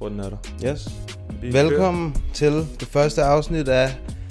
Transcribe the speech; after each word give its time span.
Jeg 0.00 0.04
tror, 0.04 0.08
den 0.08 0.20
er 0.20 0.28
der. 0.30 0.72
Yes. 0.72 0.88
Velkommen 1.42 2.16
til 2.34 2.52
det 2.52 2.88
første 2.88 3.22
afsnit 3.22 3.68
af 3.68 3.88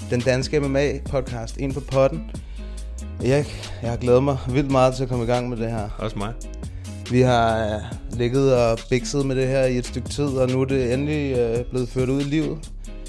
den 0.10 0.22
danske 0.22 0.58
MMA-podcast, 0.58 1.56
En 1.60 1.74
på 1.74 1.80
potten. 1.80 2.32
Erik, 3.26 3.72
jeg 3.82 3.90
har 3.90 3.98
glædet 3.98 4.24
mig 4.24 4.38
vildt 4.50 4.72
meget 4.72 4.96
til 4.96 5.04
at 5.04 5.10
komme 5.10 5.24
i 5.24 5.28
gang 5.28 5.50
med 5.50 5.58
det 5.58 5.72
her. 5.72 5.90
Også 5.98 6.18
mig. 6.18 6.34
Vi 7.12 7.22
har 7.22 7.76
øh, 7.76 7.82
ligget 8.18 8.56
og 8.56 8.80
bikset 8.90 9.26
med 9.26 9.36
det 9.36 9.48
her 9.48 9.66
i 9.66 9.78
et 9.78 9.86
stykke 9.86 10.10
tid, 10.10 10.28
og 10.28 10.50
nu 10.50 10.62
er 10.62 10.66
det 10.66 10.94
endelig 10.94 11.38
øh, 11.38 11.66
blevet 11.66 11.90
ført 11.90 12.10
ud 12.10 12.22
i 12.22 12.24
livet. 12.24 12.58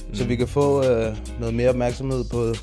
Mm. 0.09 0.15
Så 0.15 0.25
vi 0.25 0.37
kan 0.37 0.49
få 0.49 0.85
øh, 0.85 1.17
noget 1.39 1.55
mere 1.55 1.69
opmærksomhed 1.69 2.25
på 2.33 2.55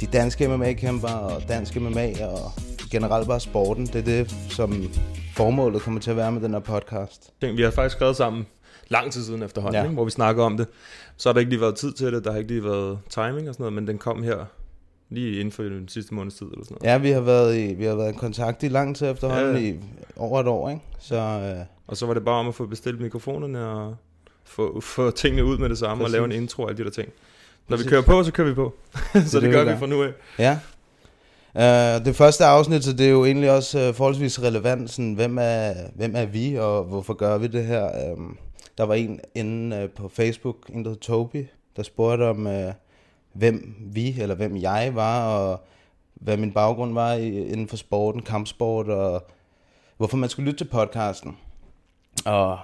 de 0.00 0.06
danske 0.06 0.48
MMA-kæmper 0.48 1.08
og 1.08 1.42
danske 1.48 1.80
MMA 1.80 2.26
og 2.26 2.52
generelt 2.90 3.28
bare 3.28 3.40
sporten. 3.40 3.86
Det 3.86 3.96
er 3.96 4.02
det, 4.02 4.34
som 4.48 4.90
formålet 5.36 5.82
kommer 5.82 6.00
til 6.00 6.10
at 6.10 6.16
være 6.16 6.32
med 6.32 6.40
den 6.40 6.52
her 6.52 6.60
podcast. 6.60 7.30
Vi 7.40 7.62
har 7.62 7.70
faktisk 7.70 7.96
skrevet 7.96 8.16
sammen 8.16 8.46
lang 8.92 9.12
tid 9.12 9.24
siden 9.24 9.42
efterhånden, 9.42 9.74
Ja. 9.78 9.82
ikke? 9.82 9.94
hvor 9.94 10.04
vi 10.04 10.10
snakker 10.10 10.44
om 10.44 10.56
det. 10.56 10.66
Så 11.16 11.28
har 11.28 11.32
der 11.32 11.40
ikke 11.40 11.50
lige 11.50 11.60
været 11.60 11.74
tid 11.76 11.92
til 11.92 12.12
det, 12.12 12.24
der 12.24 12.30
har 12.32 12.38
ikke 12.38 12.50
lige 12.50 12.64
været 12.64 12.98
timing 13.10 13.48
og 13.48 13.54
sådan 13.54 13.62
noget, 13.64 13.72
men 13.72 13.86
den 13.86 13.98
kom 13.98 14.22
her 14.22 14.44
lige 15.10 15.38
inden 15.40 15.52
for 15.52 15.62
den 15.62 15.88
sidste 15.88 16.14
måneds 16.14 16.34
tid 16.34 16.46
eller 16.46 16.64
sådan 16.64 16.76
noget. 16.80 16.92
Ja, 16.92 16.98
vi 16.98 17.10
har 17.10 17.20
været 17.20 17.56
i, 17.58 17.74
vi 17.74 17.84
har 17.84 17.94
været 17.94 18.14
i 18.14 18.16
kontakt 18.16 18.62
i 18.62 18.68
lang 18.68 18.96
tid 18.96 19.10
efterhånden, 19.10 19.56
Ja. 19.56 19.62
i 19.62 19.78
over 20.16 20.40
et 20.40 20.46
år, 20.46 20.70
ikke? 20.70 20.82
Så 21.00 21.16
øh, 21.16 21.64
Og 21.86 21.96
så 21.96 22.06
var 22.06 22.14
det 22.14 22.24
bare 22.24 22.34
om 22.40 22.48
at 22.48 22.54
få 22.54 22.66
bestilt 22.66 23.00
mikrofonerne 23.00 23.66
og 23.68 23.96
få, 24.44 24.80
få 24.80 25.10
tingene 25.10 25.44
ud 25.44 25.58
med 25.58 25.68
det 25.68 25.78
samme 25.78 26.04
Præcis. 26.04 26.14
og 26.14 26.18
lave 26.28 26.34
en 26.36 26.42
intro 26.42 26.62
og 26.62 26.68
alle 26.68 26.78
de 26.78 26.84
der 26.84 26.90
ting. 26.90 27.08
Når 27.68 27.76
vi 27.76 27.84
kører 27.84 28.02
på, 28.02 28.22
så 28.24 28.32
kører 28.32 28.48
vi 28.48 28.54
på. 28.54 28.74
så 29.12 29.18
det, 29.22 29.32
det, 29.32 29.42
det 29.42 29.52
gør. 29.52 29.72
vi 29.72 29.78
fra 29.78 29.86
nu 29.86 30.02
af. 30.02 30.10
ja. 30.38 30.58
Uh, 31.54 32.04
det 32.04 32.16
første 32.16 32.44
afsnit, 32.44 32.84
så 32.84 32.92
det 32.92 33.06
er 33.06 33.10
jo 33.10 33.24
egentlig 33.24 33.50
også 33.50 33.88
uh, 33.88 33.94
forholdsvis 33.94 34.42
relevant, 34.42 34.90
sådan, 34.90 35.12
hvem, 35.14 35.38
er, 35.40 35.72
hvem 35.94 36.12
er 36.16 36.26
vi, 36.26 36.54
og 36.58 36.84
hvorfor 36.84 37.14
gør 37.14 37.38
vi 37.38 37.46
det 37.46 37.64
her? 37.64 38.12
Um, 38.12 38.36
der 38.78 38.84
var 38.84 38.94
en 38.94 39.20
inde 39.34 39.76
øh, 39.76 39.90
på 39.90 40.08
Facebook, 40.08 40.70
en 40.72 40.84
der 40.84 40.90
hed 40.90 40.98
Toby, 40.98 41.46
der 41.76 41.82
spurgte 41.82 42.28
om, 42.28 42.46
øh, 42.46 42.72
hvem 43.32 43.74
vi, 43.80 44.20
eller 44.20 44.34
hvem 44.34 44.56
jeg 44.56 44.90
var, 44.94 45.36
og 45.36 45.60
hvad 46.14 46.36
min 46.36 46.52
baggrund 46.52 46.94
var 46.94 47.12
inden 47.12 47.68
for 47.68 47.76
sporten, 47.76 48.22
kampsport, 48.22 48.88
og 48.88 49.26
hvorfor 49.96 50.16
man 50.16 50.28
skulle 50.28 50.50
lytte 50.50 50.64
til 50.64 50.70
podcasten. 50.70 51.36
Og 52.24 52.58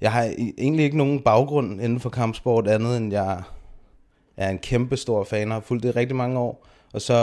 jeg 0.00 0.12
har 0.12 0.24
e-, 0.24 0.54
egentlig 0.58 0.84
ikke 0.84 0.96
nogen 0.96 1.20
baggrund 1.20 1.80
inden 1.82 2.00
for 2.00 2.10
kampsport, 2.10 2.68
andet 2.68 2.96
end 2.96 3.12
jeg 3.12 3.42
er 4.36 4.50
en 4.50 4.58
kæmpe 4.58 4.96
stor 4.96 5.24
fan, 5.24 5.48
og 5.48 5.54
har 5.54 5.60
fulgt 5.60 5.82
det 5.82 5.88
i 5.88 5.98
rigtig 5.98 6.16
mange 6.16 6.38
år. 6.38 6.66
Og 6.92 7.00
så 7.02 7.14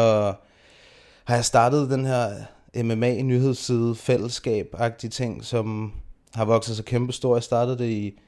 har 1.23 1.35
jeg 1.35 1.45
startet 1.45 1.89
den 1.89 2.05
her 2.05 2.29
MMA-nyhedsside, 2.75 3.95
fællesskab-agtige 3.95 5.09
ting, 5.09 5.45
som 5.45 5.93
har 6.33 6.45
vokset 6.45 6.75
så 6.77 6.83
kæmpe 6.83 7.13
stor. 7.13 7.35
Jeg 7.35 7.43
startede 7.43 7.77
det 7.77 7.89
i 7.89 8.19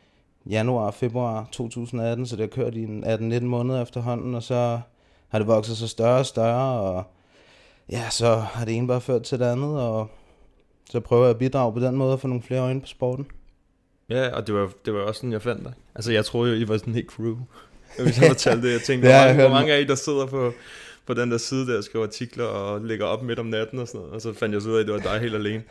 januar, 0.45 0.92
februar 0.92 1.47
2018, 1.52 2.25
så 2.25 2.36
det 2.36 2.42
har 2.42 2.64
kørt 2.64 2.75
i 2.75 2.84
en 2.84 3.03
18-19 3.03 3.39
måneder 3.44 3.81
efterhånden, 3.81 4.36
og 4.36 4.44
så 4.44 4.80
har 5.30 5.39
det 5.39 5.48
vokset 5.48 5.78
så 5.78 5.88
større 5.88 6.20
og 6.20 6.25
større, 6.25 6.80
og 6.81 7.03
ja, 7.89 8.09
så 8.09 8.36
har 8.36 8.66
det 8.66 8.76
ene 8.77 8.88
bare 8.88 9.02
ført 9.02 9.23
til 9.23 9.39
det 9.39 9.45
andet, 9.45 9.82
og 9.82 10.08
så 10.89 10.99
prøver 10.99 11.23
jeg 11.23 11.30
at 11.30 11.38
bidrage 11.38 11.73
på 11.73 11.80
den 11.80 11.95
måde 11.95 12.14
og 12.14 12.20
få 12.20 12.27
nogle 12.27 12.43
flere 12.43 12.61
øjne 12.61 12.82
på 12.82 12.88
sporten. 12.88 13.27
Ja, 14.10 14.36
og 14.36 14.48
det 14.48 14.55
var, 14.55 14.71
det 14.86 14.93
var 14.93 14.99
også 14.99 15.20
sådan, 15.20 15.32
jeg 15.32 15.42
fandt 15.42 15.64
dig. 15.64 15.73
Altså, 15.95 16.11
jeg 16.11 16.26
troede 16.26 16.54
jo, 16.54 16.65
I 16.65 16.67
var 16.67 16.77
sådan 16.77 16.92
en 16.92 16.95
helt 16.95 17.10
crew. 17.10 17.38
Jeg 17.98 18.05
vil 18.05 18.14
fortælle 18.14 18.64
det. 18.64 18.71
Jeg 18.71 18.82
tænkte, 18.82 19.08
Det 19.08 19.15
hvor 19.15 19.26
jeg 19.26 19.36
mange, 19.36 19.42
hvor 19.42 19.58
mange 19.58 19.73
af 19.73 19.82
I, 19.82 19.83
der 19.83 19.95
sidder 19.95 20.26
på, 20.26 20.54
på 21.05 21.14
den 21.14 21.32
der 21.32 21.38
side 21.38 21.67
der 21.67 21.77
og 21.77 21.83
skriver 21.83 22.05
artikler 22.05 22.45
og 22.45 22.82
ligger 22.82 23.05
op 23.05 23.23
midt 23.23 23.39
om 23.39 23.45
natten 23.45 23.80
og 23.80 23.88
sådan 23.88 23.99
noget. 23.99 24.14
Og 24.14 24.21
så 24.21 24.33
fandt 24.33 24.54
jeg 24.54 24.61
så 24.61 24.70
ud 24.70 24.76
af, 24.76 24.80
at 24.80 24.86
det 24.86 24.94
var 24.94 24.99
dig 24.99 25.20
helt 25.20 25.36
alene. 25.36 25.64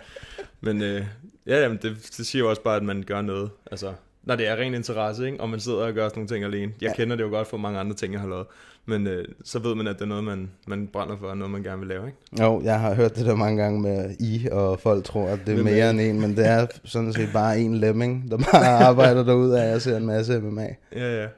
Men 0.61 0.83
øh, 0.83 1.05
ja, 1.47 1.63
jamen, 1.63 1.79
det, 1.83 1.97
det 2.17 2.27
siger 2.27 2.45
jo 2.45 2.51
også 2.51 2.63
bare, 2.63 2.77
at 2.77 2.83
man 2.83 3.03
gør 3.03 3.23
noget. 3.23 3.51
Altså, 3.71 3.93
når 4.25 4.37
det 4.37 4.49
er 4.49 4.57
ren 4.57 4.75
interesse, 4.75 5.27
ikke? 5.27 5.41
og 5.41 5.49
man 5.51 5.61
sidder 5.61 5.79
og 5.79 5.93
gør 5.93 6.09
sådan 6.09 6.19
nogle 6.19 6.29
ting 6.29 6.45
alene. 6.45 6.73
Jeg 6.81 6.89
Ja. 6.89 6.95
kender 6.97 7.17
det 7.17 7.25
jo 7.25 7.29
godt 7.29 7.49
for 7.49 7.57
mange 7.57 7.79
andre 7.79 7.95
ting, 7.97 8.13
jeg 8.13 8.21
har 8.21 8.29
lavet. 8.29 8.47
Men 8.87 9.07
øh, 9.07 9.25
så 9.45 9.59
ved 9.59 9.75
man, 9.75 9.87
at 9.87 9.95
det 9.97 10.03
er 10.03 10.07
noget, 10.07 10.25
man, 10.25 10.51
man 10.67 10.87
brænder 10.87 11.17
for, 11.17 11.27
og 11.27 11.37
noget, 11.39 11.51
man 11.51 11.63
gerne 11.63 11.79
vil 11.79 11.89
lave. 11.89 12.07
Ikke? 12.07 12.45
Jo, 12.45 12.61
jeg 12.65 12.81
har 12.81 12.95
hørt 12.95 13.17
det 13.17 13.27
der 13.27 13.35
mange 13.35 13.63
gange 13.63 13.81
med 13.81 14.15
I, 14.21 14.49
og 14.53 14.81
folk 14.81 15.05
tror, 15.05 15.29
at 15.29 15.39
det 15.47 15.55
er 15.55 15.59
er 15.59 15.63
mere 15.63 15.87
I? 15.87 15.91
end 15.91 16.01
en, 16.01 16.21
men 16.21 16.37
det 16.37 16.47
er 16.47 16.67
sådan 16.85 17.13
set 17.13 17.29
bare 17.33 17.61
en 17.61 17.75
lemming, 17.77 18.31
der 18.31 18.37
bare 18.37 18.67
arbejder 18.89 19.25
derude 19.25 19.63
af, 19.63 19.75
og 19.75 19.81
ser 19.83 19.97
en 19.97 20.07
masse 20.07 20.41
MMA. 20.41 20.67
Ja, 20.97 21.23
ja. 21.23 21.29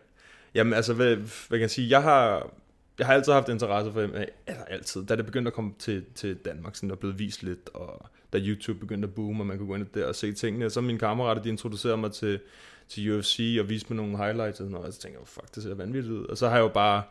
Jamen 0.55 0.73
altså, 0.73 0.95
hvad, 0.95 1.17
hvad 1.17 1.27
kan 1.51 1.61
jeg 1.61 1.71
sige? 1.71 1.91
Jeg 1.91 2.03
har, 2.03 2.51
jeg 2.99 3.07
har 3.07 3.15
altid 3.15 3.33
haft 3.33 3.49
interesse 3.49 3.93
for 3.93 4.07
MMA. 4.07 4.25
Eller 4.47 4.65
altid. 4.71 5.05
Da 5.07 5.17
det 5.17 5.27
begyndte 5.27 5.49
at 5.49 5.55
komme 5.55 5.71
til, 5.79 6.05
til 6.15 6.37
Danmark, 6.37 6.77
sådan 6.77 6.91
der 6.91 6.97
blev 6.97 7.19
vist 7.19 7.43
lidt, 7.43 7.71
og 7.75 8.07
da 8.33 8.39
YouTube 8.39 8.79
begyndte 8.81 9.09
at 9.09 9.15
boome, 9.15 9.43
og 9.43 9.47
man 9.47 9.59
kunne 9.59 9.69
gå 9.69 9.75
ind 9.75 9.87
der 9.95 10.07
og 10.07 10.15
se 10.15 10.33
tingene. 10.33 10.71
Så 10.71 10.81
mine 10.81 10.99
kammerater, 10.99 11.43
de 11.43 11.49
introducerede 11.49 11.97
mig 11.97 12.13
til, 12.13 12.41
til 12.93 13.19
UFC 13.19 13.57
og 13.61 13.69
viste 13.69 13.93
mig 13.93 14.05
nogle 14.05 14.25
highlights 14.25 14.61
og 14.61 14.65
sådan 14.65 14.73
noget. 14.73 14.87
Og 14.87 14.93
så 14.93 15.01
tænkte 15.01 15.21
jeg, 15.21 15.29
fuck, 15.29 15.55
det 15.55 15.63
ser 15.63 15.75
vanvittigt 15.75 16.15
ud. 16.15 16.25
Og 16.25 16.39
så 16.39 16.49
har 16.49 16.57
jeg 16.57 16.63
jo 16.63 16.69
bare... 16.69 17.03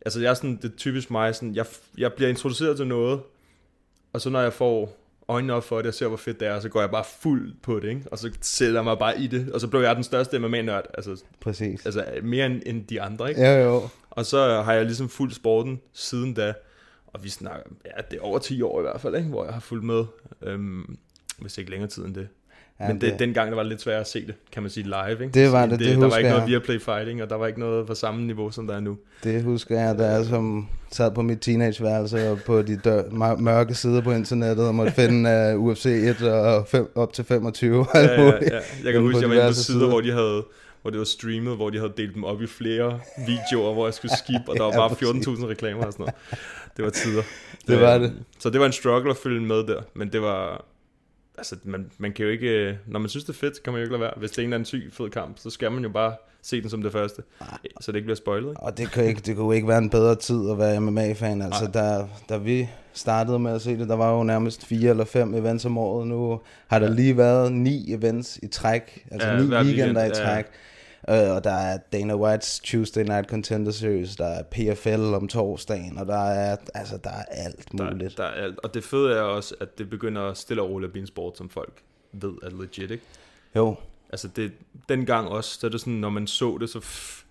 Altså, 0.00 0.20
jeg 0.20 0.30
er 0.30 0.34
sådan, 0.34 0.56
det 0.56 0.64
er 0.64 0.76
typisk 0.76 1.10
mig, 1.10 1.34
sådan, 1.34 1.54
jeg, 1.54 1.66
jeg 1.98 2.12
bliver 2.12 2.28
introduceret 2.28 2.76
til 2.76 2.86
noget, 2.86 3.20
og 4.12 4.20
så 4.20 4.30
når 4.30 4.40
jeg 4.40 4.52
får 4.52 4.98
øjnene 5.28 5.52
op 5.52 5.64
for 5.64 5.76
det, 5.76 5.86
og 5.86 5.94
ser, 5.94 6.08
hvor 6.08 6.16
fedt 6.16 6.40
det 6.40 6.48
er, 6.48 6.60
så 6.60 6.68
går 6.68 6.80
jeg 6.80 6.90
bare 6.90 7.04
fuld 7.20 7.54
på 7.62 7.80
det, 7.80 7.88
ikke? 7.88 8.02
Og 8.10 8.18
så 8.18 8.30
sætter 8.40 8.74
jeg 8.74 8.84
mig 8.84 8.98
bare 8.98 9.20
i 9.20 9.26
det, 9.26 9.52
og 9.52 9.60
så 9.60 9.68
blev 9.68 9.80
jeg 9.80 9.96
den 9.96 10.04
største 10.04 10.38
MMA-nørd, 10.38 10.86
altså 10.94 11.22
Præcis. 11.40 11.86
altså 11.86 12.04
mere 12.22 12.46
end, 12.46 12.62
end 12.66 12.86
de 12.86 13.02
andre, 13.02 13.28
ikke? 13.28 13.46
Jo, 13.46 13.62
jo. 13.62 13.88
Og 14.10 14.26
så 14.26 14.62
har 14.62 14.72
jeg 14.72 14.84
ligesom 14.84 15.08
fulgt 15.08 15.34
sporten 15.34 15.80
siden 15.92 16.34
da, 16.34 16.54
og 17.06 17.24
vi 17.24 17.28
snakker, 17.28 17.62
ja, 17.84 18.02
det 18.10 18.18
er 18.18 18.22
over 18.22 18.38
10 18.38 18.62
år 18.62 18.80
i 18.80 18.82
hvert 18.82 19.00
fald, 19.00 19.16
ikke? 19.16 19.28
hvor 19.28 19.44
jeg 19.44 19.52
har 19.52 19.60
fulgt 19.60 19.84
med, 19.84 20.04
øhm, 20.42 20.98
hvis 21.38 21.58
ikke 21.58 21.70
længere 21.70 21.90
tid 21.90 22.04
end 22.04 22.14
det. 22.14 22.28
Ja, 22.80 22.88
Men 22.88 23.00
det, 23.00 23.18
dengang 23.18 23.48
der 23.50 23.54
var 23.56 23.62
det 23.62 23.70
lidt 23.70 23.80
svært 23.82 24.00
at 24.00 24.08
se 24.08 24.26
det, 24.26 24.34
kan 24.52 24.62
man 24.62 24.70
sige, 24.70 24.84
live, 24.84 25.10
ikke? 25.24 25.28
Det 25.34 25.52
var 25.52 25.66
det, 25.66 25.78
det 25.78 25.96
Der 25.96 26.08
var 26.08 26.16
ikke 26.16 26.30
noget 26.30 26.42
jeg. 26.42 26.48
Viaplay 26.48 26.80
Fighting, 26.80 27.22
og 27.22 27.30
der 27.30 27.36
var 27.36 27.46
ikke 27.46 27.60
noget 27.60 27.86
på 27.86 27.94
samme 27.94 28.26
niveau, 28.26 28.50
som 28.50 28.66
der 28.66 28.76
er 28.76 28.80
nu. 28.80 28.96
det 29.24 29.42
husker 29.42 29.80
jeg, 29.80 29.98
da 29.98 30.06
jeg 30.06 30.24
som 30.24 30.68
sad 30.92 31.10
på 31.14 31.22
mit 31.22 31.38
teenageværelse 31.40 32.30
og 32.30 32.38
på 32.46 32.62
de 32.62 32.76
dør, 32.76 33.02
mør- 33.10 33.36
mørke 33.36 33.74
sider 33.74 34.00
på 34.00 34.12
internettet 34.12 34.66
og 34.68 34.74
måtte 34.74 34.92
finde 34.92 35.54
uh, 35.56 35.64
UFC 35.64 35.86
1 35.86 36.22
og 36.28 36.66
fem, 36.68 36.92
op 36.94 37.12
til 37.12 37.24
25 37.24 37.80
og 37.80 37.96
alt 37.98 38.10
Ja, 38.10 38.22
ja, 38.24 38.30
ja. 38.42 38.60
Jeg 38.84 38.92
kan 38.92 39.02
huske, 39.02 39.20
jeg 39.20 39.28
var 39.28 39.34
inde 39.34 39.46
på 39.48 39.52
sider, 39.52 39.78
sider. 39.78 39.88
hvor 39.88 40.00
de 40.00 40.12
havde 40.12 40.44
hvor 40.82 40.90
det 40.90 40.98
var 40.98 41.04
streamet, 41.04 41.56
hvor 41.56 41.70
de 41.70 41.78
havde 41.78 41.92
delt 41.96 42.14
dem 42.14 42.24
op 42.24 42.42
i 42.42 42.46
flere 42.46 43.00
videoer, 43.26 43.72
hvor 43.74 43.86
jeg 43.86 43.94
skulle 43.94 44.16
skip, 44.18 44.40
og 44.48 44.56
der 44.56 44.62
var 44.68 44.72
bare 44.72 44.88
præcis. 44.88 45.28
14.000 45.28 45.46
reklamer 45.46 45.84
og 45.84 45.92
sådan 45.92 46.02
noget. 46.02 46.14
Det 46.76 46.84
var 46.84 46.90
tider. 46.90 47.22
Det 47.68 47.80
var 47.80 47.94
Øhm, 47.94 48.02
det. 48.02 48.12
Så 48.38 48.50
det 48.50 48.60
var 48.60 48.66
en 48.66 48.72
struggle 48.72 49.10
at 49.10 49.16
følge 49.16 49.40
med 49.40 49.56
der, 49.56 49.82
men 49.94 50.12
det 50.12 50.22
var... 50.22 50.64
Altså, 51.38 51.56
man, 51.64 51.90
man 51.98 52.12
kan 52.12 52.24
jo 52.24 52.30
ikke... 52.30 52.78
Når 52.86 52.98
man 52.98 53.08
synes, 53.08 53.24
det 53.24 53.32
er 53.32 53.38
fedt, 53.38 53.62
kan 53.62 53.72
man 53.72 53.80
jo 53.80 53.84
ikke 53.84 53.92
lade 53.92 54.00
være. 54.00 54.12
Hvis 54.16 54.30
det 54.30 54.38
er 54.38 54.42
en 54.42 54.46
eller 54.46 54.56
anden 54.56 54.64
syg, 54.64 54.90
fed 54.92 55.10
kamp, 55.10 55.38
så 55.38 55.50
skal 55.50 55.72
man 55.72 55.82
jo 55.82 55.88
bare 55.88 56.14
se 56.42 56.62
den 56.62 56.70
som 56.70 56.82
det 56.82 56.92
første. 56.92 57.22
Så 57.80 57.92
det 57.92 57.96
ikke 57.98 58.06
bliver 58.06 58.16
spoilet, 58.16 58.48
ikke? 58.50 58.60
Og 58.60 58.78
det 58.78 58.92
kunne, 58.92 59.06
ikke, 59.06 59.20
det 59.26 59.36
kunne 59.36 59.56
ikke 59.56 59.68
være 59.68 59.78
en 59.78 59.90
bedre 59.90 60.14
tid 60.14 60.50
at 60.50 60.58
være 60.58 60.80
MMA-fan. 60.80 61.42
Altså, 61.42 61.70
da, 61.74 62.06
da 62.28 62.36
vi 62.36 62.68
startede 62.92 63.38
med 63.38 63.52
at 63.52 63.62
se 63.62 63.78
det, 63.78 63.88
der 63.88 63.96
var 63.96 64.16
jo 64.16 64.22
nærmest 64.22 64.66
fire 64.66 64.90
eller 64.90 65.04
fem 65.04 65.34
events 65.34 65.64
om 65.64 65.78
året. 65.78 66.06
Nu 66.06 66.40
har 66.66 66.78
der 66.78 66.90
lige 66.90 67.16
været 67.16 67.52
ni 67.52 67.92
events 67.92 68.38
i 68.42 68.46
træk, 68.46 69.06
altså 69.10 69.28
Ja, 69.28 69.34
ja, 69.34 69.40
ni 69.40 69.54
weekender 69.54 70.02
weekend, 70.02 70.16
i 70.16 70.28
ja. 70.28 70.42
Øh, 71.10 71.34
og 71.36 71.44
der 71.44 71.52
er 71.52 71.78
Dana 71.92 72.14
White's 72.14 72.60
Tuesday 72.64 73.02
Night 73.02 73.28
Contender 73.30 73.72
Series, 73.72 74.16
der 74.16 74.26
er 74.26 74.42
PFL 74.42 75.14
om 75.14 75.28
torsdagen, 75.28 75.98
og 75.98 76.06
der 76.06 76.24
er, 76.30 76.56
altså, 76.74 76.96
der 77.04 77.10
er 77.10 77.24
alt 77.30 77.74
muligt. 77.74 78.16
Der, 78.18 78.24
der 78.24 78.30
er 78.30 78.44
alt. 78.44 78.58
Og 78.62 78.74
det 78.74 78.84
fede 78.84 79.14
er 79.14 79.20
også, 79.22 79.54
at 79.60 79.78
det 79.78 79.90
begynder 79.90 80.34
stille 80.34 80.62
og 80.62 80.70
roligt 80.70 80.88
at 80.88 80.92
blive 80.92 81.00
en 81.02 81.06
sport, 81.06 81.36
som 81.38 81.48
folk 81.48 81.82
ved 82.12 82.32
er 82.42 82.50
legit, 82.60 82.90
ikke? 82.90 83.04
Jo, 83.56 83.76
Altså 84.12 84.28
det, 84.36 84.52
dengang 84.88 85.28
også, 85.28 85.60
så 85.60 85.66
er 85.66 85.70
det 85.70 85.80
sådan, 85.80 85.92
når 85.92 86.10
man 86.10 86.26
så 86.26 86.58
det, 86.60 86.70
så... 86.70 86.78
F- 86.78 87.24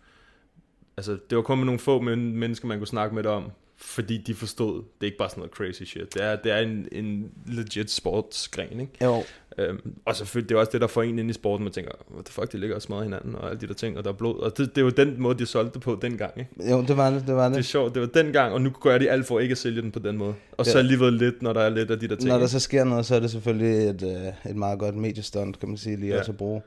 altså, 0.97 1.17
det 1.29 1.35
var 1.35 1.41
kun 1.41 1.57
med 1.57 1.65
nogle 1.65 1.79
få 1.79 2.01
men- 2.01 2.35
mennesker, 2.37 2.67
man 2.67 2.77
kunne 2.77 2.87
snakke 2.87 3.15
med 3.15 3.23
det 3.23 3.31
om, 3.31 3.51
fordi 3.79 4.17
de 4.17 4.35
forstod, 4.35 4.75
det 4.75 4.83
er 5.01 5.05
ikke 5.05 5.17
bare 5.17 5.29
sådan 5.29 5.39
noget 5.41 5.51
crazy 5.53 5.83
shit. 5.83 6.13
Det 6.13 6.23
er, 6.23 6.35
det 6.35 6.51
er 6.51 6.57
en, 6.57 6.87
en 6.91 7.31
legit 7.45 7.91
sportsgren, 7.91 8.79
ikke? 8.79 8.91
jo. 9.05 9.23
Øhm, 9.57 9.93
og 10.05 10.15
selvfølgelig, 10.15 10.49
det 10.49 10.55
er 10.55 10.59
også 10.59 10.71
det, 10.71 10.81
der 10.81 10.87
får 10.87 11.03
en 11.03 11.19
ind 11.19 11.29
i 11.29 11.33
sporten, 11.33 11.63
man 11.63 11.73
tænker, 11.73 11.91
what 12.13 12.25
the 12.25 12.33
fuck, 12.33 12.51
de 12.51 12.57
ligger 12.57 12.75
og 12.75 12.81
smadrer 12.81 13.03
hinanden, 13.03 13.35
og 13.35 13.49
alle 13.49 13.61
de 13.61 13.67
der 13.67 13.73
ting, 13.73 13.97
og 13.97 14.03
der 14.03 14.09
er 14.09 14.13
blod. 14.15 14.39
Og 14.39 14.57
det, 14.57 14.75
det 14.75 14.81
er 14.81 14.85
jo 14.85 14.89
den 14.89 15.21
måde, 15.21 15.39
de 15.39 15.45
solgte 15.45 15.73
det 15.73 15.81
på 15.81 15.99
dengang, 16.01 16.33
ikke? 16.39 16.71
Jo, 16.71 16.81
det 16.87 16.97
var 16.97 17.09
det, 17.09 17.23
det 17.27 17.35
var 17.35 17.43
Det 17.45 17.51
er 17.51 17.55
det. 17.57 17.65
sjovt, 17.65 17.93
det 17.93 18.01
var 18.01 18.07
dengang, 18.07 18.53
og 18.53 18.61
nu 18.61 18.69
gør 18.69 18.97
de 18.97 19.09
alt 19.11 19.25
for 19.27 19.39
ikke 19.39 19.51
at 19.51 19.57
sælge 19.57 19.81
den 19.81 19.91
på 19.91 19.99
den 19.99 20.17
måde. 20.17 20.33
Og 20.51 20.65
så 20.65 20.71
Ja. 20.71 20.77
alligevel 20.77 21.13
lidt, 21.13 21.41
når 21.41 21.53
der 21.53 21.61
er 21.61 21.69
lidt 21.69 21.91
af 21.91 21.99
de 21.99 22.07
der 22.07 22.15
ting. 22.15 22.27
Når 22.29 22.39
der 22.39 22.47
så 22.47 22.59
sker 22.59 22.83
noget, 22.83 23.05
så 23.05 23.15
er 23.15 23.19
det 23.19 23.31
selvfølgelig 23.31 23.89
et, 23.89 24.03
øh, 24.03 24.51
et 24.51 24.55
meget 24.55 24.79
godt 24.79 24.95
mediestunt, 24.95 25.59
kan 25.59 25.69
man 25.69 25.77
sige, 25.77 25.95
lige 25.97 26.13
ja. 26.13 26.19
også 26.19 26.31
at 26.31 26.37
bruge. 26.37 26.61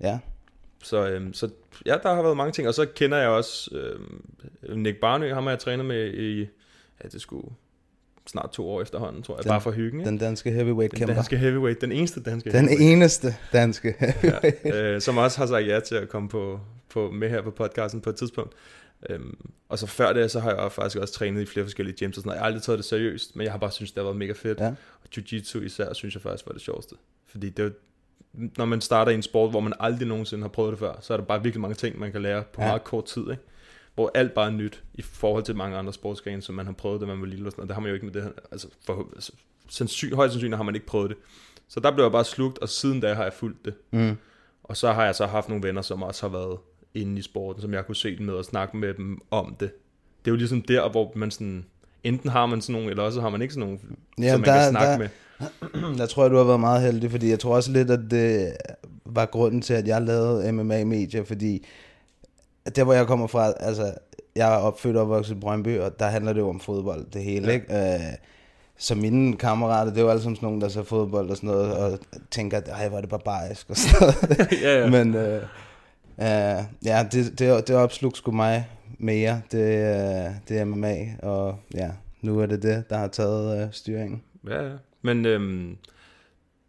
Ja. 0.00 0.18
Så, 0.82 1.08
øhm, 1.08 1.32
så 1.34 1.50
ja, 1.86 1.96
der 2.02 2.14
har 2.14 2.22
været 2.22 2.36
mange 2.36 2.52
ting. 2.52 2.68
Og 2.68 2.74
så 2.74 2.86
kender 2.94 3.18
jeg 3.18 3.28
også 3.28 3.70
øhm, 3.76 4.22
Nick 4.82 5.00
Barnø, 5.00 5.32
ham 5.34 5.42
har 5.42 5.50
jeg 5.50 5.58
trænet 5.58 5.86
med 5.86 6.14
i, 6.14 6.40
ja, 7.04 7.08
det 7.12 7.20
skulle 7.20 7.48
snart 8.26 8.50
to 8.52 8.68
år 8.68 8.82
efterhånden, 8.82 9.22
tror 9.22 9.36
jeg, 9.36 9.42
Den- 9.44 9.48
bare 9.50 9.60
for 9.60 9.70
hyggen. 9.70 10.00
Ikke? 10.00 10.10
Den 10.10 10.18
danske 10.18 10.50
heavyweight 10.50 10.90
Den 10.92 10.98
kæmper. 10.98 11.14
danske 11.14 11.36
heavyweight, 11.36 11.80
den 11.80 11.92
eneste 11.92 12.22
danske 12.22 12.50
Den 12.52 12.68
eneste 12.68 13.36
danske 13.52 13.94
heavyweight. 13.98 14.56
ja, 14.64 14.82
øh, 14.94 15.00
som 15.00 15.16
også 15.18 15.38
har 15.38 15.46
sagt 15.46 15.66
ja 15.66 15.80
til 15.80 15.94
at 15.94 16.08
komme 16.08 16.28
på, 16.28 16.60
på, 16.88 17.10
med 17.10 17.30
her 17.30 17.42
på 17.42 17.50
podcasten 17.50 18.00
på 18.00 18.10
et 18.10 18.16
tidspunkt. 18.16 18.52
Øhm, 19.10 19.38
og 19.68 19.78
så 19.78 19.86
før 19.86 20.12
det, 20.12 20.30
så 20.30 20.40
har 20.40 20.54
jeg 20.54 20.72
faktisk 20.72 20.98
også 20.98 21.14
trænet 21.14 21.42
i 21.42 21.46
flere 21.46 21.64
forskellige 21.66 21.96
gyms 21.96 22.16
og 22.16 22.20
sådan 22.20 22.28
noget. 22.28 22.36
Jeg 22.36 22.40
har 22.42 22.46
aldrig 22.46 22.62
taget 22.62 22.78
det 22.78 22.84
seriøst, 22.86 23.36
men 23.36 23.44
jeg 23.44 23.52
har 23.52 23.58
bare 23.58 23.70
synes 23.70 23.92
det 23.92 23.98
har 23.98 24.04
været 24.04 24.16
mega 24.16 24.32
fedt. 24.32 24.60
Ja. 24.60 24.66
Og 25.02 25.08
jiu-jitsu 25.16 25.58
især, 25.64 25.92
synes 25.92 26.14
jeg 26.14 26.22
faktisk 26.22 26.46
var 26.46 26.52
det 26.52 26.62
sjoveste. 26.62 26.94
Fordi 27.26 27.48
det 27.50 27.74
når 28.58 28.64
man 28.64 28.80
starter 28.80 29.12
i 29.12 29.14
en 29.14 29.22
sport, 29.22 29.50
hvor 29.50 29.60
man 29.60 29.72
aldrig 29.80 30.08
nogensinde 30.08 30.42
har 30.42 30.48
prøvet 30.48 30.70
det 30.70 30.78
før, 30.78 30.94
så 31.00 31.12
er 31.12 31.16
der 31.16 31.24
bare 31.24 31.42
virkelig 31.42 31.60
mange 31.60 31.74
ting, 31.74 31.98
man 31.98 32.12
kan 32.12 32.22
lære 32.22 32.42
på 32.52 32.60
Ja. 32.62 32.66
meget 32.66 32.84
kort 32.84 33.04
tid, 33.04 33.22
ikke? 33.30 33.42
Hvor 33.94 34.10
alt 34.14 34.32
bare 34.34 34.46
er 34.46 34.50
nyt 34.50 34.82
i 34.94 35.02
forhold 35.02 35.42
til 35.44 35.56
mange 35.56 35.76
andre 35.76 35.92
sportsgrene, 35.92 36.42
som 36.42 36.54
man 36.54 36.66
har 36.66 36.72
prøvet, 36.72 37.00
da 37.00 37.06
man 37.06 37.20
var 37.20 37.26
lille 37.26 37.46
og 37.46 37.52
sådan 37.52 37.60
noget. 37.60 37.68
Det 37.68 37.74
har 37.74 37.80
man 37.80 37.88
jo 37.88 37.94
ikke 37.94 38.06
med 38.06 38.14
det 38.14 38.22
her. 38.22 38.30
Altså, 38.52 38.68
for, 38.86 39.08
altså 39.14 39.32
sandsyn, 39.68 40.14
højst 40.14 40.32
sandsynligt 40.32 40.56
har 40.56 40.64
man 40.64 40.74
ikke 40.74 40.86
prøvet 40.86 41.10
det. 41.10 41.16
Så 41.68 41.80
der 41.80 41.90
blev 41.90 42.04
jeg 42.04 42.12
bare 42.12 42.24
slugt, 42.24 42.58
og 42.58 42.68
siden 42.68 43.00
da 43.00 43.14
har 43.14 43.22
jeg 43.22 43.32
fulgt 43.32 43.64
det. 43.64 43.74
Mm. 43.90 44.16
Og 44.64 44.76
så 44.76 44.92
har 44.92 45.04
jeg 45.04 45.14
så 45.14 45.26
haft 45.26 45.48
nogle 45.48 45.64
venner, 45.68 45.82
som 45.82 46.02
også 46.02 46.28
har 46.28 46.38
været 46.38 46.58
inde 46.94 47.18
i 47.18 47.22
sporten, 47.22 47.62
som 47.62 47.74
jeg 47.74 47.86
kunne 47.86 47.96
se 47.96 48.16
dem 48.18 48.26
med 48.26 48.34
og 48.34 48.44
snakke 48.44 48.76
med 48.76 48.94
dem 48.94 49.20
om 49.30 49.56
det. 49.60 49.70
Det 50.24 50.30
er 50.30 50.32
jo 50.32 50.36
ligesom 50.36 50.62
der, 50.62 50.88
hvor 50.88 51.12
man 51.16 51.30
sådan, 51.30 51.66
enten 52.04 52.30
har 52.30 52.46
man 52.46 52.60
sådan 52.60 52.72
nogle, 52.72 52.90
eller 52.90 53.02
også 53.02 53.20
har 53.20 53.28
man 53.30 53.42
ikke 53.42 53.54
sådan 53.54 53.66
nogle, 53.66 53.78
Ja, 54.20 54.30
som 54.32 54.40
man 54.40 54.48
der- 54.48 54.54
kan 54.62 54.70
snakke 54.70 54.92
der- 54.92 54.98
med. 54.98 55.08
Der 55.98 56.06
tror 56.06 56.22
jeg, 56.24 56.30
du 56.30 56.36
har 56.36 56.44
været 56.44 56.60
meget 56.60 56.82
heldig, 56.82 57.10
fordi 57.10 57.30
jeg 57.30 57.38
tror 57.40 57.54
også 57.54 57.72
lidt, 57.72 57.90
at 57.90 58.00
det 58.10 58.56
var 59.04 59.26
grunden 59.26 59.62
til, 59.62 59.74
at 59.74 59.86
jeg 59.88 60.02
lavede 60.02 60.52
MMA-medier, 60.52 61.24
fordi 61.24 61.66
der, 62.76 62.84
hvor 62.84 62.92
jeg 62.92 63.06
kommer 63.06 63.26
fra, 63.26 63.52
altså, 63.60 63.92
jeg 64.36 64.52
er 64.54 64.56
opfødt 64.56 64.96
og 64.96 65.02
opvokset 65.02 65.34
i 65.36 65.38
Brøndby, 65.40 65.78
og 65.78 65.98
der 65.98 66.06
handler 66.06 66.32
det 66.32 66.40
jo 66.40 66.48
om 66.48 66.60
fodbold, 66.60 67.04
det 67.12 67.22
hele, 67.22 67.46
Ja. 67.46 67.52
ikke? 67.52 67.94
Øh, 67.94 68.00
så 68.78 68.94
mine 68.94 69.36
kammerater, 69.36 69.90
det 69.92 69.98
er 69.98 70.04
jo 70.04 70.10
alle 70.10 70.22
sammen 70.22 70.36
sådan 70.36 70.46
nogle, 70.46 70.60
der 70.60 70.68
ser 70.68 70.82
fodbold 70.82 71.30
og 71.30 71.36
sådan 71.36 71.50
noget, 71.50 71.72
og 71.76 71.98
tænker, 72.30 72.60
ej, 72.60 72.88
hvor 72.88 72.96
er 72.96 73.00
det 73.00 73.10
barbarisk 73.10 73.66
og 73.70 73.76
sådan 73.76 73.98
noget. 74.28 74.52
Ja, 74.62 74.80
ja. 74.80 74.90
Men 74.90 75.14
øh, 75.14 75.42
øh, 76.18 76.62
ja, 76.84 77.06
det, 77.12 77.38
det, 77.38 77.68
det 77.68 77.76
opslugte 77.76 78.18
sgu 78.18 78.30
mig 78.30 78.68
mere, 78.98 79.42
det, 79.52 79.58
øh, 79.58 80.34
det 80.48 80.58
er 80.58 80.64
MMA, 80.64 80.96
og 81.22 81.60
ja, 81.74 81.90
nu 82.20 82.38
er 82.40 82.46
det 82.46 82.62
det, 82.62 82.90
der 82.90 82.96
har 82.96 83.08
taget 83.08 83.62
øh, 83.62 83.72
styringen. 83.72 84.22
Ja, 84.46 84.62
ja. 84.62 84.72
Men 85.02 85.26
øhm, 85.26 85.76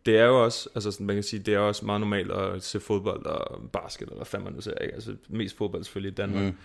det 0.06 0.18
er 0.18 0.26
jo 0.26 0.44
også, 0.44 0.70
altså 0.76 0.92
sådan, 0.92 1.06
man 1.06 1.16
kan 1.16 1.24
sige, 1.24 1.40
det 1.40 1.54
er 1.54 1.60
også 1.60 1.86
meget 1.86 2.02
normalt 2.02 2.32
at 2.32 2.64
se 2.64 2.80
fodbold 2.80 3.26
og 3.26 3.70
basket, 3.74 4.10
eller 4.10 4.26
hvad 4.32 4.40
man 4.40 4.54
nu 4.54 4.62
ser, 4.62 4.78
ikke? 4.78 4.94
Altså 4.94 5.16
mest 5.30 5.58
fodbold 5.58 5.84
selvfølgelig 5.84 6.12
i 6.12 6.16
Danmark. 6.16 6.44
Mm. 6.44 6.58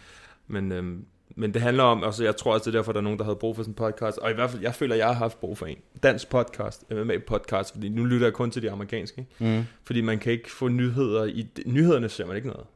Men, 0.46 0.72
øhm, 0.72 1.04
men 1.36 1.54
det 1.54 1.62
handler 1.62 1.82
om, 1.82 2.04
altså 2.04 2.24
jeg 2.24 2.36
tror 2.36 2.52
også, 2.52 2.70
det 2.70 2.76
er 2.76 2.78
derfor, 2.78 2.92
der 2.92 3.00
er 3.00 3.02
nogen, 3.02 3.18
der 3.18 3.24
havde 3.24 3.36
brug 3.36 3.56
for 3.56 3.62
sådan 3.62 3.70
en 3.70 3.74
podcast, 3.74 4.18
og 4.18 4.30
i 4.30 4.34
hvert 4.34 4.50
fald, 4.50 4.62
jeg 4.62 4.74
føler, 4.74 4.94
jeg 4.94 5.06
har 5.06 5.14
haft 5.14 5.40
brug 5.40 5.58
for 5.58 5.66
en. 5.66 5.78
Dansk 6.02 6.30
podcast, 6.30 6.84
MMA-podcast, 6.90 7.72
fordi 7.72 7.88
nu 7.88 8.04
lytter 8.04 8.26
jeg 8.26 8.34
kun 8.34 8.50
til 8.50 8.62
de 8.62 8.70
amerikanske, 8.70 9.26
ikke? 9.40 9.56
Mm. 9.58 9.64
Fordi 9.84 10.00
man 10.00 10.18
kan 10.18 10.32
ikke 10.32 10.50
få 10.50 10.68
nyheder 10.68 11.24
i... 11.24 11.46
Nyhederne 11.66 12.08
ser 12.08 12.26
man 12.26 12.36
ikke 12.36 12.48
noget. 12.48 12.66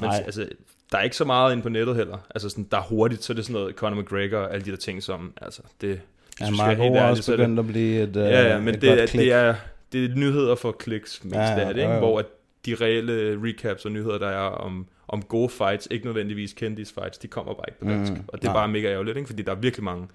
Men, 0.00 0.08
Nej. 0.08 0.22
altså, 0.26 0.48
der 0.92 0.98
er 0.98 1.02
ikke 1.02 1.16
så 1.16 1.24
meget 1.24 1.52
inde 1.52 1.62
på 1.62 1.68
nettet 1.68 1.96
heller. 1.96 2.18
Altså 2.34 2.48
sådan, 2.48 2.66
der 2.70 2.76
er 2.76 2.82
hurtigt, 2.82 3.24
så 3.24 3.32
er 3.32 3.34
det 3.34 3.44
sådan 3.44 3.60
noget 3.60 3.74
Conor 3.74 4.00
McGregor 4.02 4.38
og 4.38 4.52
alle 4.54 4.64
de 4.64 4.70
der 4.70 4.76
ting, 4.76 5.02
som... 5.02 5.32
Altså, 5.42 5.62
det... 5.80 6.00
Ja, 6.40 6.50
Marco 6.50 6.82
helt 6.82 6.96
er 6.96 7.02
også 7.04 7.32
begyndt 7.36 7.58
at 7.58 7.66
blive 7.66 8.02
et, 8.02 8.16
øh, 8.16 8.22
Ja, 8.22 8.48
ja, 8.52 8.58
men 8.60 8.74
et 8.74 8.80
det 8.80 8.98
godt 8.98 9.10
klik. 9.10 9.20
det, 9.20 9.32
er, 9.32 9.54
det 9.92 10.04
er 10.04 10.14
nyheder 10.14 10.54
for 10.54 10.72
kliks 10.72 11.24
mest 11.24 11.34
Ja, 11.36 11.42
ja, 11.42 11.60
ja, 11.60 11.68
af 11.68 11.74
det, 11.74 11.80
ikke? 11.82 11.92
jo. 11.94 11.98
hvor 11.98 12.18
at 12.18 12.26
de 12.66 12.74
reelle 12.74 13.38
recaps 13.44 13.84
og 13.84 13.92
nyheder, 13.92 14.18
der 14.18 14.28
er 14.28 14.48
om, 14.48 14.86
om 15.08 15.22
gode 15.22 15.48
fights, 15.48 15.88
ikke 15.90 16.04
nødvendigvis 16.06 16.52
kendis 16.52 16.92
fights, 16.92 17.18
de 17.18 17.28
kommer 17.28 17.54
bare 17.54 17.64
ikke 17.68 17.80
på 17.80 17.88
dansk. 17.88 18.12
Mm, 18.12 18.24
og 18.28 18.42
det 18.42 18.48
er 18.48 18.52
nej. 18.52 18.60
bare 18.60 18.68
mega 18.68 18.88
ærgerligt, 18.92 19.16
ikke? 19.16 19.26
fordi 19.28 19.42
der 19.42 19.52
er 19.52 19.56
virkelig 19.56 19.84
mange, 19.84 20.08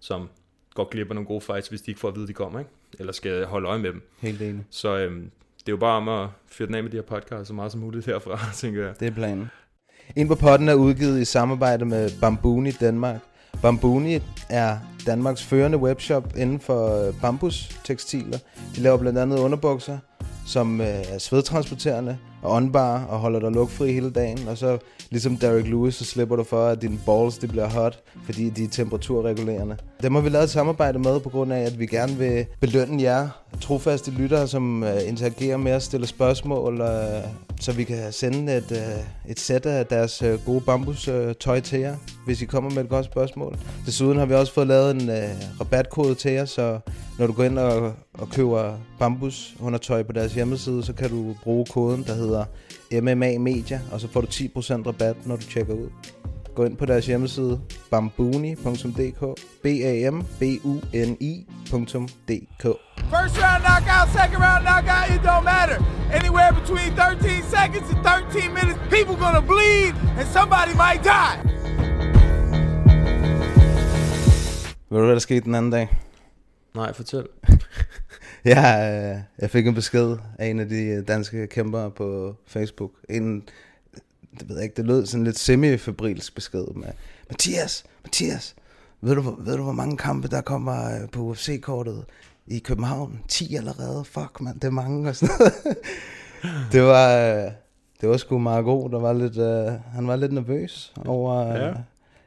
som 0.00 0.28
går 0.74 0.88
glip 0.90 1.08
af 1.10 1.14
nogle 1.14 1.26
gode 1.26 1.40
fights, 1.40 1.68
hvis 1.68 1.82
de 1.82 1.90
ikke 1.90 2.00
får 2.00 2.08
at 2.08 2.14
vide, 2.14 2.24
at 2.24 2.28
de 2.28 2.32
kommer, 2.34 2.58
ikke? 2.58 2.70
eller 2.98 3.12
skal 3.12 3.44
holde 3.44 3.68
øje 3.68 3.78
med 3.78 3.90
dem. 3.92 4.02
Helt 4.20 4.42
enig. 4.42 4.64
Så 4.70 4.96
øhm, 4.98 5.30
det 5.60 5.68
er 5.68 5.72
jo 5.72 5.76
bare 5.76 5.96
om 5.96 6.08
at 6.08 6.28
fyre 6.50 6.66
den 6.66 6.74
af 6.74 6.82
med 6.82 6.90
de 6.90 6.96
her 6.96 7.02
podcasts 7.02 7.48
så 7.48 7.54
meget 7.54 7.72
som 7.72 7.80
muligt 7.80 8.06
herfra, 8.06 8.38
tænker 8.54 8.84
jeg. 8.86 8.94
Det 9.00 9.08
er 9.08 9.12
planen. 9.12 9.50
Ind 10.16 10.28
på 10.28 10.34
potten 10.34 10.68
er 10.68 10.74
udgivet 10.74 11.20
i 11.20 11.24
samarbejde 11.24 11.84
med 11.84 12.10
Bambuni 12.20 12.70
Danmark. 12.70 13.16
Bambuni 13.62 14.18
er 14.48 14.78
Danmarks 15.06 15.42
førende 15.42 15.78
webshop 15.78 16.32
inden 16.36 16.60
for 16.60 17.06
øh, 17.08 17.14
bambustekstiler. 17.20 18.38
De 18.76 18.80
laver 18.80 18.96
blandt 18.96 19.18
andet 19.18 19.38
underbukser, 19.38 19.98
som 20.46 20.80
øh, 20.80 20.86
er 20.86 21.18
svedtransporterende 21.18 22.18
og 22.42 22.52
åndbar 22.52 23.04
og 23.04 23.18
holder 23.18 23.40
dig 23.40 23.50
lukfri 23.50 23.92
hele 23.92 24.10
dagen. 24.10 24.48
Og 24.48 24.58
så 24.58 24.78
ligesom 25.10 25.36
Derek 25.36 25.66
Lewis, 25.66 25.94
så 25.94 26.04
slipper 26.04 26.36
du 26.36 26.44
for, 26.44 26.66
at 26.66 26.82
dine 26.82 26.98
balls 27.06 27.38
de 27.38 27.48
bliver 27.48 27.68
hot, 27.68 27.98
fordi 28.24 28.50
de 28.50 28.64
er 28.64 28.68
temperaturregulerende. 28.68 29.76
Dem 30.02 30.14
har 30.14 30.22
vi 30.22 30.28
lavet 30.28 30.44
et 30.44 30.50
samarbejde 30.50 30.98
med 30.98 31.20
på 31.20 31.28
grund 31.28 31.52
af, 31.52 31.60
at 31.60 31.78
vi 31.78 31.86
gerne 31.86 32.12
vil 32.16 32.46
belønne 32.60 33.02
jer 33.02 33.28
trofaste 33.60 34.10
lyttere, 34.10 34.48
som 34.48 34.84
øh, 34.84 35.08
interagerer 35.08 35.56
med 35.56 35.72
os, 35.72 35.82
stiller 35.82 36.06
spørgsmål, 36.06 36.80
øh, 36.80 37.22
så 37.60 37.72
vi 37.72 37.84
kan 37.84 38.12
sende 38.12 38.56
et, 38.56 38.72
øh, 38.72 39.30
et 39.30 39.40
sæt 39.40 39.66
af 39.66 39.86
deres 39.86 40.22
øh, 40.22 40.38
gode 40.46 40.60
bambus 40.60 41.08
øh, 41.08 41.34
til 41.62 41.78
jer, 41.78 41.96
hvis 42.26 42.42
I 42.42 42.44
kommer 42.44 42.70
med 42.70 42.84
et 42.84 42.88
godt 42.88 43.04
spørgsmål. 43.04 43.56
Desuden 43.86 44.18
har 44.18 44.26
vi 44.26 44.34
også 44.34 44.52
fået 44.52 44.66
lavet 44.66 44.90
en 45.02 45.10
øh, 45.10 45.28
rabatkode 45.60 46.14
til 46.14 46.32
jer, 46.32 46.44
så 46.44 46.78
når 47.18 47.26
du 47.26 47.32
går 47.32 47.44
ind 47.44 47.58
og, 47.58 47.92
og 48.14 48.28
køber 48.28 48.74
bambus 48.98 49.56
undertøj 49.60 50.02
på 50.02 50.12
deres 50.12 50.34
hjemmeside, 50.34 50.82
så 50.82 50.92
kan 50.92 51.10
du 51.10 51.34
bruge 51.42 51.66
koden, 51.70 52.04
der 52.06 52.14
hedder 52.14 52.25
MMA 52.92 53.38
Media, 53.38 53.80
og 53.92 54.00
så 54.00 54.08
får 54.08 54.20
du 54.20 54.26
10% 54.26 54.86
rabat, 54.86 55.16
når 55.26 55.36
du 55.36 55.42
tjekker 55.42 55.74
ud. 55.74 55.88
Gå 56.54 56.64
ind 56.64 56.76
på 56.76 56.86
deres 56.86 57.06
hjemmeside 57.06 57.60
bambuni.dk 57.90 59.20
b 59.62 59.66
a 59.66 60.10
m 60.10 60.22
b 60.40 60.42
u 60.64 60.74
n 60.94 61.16
i.dk 61.20 62.64
First 63.14 63.36
round 63.44 63.62
knockout, 63.66 64.06
second 64.18 64.40
round 64.46 64.62
knockout, 64.68 65.06
it 65.14 65.20
don't 65.30 65.44
matter. 65.54 65.78
Anywhere 66.18 66.52
between 66.60 66.90
13 66.96 67.42
seconds 67.56 67.86
and 67.92 68.00
13 68.04 68.54
minutes, 68.58 68.78
people 68.96 69.16
gonna 69.24 69.44
bleed 69.52 69.92
and 70.18 70.26
somebody 70.38 70.72
might 70.84 71.02
die. 71.14 71.36
Ved 74.90 74.98
du, 74.98 75.04
hvad 75.04 75.14
der 75.14 75.18
skete 75.18 75.40
den 75.40 75.54
anden 75.54 75.72
dag? 75.72 75.88
Nej, 76.74 76.92
fortæl. 76.94 77.24
Ja, 78.46 79.00
øh, 79.12 79.18
jeg 79.38 79.50
fik 79.50 79.66
en 79.66 79.74
besked 79.74 80.16
af 80.38 80.46
en 80.46 80.60
af 80.60 80.68
de 80.68 80.82
øh, 80.84 81.08
danske 81.08 81.46
kæmpere 81.46 81.90
på 81.90 82.34
Facebook. 82.46 82.90
En, 83.08 83.42
det 84.40 84.48
ved 84.48 84.56
jeg 84.56 84.64
ikke, 84.64 84.76
det 84.76 84.86
lød 84.86 85.06
sådan 85.06 85.24
lidt 85.24 85.38
semi-febrilsk 85.38 86.34
besked 86.34 86.64
med, 86.74 86.88
Mathias, 87.30 87.84
Mathias, 88.04 88.54
ved 89.00 89.14
du, 89.14 89.20
hvor- 89.22 89.36
ved 89.38 89.56
du 89.56 89.62
hvor 89.62 89.72
mange 89.72 89.96
kampe 89.96 90.28
der 90.28 90.40
kommer 90.40 90.84
øh, 91.02 91.08
på 91.12 91.20
UFC-kortet 91.20 92.04
i 92.46 92.58
København? 92.58 93.20
10 93.28 93.56
allerede, 93.56 94.04
fuck 94.04 94.40
mand, 94.40 94.60
det 94.60 94.66
er 94.66 94.70
mange 94.70 95.08
og 95.08 95.16
sådan 95.16 95.34
noget. 95.38 95.52
det 96.72 96.82
var, 96.82 97.08
det 98.00 98.08
var 98.08 98.16
sgu 98.16 98.38
meget 98.38 98.64
god, 98.64 98.90
der 98.90 98.98
var 98.98 99.12
lidt, 99.12 99.38
øh, 99.38 99.72
han 99.94 100.06
var 100.08 100.16
lidt 100.16 100.32
nervøs 100.32 100.94
over, 101.06 101.46
Ja. 101.46 101.72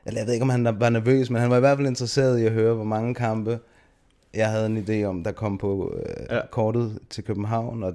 eller 0.06 0.20
jeg 0.20 0.26
ved 0.28 0.34
ikke 0.34 0.44
om 0.44 0.50
han 0.50 0.66
var 0.80 0.90
nervøs, 0.90 1.30
men 1.30 1.42
han 1.42 1.50
var 1.50 1.58
i 1.58 1.60
hvert 1.60 1.78
fald 1.78 1.88
interesseret 1.88 2.40
i 2.40 2.46
at 2.46 2.52
høre, 2.52 2.74
hvor 2.74 2.84
mange 2.84 3.16
kampe 3.16 3.60
jeg 4.34 4.50
havde 4.50 4.66
en 4.66 4.78
idé 4.78 5.04
om, 5.08 5.24
der 5.24 5.32
kom 5.32 5.58
på 5.58 5.94
øh, 6.06 6.26
Ja. 6.30 6.42
kortet 6.52 7.00
til 7.10 7.24
København, 7.24 7.84
og 7.84 7.94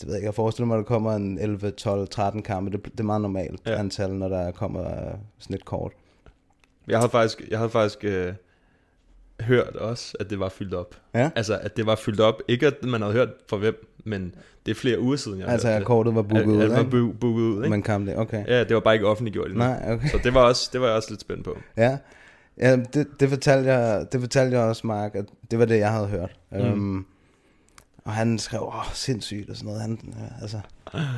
det 0.00 0.06
ved 0.06 0.14
jeg 0.14 0.18
ikke, 0.18 0.26
jeg 0.26 0.34
forestiller 0.34 0.66
mig, 0.66 0.74
at 0.74 0.78
der 0.78 0.84
kommer 0.88 1.12
en 1.12 1.38
11, 1.38 1.70
12, 1.70 2.08
13 2.08 2.42
kampe. 2.42 2.70
Det, 2.70 2.84
det 2.84 3.00
er 3.00 3.04
meget 3.04 3.20
normalt 3.22 3.60
Ja. 3.66 3.78
antal, 3.78 4.10
når 4.10 4.28
der 4.28 4.50
kommer 4.50 4.84
øh, 4.86 5.14
sådan 5.38 5.54
et 5.56 5.64
kort. 5.64 5.92
Jeg 6.88 6.98
havde 6.98 7.10
faktisk, 7.10 7.42
jeg 7.50 7.58
havde 7.58 7.70
faktisk 7.70 8.04
øh, 8.04 8.32
hørt 9.40 9.76
også, 9.76 10.16
at 10.20 10.30
det 10.30 10.40
var 10.40 10.48
fyldt 10.48 10.74
op. 10.74 10.94
Ja? 11.14 11.30
Altså, 11.36 11.58
at 11.58 11.76
det 11.76 11.86
var 11.86 11.94
fyldt 11.96 12.20
op. 12.20 12.42
Ikke 12.48 12.66
at 12.66 12.74
man 12.84 13.00
havde 13.02 13.12
hørt 13.14 13.28
fra 13.48 13.56
hvem, 13.56 13.88
men 14.04 14.34
det 14.66 14.70
er 14.70 14.74
flere 14.76 15.00
uger 15.00 15.16
siden, 15.16 15.38
jeg 15.40 15.48
Altså, 15.48 15.68
at 15.68 15.84
kortet 15.84 16.14
var 16.14 16.22
booket 16.22 16.46
ud, 16.46 16.66
var 16.66 16.82
bu- 16.82 17.18
booket 17.18 17.42
ud, 17.42 17.56
ikke? 17.56 17.70
Men 17.70 17.82
kam 17.82 18.06
det, 18.06 18.16
okay. 18.18 18.46
Ja, 18.46 18.64
det 18.64 18.74
var 18.74 18.80
bare 18.80 18.94
ikke 18.94 19.06
offentliggjort 19.06 19.46
endnu. 19.46 19.58
Nej, 19.64 19.92
okay. 19.92 20.08
Så 20.08 20.18
det 20.24 20.34
var, 20.34 20.40
også, 20.40 20.70
det 20.72 20.80
var 20.80 20.86
jeg 20.86 20.96
også 20.96 21.10
lidt 21.10 21.20
spændt 21.20 21.44
på. 21.44 21.56
Ja, 21.76 21.98
ja 22.60 22.76
det, 22.76 23.06
det, 23.20 23.28
fortalte 23.28 23.72
jeg, 23.72 24.06
det 24.12 24.20
fortalte 24.20 24.56
jeg 24.58 24.66
også, 24.66 24.86
Mark, 24.86 25.14
at 25.14 25.24
det 25.50 25.58
var 25.58 25.64
det, 25.64 25.78
jeg 25.78 25.92
havde 25.92 26.06
hørt. 26.08 26.36
Mm. 26.52 26.58
Um, 26.72 27.06
og 28.04 28.12
han 28.12 28.38
skrev, 28.38 28.62
åh, 28.62 28.92
sindssygt 28.94 29.50
og 29.50 29.56
sådan 29.56 29.66
noget. 29.66 29.80
Han, 29.82 30.14
altså, 30.42 30.60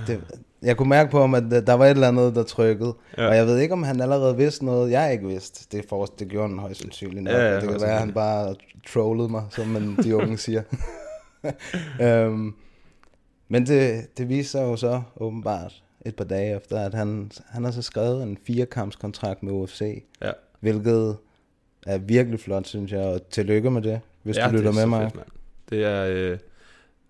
det, 0.06 0.20
jeg 0.62 0.76
kunne 0.76 0.88
mærke 0.88 1.10
på 1.10 1.20
ham, 1.20 1.34
at 1.34 1.42
der- 1.66 1.74
var 1.74 1.84
et 1.86 1.90
eller 1.90 2.08
andet, 2.08 2.34
der 2.34 2.42
trykkede. 2.42 2.94
Ja. 3.18 3.28
Og 3.28 3.36
jeg 3.36 3.46
ved 3.46 3.58
ikke, 3.58 3.72
om 3.72 3.82
han 3.82 4.00
allerede 4.00 4.36
vidste 4.36 4.64
noget, 4.64 4.90
jeg 4.90 5.12
ikke 5.12 5.26
vidste. 5.26 5.76
Det, 5.76 5.84
for, 5.88 6.04
det 6.06 6.28
gjorde 6.28 6.48
han 6.48 6.58
højst 6.58 6.80
sandsynligt 6.80 7.22
nok. 7.22 7.32
Ja, 7.34 7.40
ja, 7.48 7.60
det 7.60 7.68
kan 7.68 7.80
være, 7.80 7.92
at 7.92 7.98
han 8.00 8.12
bare 8.12 8.54
trollede 8.88 9.28
mig, 9.28 9.44
som 9.50 9.66
man, 9.66 9.96
de 9.96 10.16
unge 10.16 10.38
siger. 10.46 10.62
um, 12.28 12.54
men 13.48 13.66
det, 13.66 14.06
det 14.18 14.28
viste 14.28 14.50
sig 14.50 14.62
jo 14.62 14.76
så 14.76 15.02
åbenbart 15.16 15.82
et 16.06 16.16
par 16.16 16.24
dage 16.24 16.56
efter, 16.56 16.80
at 16.80 16.94
han, 16.94 17.30
han 17.48 17.64
har 17.64 17.70
så 17.70 17.82
skrevet 17.82 18.22
en 18.22 18.38
firekampskontrakt 18.46 19.42
med 19.42 19.52
UFC. 19.52 20.04
Ja. 20.22 20.30
Hvilket 20.60 21.16
er 21.86 21.98
virkelig 21.98 22.40
flot, 22.40 22.66
synes 22.66 22.92
jeg, 22.92 23.00
og 23.00 23.28
tillykke 23.30 23.70
med 23.70 23.82
det, 23.82 24.00
hvis 24.22 24.36
ja, 24.36 24.48
du 24.48 24.56
lytter 24.56 24.70
er 24.70 24.74
med 24.74 24.86
mig. 24.86 25.10
Fedt, 25.12 25.24
det 25.70 25.84
er, 25.84 26.06
øh, 26.06 26.38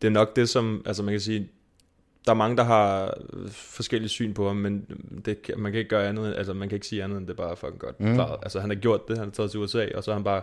det 0.02 0.08
er 0.08 0.12
nok 0.12 0.36
det, 0.36 0.48
som, 0.48 0.82
altså 0.86 1.02
man 1.02 1.12
kan 1.12 1.20
sige, 1.20 1.48
der 2.26 2.32
er 2.32 2.36
mange, 2.36 2.56
der 2.56 2.64
har 2.64 3.14
øh, 3.32 3.50
forskellige 3.50 4.08
syn 4.08 4.34
på 4.34 4.46
ham, 4.46 4.56
men 4.56 4.86
det, 5.24 5.50
man 5.56 5.72
kan 5.72 5.78
ikke 5.78 5.90
gøre 5.90 6.08
andet, 6.08 6.34
altså 6.36 6.52
man 6.52 6.68
kan 6.68 6.76
ikke 6.76 6.86
sige 6.86 7.04
andet, 7.04 7.18
end 7.18 7.26
det 7.26 7.32
er 7.32 7.36
bare 7.36 7.56
fucking 7.56 7.78
godt 7.78 8.00
Mm. 8.00 8.08
mm. 8.08 8.20
Altså 8.20 8.60
han 8.60 8.70
har 8.70 8.76
gjort 8.76 9.08
det, 9.08 9.18
han 9.18 9.26
har 9.26 9.32
taget 9.32 9.50
til 9.50 9.60
USA, 9.60 9.86
og 9.94 10.04
så 10.04 10.10
har 10.10 10.16
han 10.16 10.24
bare 10.24 10.42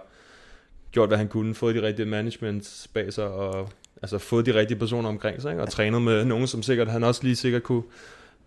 gjort, 0.91 1.09
hvad 1.09 1.17
han 1.17 1.27
kunne, 1.27 1.55
fået 1.55 1.75
de 1.75 1.81
rigtige 1.81 2.05
management 2.05 2.87
bag 2.93 3.13
sig, 3.13 3.27
og 3.27 3.69
altså 4.01 4.17
fået 4.17 4.45
de 4.45 4.53
rigtige 4.53 4.79
personer 4.79 5.09
omkring 5.09 5.41
sig, 5.41 5.51
ikke? 5.51 5.61
og 5.61 5.69
trænet 5.69 6.01
med 6.01 6.25
nogen, 6.25 6.47
som 6.47 6.63
sikkert, 6.63 6.87
han 6.87 7.03
også 7.03 7.23
lige 7.23 7.35
sikkert 7.35 7.63
kunne 7.63 7.83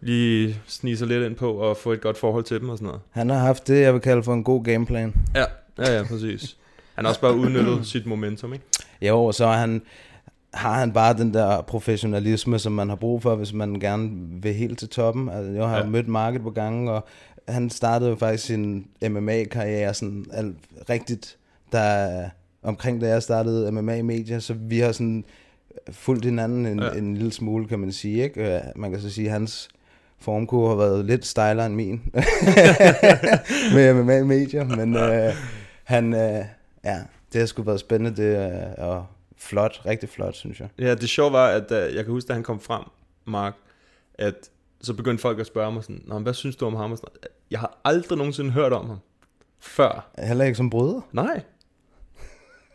lige 0.00 0.60
snige 0.66 0.96
sig 0.96 1.08
lidt 1.08 1.24
ind 1.24 1.36
på, 1.36 1.52
og 1.52 1.76
få 1.76 1.92
et 1.92 2.00
godt 2.00 2.18
forhold 2.18 2.44
til 2.44 2.60
dem 2.60 2.68
og 2.68 2.78
sådan 2.78 2.86
noget. 2.86 3.00
Han 3.10 3.30
har 3.30 3.38
haft 3.38 3.68
det, 3.68 3.80
jeg 3.80 3.92
vil 3.92 4.00
kalde 4.00 4.22
for 4.22 4.34
en 4.34 4.44
god 4.44 4.64
gameplan. 4.64 5.14
Ja, 5.34 5.44
ja, 5.80 5.96
ja, 5.96 6.02
præcis. 6.02 6.56
Han 6.94 7.04
har 7.04 7.08
også 7.10 7.20
bare 7.20 7.34
udnyttet 7.34 7.86
sit 7.86 8.06
momentum, 8.06 8.52
ikke? 8.52 8.64
Jo, 9.02 9.24
og 9.24 9.34
så 9.34 9.44
er 9.46 9.56
han, 9.56 9.82
har 10.54 10.78
han 10.78 10.92
bare 10.92 11.16
den 11.16 11.34
der 11.34 11.60
professionalisme, 11.62 12.58
som 12.58 12.72
man 12.72 12.88
har 12.88 12.96
brug 12.96 13.22
for, 13.22 13.34
hvis 13.34 13.52
man 13.52 13.80
gerne 13.80 14.10
vil 14.42 14.54
helt 14.54 14.78
til 14.78 14.88
toppen. 14.88 15.28
Altså, 15.28 15.52
jeg 15.52 15.68
har 15.68 15.78
ja. 15.78 15.86
Mødt 15.86 16.08
Market 16.08 16.42
på 16.42 16.50
gange, 16.50 16.92
og 16.92 17.04
han 17.48 17.70
startede 17.70 18.10
jo 18.10 18.16
faktisk 18.16 18.44
sin 18.44 18.86
MMA-karriere 19.08 19.94
sådan 19.94 20.24
alt 20.32 20.56
rigtigt, 20.90 21.36
der 21.72 22.24
omkring 22.62 23.00
da 23.00 23.08
jeg 23.08 23.22
startede 23.22 23.72
MMA 23.72 23.96
i 23.96 24.02
media, 24.02 24.40
så 24.40 24.54
vi 24.54 24.78
har 24.78 24.92
sådan 24.92 25.24
fulgt 25.90 26.24
hinanden 26.24 26.66
en, 26.66 26.80
ja. 26.80 26.90
En 26.90 27.14
lille 27.16 27.32
smule, 27.32 27.68
kan 27.68 27.78
man 27.78 27.92
sige. 27.92 28.22
Ikke? 28.22 28.54
Øh, 28.56 28.60
Man 28.76 28.90
kan 28.90 29.00
så 29.00 29.10
sige, 29.10 29.26
at 29.26 29.32
hans 29.32 29.68
formkurve 30.18 30.68
har 30.68 30.76
været 30.76 31.04
lidt 31.04 31.26
stejlere 31.26 31.66
end 31.66 31.74
min 31.74 32.02
med 33.74 34.02
MMA 34.02 34.18
i 34.18 34.22
media, 34.24 34.64
men 34.64 34.96
øh, 34.96 35.34
han, 35.90 36.14
øh, 36.14 36.44
ja, 36.84 36.98
det 37.32 37.38
har 37.40 37.46
sgu 37.46 37.62
været 37.62 37.80
spændende, 37.80 38.22
det 38.22 38.36
er 38.36 38.74
og 38.74 39.06
flot, 39.38 39.82
rigtig 39.86 40.08
flot, 40.08 40.36
synes 40.36 40.60
jeg. 40.60 40.68
Ja, 40.78 40.94
det 40.94 41.08
sjove 41.08 41.32
var, 41.32 41.48
at 41.48 41.70
uh, 41.70 41.94
jeg 41.94 42.04
kan 42.04 42.06
huske, 42.06 42.28
da 42.28 42.32
han 42.32 42.42
kom 42.42 42.60
frem, 42.60 42.82
Mark, 43.24 43.54
at 44.14 44.50
så 44.80 44.94
begyndte 44.94 45.22
folk 45.22 45.40
at 45.40 45.46
spørge 45.46 45.72
mig 45.72 45.82
sådan, 45.82 46.02
Nå, 46.06 46.18
hvad 46.18 46.34
synes 46.34 46.56
du 46.56 46.66
om 46.66 46.74
ham? 46.74 46.92
Og 46.92 46.98
sådan 46.98 47.08
noget. 47.10 47.28
Jeg 47.50 47.60
har 47.60 47.80
aldrig 47.84 48.18
nogensinde 48.18 48.50
hørt 48.50 48.72
om 48.72 48.86
ham. 48.86 48.98
Før. 49.60 50.10
Heller 50.18 50.44
ikke 50.44 50.56
som 50.56 50.70
bryder. 50.70 51.00
Nej. 51.12 51.42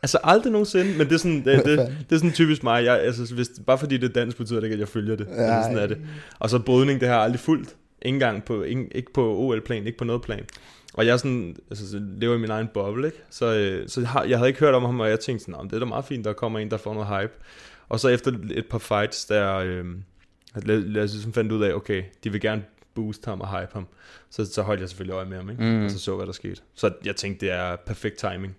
Altså 0.04 0.20
aldrig 0.24 0.52
nogensinde, 0.52 0.98
men 0.98 1.08
det 1.08 1.14
er 1.14 1.18
sådan, 1.18 1.46
det, 1.46 1.66
det, 1.66 1.78
det 2.10 2.16
er 2.16 2.18
sådan 2.18 2.32
typisk 2.32 2.64
mig. 2.64 2.86
Jeg, 2.86 3.00
altså, 3.00 3.34
hvis, 3.34 3.50
bare 3.68 3.78
fordi 3.78 3.98
det 3.98 4.10
er 4.10 4.14
dansk, 4.14 4.38
betyder 4.38 4.60
det 4.60 4.68
ikke, 4.68 4.74
at 4.74 4.80
jeg 4.80 4.88
følger 4.88 5.16
det. 5.16 5.28
Altså, 5.30 5.62
sådan 5.64 5.78
er 5.78 5.88
det. 5.88 5.98
Og 6.40 6.50
så 6.50 6.60
brydning, 6.60 7.00
det 7.00 7.08
har 7.08 7.16
jeg 7.16 7.24
aldrig 7.24 7.40
fulgt. 7.40 7.76
Ingen 8.02 8.20
gang 8.20 8.46
på, 8.46 8.64
ingen, 8.64 8.88
ikke 8.92 9.14
på 9.14 9.38
OL-plan, 9.38 9.86
ikke 9.86 9.98
på 9.98 10.06
noget 10.06 10.22
plan. 10.22 10.46
Og 10.98 11.06
jeg 11.06 11.20
sådan, 11.20 11.56
altså, 11.70 11.90
så 11.92 12.00
lever 12.18 12.36
i 12.36 12.38
min 12.38 12.50
egen 12.50 12.68
boble, 12.74 13.06
ikke? 13.08 13.18
Så, 13.30 13.54
øh, 13.56 13.90
så 13.90 14.06
har, 14.06 14.24
jeg 14.24 14.38
havde 14.38 14.48
ikke 14.50 14.60
hørt 14.60 14.74
om 14.74 14.84
ham, 14.84 15.00
og 15.00 15.10
jeg 15.10 15.20
tænkte 15.20 15.46
sådan, 15.46 15.56
"Nå, 15.58 15.62
men 15.62 15.70
det 15.70 15.76
er 15.76 15.80
da 15.80 15.86
meget 15.86 16.06
fint, 16.06 16.26
der 16.26 16.34
kommer 16.34 16.60
en, 16.60 16.72
der 16.72 16.78
får 16.78 16.94
noget 16.94 17.08
hype. 17.22 17.34
Og 17.90 18.00
så 18.00 18.08
efter 18.10 18.32
et 18.52 18.66
par 18.70 18.78
fights, 18.78 19.26
der 19.26 19.56
øh, 19.56 19.86
lad, 20.66 21.04
os 21.04 21.12
ligesom 21.14 21.34
fandt 21.34 21.52
ud 21.52 21.64
af, 21.64 21.74
okay, 21.74 22.04
de 22.24 22.32
vil 22.32 22.42
gerne 22.42 22.64
booste 22.94 23.30
ham 23.30 23.42
og 23.42 23.60
hype 23.60 23.70
ham. 23.74 23.88
Så, 24.30 24.46
så 24.54 24.62
holdt 24.62 24.82
jeg 24.82 24.90
selvfølgelig 24.90 25.14
øje 25.16 25.26
med 25.26 25.38
ham, 25.38 25.50
ikke? 25.50 25.64
Mm. 25.64 25.86
Og 25.86 25.92
så 25.92 26.00
så, 26.00 26.16
hvad 26.16 26.26
der 26.26 26.32
skete. 26.32 26.62
Så 26.76 26.92
jeg 27.06 27.16
tænkte, 27.16 27.46
det 27.46 27.54
er 27.56 27.76
perfekt 27.76 28.18
timing. 28.18 28.56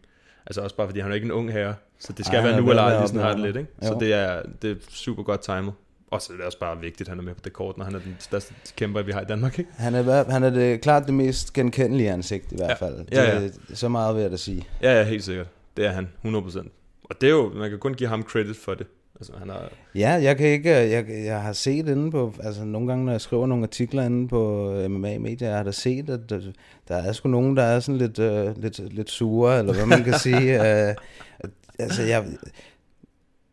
Altså 0.47 0.61
også 0.61 0.76
bare 0.76 0.87
fordi 0.88 1.00
han 1.00 1.11
er 1.11 1.14
ikke 1.14 1.25
en 1.25 1.33
ung 1.33 1.52
herre, 1.52 1.75
så 1.99 2.12
det 2.12 2.26
skal 2.26 2.37
Ej, 2.38 2.45
være 2.47 2.61
nu 2.61 2.71
eller 2.71 2.83
aldrig, 2.83 3.09
sådan 3.09 3.21
har 3.21 3.33
det 3.33 3.40
lidt, 3.40 3.57
ikke? 3.57 3.71
Så 3.83 3.97
det 4.00 4.12
er, 4.12 4.43
det 4.62 4.71
er 4.71 4.75
super 4.88 5.23
godt 5.23 5.40
timet. 5.40 5.73
Og 6.11 6.23
så 6.23 6.33
er 6.33 6.37
det 6.37 6.47
også 6.47 6.59
bare 6.59 6.81
vigtigt, 6.81 7.01
at 7.01 7.09
han 7.09 7.19
er 7.19 7.23
med 7.23 7.35
på 7.35 7.41
det 7.45 7.53
kort, 7.53 7.79
når 7.79 7.85
han 7.85 7.95
er 7.95 7.99
den 7.99 8.17
største 8.19 8.55
kæmper, 8.77 9.03
vi 9.03 9.13
har 9.13 9.21
i 9.21 9.25
Danmark, 9.25 9.59
ikke? 9.59 9.71
Han 9.77 9.95
er, 9.95 10.31
han 10.31 10.43
er 10.43 10.51
det, 10.51 10.81
klart 10.81 11.07
det 11.07 11.15
mest 11.15 11.53
genkendelige 11.53 12.11
ansigt 12.11 12.53
i 12.53 12.57
hvert 12.57 12.69
Ja. 12.81 12.87
fald. 12.87 12.99
Det, 12.99 13.09
Ja, 13.13 13.41
ja. 13.41 13.49
Så 13.75 13.89
meget 13.89 14.15
vil 14.15 14.23
jeg 14.23 14.31
da 14.31 14.37
sige. 14.37 14.65
Ja, 14.83 14.99
ja, 14.99 15.05
helt 15.05 15.25
sikkert. 15.25 15.47
Det 15.77 15.87
er 15.87 15.91
han, 15.91 16.09
100%. 16.25 16.69
Og 17.05 17.21
det 17.21 17.27
er 17.27 17.31
jo, 17.31 17.53
man 17.55 17.71
kan 17.71 17.79
kun 17.79 17.95
give 17.95 18.09
ham 18.09 18.23
credit 18.23 18.57
for 18.57 18.75
det. 18.75 18.87
Altså, 19.21 19.33
han 19.39 19.49
har, 19.49 19.69
Ja, 19.95 20.11
jeg 20.11 20.37
kan 20.37 20.47
ikke, 20.49 20.71
jeg, 20.71 21.07
jeg 21.25 21.43
har 21.43 21.53
set 21.53 21.89
inde 21.89 22.11
på, 22.11 22.35
altså 22.43 22.65
nogle 22.65 22.89
gange, 22.89 23.05
når 23.05 23.13
jeg 23.13 23.21
skriver 23.21 23.47
nogle 23.47 23.65
artikler 23.65 24.03
inde 24.03 24.29
på 24.29 24.71
MMA 24.89 25.19
Media, 25.19 25.49
jeg 25.49 25.57
har 25.57 25.63
da 25.65 25.71
set, 25.73 26.11
at 26.11 26.21
der, 26.31 26.41
der 26.89 26.97
er 26.97 27.13
sgu 27.13 27.29
nogen, 27.29 27.57
der 27.57 27.63
er 27.63 27.81
sådan 27.81 27.99
lidt, 27.99 28.19
uh, 28.19 28.63
lidt, 28.63 28.95
lidt 28.95 29.11
sure, 29.11 29.59
eller 29.59 29.75
hvad 29.75 29.87
man 29.87 30.05
kan 30.05 30.19
sige. 30.19 30.57
Uh, 30.89 30.95
altså, 31.79 32.03
jeg, 32.03 32.25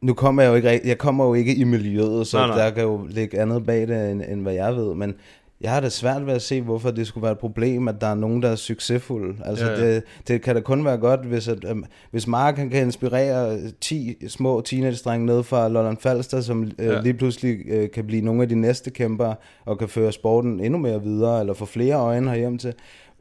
nu 0.03 0.13
kommer 0.13 0.41
jeg 0.41 0.49
jo 0.49 0.55
ikke, 0.55 0.81
jeg 0.85 0.97
kommer 0.97 1.25
jo 1.25 1.33
ikke 1.33 1.55
i 1.55 1.63
miljøet, 1.63 2.27
så 2.27 2.37
Nej, 2.37 2.47
nej, 2.47 2.57
der 2.63 2.69
kan 2.71 2.83
jo 2.83 3.05
ligge 3.09 3.39
andet 3.39 3.65
bag 3.65 3.87
det, 3.87 4.11
end, 4.11 4.21
end 4.29 4.41
hvad 4.41 4.53
jeg 4.53 4.75
ved, 4.75 4.95
men 4.95 5.13
jeg 5.61 5.71
har 5.71 5.79
det 5.79 5.91
svært 5.91 6.25
ved 6.25 6.33
at 6.33 6.41
se, 6.41 6.61
hvorfor 6.61 6.91
det 6.91 7.07
skulle 7.07 7.21
være 7.21 7.31
et 7.31 7.39
problem, 7.39 7.87
at 7.87 7.95
der 8.01 8.07
er 8.07 8.15
nogen, 8.15 8.41
der 8.41 8.49
er 8.49 8.55
succesfulde. 8.55 9.35
Altså, 9.45 9.65
Ja, 9.65 9.71
ja. 9.71 9.95
Det, 9.95 10.03
det 10.27 10.41
kan 10.41 10.55
da 10.55 10.61
kun 10.61 10.85
være 10.85 10.97
godt, 10.97 11.25
hvis, 11.25 11.47
at, 11.47 11.57
øhm, 11.69 11.85
hvis 12.11 12.27
Mark 12.27 12.57
han 12.57 12.69
kan 12.69 12.81
inspirere 12.85 13.59
10 13.81 14.15
små 14.27 14.61
teenage-drenge 14.61 15.25
ned 15.25 15.43
fra 15.43 15.67
Lolland 15.67 15.97
Falster, 15.97 16.41
som 16.41 16.63
øh, 16.63 16.85
Ja. 16.85 17.01
lige 17.01 17.13
pludselig 17.13 17.57
øh, 17.67 17.91
kan 17.91 18.07
blive 18.07 18.21
nogle 18.21 18.41
af 18.41 18.49
de 18.49 18.55
næste 18.55 18.89
kæmper, 18.91 19.33
og 19.65 19.79
kan 19.79 19.87
føre 19.89 20.11
sporten 20.11 20.59
endnu 20.59 20.79
mere 20.79 21.03
videre, 21.03 21.39
eller 21.39 21.53
få 21.53 21.65
flere 21.65 21.95
øjne 21.95 22.29
herhjem 22.29 22.57
til 22.57 22.73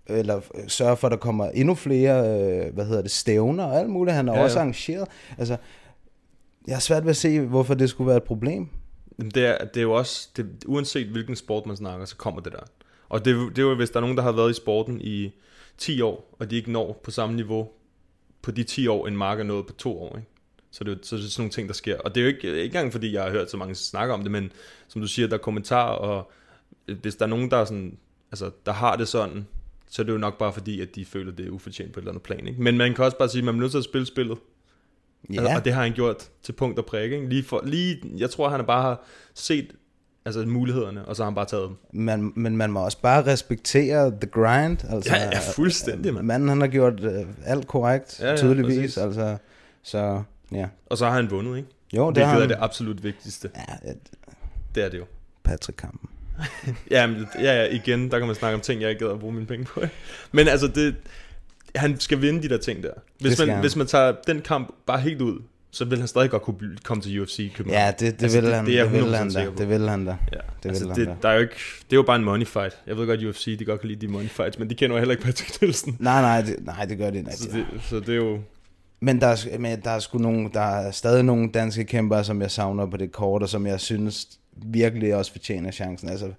eller 0.06 0.40
sørge 0.68 0.96
for, 0.96 1.06
at 1.06 1.10
der 1.10 1.16
kommer 1.16 1.46
endnu 1.48 1.74
flere, 1.74 2.40
øh, 2.40 2.74
hvad 2.74 2.84
hedder 2.84 3.02
det, 3.02 3.10
stævner 3.10 3.64
og 3.64 3.78
alt 3.80 3.90
muligt. 3.90 4.16
Han 4.16 4.26
har 4.28 4.34
ja, 4.34 4.38
ja. 4.40 4.44
også 4.44 4.58
arrangeret. 4.58 5.08
Altså, 5.38 5.56
jeg 6.66 6.74
har 6.74 6.80
svært 6.80 7.02
ved 7.02 7.10
at 7.10 7.16
se, 7.16 7.40
hvorfor 7.40 7.74
det 7.74 7.90
skulle 7.90 8.08
være 8.08 8.16
et 8.16 8.22
problem. 8.22 8.68
Det 9.34 9.46
er, 9.46 9.64
det 9.64 9.76
er 9.76 9.82
jo 9.82 9.92
også, 9.92 10.28
det, 10.36 10.64
uanset 10.66 11.06
hvilken 11.06 11.36
sport 11.36 11.66
man 11.66 11.76
snakker, 11.76 12.06
så 12.06 12.16
kommer 12.16 12.40
det 12.40 12.52
der. 12.52 12.62
Og 13.08 13.24
det, 13.24 13.36
det 13.56 13.58
er 13.58 13.62
jo, 13.62 13.74
hvis 13.74 13.90
der 13.90 13.96
er 13.96 14.00
nogen, 14.00 14.16
der 14.16 14.22
har 14.22 14.32
været 14.32 14.50
i 14.50 14.54
sporten 14.54 15.00
i 15.00 15.32
10 15.78 16.00
år, 16.00 16.36
og 16.38 16.50
de 16.50 16.56
ikke 16.56 16.72
når 16.72 17.00
på 17.04 17.10
samme 17.10 17.36
niveau 17.36 17.68
på 18.42 18.50
de 18.50 18.62
10 18.62 18.86
år, 18.86 19.06
en 19.06 19.16
mark 19.16 19.38
er 19.38 19.42
nået 19.42 19.66
på 19.66 19.72
to 19.72 20.02
år. 20.02 20.16
Ikke? 20.16 20.28
Så, 20.70 20.84
det, 20.84 20.92
er 20.92 20.96
så 21.02 21.16
det 21.16 21.24
er 21.24 21.28
sådan 21.28 21.42
nogle 21.42 21.52
ting, 21.52 21.68
der 21.68 21.74
sker. 21.74 21.98
Og 21.98 22.14
det 22.14 22.20
er 22.20 22.24
jo 22.24 22.28
ikke, 22.28 22.48
ikke 22.48 22.64
engang, 22.64 22.92
fordi 22.92 23.12
jeg 23.12 23.22
har 23.22 23.30
hørt 23.30 23.50
så 23.50 23.56
mange 23.56 23.74
snakke 23.74 24.14
om 24.14 24.22
det, 24.22 24.30
men 24.30 24.52
som 24.88 25.00
du 25.00 25.06
siger, 25.06 25.28
der 25.28 25.34
er 25.34 25.38
kommentarer, 25.38 25.96
og 25.96 26.30
øh, 26.88 26.96
hvis 27.02 27.16
der 27.16 27.24
er 27.24 27.28
nogen, 27.28 27.50
der, 27.50 27.56
er 27.56 27.64
sådan, 27.64 27.98
altså, 28.32 28.50
der 28.66 28.72
har 28.72 28.96
det 28.96 29.08
sådan, 29.08 29.46
så 29.90 30.02
er 30.02 30.06
det 30.06 30.12
jo 30.12 30.18
nok 30.18 30.38
bare 30.38 30.52
fordi, 30.52 30.80
at 30.80 30.94
de 30.94 31.04
føler, 31.04 31.32
det 31.32 31.46
er 31.46 31.50
ufortjent 31.50 31.92
på 31.92 32.00
et 32.00 32.02
eller 32.02 32.12
andet 32.12 32.22
plan. 32.22 32.46
Ikke? 32.48 32.62
Men 32.62 32.76
man 32.76 32.94
kan 32.94 33.04
også 33.04 33.18
bare 33.18 33.28
sige, 33.28 33.38
at 33.38 33.44
man 33.44 33.54
er 33.54 33.58
nødt 33.58 33.70
til 33.70 33.78
at 33.78 33.84
spille 33.84 34.06
spillet. 34.06 34.38
Ja. 35.34 35.56
Og 35.56 35.64
det 35.64 35.72
har 35.72 35.82
han 35.82 35.92
gjort 35.92 36.28
til 36.42 36.52
punkt 36.52 36.78
og 36.78 36.86
prik. 36.86 37.12
Ikke? 37.12 37.28
Lige 37.28 37.44
for, 37.44 37.60
lige, 37.64 37.98
jeg 38.16 38.30
tror, 38.30 38.48
han 38.48 38.64
bare 38.66 38.82
har 38.82 39.04
set 39.34 39.72
altså, 40.24 40.46
mulighederne, 40.46 41.04
og 41.04 41.16
så 41.16 41.22
har 41.22 41.30
han 41.30 41.34
bare 41.34 41.46
taget 41.46 41.68
dem. 41.68 41.76
Man, 42.00 42.32
men 42.36 42.56
man 42.56 42.72
må 42.72 42.84
også 42.84 42.98
bare 43.00 43.26
respektere 43.26 44.10
the 44.20 44.30
grind. 44.30 44.78
Altså, 44.90 45.14
Ja, 45.16 45.24
ja, 45.24 45.38
fuldstændig, 45.54 46.14
mand. 46.14 46.26
Manden, 46.26 46.48
han 46.48 46.60
har 46.60 46.68
gjort 46.68 47.00
øh, 47.00 47.26
alt 47.44 47.66
korrekt, 47.66 48.20
Ja, 48.20 48.30
ja, 48.30 48.36
tydeligvis. 48.36 48.76
præcis. 48.76 48.98
Altså, 48.98 49.36
så, 49.82 50.22
ja. 50.52 50.66
Og 50.86 50.98
så 50.98 51.06
har 51.06 51.12
han 51.12 51.30
vundet, 51.30 51.56
ikke? 51.56 51.68
Jo, 51.96 52.06
det 52.06 52.14
Hvilket 52.16 52.26
har 52.28 52.36
er 52.36 52.40
han. 52.40 52.48
det 52.48 52.56
absolut 52.60 53.02
vigtigste. 53.04 53.50
Ja, 53.56 53.88
ja, 53.88 53.92
Det 54.74 54.84
er 54.84 54.88
det 54.88 54.98
jo. 54.98 55.04
Patrick 55.42 55.76
Kampen. 55.76 56.08
Ja, 56.90 57.06
men, 57.06 57.26
ja, 57.38 57.62
ja, 57.62 57.64
igen, 57.70 58.10
der 58.10 58.18
kan 58.18 58.26
man 58.26 58.36
snakke 58.36 58.54
om 58.54 58.60
ting, 58.60 58.80
jeg 58.82 58.90
ikke 58.90 58.98
gider 58.98 59.12
at 59.14 59.20
bruge 59.20 59.32
mine 59.34 59.46
penge 59.46 59.64
på. 59.64 59.80
ikke? 59.80 59.94
Men 60.32 60.48
altså, 60.48 60.66
det, 60.68 60.94
han 61.76 62.00
skal 62.00 62.20
vinde 62.22 62.42
de 62.42 62.48
der 62.48 62.58
ting 62.58 62.82
der. 62.82 62.90
Hvis, 63.20 63.38
man, 63.38 63.48
han. 63.48 63.60
hvis 63.60 63.76
man 63.76 63.86
tager 63.86 64.12
den 64.26 64.40
kamp 64.40 64.74
bare 64.86 65.00
helt 65.00 65.20
ud, 65.20 65.40
så 65.70 65.84
vil 65.84 65.98
han 65.98 66.08
stadig 66.08 66.30
godt 66.30 66.42
kunne 66.42 66.76
komme 66.84 67.02
til 67.02 67.20
UFC 67.22 67.54
København. 67.54 67.84
Ja, 67.84 67.90
det, 67.90 68.00
det, 68.00 68.22
Altså, 68.22 68.40
vil 68.40 68.54
han, 68.54 68.66
det 68.66 68.78
er 68.78 68.84
det 68.84 68.92
vil 68.92 69.00
100% 69.14 69.16
han 69.16 69.30
da. 69.30 69.46
Det 69.58 69.68
vil 69.68 69.88
han 69.88 70.04
da. 70.06 70.16
Ja, 70.32 70.36
Det 70.62 70.68
altså, 70.68 70.86
vil 70.86 70.96
det, 70.96 71.06
han 71.08 71.16
der 71.22 71.28
er 71.28 71.34
jo 71.34 71.40
ikke, 71.40 71.54
det 71.84 71.92
er 71.92 71.96
jo 71.96 72.02
bare 72.02 72.16
en 72.16 72.24
money 72.24 72.46
fight. 72.46 72.78
Jeg 72.86 72.96
ved 72.96 73.06
godt, 73.06 73.24
UFC, 73.24 73.58
de 73.58 73.64
godt 73.64 73.80
kan 73.80 73.88
lide 73.88 74.06
de 74.06 74.12
money 74.12 74.28
fights, 74.28 74.58
men 74.58 74.70
de 74.70 74.74
kender 74.74 74.96
jo 74.96 74.98
heller 75.00 75.12
ikke 75.12 75.24
Patrick 75.24 75.60
Nielsen. 75.60 75.96
Nej, 76.00 76.20
nej, 76.20 76.40
det, 76.42 76.56
nej, 76.64 76.84
det 76.84 76.98
gør 76.98 77.10
det 77.10 77.26
Så 77.34 77.48
ikke. 77.48 77.58
det, 77.72 77.82
så 77.82 78.00
det 78.00 78.08
er 78.08 78.14
jo... 78.14 78.38
Men 79.00 79.20
der 79.20 79.26
er, 79.26 79.58
men 79.58 79.80
der 79.80 79.90
er 79.90 79.98
sgu 79.98 80.18
nogle, 80.18 80.50
der 80.54 80.60
er 80.60 80.90
stadig 80.90 81.22
nogle 81.24 81.50
danske 81.50 81.84
kæmpere, 81.84 82.24
som 82.24 82.42
jeg 82.42 82.50
savner 82.50 82.86
på 82.86 82.96
det 82.96 83.12
kort, 83.12 83.42
og 83.42 83.48
som 83.48 83.66
jeg 83.66 83.80
synes 83.80 84.28
virkelig 84.56 85.14
også 85.14 85.32
fortjener 85.32 85.70
chancen. 85.70 86.08
Altså 86.08 86.30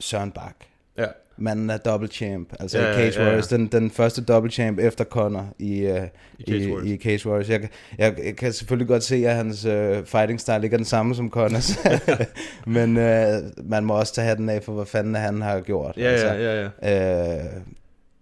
Søren 0.00 0.30
Bak. 0.30 0.54
Ja, 0.98 1.06
Manden 1.38 1.70
er 1.70 1.76
double 1.76 2.08
champ, 2.08 2.52
altså 2.60 2.78
Ja, 2.78 2.84
ja, 2.84 2.90
ja, 2.90 2.96
Cage 2.96 3.14
ja, 3.14 3.22
ja. 3.22 3.26
Warriors, 3.28 3.48
den, 3.48 3.66
den 3.66 3.90
første 3.90 4.24
double 4.24 4.50
champ 4.50 4.78
efter 4.78 5.04
Conor 5.04 5.54
i, 5.58 5.86
uh, 5.86 5.96
I 6.38 6.44
Cage 6.50 6.72
Warriors. 6.72 6.86
i, 6.86 6.94
i 6.94 6.98
Cage 6.98 7.28
Warriors. 7.28 7.48
Jeg, 7.50 7.60
kan- 7.60 7.68
jeg, 7.98 8.16
jeg 8.24 8.36
kan 8.36 8.52
selvfølgelig 8.52 8.88
godt 8.88 9.02
se, 9.02 9.16
at 9.28 9.34
hans 9.36 9.64
uh, 9.66 9.72
fighting 10.04 10.40
style 10.40 10.60
ikke 10.64 10.74
er 10.74 10.78
den 10.78 10.84
samme 10.84 11.14
som 11.14 11.30
Conors, 11.30 11.78
men 12.66 12.96
uh, 12.96 13.68
man 13.70 13.84
må 13.84 13.98
også 13.98 14.14
tage 14.14 14.26
hatten 14.26 14.48
af 14.48 14.62
for, 14.62 14.72
hvad 14.72 14.86
fanden 14.86 15.14
han 15.14 15.42
har 15.42 15.60
gjort. 15.60 15.94
ja, 15.96 16.12
ja, 16.12 16.34
ja. 16.34 16.62
ja. 16.62 16.68
Altså, 16.82 17.56
uh, 17.56 17.62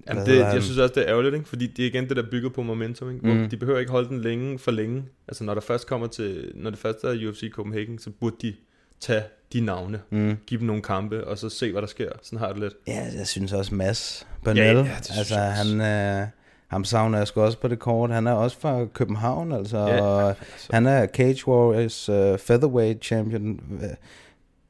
Jamen 0.09 0.27
det, 0.27 0.39
jeg 0.39 0.63
synes 0.63 0.79
også, 0.79 0.95
det 0.95 1.03
er 1.03 1.09
ærgerligt, 1.11 1.35
ikke? 1.35 1.49
fordi 1.49 1.67
det 1.67 1.83
er 1.83 1.87
igen 1.87 2.09
det, 2.09 2.17
der 2.17 2.23
bygger 2.31 2.49
på 2.51 2.63
momentum. 2.63 3.11
Ikke? 3.15 3.27
Mm. 3.35 3.49
De 3.51 3.57
behøver 3.57 3.79
ikke 3.79 3.93
holde 3.93 4.09
den 4.09 4.21
længe 4.21 4.59
for 4.59 4.71
længe. 4.71 5.05
Altså 5.29 5.45
når 5.45 5.55
der 5.55 5.61
først 5.61 5.87
kommer 5.87 6.07
til, 6.07 6.53
når 6.55 6.71
det 6.71 6.79
først 6.79 7.05
er 7.05 7.29
UFC 7.29 7.51
Copenhagen, 7.53 7.99
så 7.99 8.11
burde 8.21 8.37
de 8.43 8.55
tage 9.01 9.23
de 9.55 9.61
navne, 9.61 10.01
mm. 10.11 10.37
give 10.47 10.59
dem 10.59 10.67
nogle 10.67 10.83
kampe, 10.83 11.27
og 11.27 11.39
så 11.39 11.49
se, 11.49 11.73
hvad 11.73 11.83
der 11.83 11.89
sker. 11.89 12.09
Sådan 12.23 12.39
har 12.39 12.49
det 12.49 12.59
lidt. 12.61 12.75
Ja, 12.87 13.07
jeg 13.19 13.27
synes 13.27 13.53
også 13.53 13.75
Mads 13.75 14.27
Bernal, 14.45 14.77
Ja, 14.77 14.83
ja, 14.83 14.91
altså 15.19 15.35
han, 15.35 15.81
øh, 15.81 16.27
ham 16.69 16.85
savner 16.85 17.19
jeg 17.19 17.27
sgu 17.29 17.41
også 17.41 17.59
på 17.59 17.69
det 17.69 17.79
kort. 17.79 18.11
Han 18.11 18.27
er 18.27 18.33
også 18.33 18.57
fra 18.61 18.85
København, 18.85 19.53
altså, 19.53 19.79
Ja, 19.79 20.01
og 20.03 20.29
altså. 20.29 20.69
han 20.73 20.87
er 20.87 21.07
Cage 21.07 21.49
Warriors 21.49 22.09
uh, 22.09 22.39
featherweight 22.39 23.05
champion, 23.05 23.61
øh, 23.83 23.89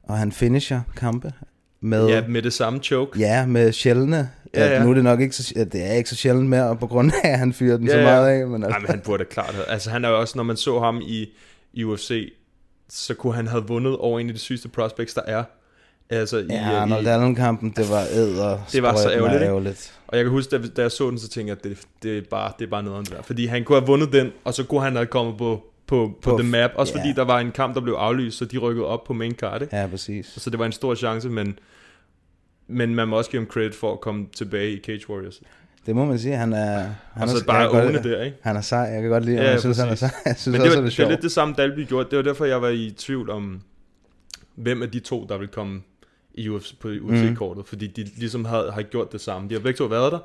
og 0.03 0.17
han 0.17 0.31
finisher 0.31 0.81
kampe 0.97 1.33
med, 1.81 2.07
Ja, 2.07 2.27
med 2.27 2.41
det 2.41 2.53
samme 2.53 2.79
choke. 2.79 3.19
ja, 3.19 3.45
med 3.45 3.71
sjældne. 3.71 4.29
Ja, 4.53 4.65
Ja. 4.73 4.83
Nu 4.83 4.89
er 4.89 4.93
det 4.93 5.03
nok 5.03 5.19
ikke 5.21 5.35
så, 5.35 5.65
det 5.73 5.83
er 5.85 5.91
ikke 5.93 6.09
så 6.09 6.15
sjældent 6.15 6.49
mere, 6.49 6.75
på 6.77 6.87
grund 6.87 7.11
af, 7.23 7.29
at 7.29 7.39
han 7.39 7.53
fyrer 7.53 7.77
den 7.77 7.87
Ja, 7.87 7.93
så 7.93 8.01
meget 8.01 8.27
af. 8.29 8.47
Men 8.47 8.63
altså, 8.63 8.69
Nej, 8.69 8.79
men 8.79 8.89
han 8.89 8.99
burde 9.05 9.25
klart 9.25 9.53
have. 9.53 9.69
Altså 9.69 9.89
han 9.89 10.05
er 10.05 10.09
jo 10.09 10.19
også, 10.19 10.37
når 10.37 10.43
man 10.43 10.57
så 10.57 10.79
ham 10.79 11.01
i, 11.07 11.29
i 11.73 11.83
UFC, 11.83 12.33
så 12.89 13.13
kunne 13.13 13.33
han 13.33 13.47
have 13.47 13.67
vundet 13.67 13.97
over 13.97 14.19
en 14.19 14.27
af 14.27 14.33
de 14.33 14.39
sygeste 14.39 14.69
prospects, 14.69 15.13
der 15.13 15.21
er. 15.27 15.43
Altså, 16.09 16.37
i, 16.37 16.45
Ja, 16.49 16.71
i, 16.71 16.75
Arnold 16.75 17.07
Allen-kampen, 17.07 17.73
det 17.75 17.89
var 17.89 18.03
æder. 18.13 18.59
Det 18.71 18.83
var 18.83 18.95
så 18.95 19.11
ærgerligt, 19.11 19.41
ærgerligt. 19.43 19.99
Og 20.07 20.17
jeg 20.17 20.25
kan 20.25 20.31
huske, 20.31 20.57
da, 20.57 20.67
da 20.67 20.81
jeg 20.81 20.91
så 20.91 21.09
den, 21.09 21.19
så 21.19 21.29
tænkte 21.29 21.49
jeg, 21.49 21.57
at 21.57 21.63
det, 21.63 21.87
det, 22.03 22.17
er 22.17 22.21
bare, 22.29 22.51
det 22.59 22.65
er 22.65 22.69
bare 22.69 22.83
noget 22.83 22.99
om 22.99 23.05
det 23.05 23.13
der. 23.15 23.21
Fordi 23.21 23.45
han 23.45 23.63
kunne 23.63 23.79
have 23.79 23.87
vundet 23.87 24.13
den, 24.13 24.31
og 24.43 24.53
så 24.53 24.63
kunne 24.63 24.81
han 24.81 24.95
have 24.95 25.05
kommet 25.05 25.37
på, 25.37 25.63
på, 25.87 26.17
på, 26.21 26.31
På- 26.31 26.37
the 26.37 26.49
map. 26.49 26.71
Også 26.75 26.93
ja. 26.95 26.99
fordi 26.99 27.13
der 27.13 27.21
var 27.23 27.39
en 27.39 27.51
kamp, 27.51 27.75
der 27.75 27.81
blev 27.81 27.93
aflyst, 27.93 28.37
så 28.37 28.45
de 28.45 28.57
rykkede 28.57 28.87
op 28.87 29.03
på 29.03 29.13
main 29.13 29.35
card. 29.35 29.61
Ikke? 29.61 29.75
Ja, 29.75 29.87
præcis. 29.87 30.25
Så 30.37 30.49
det 30.49 30.59
var 30.59 30.65
en 30.65 30.71
stor 30.71 30.95
chance, 30.95 31.29
men, 31.29 31.59
men 32.67 32.95
man 32.95 33.07
må 33.07 33.17
også 33.17 33.29
give 33.31 33.41
ham 33.41 33.47
credit 33.49 33.75
for 33.75 33.93
at 33.93 34.01
komme 34.01 34.25
tilbage 34.35 34.71
i 34.71 34.79
Cage 34.79 35.09
Warriors. 35.09 35.41
Det 35.85 35.95
må 35.95 36.05
man 36.05 36.19
sige, 36.19 36.35
han 36.35 36.53
er... 36.53 36.77
Han 37.13 37.23
Og 37.23 37.29
så 37.29 37.37
er, 37.37 37.43
bare 37.47 37.71
kan 37.71 37.85
åbne 37.97 38.11
der, 38.11 38.23
ikke? 38.23 38.37
Han 38.41 38.55
er 38.55 38.61
sej, 38.61 38.79
jeg 38.79 39.01
kan 39.01 39.11
godt 39.11 39.25
lide. 39.25 39.37
Ja, 39.41 39.49
jeg 39.51 39.59
synes, 39.59 39.77
han 39.77 39.89
er 39.89 39.95
sej. 39.95 40.09
Jeg 40.25 40.35
synes 40.37 40.53
Men 40.57 40.61
det 40.61 40.61
også, 40.61 40.69
var, 40.69 40.75
det 40.75 40.79
er 40.81 40.83
det 40.83 40.93
sjovt. 40.93 41.09
lidt 41.09 41.21
det 41.21 41.31
samme, 41.31 41.53
Dalby 41.57 41.87
gjorde. 41.87 42.09
Det 42.09 42.17
var 42.17 42.23
derfor, 42.23 42.45
jeg 42.45 42.61
var 42.61 42.69
i 42.69 42.93
tvivl 42.97 43.29
om, 43.29 43.61
hvem 44.55 44.81
af 44.81 44.91
de 44.91 44.99
to, 44.99 45.25
der 45.29 45.37
ville 45.37 45.51
komme 45.53 45.81
i 46.33 46.49
UFC, 46.49 46.79
på 46.79 46.87
UFC-kortet. 46.87 47.57
Mm. 47.63 47.67
Fordi 47.67 47.87
de 47.87 48.03
ligesom 48.17 48.45
havde, 48.45 48.71
har 48.73 48.81
gjort 48.81 49.11
det 49.11 49.21
samme. 49.21 49.49
De 49.49 49.53
har 49.53 49.61
begge 49.61 49.77
to 49.77 49.83
været 49.85 50.11
der. 50.11 50.17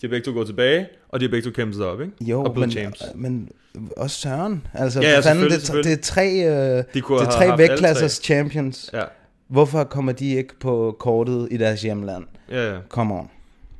De 0.00 0.06
har 0.06 0.08
begge 0.08 0.24
to 0.24 0.32
gået 0.32 0.46
tilbage, 0.46 0.86
og 1.08 1.20
de 1.20 1.24
har 1.24 1.30
begge 1.30 1.50
to 1.50 1.54
kæmpet 1.54 1.76
sig 1.76 1.86
op, 1.86 2.00
ikke? 2.00 2.12
Jo, 2.20 2.42
og 2.44 2.58
men, 2.58 2.70
champs. 2.70 3.02
men 3.14 3.48
også 3.96 4.16
Søren. 4.20 4.66
Altså, 4.74 5.00
Ja, 5.00 5.10
ja, 5.10 5.20
fanden, 5.20 5.44
det, 5.44 5.54
er 5.54 5.60
tre- 5.60 5.78
det 5.82 5.92
er 5.92 5.96
tre, 6.02 6.26
øh, 6.28 6.50
De 6.50 6.82
det 6.94 7.00
er 7.10 7.30
tre 7.30 7.58
vægtklassers 7.58 8.12
champions. 8.24 8.90
Ja, 8.92 9.02
Hvorfor 9.48 9.84
kommer 9.84 10.12
de 10.12 10.34
ikke 10.34 10.58
på 10.60 10.96
kortet 10.98 11.48
i 11.50 11.56
deres 11.56 11.82
hjemland? 11.82 12.24
ja, 12.50 12.72
ja. 12.74 12.78
Come 12.88 13.14
on. 13.14 13.30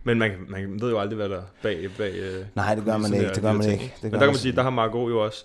Men 0.05 0.19
man, 0.19 0.33
man 0.49 0.81
ved 0.81 0.91
jo 0.91 0.99
aldrig, 0.99 1.17
hvad 1.17 1.29
der 1.29 1.37
er 1.37 1.43
bag... 1.63 1.91
bag 1.99 2.15
øh, 2.15 2.45
Nej, 2.55 2.75
det 2.75 2.85
gør 2.85 2.97
man 2.97 3.15
ikke. 3.15 3.29
Det 3.29 3.43
gør 3.43 3.53
man 3.53 3.71
ikke. 3.71 3.85
Det 3.85 4.03
Men 4.03 4.11
gør 4.11 4.19
der 4.19 4.27
kan 4.27 4.33
man 4.33 4.37
sige, 4.37 4.53
der 4.53 4.63
har 4.63 4.71
Margot 4.71 5.11
jo 5.11 5.25
også 5.25 5.45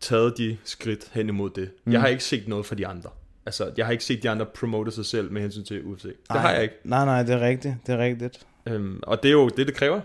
taget 0.00 0.38
de 0.38 0.56
skridt 0.64 1.10
hen 1.12 1.28
imod 1.28 1.50
det. 1.50 1.70
Mm. 1.84 1.92
Jeg 1.92 2.00
har 2.00 2.08
ikke 2.08 2.24
set 2.24 2.48
noget 2.48 2.66
fra 2.66 2.74
de 2.74 2.86
andre. 2.86 3.10
Altså, 3.46 3.72
jeg 3.76 3.86
har 3.86 3.92
ikke 3.92 4.04
set 4.04 4.22
de 4.22 4.30
andre 4.30 4.46
promote 4.46 4.90
sig 4.90 5.06
selv 5.06 5.32
med 5.32 5.42
hensyn 5.42 5.64
til 5.64 5.84
UFC. 5.84 6.02
Det 6.02 6.14
Nej, 6.28 6.38
har 6.38 6.52
jeg 6.52 6.62
ikke. 6.62 6.74
Nej, 6.84 7.04
nej, 7.04 7.22
det 7.22 7.34
er 7.34 7.40
rigtigt. 7.40 7.74
Det 7.86 7.94
er 7.94 7.98
rigtigt. 7.98 8.46
Øhm, 8.66 9.00
og 9.02 9.22
det 9.22 9.28
er 9.28 9.32
jo 9.32 9.48
det, 9.48 9.66
det 9.66 9.74
kræver. 9.74 10.00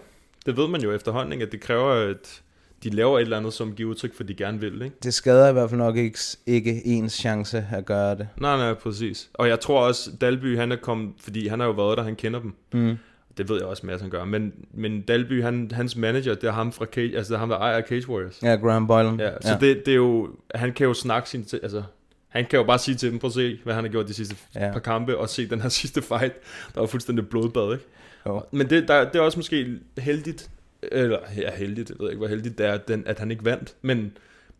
Det 0.45 0.57
ved 0.57 0.67
man 0.67 0.81
jo 0.81 0.91
efterhånden, 0.91 1.33
ikke? 1.33 1.45
at 1.45 1.51
det 1.51 1.61
kræver, 1.61 1.91
at 1.91 2.41
de 2.83 2.89
laver 2.89 3.17
et 3.17 3.21
eller 3.21 3.37
andet, 3.37 3.53
som 3.53 3.73
giver 3.73 3.89
udtryk 3.89 4.15
for, 4.15 4.23
at 4.23 4.27
de 4.27 4.33
gerne 4.33 4.59
vil. 4.59 4.81
Ikke? 4.81 4.95
Det 5.03 5.13
skader 5.13 5.49
i 5.49 5.53
hvert 5.53 5.69
fald 5.69 5.79
nok 5.79 5.97
ikke, 5.97 6.19
ikke 6.45 6.85
ens 6.85 7.13
chance 7.13 7.67
at 7.71 7.85
gøre 7.85 8.15
det. 8.17 8.27
Nej, 8.37 8.57
nej, 8.57 8.73
præcis. 8.73 9.29
Og 9.33 9.47
jeg 9.47 9.59
tror 9.59 9.79
også, 9.87 10.11
Dalby, 10.21 10.57
han 10.57 10.71
er 10.71 10.75
kommet, 10.75 11.13
fordi 11.19 11.47
han 11.47 11.59
har 11.59 11.67
jo 11.67 11.73
været 11.73 11.97
der, 11.97 12.03
han 12.03 12.15
kender 12.15 12.39
dem. 12.39 12.53
Mm. 12.73 12.97
Det 13.37 13.49
ved 13.49 13.57
jeg 13.57 13.65
også, 13.65 13.85
Mads 13.85 14.01
han 14.01 14.09
gør. 14.09 14.25
Men, 14.25 14.53
men 14.73 15.01
Dalby, 15.01 15.43
han, 15.43 15.71
hans 15.73 15.95
manager, 15.95 16.33
det 16.33 16.43
er 16.43 16.51
ham 16.51 16.71
fra 16.71 16.85
Cage, 16.85 17.17
altså 17.17 17.33
det 17.33 17.35
er 17.35 17.39
ham, 17.39 17.49
der 17.49 17.57
ejer 17.57 17.81
Cage 17.81 18.09
Warriors. 18.09 18.39
Ja, 18.43 18.55
Graham 18.55 18.87
Boylan. 18.87 19.19
Ja, 19.19 19.31
så 19.41 19.49
ja. 19.49 19.57
Det, 19.59 19.85
det 19.85 19.91
er 19.91 19.95
jo, 19.95 20.29
han 20.55 20.73
kan 20.73 20.87
jo 20.87 20.93
snakke 20.93 21.29
sin, 21.29 21.45
altså, 21.63 21.83
han 22.27 22.45
kan 22.45 22.59
jo 22.59 22.63
bare 22.63 22.79
sige 22.79 22.95
til 22.95 23.11
dem, 23.11 23.19
prøv 23.19 23.27
at 23.27 23.33
se, 23.33 23.59
hvad 23.63 23.73
han 23.73 23.83
har 23.83 23.91
gjort 23.91 24.07
de 24.07 24.13
sidste. 24.13 24.35
Ja. 24.55 24.71
par 24.71 24.79
kampe, 24.79 25.17
og 25.17 25.29
se 25.29 25.49
den 25.49 25.61
her 25.61 25.69
sidste 25.79 26.01
fight, 26.01 26.33
der 26.73 26.79
var 26.79 26.87
fuldstændig 26.87 27.29
blodbad, 27.29 27.73
ikke? 27.73 27.85
Jo. 28.25 28.43
Men 28.51 28.69
det, 28.69 28.87
der, 28.87 29.09
det 29.09 29.15
er 29.15 29.21
også 29.21 29.39
måske 29.39 29.79
heldigt, 29.97 30.49
eller 30.81 31.19
ja, 31.37 31.51
heldigt, 31.55 31.89
jeg 31.89 31.97
ved 31.99 32.09
ikke, 32.09 32.17
hvor 32.17 32.27
heldigt 32.27 32.57
det 32.57 32.65
er, 32.65 32.71
at, 32.71 32.87
den, 32.87 33.03
at 33.07 33.19
han 33.19 33.31
ikke 33.31 33.45
vandt, 33.45 33.75
men 33.81 34.11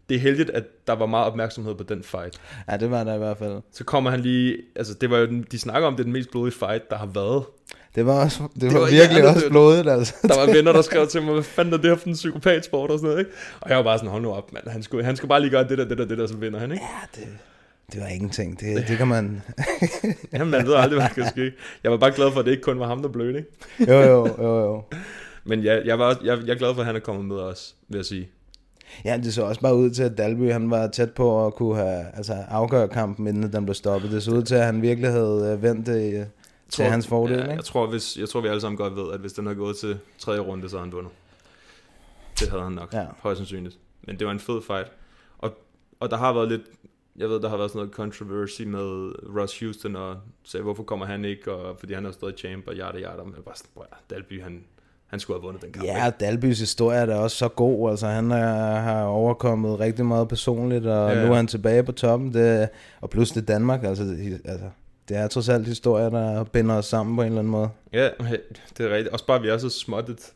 det 0.09 0.15
er 0.15 0.19
heldigt, 0.19 0.49
at 0.49 0.63
der 0.87 0.93
var 0.93 1.05
meget 1.05 1.25
opmærksomhed 1.25 1.75
på 1.75 1.83
den 1.83 2.03
fight. 2.03 2.41
ja, 2.71 2.77
det 2.77 2.91
var 2.91 3.03
der 3.03 3.15
i 3.15 3.17
hvert 3.17 3.37
fald. 3.37 3.61
Så 3.71 3.83
kommer 3.83 4.11
han 4.11 4.19
lige, 4.19 4.57
altså 4.75 4.93
det 4.93 5.09
var 5.09 5.17
jo, 5.17 5.25
den, 5.25 5.45
de 5.51 5.59
snakker 5.59 5.87
om, 5.87 5.93
det 5.93 5.99
er 5.99 6.03
den 6.03 6.13
mest 6.13 6.31
blodige 6.31 6.55
fight, 6.59 6.89
der 6.89 6.97
har 6.97 7.05
været. 7.05 7.43
Det 7.95 8.05
var, 8.05 8.23
også, 8.23 8.47
det 8.61 8.73
var, 8.73 8.79
var 8.79 8.89
virkelig 8.89 9.21
hjertedødt. 9.21 9.35
også 9.35 9.49
blodigt, 9.49 9.89
altså. 9.89 10.13
Der 10.29 10.45
var 10.45 10.53
venner, 10.53 10.71
der 10.71 10.81
skrev 10.81 11.07
til 11.07 11.21
mig, 11.21 11.33
hvad 11.33 11.43
fanden 11.43 11.73
er 11.73 11.77
det 11.77 11.89
her 11.89 11.97
for 11.97 12.07
en 12.07 12.13
psykopatsport 12.13 12.91
og 12.91 12.99
sådan 12.99 13.09
noget, 13.09 13.19
ikke? 13.19 13.31
Og 13.61 13.69
jeg 13.69 13.77
var 13.77 13.83
bare 13.83 13.97
sådan, 13.97 14.09
hold 14.09 14.21
nu 14.21 14.31
op, 14.31 14.53
mand. 14.53 14.67
Han 14.67 14.83
skulle, 14.83 15.05
han 15.05 15.15
skulle 15.15 15.29
bare 15.29 15.41
lige 15.41 15.51
gøre 15.51 15.67
det 15.67 15.77
der, 15.77 15.85
det 15.85 15.97
der, 15.97 16.05
det 16.05 16.17
der, 16.17 16.27
så 16.27 16.37
vinder 16.37 16.59
han, 16.59 16.71
ikke? 16.71 16.83
Ja, 16.83 17.21
det, 17.21 17.27
det 17.91 18.01
var 18.01 18.07
ingenting. 18.07 18.59
Det, 18.59 18.87
det 18.87 18.97
kan 18.97 19.07
man... 19.07 19.41
Jamen, 20.33 20.49
man 20.49 20.67
ved 20.67 20.73
aldrig, 20.73 20.99
hvad 20.99 21.09
der 21.09 21.13
kan 21.13 21.29
ske. 21.29 21.51
Jeg 21.83 21.91
var 21.91 21.97
bare 21.97 22.11
glad 22.11 22.31
for, 22.31 22.39
at 22.39 22.45
det 22.45 22.51
ikke 22.51 22.63
kun 22.63 22.79
var 22.79 22.87
ham, 22.87 23.01
der 23.01 23.09
blødte, 23.09 23.39
ikke? 23.39 23.91
Jo, 23.91 23.99
jo, 23.99 24.27
jo, 24.37 24.59
jo. 24.59 24.83
Men 25.45 25.59
ja, 25.59 25.81
jeg, 25.85 25.99
var 25.99 26.05
også, 26.05 26.21
jeg, 26.23 26.39
jeg 26.45 26.53
er 26.53 26.57
glad 26.57 26.73
for, 26.73 26.81
at 26.81 26.85
han 26.85 26.95
er 26.95 26.99
kommet 26.99 27.25
med 27.25 27.35
os, 27.37 27.75
vil 27.87 27.97
jeg 27.97 28.05
sige. 28.05 28.29
Ja, 29.05 29.17
det 29.23 29.33
så 29.33 29.43
også 29.43 29.61
bare 29.61 29.75
ud 29.75 29.89
til, 29.89 30.03
at 30.03 30.17
Dalby 30.17 30.51
han 30.51 30.71
var 30.71 30.87
tæt 30.87 31.11
på 31.11 31.47
at 31.47 31.55
kunne 31.55 31.75
have, 31.75 32.05
altså, 32.13 32.33
afgøre 32.33 32.87
kampen, 32.87 33.27
inden 33.27 33.53
den 33.53 33.65
blev 33.65 33.75
stoppet. 33.75 34.11
Det 34.11 34.23
så 34.23 34.31
ud 34.31 34.43
til, 34.43 34.55
at 34.55 34.65
han 34.65 34.81
virkelig 34.81 35.11
havde 35.11 35.53
øh, 35.53 35.63
vendt 35.63 35.87
det 35.87 36.13
øh, 36.13 36.25
til 36.69 36.83
tror, 36.83 36.85
hans 36.91 37.07
fordel. 37.07 37.35
Ja, 37.35 37.41
ikke? 37.41 37.53
jeg, 37.53 37.63
tror, 37.63 37.87
hvis, 37.87 38.17
jeg 38.17 38.29
tror, 38.29 38.41
vi 38.41 38.47
alle 38.47 38.61
sammen 38.61 38.77
godt 38.77 38.95
ved, 38.95 39.13
at 39.13 39.19
hvis 39.19 39.33
den 39.33 39.45
havde 39.45 39.57
gået 39.57 39.77
til 39.77 39.97
tredje 40.19 40.39
runde, 40.39 40.69
så 40.69 40.75
havde 40.75 40.85
han 40.85 40.91
vundet. 40.91 41.11
Det 42.39 42.49
havde 42.49 42.63
han 42.63 42.71
nok, 42.71 42.93
ja. 42.93 43.05
Højst 43.19 43.37
sandsynligt. 43.37 43.77
Men 44.07 44.19
det 44.19 44.27
var 44.27 44.33
en 44.33 44.39
fed 44.39 44.61
fight. 44.61 44.91
Og, 45.37 45.57
og 45.99 46.09
der 46.09 46.17
har 46.17 46.33
været 46.33 46.47
lidt, 46.47 46.61
jeg 47.15 47.29
ved, 47.29 47.41
der 47.41 47.49
har 47.49 47.57
været 47.57 47.71
sådan 47.71 47.79
noget 47.79 47.93
controversy 47.93 48.61
med 48.61 49.11
Ross 49.37 49.59
Houston, 49.59 49.95
og 49.95 50.17
sagde, 50.43 50.63
hvorfor 50.63 50.83
kommer 50.83 51.05
han 51.05 51.25
ikke, 51.25 51.53
og 51.53 51.79
fordi 51.79 51.93
han 51.93 52.05
er 52.05 52.11
stadig 52.11 52.37
champ, 52.37 52.67
og 52.67 52.73
yada 52.73 52.97
yada, 52.97 53.23
men 53.23 53.33
bare 53.45 53.55
sådan, 53.55 53.87
Dalby, 54.09 54.43
han, 54.43 54.63
han 55.15 55.19
skulle 55.19 55.39
have 55.39 55.45
vundet 55.45 55.61
den 55.63 55.71
kamp. 55.71 55.85
Ja, 55.85 56.05
ikke? 56.05 56.17
Dalbys 56.19 56.59
historie 56.59 56.97
er 56.97 57.05
da 57.05 57.15
også 57.15 57.37
så 57.37 57.47
god. 57.47 57.89
Altså, 57.89 58.07
han 58.07 58.31
er, 58.31 58.75
har 58.79 59.03
overkommet 59.03 59.79
rigtig 59.79 60.05
meget 60.05 60.27
personligt, 60.27 60.85
og 60.85 61.11
Ja, 61.11 61.19
ja, 61.19 61.25
nu 61.25 61.31
er 61.31 61.35
han 61.35 61.47
tilbage 61.47 61.83
på 61.83 61.91
toppen. 61.91 62.33
Det, 62.33 62.69
og 63.01 63.09
plus 63.09 63.31
det 63.31 63.47
Danmark. 63.47 63.83
Altså, 63.83 64.03
det, 64.03 64.41
altså, 64.45 64.65
det 65.09 65.17
er 65.17 65.27
trods 65.27 65.49
alt 65.49 65.67
historier, 65.67 66.09
der 66.09 66.43
binder 66.43 66.75
os 66.75 66.85
sammen 66.85 67.15
på 67.15 67.21
en 67.21 67.27
eller 67.27 67.39
anden 67.39 67.51
måde. 67.51 67.69
Ja, 67.93 68.09
det 68.77 68.85
er 68.85 68.89
rigtigt. 68.89 69.07
Også 69.13 69.25
bare, 69.25 69.41
vi 69.41 69.49
er 69.49 69.57
så 69.57 69.69
småt 69.69 70.09
et, 70.09 70.31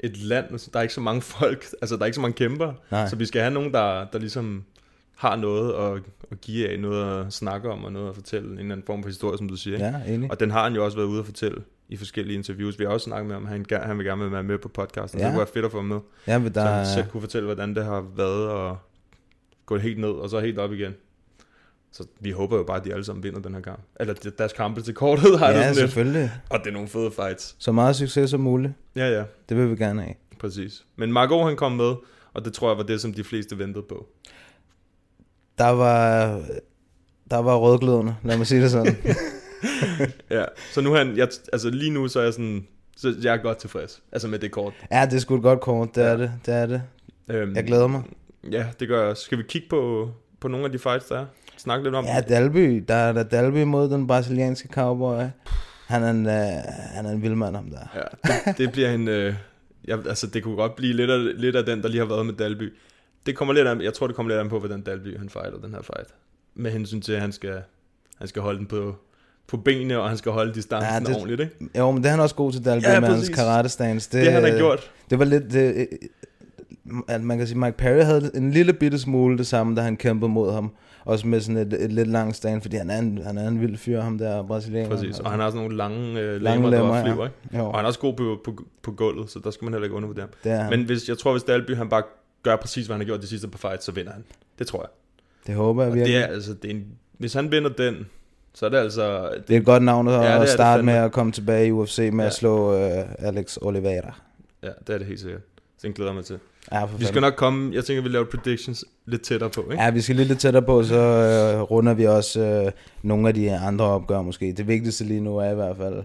et 0.00 0.16
land, 0.16 0.58
så 0.58 0.70
der 0.72 0.78
er 0.78 0.82
ikke 0.82 0.94
så 0.94 1.00
mange 1.00 1.22
folk, 1.22 1.66
altså 1.82 1.96
der 1.96 2.02
er 2.02 2.06
ikke 2.06 2.14
så 2.14 2.20
mange 2.20 2.34
kæmper, 2.34 2.72
Nej. 2.90 3.08
så 3.08 3.16
vi 3.16 3.26
skal 3.26 3.40
have 3.40 3.54
nogen, 3.54 3.72
der, 3.72 4.06
der 4.12 4.18
ligesom 4.18 4.64
har 5.16 5.36
noget 5.36 5.72
at, 5.72 6.02
at 6.30 6.40
give 6.40 6.68
af, 6.68 6.80
noget 6.80 7.26
at 7.26 7.32
snakke 7.32 7.70
om, 7.70 7.84
og 7.84 7.92
noget 7.92 8.08
at 8.08 8.14
fortælle, 8.14 8.52
en 8.52 8.58
eller 8.58 8.72
anden 8.72 8.86
form 8.86 9.02
for 9.02 9.08
historie, 9.08 9.38
som 9.38 9.48
du 9.48 9.56
siger. 9.56 9.78
Ja, 9.78 10.14
enig. 10.14 10.30
Og 10.30 10.40
den 10.40 10.50
har 10.50 10.64
han 10.64 10.72
jo 10.74 10.84
også 10.84 10.96
været 10.96 11.08
ude 11.08 11.18
at 11.18 11.24
fortælle 11.24 11.62
i 11.92 11.96
forskellige 11.96 12.36
interviews. 12.36 12.78
Vi 12.78 12.84
har 12.84 12.90
også 12.90 13.04
snakket 13.04 13.26
med 13.26 13.34
ham, 13.34 13.46
han, 13.46 13.66
han 13.82 13.98
vil 13.98 14.06
gerne 14.06 14.32
være 14.32 14.42
med 14.42 14.58
på 14.58 14.68
podcasten, 14.68 15.20
ja. 15.20 15.24
så 15.24 15.28
det 15.28 15.32
kunne 15.34 15.38
være 15.38 15.52
fedt 15.54 15.64
at 15.64 15.70
få 15.70 15.78
ham 15.78 15.84
med. 15.86 15.98
Ja, 16.26 16.38
men 16.38 16.54
Så 16.54 16.60
der, 16.60 16.66
han 16.66 16.86
selv 16.86 17.06
kunne 17.06 17.20
fortælle, 17.20 17.46
hvordan 17.46 17.74
det 17.74 17.84
har 17.84 18.04
været, 18.16 18.48
og 18.48 18.78
gå 19.66 19.78
helt 19.78 19.98
ned, 19.98 20.08
og 20.10 20.30
så 20.30 20.40
helt 20.40 20.58
op 20.58 20.72
igen. 20.72 20.94
Så 21.92 22.06
vi 22.20 22.30
håber 22.30 22.56
jo 22.56 22.62
bare, 22.62 22.76
at 22.76 22.84
de 22.84 22.92
alle 22.92 23.04
sammen 23.04 23.22
vinder 23.22 23.40
den 23.40 23.54
her 23.54 23.60
kamp. 23.60 23.80
Eller 24.00 24.14
de- 24.14 24.30
deres 24.38 24.52
kampe 24.52 24.82
til 24.82 24.94
kortet 24.94 25.38
har 25.38 25.46
ja, 25.48 25.52
sådan 25.54 25.66
lidt. 25.68 25.76
selvfølgelig. 25.78 26.30
Og 26.50 26.58
det 26.58 26.66
er 26.66 26.72
nogle 26.72 26.88
fede 26.88 27.10
fights. 27.10 27.56
Så 27.58 27.72
meget 27.72 27.96
succes 27.96 28.30
som 28.30 28.40
muligt. 28.40 28.72
Ja, 28.96 29.08
ja. 29.08 29.24
Det 29.48 29.56
vil 29.56 29.70
vi 29.70 29.76
gerne 29.76 30.02
have. 30.02 30.14
Præcis. 30.40 30.84
Men 30.96 31.12
Margot 31.12 31.44
han 31.46 31.56
kom 31.56 31.72
med, 31.72 31.94
og 32.34 32.44
det 32.44 32.52
tror 32.52 32.70
jeg 32.70 32.76
var 32.78 32.84
det, 32.84 33.00
som 33.00 33.12
de 33.12 33.24
fleste 33.24 33.58
ventede 33.58 33.84
på. 33.88 34.06
Der 35.58 35.68
var, 35.68 36.26
der 37.30 37.38
var 37.38 37.56
rødglødende, 37.56 38.16
lad 38.24 38.36
mig 38.36 38.46
sige 38.46 38.62
det 38.62 38.70
sådan. 38.70 38.96
Ja. 40.30 40.44
Så 40.72 40.80
nu 40.80 40.92
han, 40.92 41.16
jeg, 41.16 41.28
altså 41.52 41.70
lige 41.70 41.90
nu 41.90 42.08
så 42.08 42.20
er 42.20 42.24
jeg 42.24 42.32
sådan, 42.32 42.66
så 42.96 43.14
jeg 43.22 43.32
er 43.34 43.42
godt 43.42 43.58
tilfreds. 43.58 44.02
Altså 44.12 44.28
med 44.28 44.38
det 44.38 44.50
kort. 44.50 44.72
ja, 44.92 45.06
det 45.06 45.14
er 45.14 45.18
sgu 45.18 45.36
et 45.36 45.42
godt 45.42 45.60
kort, 45.60 45.94
det 45.94 46.04
er 46.04 46.16
det, 46.16 46.32
det 46.46 46.54
er 46.54 46.66
det. 46.66 46.82
Øhm, 47.28 47.56
Jeg 47.56 47.64
glæder 47.64 47.86
mig. 47.86 48.02
Ja, 48.50 48.66
det 48.80 48.88
gør 48.88 49.06
jeg. 49.06 49.16
Skal 49.16 49.38
vi 49.38 49.42
kigge 49.48 49.68
på, 49.70 50.10
på 50.40 50.48
nogle 50.48 50.66
af 50.66 50.72
de 50.72 50.78
fights, 50.78 51.06
der 51.06 51.18
er? 51.20 51.26
Snakke 51.56 51.84
lidt 51.84 51.94
om 51.94 52.04
Ja, 52.04 52.20
Dalby, 52.20 52.84
der 52.88 52.94
er 52.94 53.12
der 53.12 53.22
Dalby 53.22 53.62
mod 53.62 53.90
den 53.90 54.06
brasilianske 54.06 54.68
cowboy. 54.72 55.22
Han 55.86 56.02
er 56.02 56.10
en, 56.10 56.26
uh, 56.26 56.32
han 56.94 57.06
er 57.06 57.10
en 57.10 57.22
vild 57.22 57.34
mand, 57.34 57.56
ham 57.56 57.70
der. 57.70 57.78
Ja, 57.94 58.30
det, 58.50 58.58
det 58.58 58.72
bliver 58.72 58.90
en... 58.90 59.08
Øh, 59.08 59.34
jeg, 59.84 59.98
altså, 60.08 60.26
det 60.26 60.42
kunne 60.42 60.56
godt 60.56 60.76
blive 60.76 60.92
lidt 60.92 61.10
af, 61.10 61.40
lidt 61.40 61.56
af 61.56 61.64
den, 61.64 61.82
der 61.82 61.88
lige 61.88 61.98
har 61.98 62.06
været 62.06 62.26
med 62.26 62.34
Dalby. 62.34 62.72
Det 63.26 63.36
kommer 63.36 63.54
lidt 63.54 63.68
an, 63.68 63.80
jeg 63.82 63.94
tror, 63.94 64.06
det 64.06 64.16
kommer 64.16 64.30
lidt 64.30 64.40
an 64.40 64.48
på, 64.48 64.58
hvordan 64.58 64.80
Dalby 64.82 65.18
han 65.18 65.28
fighter 65.30 65.58
den 65.64 65.74
her 65.74 65.82
fight. 65.82 66.08
Med 66.54 66.70
hensyn 66.70 67.00
til, 67.00 67.12
at 67.12 67.20
han 67.20 67.32
skal, 67.32 67.62
han 68.18 68.28
skal 68.28 68.42
holde 68.42 68.58
den 68.58 68.66
på, 68.66 68.96
på 69.46 69.56
benene, 69.56 69.98
og 70.00 70.08
han 70.08 70.18
skal 70.18 70.32
holde 70.32 70.54
distancen 70.54 70.92
Ja, 70.92 71.00
det- 71.00 71.16
ordentligt, 71.16 71.40
ikke? 71.40 71.78
Jo, 71.78 71.90
men 71.90 72.02
det 72.02 72.06
er 72.06 72.10
han 72.10 72.20
også 72.20 72.34
god 72.34 72.52
til, 72.52 72.64
Dalby, 72.64 72.84
Ja, 72.84 73.00
med 73.00 73.08
hans 73.08 73.28
karate 73.28 73.68
stance. 73.68 74.10
Det, 74.12 74.24
Det, 74.26 74.32
han 74.32 74.42
har 74.44 74.56
gjort. 74.58 74.90
Det 75.10 75.18
var 75.18 75.24
lidt... 75.24 75.52
Det, 75.52 75.74
øh, 75.76 75.86
at 77.08 77.22
man 77.22 77.38
kan 77.38 77.46
sige, 77.46 77.58
Mike 77.58 77.76
Perry 77.76 78.02
havde 78.04 78.30
en 78.34 78.50
lille 78.50 78.72
bitte 78.72 78.98
smule 78.98 79.38
det 79.38 79.46
samme, 79.46 79.76
da 79.76 79.80
han 79.80 79.96
kæmpede 79.96 80.28
mod 80.28 80.52
ham. 80.52 80.72
Også 81.04 81.26
med 81.26 81.40
sådan 81.40 81.56
et, 81.56 81.72
et 81.84 81.92
lidt 81.92 82.08
langt 82.08 82.36
stand, 82.36 82.62
fordi 82.62 82.76
han 82.76 82.90
er 82.90 82.98
en, 82.98 83.18
han 83.24 83.38
er 83.38 83.48
en 83.48 83.60
vild 83.60 83.76
fyr, 83.76 84.00
ham 84.00 84.18
der 84.18 84.42
brasilianer. 84.42 84.88
Præcis, 84.88 85.18
og 85.18 85.30
han 85.30 85.40
har 85.40 85.50
sådan 85.50 85.60
nogle 85.62 85.76
lange 85.76 86.20
øh, 86.20 86.40
Lange 86.40 86.70
lemmer, 86.70 86.78
der 86.78 86.88
var 86.88 86.98
ja. 86.98 87.04
flyver, 87.04 87.24
ikke? 87.26 87.36
Jo, 87.58 87.64
Og 87.66 87.74
han 87.78 87.84
er 87.84 87.86
også 87.86 88.00
god 88.00 88.14
på, 88.16 88.40
på, 88.44 88.64
på 88.82 88.92
gulvet, 88.92 89.30
så 89.30 89.40
der 89.44 89.50
skal 89.50 89.64
man 89.64 89.72
heller 89.74 89.84
ikke 89.84 89.96
undervurdere 89.96 90.26
ham. 90.46 90.70
Men 90.70 90.84
hvis, 90.84 91.08
jeg 91.08 91.18
tror, 91.18 91.32
hvis 91.32 91.42
Dalby 91.42 91.76
han 91.76 91.88
bare 91.88 92.02
gør 92.42 92.56
præcis, 92.56 92.86
hvad 92.86 92.94
han 92.94 93.00
har 93.00 93.06
gjort 93.06 93.22
de 93.22 93.26
sidste 93.26 93.48
par 93.48 93.58
fights, 93.68 93.84
så 93.84 93.92
vinder 93.92 94.12
han. 94.12 94.24
Det 94.58 94.66
tror 94.66 94.80
jeg. 94.82 94.88
det 95.46 95.54
håber 95.54 95.82
jeg 95.82 95.90
Og 95.90 95.96
virkelig. 95.96 96.16
det 96.16 96.22
er 96.22 96.26
altså, 96.26 96.54
det 96.54 96.70
er 96.70 96.74
en, 96.74 96.84
hvis 97.18 97.34
han 97.34 97.50
vinder 97.52 97.70
den, 97.70 98.06
så 98.54 98.66
er 98.66 98.70
det 98.70 98.78
altså... 98.78 99.30
Det 99.48 99.56
er 99.56 99.60
et 99.60 99.66
godt 99.66 99.82
navn 99.82 100.08
at 100.08 100.14
Ja, 100.14 100.18
det 100.20 100.26
er 100.28 100.34
ja, 100.34 100.40
det 100.40 100.48
starte 100.48 100.82
med 100.82 100.94
at 100.94 101.12
komme 101.12 101.32
tilbage 101.32 101.66
i 101.66 101.70
UFC 101.72 101.98
med 102.12 102.24
Ja. 102.24 102.28
at 102.28 102.34
slå 102.34 102.74
uh, 102.74 103.04
Alex 103.18 103.58
Oliveira. 103.62 104.14
Ja, 104.62 104.68
det 104.86 104.94
er 104.94 104.98
det 104.98 105.06
helt 105.06 105.20
sikkert. 105.20 105.40
Så 105.78 105.86
den 105.86 105.92
glæder 105.92 106.10
jeg 106.10 106.14
mig 106.16 106.24
til. 106.24 106.38
Ja, 106.72 106.84
for 106.84 106.98
Vi 106.98 107.04
skal 107.04 107.20
nok 107.20 107.34
komme, 107.36 107.74
jeg 107.74 107.84
tænker, 107.84 108.02
vi 108.02 108.08
laver 108.08 108.24
predictions 108.24 108.84
lidt 109.06 109.22
tættere 109.22 109.50
på, 109.50 109.60
ikke? 109.70 109.82
Ja, 109.82 109.90
vi 109.90 110.00
skal 110.00 110.16
lige 110.16 110.28
lidt 110.28 110.38
tættere 110.40 110.62
på, 110.62 110.82
så 110.82 110.96
øh, 110.96 111.60
runder 111.62 111.94
vi 111.94 112.06
også 112.06 112.40
øh, 112.40 112.72
nogle 113.02 113.28
af 113.28 113.34
de 113.34 113.56
andre 113.56 113.84
opgør 113.84 114.22
måske. 114.22 114.52
Det 114.56 114.66
vigtigste 114.68 115.04
lige 115.04 115.20
nu 115.20 115.36
er 115.38 115.50
i 115.50 115.54
hvert 115.54 115.76
fald, 115.76 116.04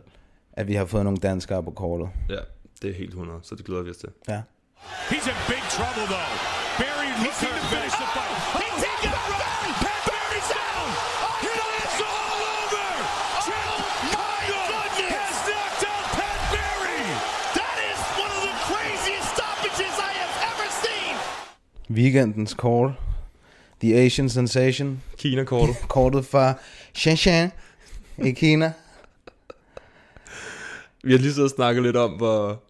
at 0.53 0.67
vi 0.67 0.73
har 0.73 0.85
fået 0.85 1.03
nogle 1.03 1.17
danskere 1.17 1.63
på 1.63 1.71
kortet. 1.71 2.09
Ja, 2.29 2.35
det 2.81 2.89
er 2.89 2.93
helt 2.95 3.09
100, 3.09 3.39
så 3.43 3.55
det 3.55 3.65
glæder 3.65 3.83
vi 3.83 3.89
os 3.89 3.97
til. 3.97 4.09
Ja. 4.29 4.41
He's 5.09 5.29
in 5.29 5.35
big 5.47 5.63
trouble, 5.75 6.05
though. 6.13 6.31
Barry 6.79 7.09
He 7.23 7.29
Weekendens 21.89 22.51
call. 22.51 22.91
The 23.81 23.95
Asian 23.95 24.29
Sensation. 24.29 25.01
Kina-kortet. 25.17 25.75
Kortet 25.87 26.25
fra 26.25 26.53
Shenzhen 26.93 27.51
i 28.23 28.31
Kina. 28.31 28.73
Vi 31.03 31.11
har 31.11 31.19
lige 31.19 31.43
og 31.43 31.49
snakket 31.49 31.83
lidt 31.83 31.95
om, 31.95 32.11
hvor, 32.11 32.63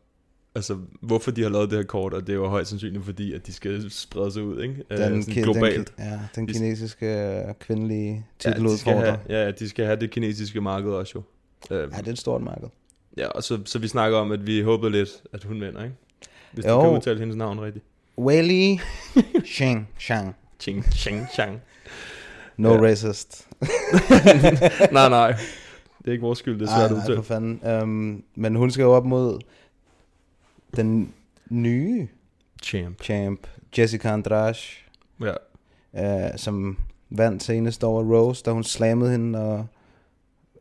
altså, 0.56 0.78
hvorfor 1.02 1.32
de 1.32 1.42
har 1.44 1.50
lavet 1.50 1.70
det 1.70 1.78
her 1.80 1.86
kort, 1.86 2.14
og 2.14 2.22
det 2.22 2.30
er 2.30 2.38
jo 2.38 2.48
højst 2.48 2.70
sandsynligt 2.70 3.06
fordi, 3.06 3.34
at 3.34 3.48
de 3.48 3.54
skal 3.54 3.92
sprede 3.92 4.32
sig 4.32 4.44
ud, 4.44 4.62
ikke? 4.62 4.84
Øh, 4.92 4.98
sådan 4.98 5.22
ki- 5.22 5.42
globalt. 5.42 5.94
Den, 5.98 6.06
ja, 6.06 6.20
den 6.36 6.48
De- 6.48 6.54
kinesiske 6.54 7.06
øh, 7.06 7.54
kvindelige 7.60 8.26
ja, 8.46 8.50
de 8.50 8.54
titeludfordrer. 8.56 9.00
have, 9.06 9.20
ja, 9.46 9.52
de 9.52 9.70
skal 9.70 9.86
have 9.86 10.00
det 10.00 10.12
kinesiske 10.12 10.62
marked 10.62 10.92
også 10.92 11.14
jo. 11.16 11.22
Øh, 11.76 11.90
Ja, 11.92 11.98
det 11.98 12.08
er 12.08 12.12
et 12.12 12.20
stort 12.20 12.42
marked. 12.42 12.68
ja, 13.18 13.28
og 13.28 13.44
så, 13.44 13.60
så 13.66 13.80
vi 13.80 13.88
snakker 13.88 14.18
om, 14.18 14.32
at 14.32 14.48
vi 14.48 14.62
håbede 14.62 14.92
lidt, 14.92 15.10
at 15.34 15.44
hun 15.44 15.62
vinder, 15.62 15.84
ikke? 15.84 15.96
Hvis 16.54 16.66
du 16.66 16.72
Jo. 16.72 16.82
kan 16.82 16.90
udtale 16.90 17.20
hendes 17.20 17.36
navn 17.36 17.60
rigtigt. 17.62 17.86
Weili 18.20 18.80
Sheng 19.46 19.88
Shang. 19.98 20.36
Ching, 20.60 20.84
ching, 20.94 21.28
chang. 21.36 21.62
No 22.58 22.74
Ja. 22.74 22.82
racist. 22.82 23.48
nej, 24.92 25.10
nej. 25.10 25.36
Det 25.98 26.08
er 26.08 26.12
ikke 26.12 26.22
vores 26.22 26.40
skyld, 26.40 26.60
det 26.60 26.70
er 26.70 26.76
svært 26.78 26.92
nej, 26.92 27.00
udtale. 27.00 27.16
for 27.16 27.24
fanden. 27.24 27.82
Um, 27.84 28.24
men 28.36 28.56
hun 28.56 28.72
skal 28.72 28.84
jo 28.84 28.92
op 28.94 29.06
mod 29.06 29.40
den 30.76 31.14
nye 31.50 32.08
Champ. 32.64 33.04
champ, 33.04 33.48
Jessica 33.78 34.10
Andrade, 34.10 34.56
Ja. 35.22 35.34
uh, 36.30 36.36
som 36.38 36.78
vandt 37.10 37.44
seneste 37.44 37.88
år 37.88 38.00
af 38.00 38.04
Rose, 38.06 38.44
da 38.44 38.52
hun 38.52 38.64
slammede 38.64 39.12
hende 39.12 39.40
og 39.40 39.68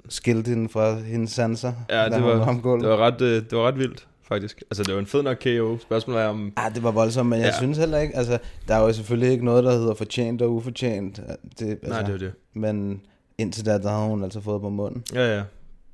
skilte 0.09 0.49
hende 0.49 0.69
fra 0.69 0.95
hendes 0.99 1.31
sanser, 1.31 1.73
Ja, 1.91 2.05
det 2.05 2.23
var, 2.25 2.53
det 2.81 2.89
var, 2.89 2.97
ret, 2.97 3.21
øh, 3.21 3.43
det 3.51 3.59
var 3.59 3.69
ret 3.69 3.79
vildt, 3.79 4.07
faktisk. 4.29 4.63
Altså, 4.71 4.83
det 4.83 4.95
var 4.95 5.01
en 5.01 5.07
fed 5.07 5.23
nok 5.23 5.37
KO. 5.43 5.79
Spørgsmålet 5.79 6.23
er 6.23 6.27
om... 6.27 6.53
Ah, 6.57 6.75
det 6.75 6.83
var 6.83 6.91
voldsomt, 6.91 7.29
men 7.29 7.39
jeg 7.41 7.47
Ja. 7.47 7.57
synes 7.59 7.79
heller 7.79 7.99
ikke, 7.99 8.17
altså, 8.17 8.39
der 8.69 8.75
er 8.75 8.81
jo 8.83 8.93
selvfølgelig 8.93 9.31
ikke 9.33 9.45
noget, 9.45 9.65
der 9.65 9.73
hedder 9.73 9.95
fortjent 9.95 10.43
og 10.43 10.53
ufortjent. 10.55 11.17
Det, 11.17 11.27
altså, 11.71 11.89
Nej, 11.89 12.03
det 12.03 12.15
er 12.15 12.19
det. 12.19 12.33
Men 12.55 13.01
indtil 13.39 13.67
da, 13.67 13.79
der 13.79 13.91
har 13.91 14.05
hun 14.07 14.25
altså 14.25 14.41
fået 14.41 14.61
på 14.61 14.69
munden. 14.69 15.05
Ja, 15.15 15.37
ja. 15.37 15.43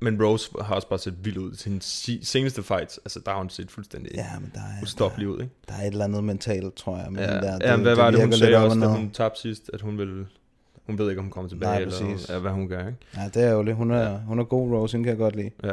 Men 0.01 0.23
Rose 0.23 0.49
har 0.61 0.75
også 0.75 0.89
bare 0.89 0.99
set 0.99 1.13
vild 1.25 1.37
ud. 1.37 1.53
Sin 1.55 1.81
si- 1.81 2.23
seneste 2.25 2.63
fights, 2.63 2.97
altså 2.97 3.19
der 3.25 3.31
har 3.31 3.37
hun 3.37 3.49
set 3.49 3.71
fuldstændig 3.71 4.11
Ja, 4.15 4.25
men 4.41 4.51
der 4.53 4.59
er, 4.59 4.83
ustoppelig 4.83 5.27
ud, 5.29 5.41
ikke? 5.41 5.53
der 5.67 5.73
er 5.73 5.81
et 5.81 5.87
eller 5.87 6.05
andet 6.05 6.23
mentalt, 6.23 6.75
tror 6.75 6.97
jeg. 6.97 7.11
Med 7.11 7.21
Ja, 7.21 7.27
der. 7.33 7.57
ja 7.61 7.75
men 7.75 7.83
hvad 7.85 7.95
var 7.95 8.11
det, 8.11 8.21
hun 8.21 8.33
sagde 8.33 8.57
også, 8.57 8.77
og 8.77 8.81
da 8.81 8.87
hun 8.87 9.09
tabte 9.11 9.41
sidst, 9.41 9.69
at 9.73 9.81
hun 9.81 9.97
ville... 9.97 10.25
Hun 10.87 10.97
ved 10.97 11.09
ikke, 11.09 11.19
om 11.19 11.25
hun 11.25 11.31
kommer 11.31 11.49
tilbage, 11.49 11.71
Nej, 11.71 11.79
eller 11.81 12.07
præcis. 12.09 12.29
ja, 12.29 12.39
hvad 12.39 12.51
hun 12.51 12.67
gør, 12.67 12.79
ikke? 12.87 12.97
Ja, 13.15 13.29
det 13.33 13.43
er 13.43 13.51
jo 13.51 13.63
det. 13.63 13.75
Hun 13.75 13.91
er, 13.91 14.17
hun 14.17 14.39
er 14.39 14.43
god, 14.43 14.71
Rose, 14.71 14.97
hende 14.97 15.03
kan 15.05 15.09
jeg 15.09 15.17
godt 15.17 15.35
lide. 15.35 15.49
Ja. 15.63 15.71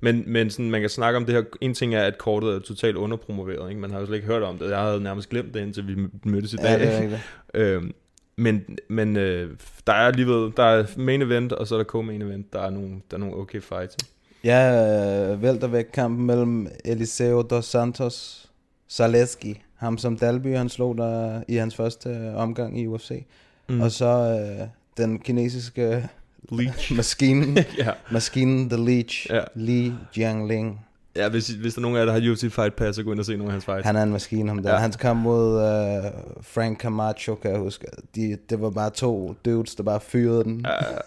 Men, 0.00 0.24
men 0.26 0.50
sådan, 0.50 0.70
man 0.70 0.80
kan 0.80 0.90
snakke 0.90 1.16
om 1.16 1.26
det 1.26 1.34
her. 1.34 1.42
En 1.60 1.74
ting 1.74 1.94
er, 1.94 2.02
at 2.02 2.18
kortet 2.18 2.54
er 2.54 2.58
totalt 2.58 2.96
underpromoveret. 2.96 3.68
Ikke? 3.68 3.80
Man 3.80 3.90
har 3.90 4.00
jo 4.00 4.06
slet 4.06 4.16
ikke 4.16 4.28
hørt 4.28 4.42
om 4.42 4.58
det. 4.58 4.70
Jeg 4.70 4.78
havde 4.78 5.02
nærmest 5.02 5.28
glemt 5.28 5.54
det, 5.54 5.60
indtil 5.60 5.88
vi 5.88 5.96
mødtes 6.24 6.52
i 6.52 6.56
dag. 6.56 6.80
Ja, 6.80 7.02
det 7.02 7.12
er 7.12 7.18
øhm, 7.76 7.94
men 8.36 8.78
men 8.88 9.16
øh, 9.16 9.50
der 9.86 9.92
er 9.92 10.06
alligevel 10.06 10.52
der 10.56 10.64
er 10.64 10.84
main 10.96 11.22
event, 11.22 11.52
og 11.52 11.66
så 11.66 11.74
er 11.74 11.82
der 11.82 11.84
co-main 11.84 12.22
event. 12.22 12.52
Der 12.52 12.60
er 12.60 12.70
nogle, 12.70 12.90
der 13.10 13.16
er 13.16 13.18
nogle 13.18 13.36
okay 13.36 13.60
fights. 13.60 13.96
Ja, 14.44 15.32
øh, 15.32 15.42
væltervæk 15.42 15.84
kampen 15.92 16.26
mellem 16.26 16.68
Eliseo 16.84 17.42
dos 17.42 17.64
Santos 17.64 18.46
Zaleski. 18.90 19.62
Ham 19.76 19.98
som 19.98 20.16
Dalby, 20.16 20.56
han 20.56 20.68
slog 20.68 20.98
der 20.98 21.42
i 21.48 21.56
hans 21.56 21.76
første 21.76 22.08
øh, 22.08 22.36
omgang 22.36 22.80
i 22.80 22.86
UFC. 22.86 23.26
Mm. 23.68 23.80
Og 23.80 23.90
så 23.90 24.06
øh, 24.06 24.68
den 24.96 25.18
kinesiske 25.18 26.08
Leech. 26.50 26.92
maskinen, 26.96 27.58
ja. 27.78 27.90
maskinen 28.10 28.70
The 28.70 28.84
Leech, 28.84 29.26
Ja. 29.30 29.40
Li 29.54 29.92
Jiangling. 30.18 30.80
ja, 31.16 31.28
hvis, 31.28 31.48
hvis 31.48 31.74
der 31.74 31.78
er 31.80 31.82
nogen 31.82 31.96
af 31.96 32.00
jer, 32.00 32.06
der 32.06 32.12
har 32.20 32.32
UFC 32.32 32.52
Fight 32.52 32.76
Pass, 32.76 32.96
så 32.96 33.02
gå 33.02 33.12
ind 33.12 33.20
og 33.20 33.26
se 33.26 33.32
nogle 33.32 33.46
af 33.46 33.52
hans 33.52 33.64
fights. 33.64 33.84
Han 33.86 33.96
er 33.96 34.02
en 34.02 34.10
maskine, 34.12 34.48
ham 34.48 34.62
der. 34.62 34.70
Ja. 34.72 34.76
Hans 34.78 34.96
kamp 34.96 35.20
mod 35.22 35.60
øh, 35.60 36.10
Frank 36.42 36.80
Camacho, 36.80 37.34
kan 37.34 37.50
jeg 37.50 37.58
huske. 37.60 37.86
De, 38.14 38.38
det 38.50 38.60
var 38.60 38.70
bare 38.70 38.90
to 38.90 39.34
dudes, 39.44 39.74
der 39.74 39.82
bare 39.82 40.00
fyrede 40.00 40.44
den. 40.44 40.66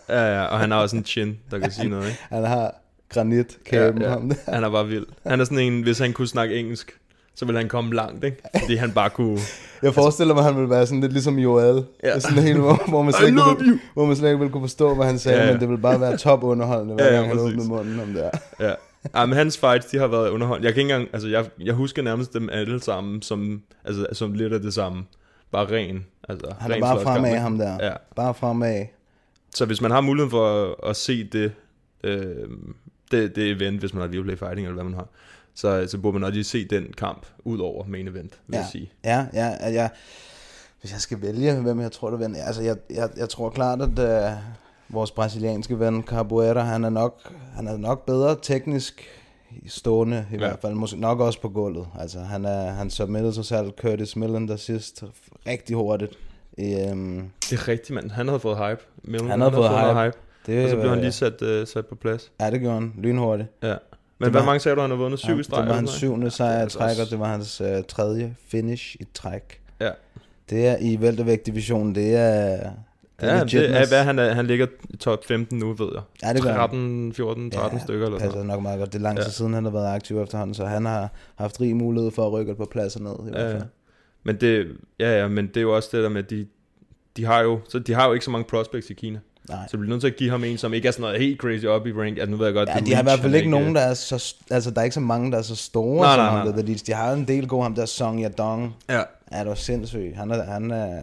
Ja, 0.09 0.19
ja, 0.19 0.35
ja, 0.39 0.43
og 0.45 0.59
han 0.59 0.71
har 0.71 0.77
også 0.81 0.95
en 0.97 1.05
chin, 1.05 1.37
der 1.51 1.59
kan 1.59 1.71
sige 1.71 1.89
noget, 1.89 2.05
ikke? 2.07 2.19
Han 2.35 2.43
har 2.45 2.75
granitkæben, 3.09 4.01
ja, 4.01 4.07
ja. 4.07 4.13
ham 4.13 4.29
der. 4.29 4.35
Han 4.53 4.63
er 4.63 4.69
bare 4.69 4.87
vild. 4.87 5.05
Han 5.27 5.39
er 5.39 5.43
sådan 5.43 5.59
en, 5.59 5.81
hvis 5.81 5.99
han 5.99 6.13
kunne 6.13 6.27
snakke 6.27 6.55
engelsk, 6.59 6.91
så 7.39 7.45
ville 7.45 7.59
han 7.59 7.69
komme 7.69 7.95
langt, 7.95 8.23
ikke? 8.23 8.37
Fordi 8.59 8.75
han 8.75 8.91
bare 8.91 9.09
kunne... 9.09 9.39
Jeg 9.83 9.93
forestiller 9.93 10.33
mig, 10.33 10.41
at 10.41 10.45
han 10.45 10.55
ville 10.55 10.69
være 10.69 10.85
sådan 10.87 11.01
lidt 11.01 11.11
ligesom 11.11 11.39
Joel. 11.39 11.83
Ja. 12.03 12.19
Sådan 12.19 12.43
helt, 12.43 12.57
hvor, 12.59 12.89
hvor, 12.89 13.01
man 13.01 13.13
slet 13.13 13.27
ikke 13.27 13.41
ville, 13.57 13.79
hvor 13.93 14.05
man 14.05 14.15
slet 14.15 14.27
ikke 14.27 14.39
ville 14.39 14.51
kunne 14.51 14.63
forstå, 14.63 14.95
hvad 14.95 15.05
han 15.05 15.19
sagde, 15.19 15.37
Ja, 15.37 15.45
ja, 15.45 15.51
men 15.51 15.61
det 15.61 15.69
ville 15.69 15.81
bare 15.81 16.01
være 16.01 16.17
top 16.17 16.43
underholdende, 16.43 16.95
hver 16.95 17.05
Ja, 17.05 17.09
ja, 17.11 17.15
gang 17.15 17.27
han 17.27 17.37
præcis. 17.37 17.53
åbnede 17.53 17.69
munden 17.69 17.99
om 17.99 18.13
der. 18.13 18.29
Ja. 18.59 18.73
ja, 19.19 19.25
men 19.25 19.37
hans 19.37 19.57
fights, 19.57 19.85
de 19.85 19.97
har 19.97 20.07
været 20.07 20.29
underholdt. 20.29 20.65
Jeg 20.65 20.73
kan 20.73 20.81
ikke 20.81 20.93
engang, 20.93 21.09
altså 21.13 21.27
jeg, 21.27 21.45
jeg 21.59 21.73
husker 21.73 22.01
nærmest 22.01 22.33
dem 22.33 22.49
alle 22.51 22.81
sammen, 22.81 23.21
som, 23.21 23.61
altså, 23.85 24.07
som 24.11 24.33
lidt 24.33 24.53
af 24.53 24.59
det 24.61 24.73
samme. 24.73 25.03
Bare 25.51 25.65
ren. 25.65 26.05
Altså, 26.29 26.53
Han 26.59 26.71
er 26.71 26.75
ren 26.75 26.81
bare 26.81 27.01
fremad, 27.01 27.35
ham 27.37 27.57
der. 27.57 27.77
Ja. 27.85 27.93
Bare 28.15 28.33
fremad. 28.33 28.85
Så 29.55 29.65
hvis 29.65 29.81
man 29.81 29.91
har 29.91 30.01
muligheden 30.01 30.31
for 30.31 30.65
at, 30.65 30.89
at 30.89 30.95
se 30.95 31.23
det, 31.23 31.51
øh, 32.03 32.25
det, 33.11 33.35
det 33.35 33.51
event, 33.51 33.79
hvis 33.79 33.93
man 33.93 34.01
har 34.01 34.07
Viaplay 34.07 34.37
Fighting, 34.37 34.67
eller 34.67 34.73
hvad 34.73 34.83
man 34.83 34.93
har, 34.93 35.07
så, 35.55 35.87
så 35.87 35.97
burde 35.97 36.13
man 36.13 36.23
også 36.23 36.33
lige 36.33 36.43
se 36.43 36.67
den 36.67 36.93
kamp, 36.97 37.25
ud 37.45 37.59
over 37.59 37.85
main 37.87 38.07
event, 38.07 38.33
vil 38.47 38.55
Ja, 38.55 38.59
jeg 38.61 38.67
sige. 38.71 38.91
ja, 39.05 39.25
ja, 39.33 39.53
at 39.59 39.73
jeg, 39.73 39.89
hvis 40.81 40.91
jeg 40.91 40.99
skal 41.01 41.21
vælge, 41.21 41.55
hvem 41.61 41.81
jeg 41.81 41.91
tror, 41.91 42.09
der 42.09 42.17
vinder. 42.17 42.43
Altså, 42.43 42.61
jeg, 42.61 42.75
jeg, 42.89 43.09
jeg 43.17 43.29
tror 43.29 43.49
klart, 43.49 43.81
at 43.81 43.99
uh, 44.31 44.37
vores 44.95 45.11
brasilianske 45.11 45.79
ven 45.79 46.03
Carbuera, 46.03 46.59
han 46.61 46.83
er 46.83 46.89
nok, 46.89 47.33
han 47.55 47.67
er 47.67 47.77
nok 47.77 48.05
bedre 48.05 48.35
teknisk 48.41 49.07
stående, 49.67 50.25
i 50.29 50.33
Ja. 50.33 50.37
hvert 50.37 50.59
fald. 50.61 50.73
Måske 50.73 50.99
nok 50.99 51.19
også 51.19 51.41
på 51.41 51.49
gulvet. 51.49 51.87
Altså, 51.99 52.19
han, 52.19 52.45
er, 52.45 52.71
han 52.71 52.89
submittede 52.89 53.33
sig 53.33 53.45
selv 53.45 53.71
Curtis 53.81 54.15
Millen 54.15 54.47
der 54.47 54.55
sidst 54.55 55.03
rigtig 55.47 55.75
hurtigt. 55.75 56.11
Um, 56.57 57.29
Det 57.49 57.53
er 57.59 57.67
rigtigt, 57.67 57.89
mand. 57.95 58.11
Han 58.11 58.27
havde 58.27 58.39
fået 58.39 58.57
hype. 58.57 58.81
Millen, 59.03 59.29
Han 59.29 59.41
havde 59.41 59.53
fået 59.53 59.71
noget 59.71 60.03
hype. 60.05 60.17
Det, 60.45 60.63
Og 60.63 60.69
så 60.69 60.75
blev 60.75 60.89
han 60.89 60.97
øh, 60.97 61.01
lige 61.03 61.11
sat, 61.11 61.41
uh, 61.41 61.67
sat 61.67 61.85
på 61.85 61.95
plads. 61.95 62.31
Ja, 62.39 62.51
det 62.51 62.59
gjorde 62.59 62.75
han. 62.75 62.93
Lynhurtigt. 62.97 63.49
Ja. 63.63 63.75
Men 64.19 64.33
var- 64.33 64.45
mange 64.45 64.59
sagde 64.59 64.75
du, 64.75 64.81
han 64.81 64.89
har 64.89 64.97
vundet? 64.97 65.19
Syv 65.19 65.33
ja, 65.33 65.39
i 65.39 65.43
streg? 65.43 65.59
Det 65.61 65.69
var 65.69 65.75
hans 65.75 65.89
syvende 65.91 66.31
sejr 66.31 66.57
i 66.57 66.61
altså 66.61 66.77
træk, 66.79 66.97
og 67.05 67.09
det 67.11 67.19
var 67.19 67.27
hans 67.27 67.61
uh, 67.61 67.67
tredje 67.87 68.35
finish 68.47 68.95
i 68.99 69.03
træk. 69.13 69.61
Ja. 69.79 69.89
Det 70.49 70.67
er 70.67 70.77
i 70.81 70.97
væltervægt-divisionen, 71.01 71.95
det 71.95 72.15
er... 72.15 72.57
Det 73.21 73.27
Ja, 73.27 73.43
det 73.43 73.69
er, 73.75 73.87
hvad 73.87 74.03
han, 74.03 74.19
er, 74.19 74.33
han 74.33 74.47
ligger 74.47 74.67
i 74.89 74.97
top 74.97 75.25
15 75.25 75.59
nu, 75.59 75.73
ved 75.73 75.87
jeg. 75.93 76.01
Ja, 76.23 76.33
det 76.33 76.43
gør 76.43 76.49
han. 76.49 76.57
13, 76.59 77.13
14, 77.13 77.51
13 77.51 77.77
Ja, 77.79 77.83
stykker 77.83 78.05
eller 78.05 78.19
sådan 78.19 78.45
nok 78.45 78.61
meget 78.61 78.79
godt. 78.79 78.93
Det 78.93 78.99
er 78.99 79.03
lang 79.03 79.17
tid 79.17 79.25
Ja. 79.25 79.31
siden, 79.31 79.53
han 79.53 79.63
har 79.63 79.71
været 79.71 79.95
aktiv 79.95 80.21
efterhånden, 80.21 80.53
så 80.53 80.65
han 80.65 80.85
har 80.85 81.09
haft 81.35 81.61
rig 81.61 81.75
mulighed 81.75 82.11
for 82.11 82.25
at 82.27 82.31
rykke 82.33 82.55
par 82.55 82.65
pladser 82.71 82.99
ned. 82.99 83.11
I 83.27 83.29
hvert 83.31 83.41
Ja, 83.41 83.47
fald. 83.47 83.57
ja. 83.57 83.63
Men 84.23 84.35
det, 84.35 84.67
ja, 84.99 85.19
ja, 85.19 85.27
men 85.27 85.47
det 85.47 85.57
er 85.57 85.61
jo 85.61 85.75
også 85.75 85.89
det 85.91 86.03
der 86.03 86.09
med, 86.09 86.23
at 86.23 86.29
de, 86.29 86.47
de, 87.17 87.25
har 87.25 87.41
jo, 87.41 87.59
så 87.69 87.79
de 87.79 87.93
har 87.93 88.07
jo 88.07 88.13
ikke 88.13 88.25
så 88.25 88.31
mange 88.31 88.45
prospects 88.49 88.89
i 88.89 88.93
Kina. 88.93 89.19
Nej. 89.49 89.57
Så 89.67 89.71
du 89.71 89.77
bliver 89.77 89.89
nødt 89.89 90.01
til 90.01 90.07
at 90.07 90.15
give 90.15 90.29
ham 90.29 90.43
en, 90.43 90.57
som 90.57 90.73
ikke 90.73 90.87
er 90.87 90.91
sådan 90.91 91.01
noget 91.01 91.19
helt 91.21 91.39
crazy 91.41 91.65
op 91.65 91.87
i 91.87 91.93
rank. 91.93 92.17
Altså, 92.17 92.31
nu 92.31 92.37
ved 92.37 92.45
jeg 92.45 92.53
godt, 92.53 92.69
Ja, 92.69 92.79
de 92.79 92.93
har 92.93 93.01
i 93.01 93.03
hvert 93.03 93.19
fald 93.19 93.35
ikke 93.35 93.45
er 93.47 93.51
nogen, 93.51 93.75
der 93.75 93.81
er 93.81 93.93
så... 93.93 94.35
Altså, 94.51 94.71
der 94.71 94.79
er 94.79 94.83
ikke 94.83 94.93
så 94.93 94.99
mange, 94.99 95.31
der 95.31 95.37
er 95.37 95.41
så 95.41 95.55
store 95.55 96.01
Nej, 96.01 96.15
som 96.15 96.23
nej, 96.23 96.29
ham, 96.29 96.47
nej. 96.47 96.55
der, 96.55 96.61
der 96.61 96.83
De 96.87 96.93
har 96.93 97.13
en 97.13 97.27
del 97.27 97.47
gode, 97.47 97.63
ham 97.63 97.75
der 97.75 97.85
Song 97.85 98.23
Yadong. 98.23 98.75
Ja. 98.89 99.01
Er 99.27 99.43
du 99.43 99.55
sindssyg. 99.55 100.13
Han 100.15 100.31
er, 100.31 100.43
han 100.43 100.71
er, 100.71 101.01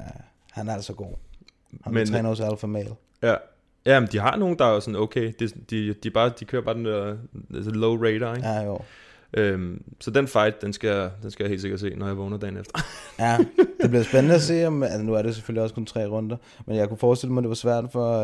han 0.52 0.68
er 0.68 0.74
altså 0.74 0.92
god. 0.92 1.14
Han 1.84 1.94
Men- 1.94 2.06
træner 2.06 2.28
hos 2.28 2.40
Alpha 2.40 2.66
Male. 2.66 2.90
Ja. 3.22 3.34
Ja, 3.86 4.00
men 4.00 4.08
de 4.12 4.18
har 4.20 4.36
nogen, 4.36 4.58
der 4.58 4.64
er 4.64 4.80
sådan, 4.80 4.96
okay, 4.96 5.32
de, 5.40 5.48
de, 5.70 5.94
de, 6.02 6.10
bare, 6.10 6.30
de 6.40 6.44
kører 6.44 6.62
bare 6.62 6.74
den 6.74 6.84
der 6.84 7.16
altså 7.54 7.70
low 7.70 7.96
radar, 8.04 8.34
ikke? 8.34 8.48
Ja, 8.48 8.62
jo. 8.62 8.78
Øhm, 9.34 9.82
så 10.00 10.10
den 10.10 10.28
fight, 10.28 10.62
den 10.62 10.72
skal, 10.72 10.90
jeg- 10.90 11.10
den 11.22 11.30
skal 11.30 11.44
jeg 11.44 11.48
helt 11.48 11.60
sikkert 11.60 11.80
se, 11.80 11.94
når 11.96 12.06
jeg 12.06 12.16
vågner 12.16 12.36
dagen 12.38 12.56
efter. 12.56 12.78
Ja, 13.18 13.38
det 13.82 13.90
bliver 13.90 14.02
spændende 14.04 14.34
at 14.34 14.42
se, 14.42 14.66
om, 14.66 14.82
altså 14.82 15.02
nu 15.02 15.14
er 15.14 15.22
det 15.22 15.34
selvfølgelig 15.34 15.62
også 15.62 15.74
kun 15.74 15.86
tre 15.86 16.06
runder, 16.06 16.36
men 16.66 16.76
jeg 16.76 16.88
kunne 16.88 16.98
forestille 16.98 17.32
mig, 17.32 17.40
at 17.40 17.42
det 17.42 17.48
var 17.48 17.54
svært 17.54 17.84
for 17.92 18.20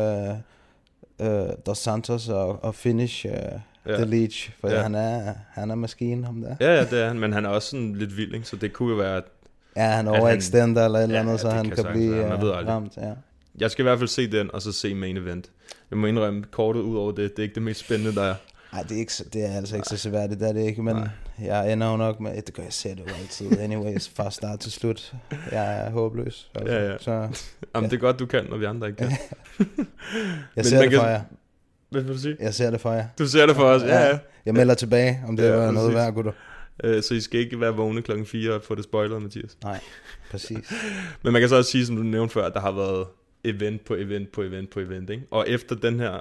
uh, 1.19 1.27
uh, 1.27 1.49
Dos 1.65 1.77
Santos 1.77 2.29
at, 2.29 2.55
at 2.63 2.75
finish 2.75 3.25
uh, 3.25 3.31
Ja. 3.31 3.91
ja. 3.91 3.95
The 3.95 4.05
Leech, 4.05 4.51
for 4.61 4.67
Ja. 4.69 4.75
ja. 4.75 4.81
han, 4.81 4.95
er, 4.95 5.33
han 5.51 5.71
er 5.71 5.75
maskinen, 5.75 6.23
ham 6.23 6.41
der. 6.41 6.55
ja, 6.59 6.75
ja, 6.75 6.85
det 6.85 7.01
er 7.01 7.07
han, 7.07 7.19
men 7.19 7.33
han 7.33 7.45
er 7.45 7.49
også 7.49 7.69
sådan 7.69 7.95
lidt 7.95 8.17
vild, 8.17 8.33
ikke? 8.33 8.47
Så 8.47 8.55
det 8.55 8.73
kunne 8.73 8.89
jo 8.89 8.95
være, 8.95 9.17
at 9.17 9.23
Ja, 9.75 9.81
han 9.81 10.07
At 10.07 10.13
han- 10.13 10.21
overextender 10.21 10.85
eller 10.85 10.99
et 10.99 11.03
eller 11.03 11.15
Ja, 11.15 11.21
andet, 11.21 11.39
så 11.39 11.47
det 11.47 11.55
han 11.55 11.65
kan 11.69 11.83
kan, 11.83 11.93
blive 11.93 12.15
være. 12.15 12.29
Man 12.29 12.41
ved 12.41 12.51
aldrig. 12.51 12.67
ramt. 12.67 12.97
Ja. 12.97 13.11
jeg 13.59 13.71
skal 13.71 13.83
i 13.83 13.87
hvert 13.87 13.97
fald 13.97 14.07
se 14.09 14.31
den, 14.31 14.49
og 14.53 14.61
så 14.61 14.71
se 14.71 14.95
main 14.95 15.17
event. 15.17 15.51
Jeg 15.91 15.97
må 15.99 16.07
indrømme, 16.07 16.43
kortet 16.51 16.81
ud 16.81 16.97
over 16.97 17.11
det, 17.11 17.31
det 17.31 17.39
er 17.39 17.43
ikke 17.43 17.55
det 17.55 17.63
mest 17.63 17.79
spændende, 17.79 18.15
der 18.15 18.23
er. 18.23 18.35
Ej, 18.73 18.83
det 18.83 18.91
er, 18.95 18.99
ikke, 18.99 19.11
det 19.33 19.45
er 19.45 19.57
altså 19.57 19.75
ikke 19.75 19.87
så 19.87 19.97
seværdigt, 19.97 20.39
det 20.39 20.49
er 20.49 20.53
det 20.53 20.61
ikke, 20.65 20.83
men 20.83 20.97
jeg 21.41 21.73
ender 21.73 21.91
jo 21.91 21.97
nok 21.97 22.19
med, 22.19 22.41
det 22.41 22.53
gør 22.53 22.63
jeg 22.63 22.97
det 22.97 23.03
jo 23.09 23.13
altid, 23.21 23.59
anyways, 23.59 24.09
fra 24.15 24.31
start 24.31 24.59
til 24.59 24.71
slut. 24.71 25.13
Jeg 25.51 25.81
er 25.85 25.89
håbløs. 25.91 26.51
Altså. 26.55 26.73
Ja, 26.73 26.91
ja. 26.91 26.97
Så 26.99 27.11
Jamen, 27.11 27.29
Ja. 27.75 27.81
det 27.81 27.93
er 27.93 27.97
godt, 27.97 28.19
du 28.19 28.25
kan, 28.25 28.45
når 28.49 28.57
vi 28.57 28.65
andre 28.65 28.87
ikke 28.87 28.97
kan. 28.97 29.11
jeg 30.55 30.65
ser 30.65 30.81
det 30.81 30.89
kan- 30.89 30.99
for 30.99 31.07
jer. 31.07 31.21
Hvad 31.89 32.01
vil 32.01 32.13
du 32.13 32.19
sige? 32.19 32.35
Jeg 32.39 32.53
ser 32.53 32.69
det 32.71 32.81
for 32.81 32.91
jer. 32.93 33.05
Du 33.19 33.27
ser 33.27 33.45
det 33.45 33.55
for 33.55 33.63
os, 33.63 33.81
ja, 33.83 34.07
ja. 34.07 34.19
Jeg 34.45 34.53
melder 34.53 34.73
tilbage, 34.73 35.23
om 35.27 35.37
det 35.37 35.43
Ja, 35.43 35.55
var 35.55 35.71
noget 35.71 35.93
værd, 35.93 36.13
gutter. 36.13 36.31
Øh, 36.83 37.03
så 37.03 37.13
I 37.13 37.21
skal 37.21 37.39
ikke 37.39 37.59
være 37.61 37.71
vågne 37.75 38.01
klokken 38.01 38.25
4 38.25 38.53
og 38.53 38.61
få 38.63 38.75
det 38.75 38.83
spoilet, 38.83 39.21
Mathias. 39.21 39.57
Nej, 39.63 39.79
præcis. 40.31 40.73
Men 41.23 41.33
man 41.33 41.41
kan 41.41 41.49
så 41.49 41.55
også 41.55 41.71
sige, 41.71 41.85
som 41.85 41.95
du 41.95 42.03
nævnte 42.03 42.33
før, 42.33 42.45
at 42.45 42.53
der 42.53 42.59
har 42.59 42.71
været 42.71 43.07
event 43.43 43.85
på 43.85 43.95
event 43.95 44.31
på 44.31 44.41
event 44.41 44.69
på 44.69 44.79
event, 44.79 45.09
ikke? 45.09 45.23
Og 45.31 45.49
efter 45.49 45.75
den 45.75 45.99
her, 45.99 46.19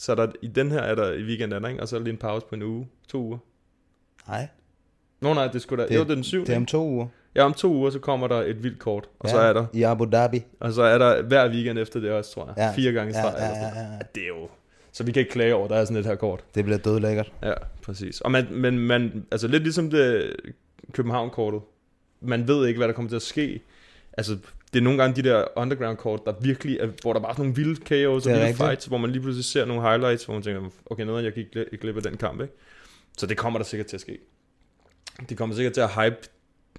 så 0.00 0.12
er 0.12 0.16
der, 0.16 0.26
i 0.42 0.46
den 0.46 0.70
her 0.70 0.78
er 0.80 0.94
der 0.94 1.12
i 1.12 1.22
weekenden, 1.22 1.64
ikke? 1.70 1.80
Og 1.82 1.88
så 1.88 1.96
er 1.96 2.00
der 2.00 2.04
lige 2.04 2.12
en 2.12 2.18
pause 2.18 2.46
på 2.48 2.54
en 2.54 2.62
uge, 2.62 2.88
to 3.08 3.18
uger. 3.22 3.38
Nej, 4.28 4.48
Nå 5.20 5.34
nej, 5.34 5.46
det 5.48 5.62
skulle 5.62 5.82
da, 5.82 5.88
det, 5.88 5.94
jo, 5.94 6.00
det 6.04 6.10
er 6.10 6.14
den 6.14 6.24
syvende. 6.24 6.46
det 6.46 6.52
er 6.52 6.56
om 6.56 6.66
to 6.66 6.86
uger. 6.88 7.06
Ja, 7.34 7.42
om 7.44 7.54
to 7.54 7.68
uger, 7.72 7.90
så 7.90 7.98
kommer 7.98 8.28
der 8.28 8.36
et 8.42 8.62
vildt 8.62 8.78
kort, 8.78 9.08
og 9.18 9.28
ja. 9.28 9.32
så 9.34 9.38
er 9.38 9.52
der, 9.52 9.66
I 9.72 9.82
Abu 9.82 10.04
Dhabi. 10.04 10.42
og 10.60 10.72
så 10.72 10.82
er 10.82 10.98
der 10.98 11.22
hver 11.22 11.48
weekend 11.50 11.78
efter 11.78 12.00
det 12.00 12.10
også, 12.10 12.32
tror 12.34 12.46
jeg. 12.46 12.54
Ja. 12.56 12.72
Fire 12.72 12.92
gange 12.92 13.14
Ja, 13.16 13.22
streg. 13.22 13.34
ja, 13.38 13.48
sådan 13.48 13.62
ja, 13.62 13.70
noget. 13.84 13.92
ja. 13.92 13.98
Det 14.14 14.22
er 14.22 14.26
jo, 14.28 14.48
så 14.92 15.04
vi 15.04 15.12
kan 15.12 15.20
ikke 15.20 15.32
klage 15.32 15.54
over, 15.54 15.64
at 15.64 15.70
der 15.70 15.76
er 15.76 15.84
sådan 15.84 15.96
et 15.96 16.06
her 16.06 16.14
kort. 16.14 16.44
Det 16.54 16.64
bliver 16.64 16.78
dødlækkert. 16.78 17.32
Ja, 17.42 17.52
præcis. 17.82 18.20
Og 18.20 18.30
man, 18.30 18.46
men 18.50 18.78
man, 18.78 19.26
altså 19.30 19.48
lidt 19.48 19.62
ligesom 19.62 19.90
det 19.90 20.32
København-kortet, 20.92 21.60
man 22.20 22.48
ved 22.48 22.66
ikke, 22.66 22.78
hvad 22.78 22.88
der 22.88 22.94
kommer 22.94 23.08
til 23.08 23.16
at 23.16 23.22
ske. 23.22 23.60
Altså, 24.12 24.38
det 24.72 24.78
er 24.78 24.82
nogle 24.82 25.02
gange 25.02 25.22
de 25.22 25.28
der 25.28 25.44
underground-kort, 25.56 26.20
der 26.26 26.32
virkelig 26.40 26.78
er, 26.80 26.88
hvor 27.02 27.12
der 27.12 27.20
bare 27.20 27.30
er 27.30 27.34
sådan 27.34 27.50
nogle 27.50 27.56
vilde 27.64 27.80
KO's 28.04 28.08
og 28.08 28.24
vilde 28.24 28.40
rigtigt. 28.40 28.56
fights, 28.56 28.86
hvor 28.86 28.98
man 28.98 29.10
lige 29.10 29.22
pludselig 29.22 29.44
ser 29.44 29.64
nogle 29.64 29.82
highlights, 29.82 30.24
hvor 30.24 30.34
man 30.34 30.42
tænker, 30.42 30.62
okay, 30.86 31.04
noget 31.04 31.24
jeg 31.24 31.32
gik 31.32 31.46
gl- 31.56 31.76
glip 31.76 31.96
af 31.96 32.02
den 32.02 32.16
kamp, 32.16 32.40
ikke? 32.40 32.54
Så 33.18 33.26
det 33.26 33.36
kommer 33.36 33.58
der 33.58 33.64
sikkert 33.64 33.86
til 33.86 33.96
at 33.96 34.00
ske. 34.00 34.18
Det 35.28 35.38
kommer 35.38 35.56
sikkert 35.56 35.72
til 35.74 35.80
at 35.80 35.90
hype, 35.90 36.16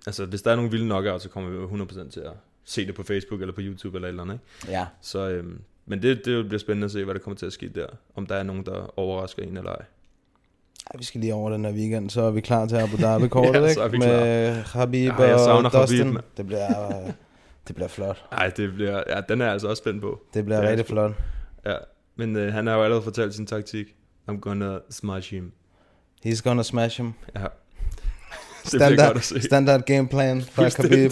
altså 0.08 0.26
hvis 0.26 0.42
der 0.42 0.52
er 0.52 0.56
nogle 0.56 0.72
vilde 0.72 0.86
knockouts, 0.86 1.24
så 1.24 1.30
kommer 1.30 1.50
vi 1.50 1.56
jo 1.58 1.68
100% 1.86 2.10
til 2.12 2.20
at 2.20 2.32
se 2.66 2.88
det 2.88 2.96
på 2.96 3.04
Facebook 3.04 3.42
eller 3.42 3.54
på 3.54 3.62
YouTube 3.64 3.98
eller 3.98 4.08
et 4.08 4.10
eller 4.12 4.24
andet, 4.24 4.40
ikke? 4.64 4.78
Ja. 4.78 4.86
Så, 5.02 5.30
øhm, 5.30 5.60
men 5.86 6.02
det, 6.02 6.26
det 6.26 6.46
bliver 6.48 6.60
spændende 6.60 6.86
at 6.86 6.92
se, 6.92 7.04
hvad 7.06 7.14
der 7.14 7.20
kommer 7.22 7.38
til 7.38 7.46
at 7.46 7.54
ske 7.54 7.70
der. 7.70 7.86
Om 8.16 8.26
der 8.26 8.36
er 8.36 8.44
nogen, 8.44 8.66
der 8.66 9.00
overrasker 9.00 9.44
en 9.44 9.58
eller 9.58 9.72
ej. 9.72 9.86
Ej, 10.94 10.98
vi 10.98 11.04
skal 11.04 11.22
lige 11.22 11.34
over 11.34 11.50
den 11.52 11.66
her 11.66 11.72
weekend, 11.74 12.10
så 12.10 12.22
er 12.22 12.32
vi 12.32 12.42
klar 12.42 12.66
til 12.68 12.76
Abu 12.76 12.98
Dhabi-kortet, 12.98 13.54
Ja, 13.62 13.62
ikke? 13.62 13.74
så 13.74 13.82
er 13.82 13.88
vi 13.88 13.98
Med 13.98 14.54
Habib 14.54 15.12
Ja, 15.20 15.36
og 15.36 15.64
Dustin. 15.64 15.98
Khabib, 15.98 16.14
mand. 16.14 16.24
det 16.38 16.46
bliver, 16.48 16.88
øh, 17.06 17.12
det 17.68 17.76
bliver 17.76 17.88
flot. 17.90 18.26
Nej, 18.32 18.48
det 18.58 18.74
bliver, 18.74 19.04
ja, 19.10 19.22
den 19.30 19.42
er 19.42 19.52
altså 19.52 19.68
også 19.68 19.82
spændt 19.82 20.02
på. 20.02 20.22
Det 20.34 20.46
bliver 20.46 20.60
Det 20.62 20.70
rigtig 20.70 20.86
flot. 20.86 21.12
Ja, 21.66 21.76
men 22.16 22.36
øh, 22.36 22.54
han 22.54 22.68
har 22.68 22.76
jo 22.76 22.84
allerede 22.84 23.04
fortalt 23.04 23.34
sin 23.36 23.46
taktik. 23.46 23.86
I'm 24.30 24.40
gonna 24.40 24.78
smash 24.90 25.32
him. 25.34 25.52
He's 26.26 26.42
gonna 26.44 26.64
smash 26.64 27.02
him. 27.02 27.14
Ja. 27.36 27.40
Det 28.72 28.72
bliver 28.72 29.14
godt 29.14 29.24
Standard, 29.24 29.42
standard 29.42 29.82
gameplan 29.82 30.42
fra 30.42 30.70
Khabib. 30.70 31.12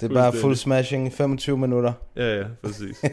Det 0.00 0.10
er 0.10 0.14
bare 0.14 0.32
full 0.32 0.56
smashing 0.56 1.06
i 1.06 1.10
25 1.10 1.58
minutter. 1.58 1.92
Ja, 2.16 2.36
ja, 2.38 2.44
præcis. 2.62 3.02
Ja, 3.02 3.08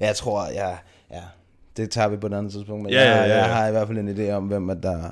Jeg 0.06 0.16
tror, 0.16 0.46
ja, 0.52 0.68
ja, 1.10 1.22
det 1.76 1.90
tager 1.90 2.08
vi 2.08 2.16
på 2.16 2.26
et 2.26 2.34
andet 2.34 2.52
tidspunkt. 2.52 2.82
Men 2.82 2.92
Ja, 2.92 3.00
ja, 3.00 3.08
jeg, 3.16 3.28
ja, 3.28 3.36
jeg 3.36 3.46
ja. 3.46 3.52
har 3.54 3.68
i 3.68 3.70
hvert 3.70 3.86
fald 3.86 3.98
en 3.98 4.08
idé 4.18 4.30
om, 4.32 4.46
hvem 4.46 4.70
at 4.70 4.82
der 4.82 5.10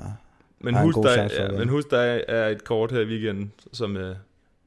Men 0.59 0.73
har 0.73 0.81
en 0.81 0.85
husk, 0.87 0.95
god 0.95 1.03
der, 1.03 1.13
chance 1.13 1.41
ja, 1.41 1.51
men 1.51 1.69
husk, 1.69 1.91
der 1.91 1.99
er- 1.99 2.21
er 2.27 2.47
et 2.49 2.63
kort 2.63 2.91
her 2.91 2.99
i 2.99 3.05
weekenden, 3.05 3.51
som 3.73 3.97
øh, 3.97 4.15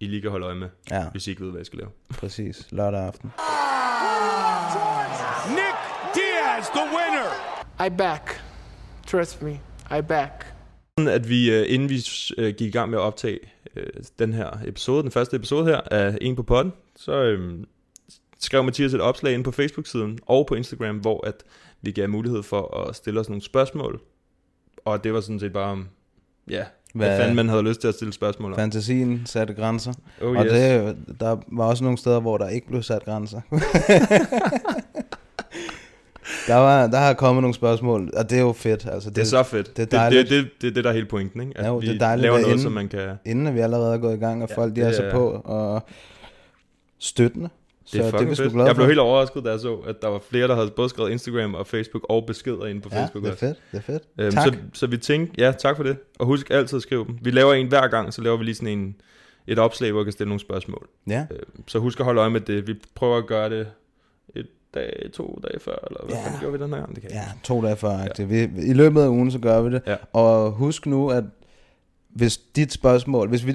I 0.01 0.07
lige 0.07 0.23
kan 0.23 0.31
holde 0.31 0.47
øje 0.47 0.55
med, 0.55 0.69
Ja, 0.91 1.11
hvis 1.11 1.27
I 1.27 1.31
ikke 1.31 1.45
ved, 1.45 1.51
hvad 1.51 1.61
I 1.61 1.65
skal 1.65 1.79
lave. 1.79 1.91
præcis. 2.21 2.67
Lørdag 2.71 3.01
aften. 3.01 3.33
Nick 5.51 5.77
Diaz, 6.15 6.67
the 6.69 6.83
winner. 6.97 7.87
I 7.87 7.91
back. 7.99 8.43
Trust 9.07 9.43
me, 9.43 9.61
I 9.99 10.03
back. 10.09 10.55
At 11.09 11.29
vi, 11.29 11.51
øh, 11.53 11.65
inden 11.69 11.89
vi 11.89 12.07
øh, 12.39 12.55
gik 12.55 12.69
i 12.69 12.71
gang 12.71 12.91
med 12.91 12.99
at 12.99 13.03
optage 13.03 13.39
øh, 13.77 13.87
den 14.19 14.33
her 14.33 14.51
episode, 14.67 15.03
den 15.03 15.11
første 15.11 15.37
episode 15.37 15.65
her 15.65 15.81
af 15.91 16.19
En 16.21 16.37
på 16.37 16.43
potten, 16.43 16.73
så 16.97 17.13
øh, 17.13 17.65
skrev 18.39 18.65
Mathias 18.65 18.95
et 18.95 19.01
opslag 19.01 19.35
ind 19.35 19.45
på 19.45 19.51
Facebook-siden 19.51 20.19
og 20.27 20.47
på 20.47 20.55
Instagram, 20.55 20.97
hvor 20.97 21.27
at 21.27 21.45
vi 21.83 21.93
gav 21.93 22.09
mulighed 22.09 22.43
for 22.43 22.77
at 22.77 22.97
stille 22.97 23.21
os 23.21 23.29
nogle 23.29 23.43
spørgsmål. 23.43 24.01
Og 24.85 25.05
det 25.05 25.13
var 25.13 25.21
sådan 25.21 25.41
set 25.41 25.53
bare, 25.53 25.71
om, 25.73 25.89
ja, 26.51 26.65
hvad, 26.95 27.07
hvad 27.09 27.19
fanden 27.19 27.37
man 27.37 27.49
havde 27.49 27.63
lyst 27.63 27.81
til 27.81 27.89
at 27.89 27.95
stille 27.95 28.13
spørgsmål 28.13 28.53
om. 28.53 28.59
Fantasien 28.59 29.23
satte 29.27 29.55
grænser. 29.55 29.93
Oh, 30.23 30.37
Og 30.37 30.45
yes. 30.45 30.53
det, 30.53 30.97
der 31.21 31.37
var 31.53 31.65
også 31.65 31.85
nogle 31.85 31.99
steder, 31.99 32.21
hvor 32.21 32.39
der 32.39 32.49
ikke 32.49 32.67
blev 32.67 32.83
sat 32.83 33.05
grænser. 33.05 33.41
der, 36.47 36.55
var, 36.55 36.87
der 36.87 36.99
har 36.99 37.15
kommet 37.15 37.43
nogle 37.43 37.55
spørgsmål, 37.55 38.11
og 38.17 38.31
det 38.31 38.39
er 38.39 38.43
jo 38.43 38.53
fedt. 38.53 38.87
Altså, 38.93 39.09
det, 39.11 39.17
Det 39.17 39.23
er 39.23 39.27
så 39.27 39.43
fedt. 39.43 39.77
det 39.77 39.83
er 39.83 39.99
dejligt. 39.99 40.31
det, 40.31 40.45
det, 40.45 40.51
det 40.63 40.69
er 40.69 40.73
det, 40.75 40.85
der 40.85 40.91
er 40.91 40.95
hele 40.95 41.07
pointen, 41.07 41.41
ikke? 41.41 41.53
At 41.59 41.65
Ja, 41.65 41.69
jo, 41.69 41.77
vi 41.77 41.87
det 41.87 41.95
er 41.95 41.99
dejligt, 41.99 42.23
laver 42.23 42.37
noget, 42.39 42.47
inden- 42.53 42.63
som 42.63 42.73
man 42.73 42.89
kan... 42.89 43.09
Inden 43.27 43.55
vi 43.55 43.61
allerede 43.61 43.95
er 43.95 43.99
gået 43.99 44.15
i 44.17 44.19
gang, 44.19 44.43
og 44.43 44.49
Ja, 44.51 44.57
folk 44.57 44.77
de 44.77 44.81
det 44.81 44.89
er 44.89 44.93
så 44.93 45.03
er- 45.03 45.11
på 45.13 45.31
og 45.45 45.83
støttende. 46.99 47.49
Så 47.91 47.99
Det 47.99 48.15
er 48.15 48.19
det 48.19 48.31
vi 48.31 48.35
sgu 48.35 48.43
fedt. 48.43 48.53
glade 48.55 48.67
Jeg 48.67 48.75
blev 48.75 48.87
helt 48.87 48.99
overrasket, 48.99 49.45
da 49.45 49.51
jeg 49.51 49.61
så, 49.61 49.75
at 49.77 50.03
der 50.03 50.09
var 50.09 50.19
flere, 50.31 50.49
der 50.49 50.55
havde 50.55 50.71
både 50.71 50.89
skrevet 50.89 51.11
Instagram 51.11 51.55
og 51.55 51.67
Facebook 51.67 52.07
og 52.09 52.27
beskeder 52.27 52.67
inde 52.67 52.81
på 52.81 52.89
Ja, 52.93 53.01
Facebook. 53.03 53.25
det 53.25 53.31
er 53.33 53.37
fedt. 53.37 53.57
Det 53.73 53.79
er 53.79 53.83
fedt. 53.83 54.03
Øhm, 54.19 54.31
tak. 54.33 54.45
Så, 54.47 54.55
så 54.73 54.87
vi 54.87 54.97
tænkte, 54.97 55.35
ja, 55.45 55.53
tak 55.59 55.77
for 55.77 55.83
det. 55.83 55.97
Og 56.19 56.27
husk 56.27 56.51
altid 56.51 56.77
at 56.77 56.83
skrive 56.83 57.05
dem. 57.07 57.19
Vi 57.23 57.31
laver 57.31 57.55
en 57.55 57.67
hver 57.69 57.89
gang, 57.89 58.15
så 58.15 58.23
laver 58.23 58.37
vi 58.37 58.45
lige 58.45 58.55
sådan 58.55 58.79
en, 58.79 58.97
et 59.47 59.59
opslag, 59.59 59.93
hvor 59.93 60.01
vi 60.01 60.05
kan 60.05 60.13
stille 60.13 60.29
nogle 60.29 60.41
spørgsmål. 60.41 60.89
Ja. 61.09 61.27
Øhm, 61.31 61.69
så 61.69 61.79
husk 61.79 62.01
at 62.01 62.05
holde 62.07 62.21
øje 62.21 62.31
med 62.31 62.41
det. 62.41 62.67
Vi 62.67 62.75
prøver 62.95 63.17
at 63.17 63.27
gøre 63.27 63.51
det 63.51 63.67
et 64.37 64.47
dag, 64.75 65.11
to 65.15 65.41
dage 65.49 65.61
før, 65.61 65.77
eller 65.91 66.01
hvad 66.05 66.17
Ja. 66.17 66.41
gjorde 66.41 66.59
vi 66.59 66.65
den 66.65 66.73
her 66.73 66.81
gang? 66.81 66.95
Det 66.95 67.03
kan 67.03 67.11
Ja, 67.13 67.25
to 67.45 67.63
dage 67.63 67.77
før. 67.77 67.99
Ja. 68.19 68.25
Vi, 68.25 68.43
I 68.43 68.73
løbet 68.73 69.01
af 69.03 69.09
ugen, 69.09 69.31
så 69.31 69.39
gør 69.39 69.63
vi 69.63 69.71
det. 69.75 69.83
Ja. 69.87 69.97
Og 70.13 70.51
husk 70.51 70.87
nu, 70.87 71.09
at 71.09 71.25
hvis 72.15 72.37
dit 72.37 72.73
spørgsmål, 72.73 73.29
hvis 73.29 73.47
vi, 73.47 73.53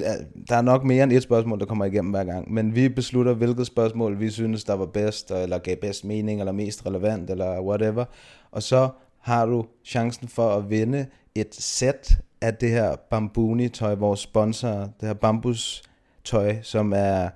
der 0.49 0.55
er 0.55 0.61
nok 0.61 0.83
mere 0.83 1.03
end 1.03 1.11
et 1.11 1.23
spørgsmål, 1.23 1.59
der 1.59 1.65
kommer 1.65 1.85
igennem 1.85 2.11
hver 2.11 2.23
gang, 2.23 2.53
men 2.53 2.75
vi 2.75 2.89
beslutter, 2.89 3.33
hvilket 3.33 3.67
spørgsmål 3.67 4.19
vi 4.19 4.29
synes, 4.29 4.63
der 4.63 4.73
var 4.73 4.85
bedst, 4.85 5.31
eller 5.31 5.57
gav 5.57 5.75
bedst 5.75 6.05
mening, 6.05 6.39
eller 6.39 6.51
mest 6.51 6.85
relevant, 6.85 7.29
eller 7.29 7.61
whatever. 7.61 8.05
Og 8.51 8.63
så 8.63 8.89
har 9.19 9.45
du 9.45 9.65
chancen 9.85 10.27
for 10.27 10.49
at 10.49 10.69
vinde 10.69 11.05
et 11.35 11.55
sæt 11.55 12.19
af 12.41 12.53
det 12.53 12.69
her 12.69 12.95
Bambuni-tøj, 13.09 13.95
vores 13.95 14.19
sponsor, 14.19 14.69
det 14.69 15.07
her 15.07 15.13
bambus-tøj, 15.13 16.55
som 16.61 16.93
er 16.95 17.29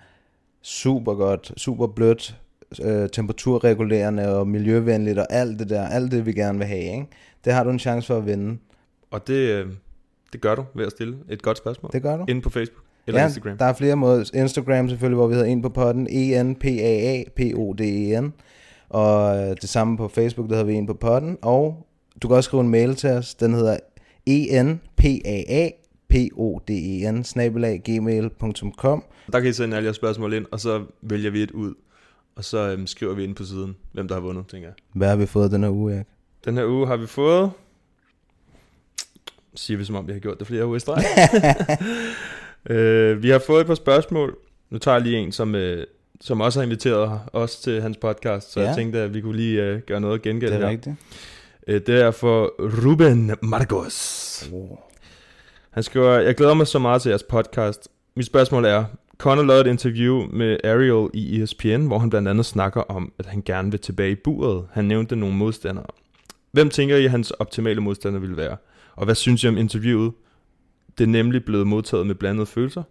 super 0.62 1.14
godt, 1.14 1.54
super 1.58 1.88
blødt, 1.88 2.40
øh, 2.84 3.10
temperaturregulerende 3.10 4.38
og 4.38 4.48
miljøvenligt 4.48 5.20
og 5.20 5.28
alt 5.30 5.60
det 5.60 5.70
der, 5.70 5.88
alt 5.88 6.12
det 6.12 6.26
vi 6.26 6.34
gerne 6.34 6.58
vil 6.58 6.68
have, 6.68 6.84
ikke? 6.84 7.08
Det 7.46 7.54
har 7.54 7.64
du 7.64 7.70
en 7.70 7.80
chance 7.80 8.08
for 8.08 8.18
at 8.18 8.26
vinde. 8.26 8.58
Og 9.12 9.28
det, 9.28 9.34
øh, 9.34 9.68
det 10.34 10.42
gør 10.42 10.56
du 10.56 10.66
ved 10.76 10.86
at 10.86 10.92
stille 10.92 11.18
et 11.30 11.42
godt 11.42 11.58
spørgsmål. 11.58 11.92
Det 11.94 12.02
gør 12.02 12.18
du. 12.18 12.26
Inde 12.28 12.42
på 12.42 12.50
Facebook 12.50 12.84
eller 13.08 13.22
ja, 13.22 13.28
Instagram. 13.28 13.58
der 13.58 13.66
er 13.66 13.74
flere 13.74 13.96
måder. 13.96 14.30
Instagram 14.34 14.90
selvfølgelig, 14.90 15.16
hvor 15.16 15.28
vi 15.28 15.34
hedder 15.34 15.48
en 15.48 15.62
på 15.62 15.70
podden, 15.70 16.08
E 16.10 16.34
E-N-P-A-A-P-O-D-E-N. 16.34 18.34
Og 18.90 19.38
øh, 19.38 19.56
det 19.62 19.70
samme 19.70 19.98
på 19.98 20.08
Facebook, 20.08 20.50
der 20.50 20.56
hedder 20.56 20.68
vi 20.68 20.74
en 20.74 20.88
på 20.88 20.94
podden. 20.94 21.38
Og 21.42 21.88
du 22.22 22.28
kan 22.28 22.38
også 22.38 22.48
skrive 22.48 22.62
en 22.62 22.70
mail 22.70 22.96
til 22.96 23.10
os, 23.10 23.36
den 23.36 23.54
hedder 23.54 23.78
E 24.28 24.60
E-N-P-A-A-P-O-D-E-N, 26.02 27.24
snabelag 27.24 27.82
gmail.com. 27.86 29.04
Der 29.32 29.40
kan 29.40 29.50
I 29.50 29.54
sende 29.54 29.78
alle 29.78 29.86
jeres 29.88 29.96
spørgsmål 29.96 30.34
ind, 30.34 30.46
og 30.52 30.60
så 30.60 30.84
vælger 31.02 31.32
vi 31.32 31.44
et 31.44 31.52
ud. 31.52 31.74
Og 32.36 32.44
så 32.44 32.72
øhm, 32.72 32.88
skriver 32.88 33.14
vi 33.14 33.24
ind 33.24 33.36
på 33.36 33.44
siden, 33.44 33.76
hvem 33.92 34.08
der 34.08 34.16
har 34.16 34.22
vundet, 34.22 34.48
tænker 34.48 34.68
jeg. 34.68 34.76
Hvad 34.94 35.10
har 35.10 35.16
vi 35.16 35.26
fået 35.26 35.52
den 35.52 35.64
her 35.64 35.70
uge, 35.72 35.94
Erik? 35.94 36.06
Den 36.46 36.58
her 36.58 36.66
uge 36.66 36.88
har 36.88 36.98
vi 36.98 37.06
fået... 37.08 37.52
Siger 39.56 39.78
vi 39.78 39.84
som 39.86 39.96
om, 39.96 40.08
vi 40.08 40.14
har 40.14 40.20
gjort 40.20 40.40
det 40.40 40.48
flere 40.48 40.66
uger 40.66 40.76
i 40.76 40.80
streg. 40.80 41.04
øh, 42.76 43.24
vi 43.24 43.30
har 43.30 43.40
fået 43.40 43.62
et 43.62 43.68
par 43.68 43.76
spørgsmål. 43.76 44.38
Nu 44.70 44.78
tager 44.78 44.96
jeg 44.98 45.04
lige 45.04 45.18
en, 45.18 45.32
som, 45.32 45.56
øh, 45.56 45.86
som 46.22 46.42
også 46.42 46.60
har 46.60 46.64
inviteret 46.64 47.20
os 47.34 47.56
til 47.60 47.82
hans 47.82 47.98
podcast. 47.98 48.52
Så 48.52 48.60
Ja. 48.62 48.68
jeg 48.68 48.76
tænkte, 48.76 49.00
at 49.00 49.14
vi 49.14 49.22
kunne 49.22 49.36
lige 49.38 49.64
øh, 49.64 49.80
gøre 49.82 50.02
noget 50.02 50.22
gengæld 50.22 50.52
Det 50.52 50.58
er 50.58 50.64
her. 50.66 50.70
rigtigt. 50.72 50.96
Øh, 51.68 51.82
det 51.88 52.02
er 52.02 52.12
for 52.12 52.54
Ruben 52.60 53.32
Marcos. 53.42 54.50
Oh. 54.54 54.78
Han 55.72 55.84
skriver, 55.84 56.12
jeg 56.20 56.36
glæder 56.36 56.54
mig 56.54 56.68
så 56.68 56.80
meget 56.80 57.02
til 57.02 57.10
jeres 57.10 57.24
podcast. 57.24 57.88
Mit 58.16 58.26
spørgsmål 58.26 58.66
er, 58.66 58.86
Conor 59.18 59.44
lavede 59.44 59.62
et 59.62 59.72
interview 59.72 60.26
med 60.34 60.58
Ariel 60.64 61.10
i 61.14 61.42
ESPN, 61.42 61.86
hvor 61.86 62.00
han 62.00 62.10
blandt 62.10 62.28
andet 62.28 62.46
snakker 62.46 62.82
om, 62.82 63.12
at 63.20 63.26
han 63.26 63.42
gerne 63.46 63.72
vil 63.72 63.80
tilbage 63.80 64.12
i 64.12 64.16
buret. 64.16 64.66
Han 64.72 64.86
nævnte 64.86 65.16
nogle 65.16 65.36
modstandere. 65.36 65.86
Hvem 66.52 66.70
tænker 66.70 66.96
I, 66.98 67.06
hans 67.06 67.32
optimale 67.32 67.82
modstander 67.82 68.20
ville 68.20 68.38
være? 68.38 68.58
Og 69.00 69.06
hvad 69.06 69.16
synes 69.16 69.44
I 69.44 69.48
om 69.48 69.58
interviewet? 69.58 70.12
Det 70.98 71.04
er 71.04 71.08
nemlig 71.08 71.46
blevet 71.46 71.68
modtaget 71.68 72.08
med 72.08 72.16
blandede 72.16 72.46
følelser. 72.46 72.84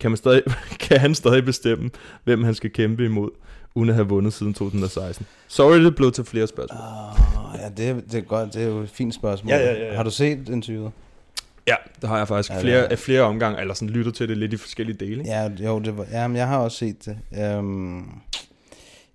Kan, 0.00 0.10
man 0.10 0.16
stadig, 0.16 0.42
kan 0.88 0.98
han 1.00 1.14
stadig 1.14 1.44
bestemme, 1.44 1.90
hvem 2.24 2.44
han 2.44 2.54
skal 2.54 2.70
kæmpe 2.70 3.04
imod, 3.04 3.30
uden 3.74 3.88
at 3.88 3.94
have 3.94 4.08
vundet 4.08 4.32
siden 4.32 4.54
2016? 4.54 5.26
Sorry, 5.48 5.84
det 5.84 5.94
blev 5.96 6.12
til 6.12 6.24
flere 6.24 6.46
spørgsmål. 6.46 6.80
Oh, 6.80 7.58
ja, 7.60 7.68
det, 7.94 8.04
det 8.12 8.14
er 8.18 8.20
godt. 8.22 8.54
Det 8.54 8.62
er 8.62 8.66
jo 8.66 8.78
et 8.80 8.90
fint 8.90 9.14
spørgsmål. 9.14 9.50
Ja, 9.52 9.58
ja, 9.58 9.72
ja, 9.72 9.86
ja. 9.90 9.96
Har 9.96 10.02
du 10.02 10.10
set 10.10 10.48
interviewet? 10.48 10.92
Ja, 11.66 11.74
det 12.00 12.08
har 12.08 12.16
jeg 12.18 12.28
faktisk 12.28 12.50
Ja, 12.50 12.60
flere, 12.60 12.78
er- 12.78 12.88
af 12.88 12.98
flere 12.98 13.20
omgange, 13.20 13.60
eller 13.60 13.74
sådan 13.74 13.88
lyttet 13.90 14.14
til 14.14 14.28
det 14.28 14.36
lidt 14.38 14.52
i 14.52 14.56
forskellige 14.56 14.96
dele. 14.96 15.12
ikke? 15.18 15.30
Ja, 15.30 15.50
jo, 15.60 15.78
det 15.78 15.96
var, 15.98 16.06
jamen, 16.12 16.36
jeg 16.36 16.46
har 16.48 16.58
også 16.58 16.76
set 16.76 16.96
det. 17.04 17.18
Um, 17.58 18.20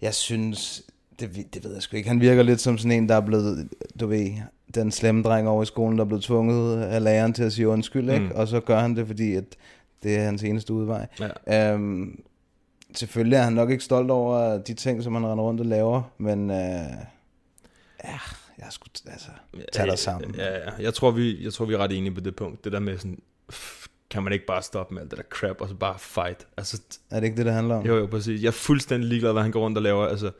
jeg 0.01 0.13
synes, 0.13 0.81
det, 1.19 1.35
ved- 1.37 1.43
det 1.53 1.63
ved 1.63 1.73
jeg 1.73 1.81
sgu 1.81 1.97
ikke. 1.97 2.09
Han 2.09 2.21
virker 2.21 2.43
lidt 2.43 2.61
som 2.61 2.77
sådan 2.77 2.91
en, 2.91 3.09
der 3.09 3.15
er 3.15 3.21
blevet, 3.25 3.69
du 3.99 4.07
ved, 4.07 4.29
den 4.75 4.91
slemme 4.91 5.23
dreng 5.23 5.47
over 5.47 5.63
i 5.63 5.65
skolen, 5.65 5.97
der 5.97 6.03
er 6.03 6.07
blevet 6.07 6.23
tvunget 6.23 6.81
af 6.83 7.03
læreren 7.03 7.33
til 7.33 7.43
at 7.43 7.53
sige 7.53 7.67
undskyld, 7.67 8.09
ikke? 8.09 8.25
Mm. 8.25 8.31
Og 8.35 8.47
så 8.47 8.59
gør 8.59 8.79
han 8.79 8.95
det, 8.95 9.07
fordi 9.07 9.35
at 9.35 9.43
det 10.03 10.15
er 10.17 10.23
hans 10.23 10.43
eneste 10.43 10.73
udvej. 10.73 11.07
Ja. 11.49 11.73
Um, 11.75 12.19
selvfølgelig 12.95 13.37
er 13.37 13.41
han 13.41 13.53
nok 13.53 13.69
ikke 13.69 13.83
stolt 13.83 14.11
over 14.11 14.57
de 14.57 14.73
ting, 14.73 15.03
som 15.03 15.13
han 15.13 15.25
render 15.27 15.43
rundt 15.43 15.59
og 15.59 15.65
laver, 15.65 16.01
men 16.17 16.49
uh, 16.49 16.55
ja, 18.03 18.19
Jeg 18.57 18.67
skulle, 18.69 18.91
altså, 19.07 19.27
tage 19.73 19.89
dig 19.89 19.99
sammen. 19.99 20.35
Ja, 20.37 20.53
ja. 20.53 20.69
Jeg 20.79 20.93
tror, 20.93 21.11
vi, 21.11 21.43
jeg 21.43 21.53
tror, 21.53 21.65
vi 21.65 21.73
er 21.73 21.77
ret 21.77 21.91
enige 21.97 22.13
på 22.13 22.21
det 22.21 22.35
punkt. 22.35 22.63
Det 22.63 22.71
der 22.71 22.79
med 22.79 22.97
sådan, 22.97 23.19
pff, 23.49 23.87
kan 24.09 24.23
man 24.23 24.33
ikke 24.33 24.45
bare 24.45 24.61
stoppe 24.61 24.93
med 24.93 25.01
alt 25.01 25.11
det 25.11 25.17
der 25.17 25.23
crap, 25.29 25.61
og 25.61 25.69
så 25.69 25.75
bare 25.75 25.99
fight? 25.99 26.47
Altså, 26.57 26.81
Er 27.11 27.19
det 27.19 27.23
ikke 27.27 27.37
det, 27.37 27.45
det 27.45 27.53
handler 27.53 27.75
om? 27.75 27.85
jo, 27.85 27.97
jo, 27.97 28.05
præcis. 28.05 28.41
Jeg 28.41 28.47
er 28.47 28.51
fuldstændig 28.51 29.09
ligeglad, 29.09 29.31
hvad 29.31 29.41
han 29.41 29.51
går 29.51 29.61
rundt 29.61 29.77
og 29.77 29.81
laver. 29.83 30.05
Altså, 30.07 30.31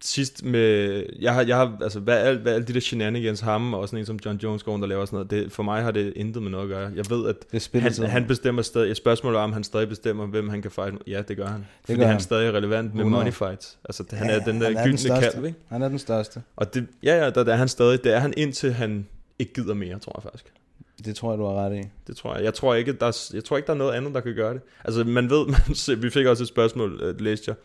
sidst 0.00 0.44
med, 0.44 1.02
jeg 1.20 1.34
har, 1.34 1.42
jeg 1.42 1.56
har 1.56 1.78
altså, 1.82 2.00
hvad, 2.00 2.16
alt, 2.18 2.40
hvad 2.40 2.54
alle 2.54 2.66
de 2.66 2.74
der 2.74 2.80
shenanigans, 2.80 3.40
ham 3.40 3.74
og 3.74 3.88
sådan 3.88 3.98
en 3.98 4.06
som 4.06 4.18
John 4.24 4.36
Jones 4.36 4.62
går 4.62 4.72
og 4.82 4.88
laver 4.88 5.04
sådan 5.04 5.16
noget, 5.16 5.30
det, 5.30 5.52
for 5.52 5.62
mig 5.62 5.82
har 5.82 5.90
det 5.90 6.12
intet 6.16 6.42
med 6.42 6.50
noget 6.50 6.64
at 6.64 6.68
gøre. 6.68 6.90
Jeg 6.96 7.10
ved, 7.10 7.28
at 7.28 7.36
Det 7.52 7.68
er 7.74 7.80
han, 8.02 8.10
han 8.10 8.26
bestemmer 8.26 8.62
stadig, 8.62 8.90
et 8.90 8.96
spørgsmål 8.96 9.34
er, 9.34 9.38
om 9.38 9.52
han 9.52 9.64
stadig 9.64 9.88
bestemmer, 9.88 10.26
hvem 10.26 10.48
han 10.48 10.62
kan 10.62 10.70
fight. 10.70 10.94
Ja, 11.06 11.22
det 11.28 11.36
gør 11.36 11.46
han. 11.46 11.60
Det 11.60 11.66
Fordi 11.84 11.96
gør 11.96 12.02
han 12.04 12.08
er 12.08 12.12
han. 12.12 12.20
stadig 12.20 12.52
relevant 12.52 12.94
med 12.94 13.00
100. 13.04 13.20
money 13.24 13.32
fights. 13.32 13.78
Altså, 13.84 14.02
det, 14.02 14.18
han 14.18 14.30
Ja, 14.30 14.34
er 14.40 14.44
den 14.44 14.60
der 14.60 14.70
er 14.70 14.84
gyldne 14.84 15.20
kalv, 15.20 15.44
ikke? 15.44 15.58
Han 15.68 15.82
er 15.82 15.88
den 15.88 15.98
største. 15.98 16.42
Og 16.56 16.74
det, 16.74 16.86
ja, 17.02 17.24
ja, 17.24 17.30
der, 17.30 17.44
der 17.44 17.52
er 17.52 17.56
han 17.56 17.68
stadig. 17.68 18.04
Det 18.04 18.14
er 18.14 18.18
han 18.18 18.34
indtil 18.36 18.72
han 18.72 19.06
ikke 19.38 19.52
gider 19.52 19.74
mere, 19.74 19.98
tror 19.98 20.12
jeg 20.16 20.22
faktisk. 20.22 20.44
Det 21.04 21.16
tror 21.16 21.32
jeg, 21.32 21.38
du 21.38 21.44
har 21.44 21.54
ret 21.54 21.76
i. 21.76 21.88
Det 22.06 22.16
tror 22.16 22.34
jeg. 22.34 22.44
Jeg 22.44 22.54
tror 22.54 22.74
ikke, 22.74 22.92
der 22.92 23.06
er, 23.06 23.30
jeg 23.34 23.44
tror 23.44 23.56
ikke, 23.56 23.66
der 23.66 23.72
er 23.72 23.76
noget 23.76 23.92
andet, 23.92 24.14
der 24.14 24.20
kan 24.20 24.34
gøre 24.34 24.54
det. 24.54 24.60
Altså, 24.84 25.04
man 25.04 25.30
ved, 25.30 25.46
man, 25.88 26.02
vi 26.02 26.10
fik 26.10 26.26
også 26.26 26.42
et 26.42 26.48
spørgsmål, 26.48 27.00
øh, 27.02 27.20
læste 27.20 27.44
jeg, 27.48 27.56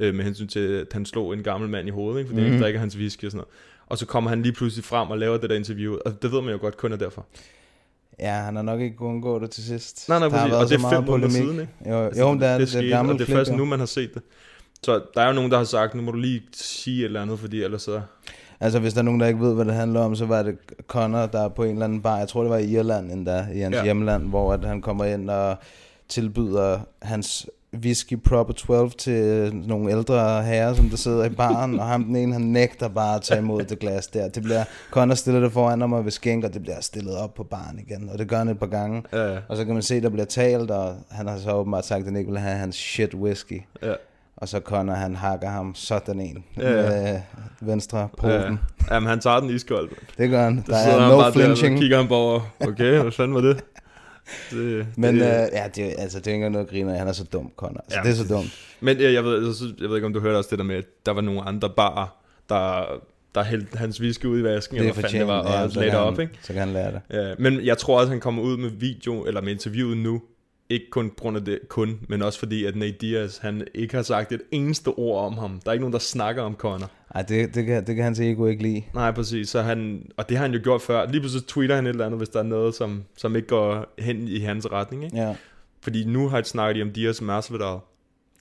øh, 0.00 0.14
med 0.14 0.24
hensyn 0.24 0.48
til, 0.48 0.60
at 0.60 0.86
han 0.92 1.06
slog 1.06 1.34
en 1.34 1.42
gammel 1.42 1.70
mand 1.70 1.88
i 1.88 1.90
hovedet, 1.90 2.18
ikke? 2.18 2.28
fordi 2.28 2.44
mm. 2.44 2.50
han 2.50 2.62
drikker 2.62 2.80
hans 2.80 2.96
whisky 2.96 3.24
og 3.24 3.30
sådan 3.30 3.36
noget. 3.36 3.48
Og 3.86 3.98
så 3.98 4.06
kommer 4.06 4.30
han 4.30 4.42
lige 4.42 4.52
pludselig 4.52 4.84
frem 4.84 5.10
og 5.10 5.18
laver 5.18 5.36
det 5.36 5.50
der 5.50 5.56
interview, 5.56 5.96
og 6.04 6.22
det 6.22 6.32
ved 6.32 6.42
man 6.42 6.52
jo 6.52 6.58
godt 6.60 6.76
kun 6.76 6.92
er 6.92 6.96
derfor. 6.96 7.26
Ja, 8.18 8.32
han 8.32 8.56
har 8.56 8.62
nok 8.62 8.80
ikke 8.80 8.96
kunnet 8.96 9.10
undgå 9.10 9.38
det 9.38 9.50
til 9.50 9.64
sidst. 9.64 10.08
Nej, 10.08 10.18
nej, 10.18 10.28
Der 10.28 10.36
præcis. 10.36 10.54
Og 10.54 10.68
det 10.68 10.84
er 10.84 10.90
fem 10.90 11.04
måneder 11.04 11.30
siden, 11.30 11.60
ikke? 11.60 11.72
Jo, 11.88 12.04
Altså, 12.04 12.22
jo 12.22 12.34
det 12.34 12.42
er 12.42 12.58
det, 12.58 12.68
skete, 12.68 12.82
det 12.82 12.90
gamle 12.90 13.12
og 13.12 13.18
det 13.18 13.28
er 13.28 13.32
først 13.32 13.50
jo. 13.50 13.56
nu, 13.56 13.64
man 13.64 13.78
har 13.78 13.86
set 13.86 14.14
det. 14.14 14.22
Så 14.82 15.02
der 15.14 15.22
er 15.22 15.26
jo 15.26 15.32
nogen, 15.32 15.50
der 15.50 15.56
har 15.56 15.64
sagt, 15.64 15.94
nu 15.94 16.02
må 16.02 16.10
du 16.10 16.18
lige 16.18 16.42
sige 16.52 17.00
et 17.00 17.04
eller 17.04 17.22
andet, 17.22 17.38
fordi 17.38 17.62
ellers 17.62 17.82
så... 17.82 18.00
Altså, 18.60 18.78
hvis 18.78 18.92
der 18.92 19.00
er 19.00 19.04
nogen, 19.04 19.20
der 19.20 19.26
ikke 19.26 19.40
ved, 19.40 19.54
hvad 19.54 19.64
det 19.64 19.74
handler 19.74 20.00
om, 20.00 20.14
så 20.14 20.26
var 20.26 20.42
det 20.42 20.56
Connor, 20.86 21.26
der 21.26 21.44
er 21.44 21.48
på 21.48 21.64
en 21.64 21.70
eller 21.72 21.84
anden 21.84 22.02
bar, 22.02 22.18
jeg 22.18 22.28
tror, 22.28 22.42
det 22.42 22.50
var 22.50 22.56
i 22.58 22.64
Irland 22.70 23.12
endda, 23.12 23.46
i 23.54 23.60
hans 23.60 23.76
Ja. 23.76 23.84
hjemland, 23.84 24.28
hvor 24.28 24.52
at 24.52 24.64
han 24.64 24.82
kommer 24.82 25.04
ind 25.04 25.30
og 25.30 25.56
tilbyder 26.08 26.78
hans 27.02 27.46
whisky 27.74 28.22
proper 28.22 28.52
12 28.52 28.90
til 28.90 29.54
nogle 29.56 29.90
ældre 29.90 30.42
herrer, 30.42 30.74
som 30.74 30.88
der 30.90 30.96
sidder 30.96 31.24
i 31.24 31.28
baren, 31.28 31.80
og 31.80 31.86
ham 31.86 32.04
den 32.04 32.16
ene, 32.16 32.32
han 32.32 32.42
nægter 32.42 32.88
bare 32.88 33.16
at 33.16 33.22
tage 33.22 33.40
imod 33.40 33.62
det 33.64 33.78
glas 33.78 34.06
der. 34.06 34.28
Det 34.28 34.42
bliver, 34.42 34.64
Connor 34.90 35.14
stiller 35.14 35.40
det 35.40 35.52
foran 35.52 35.80
ham 35.80 35.92
og 35.92 36.04
vil 36.04 36.12
skænke, 36.12 36.46
og 36.46 36.54
det 36.54 36.62
bliver 36.62 36.80
stillet 36.80 37.16
op 37.16 37.34
på 37.34 37.44
baren 37.44 37.78
igen, 37.78 38.08
og 38.12 38.18
det 38.18 38.28
gør 38.28 38.36
han 38.38 38.48
et 38.48 38.58
par 38.58 38.66
gange. 38.66 39.02
Ja. 39.12 39.38
Og 39.48 39.56
så 39.56 39.64
kan 39.64 39.74
man 39.74 39.82
se, 39.82 40.00
der 40.00 40.08
bliver 40.08 40.24
talt, 40.26 40.70
og 40.70 40.94
han 41.10 41.28
har 41.28 41.38
så 41.38 41.52
åbenbart 41.52 41.86
sagt, 41.86 41.98
at 41.98 42.04
han 42.04 42.16
ikke 42.16 42.30
vil 42.30 42.40
have 42.40 42.56
hans 42.56 42.76
shit 42.76 43.14
whisky. 43.14 43.62
Ja. 43.82 43.92
Og 44.40 44.48
så 44.48 44.60
Connor, 44.60 44.94
han 44.94 45.16
hakker 45.16 45.48
ham 45.48 45.74
sådan 45.74 46.20
en 46.20 46.44
Ja, 46.56 46.70
ja. 46.82 46.82
med 47.02 47.20
venstre 47.60 47.98
Ja, 47.98 48.06
poten. 48.06 48.58
jamen, 48.90 49.08
han 49.08 49.20
tager 49.20 49.40
den 49.40 49.50
iskold. 49.50 49.88
mand. 49.90 50.00
Det 50.18 50.30
gør 50.30 50.44
han. 50.44 50.56
Der 50.56 50.62
Der 50.66 50.76
er 50.76 51.00
han 51.00 51.10
no 51.10 51.18
der, 51.18 51.24
så 51.24 51.32
flinching. 51.32 51.78
kigger 51.78 51.96
han 51.96 52.08
bare 52.08 52.42
okay, 52.68 52.98
hvad 53.00 53.12
fanden 53.12 53.34
var 53.34 53.40
det? 53.40 53.64
det 54.50 54.86
Men 54.96 55.14
det, 55.14 55.20
øh, 55.22 55.48
ja, 55.52 55.68
det, 55.74 55.78
er- 55.86 56.02
altså, 56.02 56.18
det 56.18 56.26
er 56.26 56.32
ikke 56.34 56.50
noget 56.50 56.64
at 56.66 56.70
grine 56.70 56.92
af. 56.92 56.98
Han 56.98 57.08
er 57.08 57.12
så 57.12 57.24
dum, 57.24 57.52
Connor. 57.56 57.80
Altså, 57.80 57.98
Ja. 57.98 58.08
ja. 58.08 58.12
det 58.14 58.20
er 58.20 58.24
så 58.24 58.34
dumt. 58.34 58.50
Men 58.80 59.00
jeg, 59.00 59.12
jeg, 59.12 59.24
ved, 59.24 59.46
altså, 59.46 59.64
jeg 59.80 59.88
ved 59.88 59.96
ikke, 59.96 60.06
om 60.06 60.12
du 60.12 60.20
hørte 60.20 60.36
også 60.36 60.50
det 60.50 60.58
der 60.58 60.64
med, 60.64 60.76
at 60.76 60.84
der 61.06 61.12
var 61.12 61.20
nogle 61.20 61.42
andre 61.42 61.70
barer, 61.76 62.16
der, 62.48 62.84
der 63.34 63.42
hældte 63.44 63.78
hans 63.78 64.00
whisky 64.00 64.24
ud 64.26 64.38
i 64.40 64.42
vasken, 64.44 64.74
Det 64.76 64.80
er 64.80 64.84
eller 64.84 64.94
hvad 64.94 65.02
fanden 65.10 65.20
det 65.20 65.28
var, 65.28 65.52
Ja, 65.52 65.62
og 65.62 65.70
så 65.70 65.78
lagde 65.78 65.90
han- 65.92 66.00
op, 66.00 66.20
ikke? 66.20 66.32
Så 66.42 66.52
kan 66.52 66.60
han 66.62 66.68
lære 66.72 66.92
det. 66.92 67.00
Ja, 67.10 67.34
men 67.38 67.60
jeg 67.66 67.78
tror 67.78 68.00
også, 68.00 68.10
han 68.10 68.20
kommer 68.20 68.42
ud 68.42 68.56
med 68.56 68.70
video, 68.70 69.24
eller 69.24 69.40
med 69.40 69.52
interviewet 69.52 69.96
nu, 69.96 70.22
ikke 70.70 70.86
kun 70.90 71.08
på 71.10 71.14
grund 71.18 71.36
af 71.36 71.44
det 71.44 71.58
kun, 71.68 71.98
men 72.08 72.22
også 72.22 72.38
fordi, 72.38 72.64
at 72.64 72.76
Nate 72.76 72.92
Diaz, 73.00 73.38
han 73.38 73.66
ikke 73.74 73.94
har 73.96 74.02
sagt 74.02 74.32
et 74.32 74.40
eneste 74.50 74.88
ord 74.88 75.24
om 75.24 75.38
ham. 75.38 75.60
Der 75.64 75.70
er 75.70 75.72
ikke 75.72 75.82
nogen, 75.82 75.92
der 75.92 75.98
snakker 75.98 76.42
om 76.42 76.54
Conor. 76.54 76.90
Ej, 77.14 77.22
det, 77.22 77.54
det, 77.54 77.66
kan, 77.66 77.86
det 77.86 77.94
kan 77.94 78.04
hans 78.04 78.20
ego 78.20 78.46
ikke 78.46 78.62
lide. 78.62 78.82
Nej, 78.94 79.10
præcis. 79.12 79.48
Så 79.48 79.62
han, 79.62 80.02
og 80.16 80.28
det 80.28 80.36
har 80.36 80.44
han 80.44 80.54
jo 80.54 80.60
gjort 80.62 80.82
før. 80.82 81.06
Lige 81.10 81.20
pludselig 81.20 81.46
tweeter 81.46 81.74
han 81.74 81.86
et 81.86 81.90
eller 81.90 82.06
andet, 82.06 82.20
hvis 82.20 82.28
der 82.28 82.38
er 82.38 82.42
noget, 82.42 82.74
som, 82.74 83.04
som 83.16 83.36
ikke 83.36 83.48
går 83.48 83.94
hen 83.98 84.28
i 84.28 84.38
hans 84.38 84.72
retning. 84.72 85.04
Ikke? 85.04 85.16
Ja, 85.16 85.34
Fordi 85.82 86.04
nu 86.04 86.28
har 86.28 86.36
jeg 86.38 86.46
snakket 86.46 86.82
om 86.82 86.90
Diaz 86.92 87.20
Masvidal, 87.20 87.78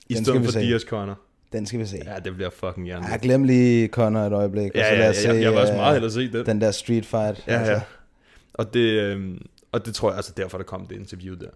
i 0.09 0.13
Den 0.13 0.25
stedet 0.25 0.43
for 0.45 0.51
se. 0.51 0.59
Diaz 0.59 0.81
Conor. 0.81 1.19
den 1.53 1.65
skal 1.65 1.79
vi 1.79 1.85
se. 1.85 1.97
Ja, 2.05 2.15
det 2.25 2.35
bliver 2.35 2.49
fucking 2.49 2.85
hjerne. 2.85 3.07
Ja, 3.11 3.17
glem 3.21 3.43
lige 3.43 3.87
Connor 3.87 4.19
et 4.21 4.33
øjeblik. 4.33 4.71
og 4.71 4.75
Ja, 4.75 4.83
så 4.83 4.93
ja, 4.93 4.95
lad 4.99 5.03
ja, 5.03 5.09
os 5.09 5.15
se, 5.15 5.27
jeg, 5.29 5.41
jeg 5.41 5.51
vil 5.51 5.59
også 5.59 5.73
øh, 5.73 5.77
meget 5.79 5.93
hellere 5.93 6.11
se 6.11 6.31
det. 6.31 6.45
Den 6.45 6.61
der 6.61 6.71
street 6.71 7.05
fight. 7.05 7.43
Ja, 7.47 7.53
altså. 7.57 7.71
ja. 7.73 7.81
Og 8.53 8.73
det, 8.73 8.79
øhm, 9.01 9.45
og 9.71 9.85
det 9.85 9.95
tror 9.95 10.09
jeg, 10.09 10.15
altså 10.17 10.33
derfor 10.37 10.57
der 10.57 10.65
kom 10.65 10.85
det 10.85 10.95
interview 10.95 11.35
der. 11.35 11.49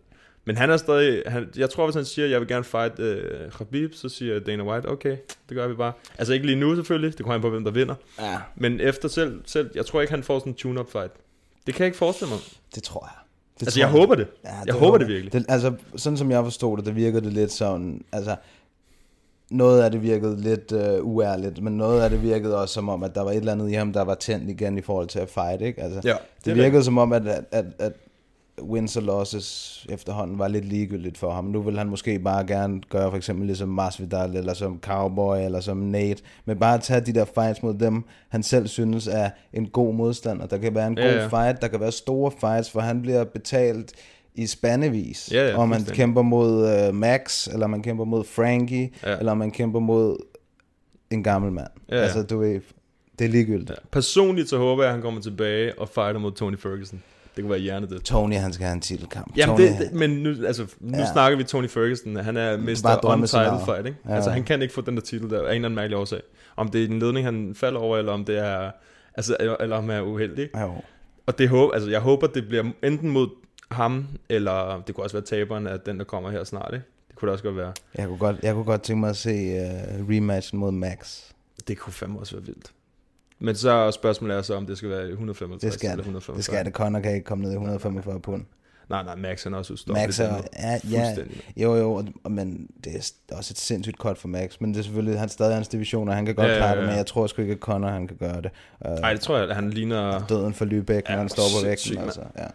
Men 0.46 0.58
han 0.58 0.70
er 0.70 0.78
stadig, 0.78 1.24
han, 1.28 1.50
jeg 1.58 1.70
tror 1.70 1.86
hvis 1.86 1.96
han 1.96 2.06
siger, 2.06 2.28
jeg 2.28 2.40
vil 2.40 2.48
gerne 2.48 2.64
fight 2.64 3.00
øh, 3.00 3.52
Khabib, 3.52 3.94
så 3.94 4.10
siger 4.10 4.40
Dana 4.40 4.64
White, 4.64 4.90
okay, 4.90 5.18
det 5.50 5.58
gør 5.58 5.68
vi 5.68 5.74
bare. 5.74 5.94
Altså 6.18 6.34
ikke 6.34 6.46
lige 6.46 6.60
nu 6.60 6.76
selvfølgelig, 6.76 7.18
det 7.18 7.20
kommer 7.26 7.36
an 7.36 7.42
på, 7.42 7.50
hvem 7.50 7.64
der 7.64 7.72
vinder. 7.72 7.96
ja, 8.20 8.38
Men 8.56 8.80
efter 8.80 9.08
selv, 9.08 9.42
selv 9.46 9.70
jeg 9.76 9.86
tror 9.86 10.02
ikke, 10.02 10.14
han 10.14 10.24
får 10.24 10.40
sådan 10.40 10.52
en 10.52 10.56
tune-up 10.56 10.92
fight. 10.92 11.12
Det 11.68 11.76
kan 11.76 11.84
jeg 11.84 11.88
ikke 11.88 11.98
forestille 11.98 12.30
mig. 12.30 12.40
det 12.76 12.84
tror 12.84 13.06
jeg. 13.06 13.16
Det 13.60 13.68
Altså 13.68 13.80
tror 13.80 13.88
jeg 13.88 14.00
håber 14.00 14.16
det. 14.16 14.28
Ja, 14.44 14.50
jeg 14.66 14.76
håber 14.76 14.98
det 14.98 15.08
virkelig. 15.08 15.34
Det, 15.34 15.46
altså, 15.50 15.74
sådan 15.96 16.18
som 16.18 16.32
jeg 16.32 16.44
forstod 16.44 16.78
det, 16.78 16.86
der 16.86 16.92
virkede 16.92 17.26
det 17.26 17.34
lidt 17.34 17.52
sådan, 17.52 18.04
altså, 18.12 18.36
noget 19.50 19.82
af 19.82 19.92
det 19.92 20.02
virkede 20.02 20.42
lidt 20.42 20.72
uh, 20.72 21.06
uærligt, 21.08 21.64
men 21.64 21.78
noget 21.78 22.02
af 22.02 22.10
det 22.10 22.24
virkede 22.24 22.58
også 22.62 22.74
som 22.74 22.90
om, 22.90 23.04
at 23.04 23.16
der 23.16 23.22
var 23.22 23.32
et 23.32 23.38
eller 23.38 23.52
andet 23.52 23.70
i 23.70 23.74
ham, 23.74 23.94
der 23.94 24.02
var 24.02 24.16
tændt 24.16 24.50
igen 24.50 24.78
i 24.78 24.82
forhold 24.82 25.08
til 25.08 25.20
at 25.20 25.30
fight, 25.30 25.62
ikke? 25.62 25.82
Altså, 25.82 26.02
Ja, 26.04 26.10
det, 26.10 26.20
det 26.46 26.52
er 26.52 26.56
det 26.56 26.64
virkede 26.64 26.84
som 26.84 26.98
om, 26.98 27.14
at, 27.14 27.28
at, 27.28 27.44
at, 27.52 27.66
at 27.80 27.94
wins 28.62 28.98
og 28.98 29.04
losses 29.04 29.86
efterhånden 29.90 30.40
var 30.40 30.48
lidt 30.48 30.66
ligegyldigt 30.66 31.18
for 31.18 31.32
ham. 31.32 31.46
Nu 31.46 31.62
vil 31.62 31.78
han 31.78 31.88
måske 31.90 32.20
bare 32.20 32.48
gerne 32.48 32.82
gøre 32.90 33.10
for 33.10 33.18
eksempel 33.18 33.46
ligesom 33.46 33.70
Masvidal, 33.70 34.36
eller 34.36 34.54
som 34.54 34.80
Cowboy, 34.82 35.38
eller 35.38 35.60
som 35.60 35.78
Nate, 35.78 36.24
men 36.46 36.60
bare 36.60 36.78
tage 36.80 37.02
de 37.02 37.14
der 37.14 37.26
fights 37.26 37.64
mod 37.64 37.74
dem, 37.74 38.04
han 38.30 38.44
selv 38.44 38.68
synes 38.68 39.08
er 39.08 39.30
en 39.54 39.68
god 39.68 39.94
modstander. 39.94 40.46
Der 40.46 40.58
kan 40.58 40.76
være 40.76 40.88
en 40.88 40.98
Ja, 40.98 41.04
god 41.04 41.14
ja. 41.14 41.28
fight, 41.28 41.62
der 41.62 41.68
kan 41.68 41.80
være 41.80 41.92
store 41.92 42.32
fights, 42.40 42.72
for 42.72 42.80
han 42.80 43.02
bliver 43.02 43.24
betalt 43.24 43.94
i 44.36 44.48
spandevis. 44.48 45.30
Ja, 45.34 45.48
ja, 45.50 45.58
og 45.58 45.70
man 45.70 45.84
kæmper 45.86 46.22
mod 46.22 46.88
uh, 46.90 46.96
Max, 46.96 47.48
eller 47.48 47.68
man 47.68 47.84
kæmper 47.84 48.04
mod 48.06 48.24
Frankie, 48.24 48.92
Ja. 49.04 49.18
eller 49.18 49.34
man 49.34 49.52
kæmper 49.52 49.80
mod 49.80 50.18
en 51.10 51.24
gammel 51.24 51.52
mand. 51.52 51.68
Ja, 51.90 51.96
ja. 51.96 52.02
Altså, 52.02 52.24
du 52.24 52.40
ved, 52.40 52.60
det 53.20 53.26
er 53.26 53.30
ligegyldigt. 53.30 53.70
Ja. 53.70 53.76
Personligt 53.92 54.50
så 54.50 54.58
håber 54.58 54.84
jeg, 54.84 54.90
at 54.90 54.94
han 54.94 55.02
kommer 55.02 55.22
tilbage 55.22 55.80
og 55.80 55.90
fighter 55.90 56.20
mod 56.20 56.32
Tony 56.32 56.58
Ferguson. 56.60 57.04
Det 57.36 57.44
kunne 57.44 57.52
være 57.52 57.60
hjernedødt. 57.60 58.04
Tony, 58.04 58.36
han 58.36 58.54
skal 58.54 58.66
have 58.66 58.74
en 58.74 58.82
titelkamp. 58.82 59.38
Jamen, 59.38 59.58
Tony, 59.58 59.68
det, 59.68 59.80
det, 59.80 59.94
men 59.94 60.10
nu, 60.10 60.46
altså, 60.46 60.68
nu 60.80 60.98
ja. 60.98 61.12
Snakker 61.12 61.38
vi 61.38 61.44
Tony 61.44 61.70
Ferguson. 61.70 62.16
Han 62.16 62.38
er. 62.38 62.54
Untitled 62.58 63.02
drømmescenarie. 63.02 63.66
Fight, 63.66 63.86
ikke? 63.86 63.98
Ja. 64.08 64.16
Altså, 64.16 64.30
han 64.30 64.44
kan 64.44 64.62
ikke 64.62 64.74
få 64.74 64.82
den 64.82 64.96
der 64.96 65.02
titel 65.02 65.30
der, 65.30 65.38
af 65.38 65.42
en 65.42 65.46
eller 65.46 65.56
anden 65.56 65.76
mærkelig 65.76 65.98
årsag. 65.98 66.22
Om 66.56 66.70
det 66.70 66.84
er 66.84 66.88
en 66.88 67.00
ledning, 67.00 67.26
han 67.26 67.56
falder 67.56 67.80
over, 67.80 67.98
eller 67.98 68.12
om 68.12 68.26
det 68.26 68.38
er, 68.38 68.72
altså, 69.16 69.38
eller, 69.40 69.58
eller 69.60 69.76
om 69.76 69.90
han 69.90 69.98
er 69.98 70.02
uheldig. 70.02 70.50
Jo. 70.62 70.74
Og 71.26 71.38
det 71.38 71.50
håber, 71.50 71.74
altså, 71.74 71.90
jeg 71.90 72.00
håber, 72.00 72.28
det 72.28 72.48
bliver 72.48 72.64
enten 72.84 73.10
mod 73.10 73.30
ham, 73.72 74.08
eller 74.30 74.84
det 74.88 74.96
kunne 74.96 75.04
også 75.06 75.16
være 75.16 75.26
taberen 75.26 75.68
af 75.68 75.80
den, 75.80 75.98
der 75.98 76.04
kommer 76.04 76.32
her 76.32 76.44
snart, 76.44 76.70
ikke? 76.74 76.86
Det 77.08 77.16
kunne 77.16 77.28
det 77.28 77.34
også 77.34 77.44
godt 77.44 77.58
være. 77.58 77.74
Jeg 77.96 78.08
kunne 78.08 78.18
godt, 78.18 78.36
jeg 78.44 78.54
kunne 78.54 78.66
godt 78.66 78.82
tænke 78.82 79.00
mig 79.00 79.10
at 79.10 79.18
se 79.18 79.30
uh, 79.30 80.10
rematchen 80.10 80.60
mod 80.60 80.72
Max. 80.72 81.22
Det 81.68 81.78
kunne 81.78 81.94
fandme 81.94 82.20
også 82.20 82.36
være 82.36 82.46
vildt. 82.46 82.72
Men 83.42 83.56
så 83.56 83.70
er 83.70 83.92
spørgsmålet 83.92 84.38
er 84.38 84.42
så, 84.42 84.56
om 84.56 84.66
det 84.66 84.78
skal 84.78 84.90
være 84.90 85.10
155 85.10 85.62
Det 85.62 85.74
skal 85.74 85.88
eller 85.88 85.96
det. 85.96 86.02
145. 86.02 86.38
Det 86.38 86.46
skal 86.46 86.66
det. 86.66 86.74
Conor 86.74 87.00
kan 87.00 87.14
ikke 87.14 87.26
komme 87.26 87.44
ned 87.44 87.52
i 87.52 87.54
145 87.54 88.20
pund. 88.20 88.44
Nej, 88.90 89.04
nej, 89.04 89.16
Max 89.16 89.44
han 89.44 89.54
er 89.54 89.58
også 89.58 89.74
udstoppet. 89.74 90.04
Max 90.04 90.20
er, 90.20 90.42
ja, 90.60 90.80
ja, 90.92 91.16
jo 91.58 91.76
jo, 91.76 92.06
men 92.30 92.68
det 92.84 93.14
er 93.30 93.36
også 93.36 93.54
et 93.54 93.58
sindssygt 93.58 93.98
cut 93.98 94.18
for 94.18 94.28
Max. 94.28 94.56
Men 94.60 94.74
det 94.74 94.80
er 94.80 94.84
selvfølgelig, 94.84 95.20
han 95.20 95.28
er 95.28 95.32
stadig 95.32 95.54
hans 95.54 95.68
division, 95.68 96.10
og 96.10 96.16
han 96.16 96.26
kan 96.26 96.36
godt 96.36 96.48
Ja, 96.48 96.54
ja, 96.54 96.58
ja, 96.58 96.64
klare 96.64 96.76
det, 96.76 96.82
ja. 96.82 96.88
men 96.88 96.98
jeg 96.98 97.06
tror 97.06 97.28
sgu 97.28 97.42
ikke, 97.42 97.54
at 97.54 97.60
Conor 97.60 97.88
han 97.90 98.08
kan 98.08 98.18
gøre 98.18 98.42
det. 98.42 98.52
Nej, 99.02 99.14
det 99.14 99.22
tror 99.22 99.38
jeg, 99.38 99.50
at 99.50 99.56
han 99.56 99.70
ligner... 99.70 100.26
døden 100.30 100.54
for 100.54 100.66
Lübeck, 100.66 101.02
når 101.10 101.12
Ja, 101.14 101.18
han 101.18 101.30
står 101.30 101.44
på 101.60 101.66
vægten. 101.66 101.98
Altså, 101.98 102.22
ja. 102.38 102.46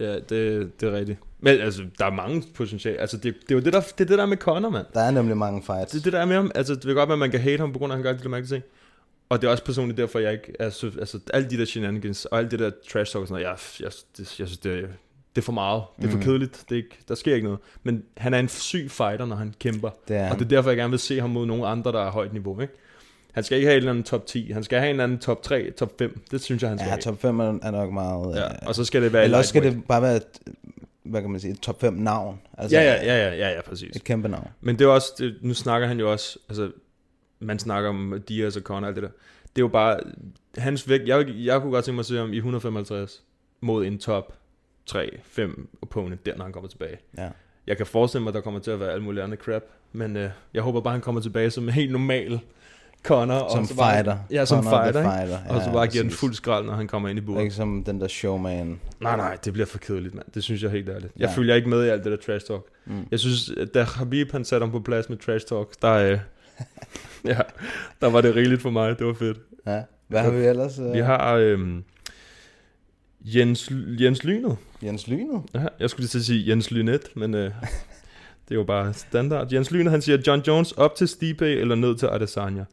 Ja, 0.00 0.14
det, 0.14 0.80
det 0.80 0.88
er 0.88 0.92
rigtigt. 0.92 1.18
Men 1.40 1.60
altså, 1.60 1.82
der 1.98 2.06
er 2.06 2.10
mange 2.10 2.42
potentiale. 2.54 2.98
Altså, 2.98 3.16
det, 3.16 3.34
det 3.42 3.50
er 3.50 3.54
jo 3.54 3.60
det 3.60 3.72
der, 3.72 3.80
det 3.80 4.00
er 4.00 4.04
det 4.04 4.18
der 4.18 4.26
med 4.26 4.36
Conor, 4.36 4.70
mand. 4.70 4.86
Der 4.94 5.00
er 5.00 5.10
nemlig 5.10 5.36
mange 5.36 5.62
fights. 5.62 5.92
Det 5.92 6.04
det, 6.04 6.12
der 6.12 6.20
er 6.20 6.24
med 6.24 6.36
ham. 6.36 6.50
Altså, 6.54 6.74
det 6.74 6.86
vil 6.86 6.94
godt 6.94 7.08
være, 7.08 7.14
at 7.14 7.18
man 7.18 7.30
kan 7.30 7.40
hate 7.40 7.60
ham, 7.60 7.72
på 7.72 7.78
grund 7.78 7.92
af, 7.92 7.96
at 7.96 8.04
han 8.04 8.12
gør 8.12 8.18
de 8.18 8.22
der 8.22 8.28
mærke 8.28 8.46
ting. 8.46 8.62
Og 9.30 9.40
det 9.42 9.46
er 9.46 9.50
også 9.50 9.64
personligt 9.64 9.96
derfor, 9.98 10.18
jeg 10.18 10.32
ikke... 10.32 10.52
Altså, 10.60 10.90
altså 10.98 11.18
alle 11.34 11.50
de 11.50 11.58
der 11.58 11.64
shenanigans, 11.64 12.24
og 12.24 12.38
alt 12.38 12.50
det 12.50 12.58
der 12.58 12.70
trash 12.92 13.12
talk 13.12 13.22
og 13.22 13.28
sådan 13.28 13.42
noget, 13.42 13.44
jeg, 13.44 13.84
jeg, 13.84 13.92
det, 14.16 14.38
jeg 14.38 14.46
synes, 14.46 14.58
det, 14.58 14.72
er- 14.72 14.86
det 15.36 15.40
er 15.40 15.42
for 15.42 15.52
meget. 15.52 15.82
Det 15.98 16.04
er 16.04 16.08
for 16.08 16.16
Mhm. 16.16 16.24
kedeligt. 16.26 16.64
Det 16.68 16.72
er 16.74 16.76
ikke, 16.76 16.98
der 17.08 17.14
sker 17.14 17.34
ikke 17.34 17.44
noget. 17.44 17.58
Men 17.82 18.02
han 18.16 18.34
er 18.34 18.38
en 18.38 18.48
syg 18.48 18.90
fighter, 18.90 19.26
når 19.26 19.36
han 19.36 19.54
kæmper. 19.58 19.90
Det 20.08 20.16
er 20.16 20.30
og 20.30 20.38
det 20.38 20.44
er 20.44 20.48
derfor, 20.48 20.70
jeg 20.70 20.76
gerne 20.76 20.90
vil 20.90 20.98
se 20.98 21.20
ham 21.20 21.30
mod 21.30 21.46
nogle 21.46 21.66
andre, 21.66 21.92
der 21.92 22.00
er 22.06 22.10
højt 22.10 22.32
niveau, 22.32 22.60
ikke? 22.60 22.74
Han 23.32 23.44
skal 23.44 23.56
ikke 23.56 23.66
have 23.66 23.74
en 23.76 23.78
eller 23.78 23.90
anden 23.90 24.04
top 24.04 24.26
10. 24.26 24.50
Han 24.52 24.64
skal 24.64 24.78
have 24.78 24.88
en 24.90 24.94
eller 24.94 25.04
anden 25.04 25.18
top 25.18 25.42
3, 25.42 25.70
top 25.70 25.92
5. 25.98 26.20
Det 26.30 26.40
synes 26.42 26.62
jeg, 26.62 26.70
han 26.70 26.78
skal 26.78 26.86
Ja, 26.86 26.90
have. 26.90 27.00
top 27.00 27.20
5 27.20 27.40
er 27.40 27.70
nok 27.70 27.92
meget... 27.92 28.36
Ja, 28.36 28.44
øh, 28.44 28.50
og 28.66 28.74
så 28.74 28.84
skal 28.84 29.02
det 29.02 29.12
være 29.12 29.24
Eller 29.24 29.38
også 29.38 29.48
skal 29.48 29.62
det 29.62 29.84
bare 29.88 30.02
være 30.02 30.16
et, 30.16 30.22
hvad 31.02 31.20
kan 31.20 31.30
man 31.30 31.40
sige, 31.40 31.52
et 31.52 31.60
top 31.60 31.80
5 31.80 31.92
navn. 31.94 32.40
Altså, 32.58 32.76
Ja, 32.76 32.82
ja, 32.82 33.04
ja, 33.04 33.28
ja, 33.28 33.34
ja, 33.36 33.54
ja, 33.54 33.60
præcis. 33.62 33.96
Et 33.96 34.04
kæmpe 34.04 34.28
navn. 34.28 34.48
Men 34.60 34.78
det 34.78 34.84
er 34.84 34.88
også, 34.88 35.12
det, 35.18 35.36
nu 35.42 35.54
snakker 35.54 35.88
han 35.88 35.98
jo 36.00 36.12
også, 36.12 36.38
altså, 36.48 36.70
man 37.40 37.58
snakker 37.58 37.88
om 37.90 38.22
Diaz 38.28 38.56
og 38.56 38.62
Conor 38.62 38.80
og 38.80 38.86
alt 38.86 38.96
det 38.96 39.02
der. 39.02 39.08
Det 39.42 39.58
er 39.58 39.64
jo 39.64 39.68
bare, 39.68 40.00
hans 40.58 40.88
vægt, 40.88 41.08
jeg, 41.08 41.28
jeg 41.28 41.60
kunne 41.60 41.72
godt 41.72 41.84
tænke 41.84 41.94
mig 41.94 42.00
at 42.00 42.06
se 42.06 42.16
ham 42.16 42.32
i 42.32 42.36
155 42.36 43.22
mod 43.60 43.84
en 43.86 43.98
top 43.98 44.32
3-5 44.90 45.66
opponent, 45.82 46.26
der 46.26 46.36
når 46.36 46.44
han 46.44 46.52
kommer 46.52 46.68
tilbage. 46.68 46.96
Ja. 47.18 47.28
Jeg 47.66 47.76
kan 47.76 47.86
forestille 47.86 48.22
mig, 48.22 48.30
at 48.30 48.34
der 48.34 48.40
kommer 48.40 48.60
til 48.60 48.70
at 48.70 48.80
være 48.80 48.92
alt 48.92 49.02
muligt 49.02 49.24
andet 49.24 49.38
crap, 49.38 49.62
men 49.92 50.16
øh, 50.16 50.30
jeg 50.54 50.62
håber 50.62 50.80
bare, 50.80 50.92
han 50.92 51.00
kommer 51.00 51.20
tilbage 51.20 51.50
som 51.50 51.64
en 51.64 51.70
helt 51.70 51.92
normal 51.92 52.40
Connor. 53.04 53.34
og 53.34 53.50
Som 53.50 53.64
så 53.66 53.76
bare, 53.76 53.92
fighter. 53.94 54.18
Ja, 54.30 54.44
som 54.44 54.62
Connor 54.64 54.82
fighter, 54.82 55.00
ikke? 55.00 55.10
fighter. 55.12 55.54
Og 55.54 55.62
så 55.62 55.68
Ja, 55.68 55.74
bare 55.74 55.86
giver 55.86 56.02
den 56.02 56.08
præcis. 56.08 56.20
fuld 56.20 56.34
skrald, 56.34 56.66
når 56.66 56.72
han 56.72 56.86
kommer 56.88 57.08
ind 57.08 57.18
i 57.18 57.22
buret. 57.22 57.42
Ikke 57.42 57.54
som 57.54 57.84
den 57.84 58.00
der 58.00 58.08
showman. 58.08 58.80
Nej, 59.00 59.16
nej, 59.16 59.36
det 59.44 59.52
bliver 59.52 59.66
for 59.66 59.78
kedeligt, 59.78 60.14
mand. 60.14 60.26
Det 60.34 60.42
synes 60.44 60.62
jeg 60.62 60.70
helt 60.70 60.88
ærligt. 60.88 61.12
Jeg 61.16 61.28
Ja. 61.28 61.34
følger 61.36 61.54
ikke 61.54 61.68
med 61.68 61.84
i 61.84 61.88
alt 61.88 62.04
det 62.04 62.12
der 62.12 62.18
trash 62.32 62.46
talk. 62.46 62.62
Mm. 62.86 63.06
Jeg 63.10 63.18
synes, 63.20 63.50
da 63.74 63.82
Habib 63.82 64.32
han 64.32 64.44
satte 64.44 64.64
ham 64.64 64.70
på 64.72 64.80
plads 64.80 65.08
med 65.08 65.16
trash 65.18 65.46
talk, 65.46 65.68
der, 65.82 65.92
øh, 66.12 66.18
ja, 67.24 67.38
der 68.00 68.10
var 68.10 68.20
det 68.20 68.36
rigeligt 68.36 68.62
for 68.62 68.70
mig. 68.70 68.98
Det 68.98 69.06
var 69.06 69.14
fedt. 69.14 69.38
Ja. 69.66 69.82
Hvad 70.08 70.20
har 70.20 70.30
vi 70.30 70.44
ellers? 70.44 70.78
øh? 70.78 70.92
Vi 70.92 70.98
har 70.98 71.34
øhm, 71.34 71.84
Jens, 73.20 73.70
Jens 74.00 74.24
Lynet. 74.24 74.56
Jens 74.82 75.08
Lynet. 75.08 75.42
Ja, 75.54 75.66
jeg 75.80 75.90
skulle 75.90 76.02
lige 76.02 76.08
til 76.08 76.18
at 76.18 76.24
sige 76.24 76.48
Jens 76.50 76.70
Lynet, 76.70 77.08
men 77.16 77.34
øh, 77.34 77.44
det 78.48 78.50
er 78.50 78.54
jo 78.54 78.64
bare 78.64 78.92
standard. 78.94 79.52
Jens 79.52 79.70
Lynet, 79.70 79.90
han 79.90 80.02
siger, 80.02 80.18
John 80.26 80.42
Jones 80.46 80.72
op 80.72 80.94
til 80.94 81.08
Stipe 81.08 81.46
eller 81.46 81.74
ned 81.74 81.96
til 81.96 82.06
Adesanya. 82.06 82.64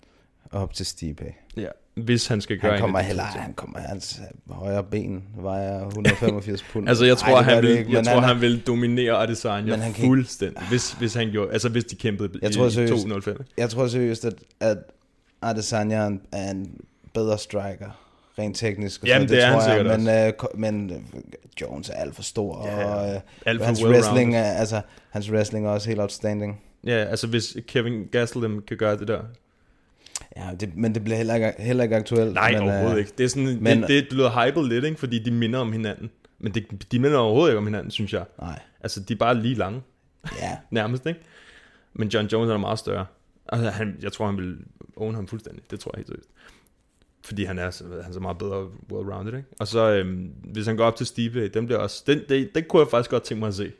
Op 0.51 0.73
til 0.73 0.85
Stipe. 0.85 1.25
Ja, 1.57 1.69
hvis 1.97 2.27
han 2.27 2.41
skal 2.41 2.57
gøre 2.59 2.71
Han 2.71 2.81
kommer 2.81 2.99
heller, 2.99 3.23
ting. 3.31 3.43
han 3.43 3.53
kommer, 3.53 3.79
hans 3.79 4.21
højre 4.49 4.83
ben 4.83 5.23
vejer 5.37 5.85
185 5.87 6.63
pund. 6.63 6.89
Altså, 6.89 7.05
jeg 7.05 7.17
tror, 7.17 7.33
Ej, 7.33 7.37
det 7.41 7.45
han, 7.45 7.63
det 7.63 7.69
vil, 7.71 7.79
ikke, 7.79 7.93
jeg 7.93 8.05
tror 8.05 8.13
er- 8.13 8.19
han 8.21 8.41
vil 8.41 8.61
dominere 8.67 9.21
Adesanya 9.23 9.71
Men 9.71 9.79
han 9.79 9.93
kan 9.93 10.03
ikke- 10.03 10.09
fuldstændig, 10.09 10.63
hvis, 10.69 10.91
hvis 10.91 11.13
han 11.13 11.31
gjorde, 11.31 11.51
altså 11.51 11.69
hvis 11.69 11.83
de 11.85 11.95
kæmpede 11.95 12.29
Jeg 12.41 12.49
i 12.49 12.53
tror 12.53 12.69
seriøst- 12.69 12.89
205. 12.89 13.33
ikke? 13.39 13.51
Jeg 13.57 13.69
tror 13.69 13.87
seriøst, 13.87 14.25
at, 14.25 14.33
at 14.59 14.77
Adesanya 15.41 15.95
er 15.95 16.07
en, 16.07 16.21
er 16.31 16.51
en 16.51 16.71
bedre 17.13 17.37
striker, 17.37 18.03
rent 18.39 18.57
teknisk. 18.57 19.01
og 19.01 19.07
Jamen, 19.07 19.27
sådan, 19.27 19.37
det 19.41 19.45
er 19.45 19.51
han 19.51 19.59
tror 19.61 19.69
jeg, 19.69 19.77
sikkert 19.79 19.99
men, 20.55 20.79
øh, 20.79 20.89
men 20.89 20.91
øh, 20.91 21.21
Jones 21.61 21.89
er 21.89 21.93
alt 21.93 22.15
for 22.15 22.23
stor, 22.23 22.67
Ja, 22.67 22.79
ja. 22.79 22.85
og 22.87 23.13
øh, 23.15 23.19
Alt 23.45 23.59
for 23.59 23.65
hans 23.65 23.79
well-rounded. 23.79 23.93
wrestling, 23.95 24.35
er, 24.35 24.43
altså, 24.43 24.81
hans 25.09 25.31
wrestling 25.31 25.65
er 25.65 25.69
også 25.69 25.89
helt 25.89 26.01
outstanding. 26.01 26.61
Ja, 26.85 26.91
altså 27.05 27.27
hvis 27.27 27.57
Kevin 27.67 28.05
Gastelum 28.11 28.63
kan 28.67 28.77
gøre 28.77 28.97
det 28.97 29.07
der. 29.07 29.19
Ja, 30.39 30.55
det, 30.59 30.75
men 30.77 30.95
det 30.95 31.03
bliver 31.03 31.17
heller 31.17 31.35
ikke, 31.35 31.53
heller 31.59 31.83
ikke 31.83 31.95
aktuelt. 31.95 32.33
Nej, 32.33 32.51
men, 32.51 32.61
overhovedet 32.61 32.93
øh, 32.93 32.99
ikke. 32.99 33.11
Det, 33.17 33.23
er 33.23 33.27
sådan, 33.27 33.57
men, 33.61 33.81
det, 33.81 33.89
det 33.89 34.13
lyder 34.13 34.45
hypet 34.47 34.65
lidt, 34.69 34.85
ikke? 34.85 34.99
fordi 34.99 35.19
de 35.23 35.31
minder 35.31 35.59
om 35.59 35.71
hinanden. 35.71 36.09
Men 36.39 36.53
det, 36.53 36.91
de 36.91 36.99
minder 36.99 37.17
overhovedet 37.17 37.51
ikke 37.51 37.57
om 37.57 37.65
hinanden, 37.67 37.91
synes 37.91 38.13
jeg. 38.13 38.25
Nej, 38.39 38.59
Altså, 38.81 38.99
de 38.99 39.13
er 39.13 39.17
bare 39.17 39.35
lige 39.41 39.55
lange, 39.55 39.81
ja. 40.41 40.57
nærmest, 40.71 41.05
ikke? 41.05 41.19
Men 41.93 42.07
John 42.07 42.27
Jones 42.27 42.49
er 42.51 42.57
meget 42.57 42.79
større. 42.79 43.05
Altså, 43.49 43.69
han, 43.69 43.97
jeg 44.01 44.11
tror, 44.11 44.25
han 44.25 44.37
vil 44.37 44.57
own 44.95 45.15
ham 45.15 45.27
fuldstændig. 45.27 45.71
Det 45.71 45.79
tror 45.79 45.91
jeg 45.93 45.97
helt 45.97 46.07
seriøst. 46.07 46.29
Fordi 47.25 47.43
han 47.43 47.59
er, 47.59 47.71
så- 47.71 47.83
han 47.83 48.09
er 48.09 48.13
så 48.13 48.19
meget 48.19 48.37
bedre 48.37 48.67
well-rounded, 48.93 49.35
ikke? 49.37 49.47
Og 49.59 49.67
så, 49.67 49.91
øhm, 49.91 50.31
hvis 50.43 50.65
han 50.67 50.77
går 50.77 50.85
op 50.85 50.95
til 50.95 51.05
Stipe, 51.05 51.47
den 51.47 51.65
bliver 51.65 51.79
også... 51.79 52.03
Den, 52.07 52.21
det, 52.29 52.49
den 52.55 52.63
kunne 52.69 52.79
jeg 52.81 52.87
faktisk 52.91 53.11
godt 53.11 53.23
tænke 53.23 53.39
mig 53.39 53.47
at 53.47 53.55
se. 53.55 53.71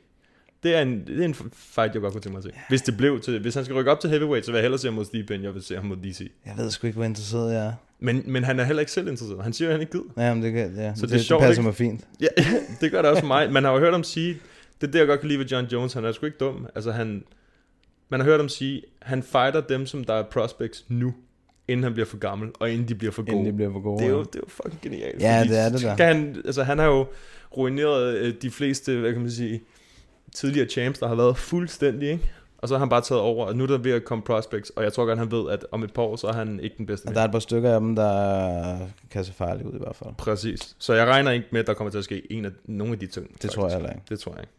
Det 0.63 0.75
er 0.75 0.81
en, 0.81 1.07
det 1.07 1.19
er 1.19 1.25
en 1.25 1.35
fight, 1.53 1.93
jeg 1.93 2.01
godt 2.01 2.13
kunne 2.13 2.21
tænke 2.21 2.29
mig 2.29 2.37
at 2.37 2.43
se. 2.43 2.51
Hvis 2.69 2.81
det 2.81 2.97
blev 2.97 3.19
til... 3.19 3.39
Hvis 3.39 3.55
han 3.55 3.65
skal 3.65 3.75
rykke 3.75 3.91
op 3.91 3.99
til 3.99 4.09
heavyweight, 4.09 4.45
så 4.45 4.51
vil 4.51 4.57
jeg 4.57 4.63
hellere 4.63 4.79
se 4.79 4.87
ham 4.87 4.93
mod 4.93 5.05
Stipe, 5.05 5.35
end 5.35 5.43
jeg 5.43 5.53
vil 5.53 5.63
se 5.63 5.75
ham 5.75 5.85
mod 5.85 5.97
DC. 5.97 6.31
Jeg 6.45 6.53
ved 6.57 6.71
sgu 6.71 6.87
ikke, 6.87 6.97
hvor 6.97 7.05
interesseret 7.05 7.53
jeg 7.53 7.65
er. 7.65 7.73
Men, 7.99 8.23
men 8.25 8.43
han 8.43 8.59
er 8.59 8.63
heller 8.63 8.79
ikke 8.79 8.91
selv 8.91 9.07
interesseret. 9.07 9.43
Han 9.43 9.53
siger, 9.53 9.67
at 9.67 9.73
han 9.73 9.81
ikke 9.81 9.91
gider. 9.91 10.27
Ja, 10.27 10.33
men 10.33 10.43
det, 10.43 10.53
kan, 10.53 10.75
ja. 10.75 10.95
Så 10.95 11.01
det, 11.01 11.09
det 11.09 11.15
er 11.15 11.17
det, 11.17 11.25
sjovt, 11.25 11.41
passer 11.41 11.61
ikke? 11.61 11.67
mig 11.67 11.75
fint. 11.75 12.07
Ja, 12.21 12.27
det 12.81 12.91
gør 12.91 13.01
det 13.01 13.11
også 13.11 13.21
for 13.21 13.27
mig. 13.27 13.51
Man 13.51 13.63
har 13.63 13.71
jo 13.71 13.79
hørt 13.79 13.93
ham 13.93 14.03
sige, 14.03 14.37
det 14.81 14.87
er 14.87 14.91
det, 14.91 14.99
jeg 14.99 15.07
godt 15.07 15.19
kan 15.19 15.29
lide 15.29 15.39
ved 15.39 15.45
John 15.45 15.65
Jones, 15.65 15.93
han 15.93 16.05
er 16.05 16.11
sgu 16.11 16.25
ikke 16.25 16.37
dum. 16.37 16.67
Altså 16.75 16.91
han, 16.91 17.23
man 18.09 18.19
har 18.19 18.27
hørt 18.27 18.39
ham 18.39 18.49
sige, 18.49 18.81
han 19.01 19.23
fighter 19.23 19.61
dem, 19.61 19.85
som 19.85 20.03
der 20.03 20.13
er 20.13 20.23
prospects 20.23 20.85
nu, 20.89 21.13
inden 21.67 21.83
han 21.83 21.93
bliver 21.93 22.05
for 22.05 22.17
gammel, 22.17 22.49
og 22.59 22.71
inden 22.71 22.87
de 22.87 22.95
bliver 22.95 23.11
for 23.11 23.23
gode. 23.23 23.31
Inden 23.31 23.45
de 23.45 23.53
bliver 23.53 23.71
for 23.71 23.79
gode. 23.79 23.99
det, 23.99 24.05
er 24.05 24.11
jo, 24.11 24.17
ja. 24.17 24.23
det 24.23 24.35
er 24.35 24.39
jo 24.39 24.49
fucking 24.49 24.81
genialt. 24.81 25.21
Ja, 25.21 25.43
det 25.43 25.59
er 25.59 25.69
det 25.69 25.81
da. 25.81 25.95
Kan 25.95 26.05
han, 26.05 26.41
altså 26.45 26.63
han 26.63 26.77
har 26.77 26.85
jo 26.85 27.07
ruineret 27.57 28.17
øh, 28.17 28.33
de 28.41 28.51
fleste, 28.51 28.99
hvad 28.99 29.11
kan 29.11 29.21
man 29.21 29.31
sige, 29.31 29.61
tidligere 30.35 30.67
champs, 30.67 30.99
der 30.99 31.07
har 31.07 31.15
været 31.15 31.37
fuldstændig, 31.37 32.09
ikke? 32.09 32.31
Og 32.57 32.67
så 32.67 32.73
har 32.73 32.79
han 32.79 32.89
bare 32.89 33.01
taget 33.01 33.21
over, 33.21 33.45
og 33.45 33.55
nu 33.55 33.63
er 33.63 33.67
der 33.67 33.77
ved 33.77 33.91
at 33.91 34.03
komme 34.05 34.23
prospects, 34.23 34.69
og 34.69 34.83
jeg 34.83 34.93
tror 34.93 35.05
godt, 35.05 35.19
han 35.19 35.31
ved, 35.31 35.51
at 35.51 35.65
om 35.71 35.83
et 35.83 35.93
par 35.93 36.01
år, 36.01 36.15
så 36.15 36.27
er 36.27 36.33
han 36.33 36.59
ikke 36.59 36.77
den 36.77 36.85
bedste. 36.85 37.07
Og 37.07 37.15
der 37.15 37.21
er 37.21 37.25
et 37.25 37.31
par 37.31 37.39
stykker 37.39 37.73
af 37.73 37.79
dem, 37.79 37.95
der 37.95 38.79
kan 39.11 39.25
se 39.25 39.33
farlige 39.33 39.67
ud 39.67 39.73
i 39.73 39.77
hvert 39.77 39.95
fald. 39.95 40.09
Præcis. 40.17 40.75
Så 40.79 40.93
jeg 40.93 41.07
regner 41.07 41.31
ikke 41.31 41.47
med, 41.51 41.59
at 41.59 41.67
der 41.67 41.73
kommer 41.73 41.91
til 41.91 41.97
at 41.97 42.03
ske 42.03 42.31
en 42.31 42.45
af, 42.45 42.51
nogle 42.65 42.93
af 42.93 42.99
de 42.99 43.07
ting. 43.07 43.41
Det 43.41 43.49
tror 43.51 43.67
jeg 43.67 43.75
heller 43.75 43.89
ikke. 43.89 44.01
Det 44.09 44.19
tror 44.19 44.31
jeg 44.31 44.41
ikke. 44.41 44.53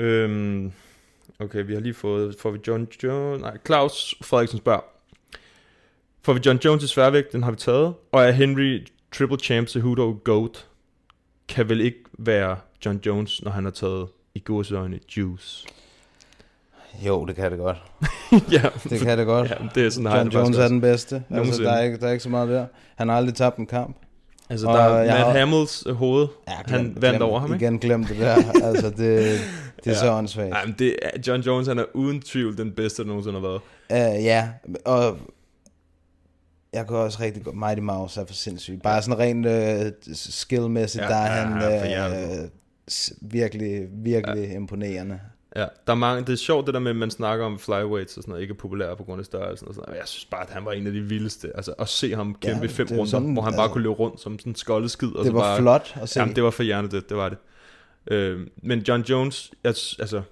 Øhm, 0.00 0.72
okay, 1.38 1.66
vi 1.66 1.74
har 1.74 1.80
lige 1.80 1.94
fået... 1.94 2.36
Får 2.38 2.50
vi 2.50 2.58
John 2.66 2.88
Jones... 3.02 3.40
Nej, 3.40 3.58
Claus 3.66 4.14
Frederiksen 4.22 4.58
spørger. 4.58 4.84
Får 6.22 6.32
vi 6.32 6.40
John 6.46 6.58
Jones 6.64 6.84
i 6.84 6.86
sværvægt? 6.86 7.32
Den 7.32 7.42
har 7.42 7.50
vi 7.50 7.56
taget. 7.56 7.94
Og 8.12 8.24
er 8.24 8.30
Henry 8.30 8.86
Triple 9.12 9.38
Champ 9.38 9.68
Cejudo 9.68 10.20
GOAT? 10.24 10.66
Kan 11.48 11.68
vel 11.68 11.80
ikke 11.80 12.00
være 12.18 12.56
John 12.86 13.00
Jones, 13.06 13.42
når 13.42 13.50
han 13.50 13.64
har 13.64 13.70
taget 13.70 14.08
i 14.34 14.38
gåseøjne 14.38 14.98
juice. 15.16 15.66
Jo, 17.06 17.24
det 17.24 17.36
kan 17.36 17.50
det 17.50 17.58
godt. 17.58 17.76
ja, 18.52 18.62
Det 18.90 19.00
kan 19.00 19.18
det 19.18 19.26
godt. 19.26 19.50
Ja, 19.50 19.54
det 19.74 19.86
er 19.86 19.90
sådan, 19.90 20.12
John 20.12 20.26
det 20.26 20.34
Jones 20.34 20.56
er 20.58 20.68
den 20.68 20.80
bedste. 20.80 21.14
Altså, 21.16 21.24
Nogensinde. 21.34 21.68
der, 21.68 21.74
er 21.74 21.82
ikke, 21.82 21.98
der 22.00 22.06
er 22.06 22.10
ikke 22.12 22.22
så 22.22 22.28
meget 22.28 22.48
der. 22.48 22.66
Han 22.96 23.08
har 23.08 23.16
aldrig 23.16 23.34
tabt 23.34 23.56
en 23.58 23.66
kamp. 23.66 23.96
Altså, 24.50 24.66
Og 24.68 24.74
der 24.74 24.80
er 24.84 25.06
Matt 25.06 25.18
har- 25.18 25.30
Hamills 25.38 25.84
øh, 25.86 25.94
hoved. 25.94 26.26
Ja, 26.48 26.52
han 26.52 26.64
glem- 26.66 27.02
vandt 27.02 27.16
glem- 27.18 27.22
over 27.22 27.40
ham, 27.40 27.52
ikke? 27.54 27.64
Igen 27.64 27.78
glem 27.78 28.04
det 28.04 28.16
der. 28.18 28.34
altså, 28.68 28.90
det, 28.90 28.96
det 28.98 29.86
er 29.86 29.90
Ja. 29.90 29.94
så 29.94 30.12
åndssvagt. 30.12 30.50
Nej, 30.50 30.64
men 30.66 30.74
det 30.78 30.96
John 31.26 31.40
Jones, 31.42 31.66
han 31.68 31.78
er 31.78 31.84
uden 31.94 32.20
tvivl 32.22 32.56
den 32.58 32.72
bedste, 32.72 33.02
der 33.02 33.08
nogensinde 33.08 33.40
har 33.40 33.48
været. 33.48 33.60
Uh, 34.18 34.24
ja, 34.24 34.48
og 34.84 35.16
jeg 36.72 36.86
kan 36.86 36.96
også 36.96 37.18
rigtig 37.22 37.44
godt, 37.44 37.56
Mighty 37.56 37.80
Mouse 37.80 38.20
er 38.20 38.24
for 38.26 38.34
sindssyg. 38.34 38.80
Bare 38.82 39.02
sådan 39.02 39.18
rent 39.18 39.46
uh, 39.46 39.92
skillmæssigt, 40.14 41.04
Ja, 41.04 41.08
der 41.08 41.14
er 41.16 41.36
ja, 41.70 41.78
han 41.80 41.90
ja, 41.90 42.42
uh, 42.42 42.48
virkelig, 43.20 43.88
virkelig 43.92 44.48
ja. 44.48 44.54
imponerende. 44.54 45.20
Ja, 45.56 45.66
der 45.86 45.92
er 45.92 45.94
mange, 45.94 46.20
det 46.20 46.32
er 46.32 46.36
sjovt 46.36 46.66
det 46.66 46.74
der 46.74 46.80
med, 46.80 46.90
at 46.90 46.96
man 46.96 47.10
snakker 47.10 47.46
om 47.46 47.58
flyweights 47.58 48.16
og 48.16 48.22
sådan 48.22 48.30
noget, 48.30 48.42
ikke 48.42 48.52
er 48.52 48.56
populære 48.56 48.96
på 48.96 49.04
grund 49.04 49.20
af 49.20 49.24
størrelsen 49.24 49.68
og 49.68 49.74
sådan 49.74 49.84
noget. 49.88 50.00
Jeg 50.00 50.08
synes 50.08 50.24
bare, 50.24 50.42
at 50.42 50.50
han 50.50 50.64
var 50.64 50.72
en 50.72 50.86
af 50.86 50.92
de 50.92 51.00
vildeste. 51.00 51.56
Altså 51.56 51.74
at 51.78 51.88
se 51.88 52.14
ham 52.14 52.34
kæmpe 52.34 52.60
ja, 52.60 52.66
fem 52.66 52.86
er 52.90 52.94
jo 52.94 53.00
runder, 53.00 53.10
sådan, 53.10 53.32
hvor 53.32 53.42
han 53.42 53.52
bare 53.52 53.62
altså- 53.62 53.72
kunne 53.72 53.82
løbe 53.82 53.94
rundt 53.94 54.20
som 54.20 54.38
sådan 54.38 54.50
en 54.50 54.56
skoldeskid. 54.56 55.08
Og 55.08 55.24
Det 55.24 55.26
så 55.26 55.32
var 55.32 55.40
bare, 55.40 55.58
flot 55.58 55.94
at 56.00 56.08
se. 56.08 56.20
Jamen, 56.20 56.34
det 56.36 56.44
var 56.44 56.50
for 56.50 56.62
hjernedødt, 56.62 57.08
det 57.08 57.16
var 57.16 57.28
det. 57.28 57.38
Øh, 58.06 58.46
men 58.62 58.78
John 58.78 59.02
Jones, 59.02 59.52
altså, 59.64 60.22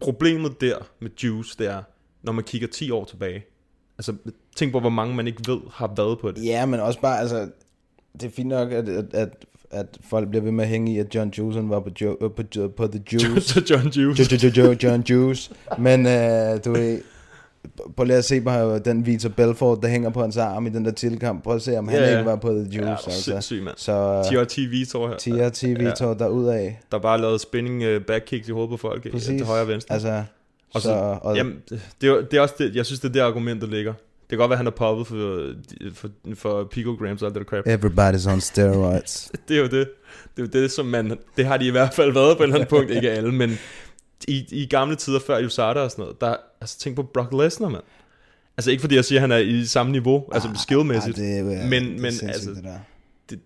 problemet 0.00 0.60
der 0.60 0.78
med 1.00 1.10
Juice, 1.22 1.54
det 1.58 1.66
er, 1.66 1.82
når 2.22 2.32
man 2.32 2.44
kigger 2.44 2.68
10 2.68 2.90
år 2.90 3.04
tilbage. 3.04 3.44
Altså, 3.98 4.14
tænk 4.56 4.72
på, 4.72 4.80
hvor 4.80 4.90
mange 4.90 5.14
man 5.14 5.26
ikke 5.26 5.42
ved 5.46 5.60
har 5.72 5.92
været 5.96 6.18
på 6.18 6.30
det. 6.30 6.44
Ja, 6.44 6.66
men 6.66 6.80
også 6.80 7.00
bare, 7.00 7.18
altså, 7.20 7.48
det 8.12 8.22
er 8.22 8.30
fint 8.30 8.48
nok, 8.48 8.72
at, 8.72 8.88
at, 8.88 9.14
at, 9.14 9.44
at 9.70 9.86
folk 10.10 10.28
bliver 10.28 10.42
ved 10.42 10.52
med 10.52 10.64
at 10.64 10.70
hænge 10.70 10.92
i, 10.94 10.98
at 10.98 11.14
John 11.14 11.30
Juice 11.38 11.58
han 11.60 11.70
var 11.70 11.80
på, 11.80 11.90
jo, 12.00 12.16
øh, 12.20 12.30
på, 12.30 12.42
jo- 12.56 12.68
på 12.76 12.86
The 12.86 13.02
Juice. 13.12 13.62
John 13.70 13.88
Juice. 13.88 14.22
Jo, 14.34 14.38
jo, 14.42 14.62
jo, 14.64 14.70
jo, 14.70 14.76
John 14.82 15.02
Juice. 15.10 15.50
Men 15.78 16.06
øh, 16.06 16.58
du 16.64 16.72
ved, 16.72 17.00
prøv 17.96 18.04
lige 18.06 18.16
at 18.16 18.24
se 18.24 18.40
på 18.40 18.78
den 18.78 19.06
Vitor 19.06 19.28
Belfort, 19.28 19.78
der 19.82 19.88
hænger 19.88 20.10
på 20.10 20.20
hans 20.20 20.36
arm 20.36 20.66
i 20.66 20.70
den 20.70 20.84
der 20.84 20.90
tilkamp. 20.90 21.44
Prøv 21.44 21.54
at 21.56 21.62
se, 21.62 21.78
om 21.78 21.88
han 21.88 21.98
Ja, 21.98 22.04
ja. 22.10 22.18
ikke 22.18 22.30
var 22.30 22.36
på 22.36 22.48
The 22.50 22.58
Juice. 22.62 22.82
Ja, 22.84 22.90
altså. 22.90 23.10
sindssyg, 23.22 23.62
mand. 23.62 23.74
Så 23.76 24.22
TRT 24.32 24.58
Vitor 24.70 25.08
her. 25.08 25.16
TRT 25.16 25.62
Vitor 25.62 26.08
ja. 26.08 26.14
derudad. 26.14 26.70
Der 26.92 26.98
bare 26.98 27.20
lavet 27.20 27.40
spinning 27.40 27.96
uh, 27.96 28.02
backkicks 28.02 28.48
i 28.48 28.52
hovedet 28.52 28.70
på 28.70 28.76
folk. 28.76 29.10
Præcis. 29.12 29.26
til 29.26 29.44
højre 29.46 29.62
og 29.62 29.68
venstre. 29.68 29.94
Altså, 29.94 30.22
Og 30.74 30.80
så, 30.80 30.88
så, 30.88 31.18
og, 31.22 31.36
jamen, 31.36 31.56
det, 32.00 32.08
er, 32.08 32.20
det 32.30 32.36
er 32.36 32.40
også 32.40 32.54
det, 32.58 32.76
jeg 32.76 32.86
synes, 32.86 33.00
det 33.00 33.08
er 33.08 33.12
det 33.12 33.20
argument, 33.20 33.60
der 33.60 33.66
ligger. 33.68 33.92
Det 34.34 34.38
kan 34.38 34.42
godt 34.42 34.50
være, 34.50 34.56
han 34.56 34.66
er 34.66 34.70
poppet 34.70 35.06
for, 35.06 35.52
for, 35.94 36.08
for 36.34 36.64
picograms 36.64 37.22
og 37.22 37.26
alt 37.26 37.34
det 37.34 37.46
der 37.50 37.62
crap. 37.62 37.66
Everybody's 37.84 38.32
on 38.32 38.40
steroids. 38.40 39.30
Det 39.48 39.56
er 39.56 39.60
jo 39.60 39.64
det. 39.66 39.90
Det 40.36 40.42
er 40.42 40.42
jo 40.42 40.62
det, 40.62 40.70
som 40.70 40.86
man... 40.86 41.18
Det 41.36 41.46
har 41.46 41.56
de 41.56 41.66
i 41.66 41.70
hvert 41.70 41.94
fald 41.94 42.12
været 42.12 42.36
på 42.36 42.42
et 42.42 42.46
eller 42.46 42.54
andet 42.54 42.68
punkt. 42.68 42.90
Ikke 42.90 43.10
alle, 43.10 43.32
men 43.32 43.58
i, 44.28 44.44
i 44.50 44.66
gamle 44.66 44.96
tider 44.96 45.20
før 45.26 45.44
USADA 45.46 45.80
og 45.80 45.90
sådan 45.90 46.02
noget, 46.02 46.20
der... 46.20 46.36
Altså, 46.60 46.78
tænk 46.78 46.96
på 46.96 47.02
Brock 47.02 47.32
Lesnar, 47.32 47.68
mand. 47.68 47.82
Altså, 48.56 48.70
ikke 48.70 48.80
fordi 48.80 48.94
jeg 48.94 49.04
siger, 49.04 49.18
at 49.18 49.20
han 49.20 49.32
er 49.32 49.36
i 49.36 49.64
samme 49.64 49.92
niveau, 49.92 50.24
altså 50.32 50.48
skillmæssigt. 50.62 51.18
Ah, 51.18 51.24
det, 51.24 51.38
er- 51.38 51.50
ja, 51.62 51.68
men, 51.68 51.84
det 51.84 51.92
men 52.00 52.04
altså, 52.04 52.50
det 52.54 52.64
der. 52.64 53.36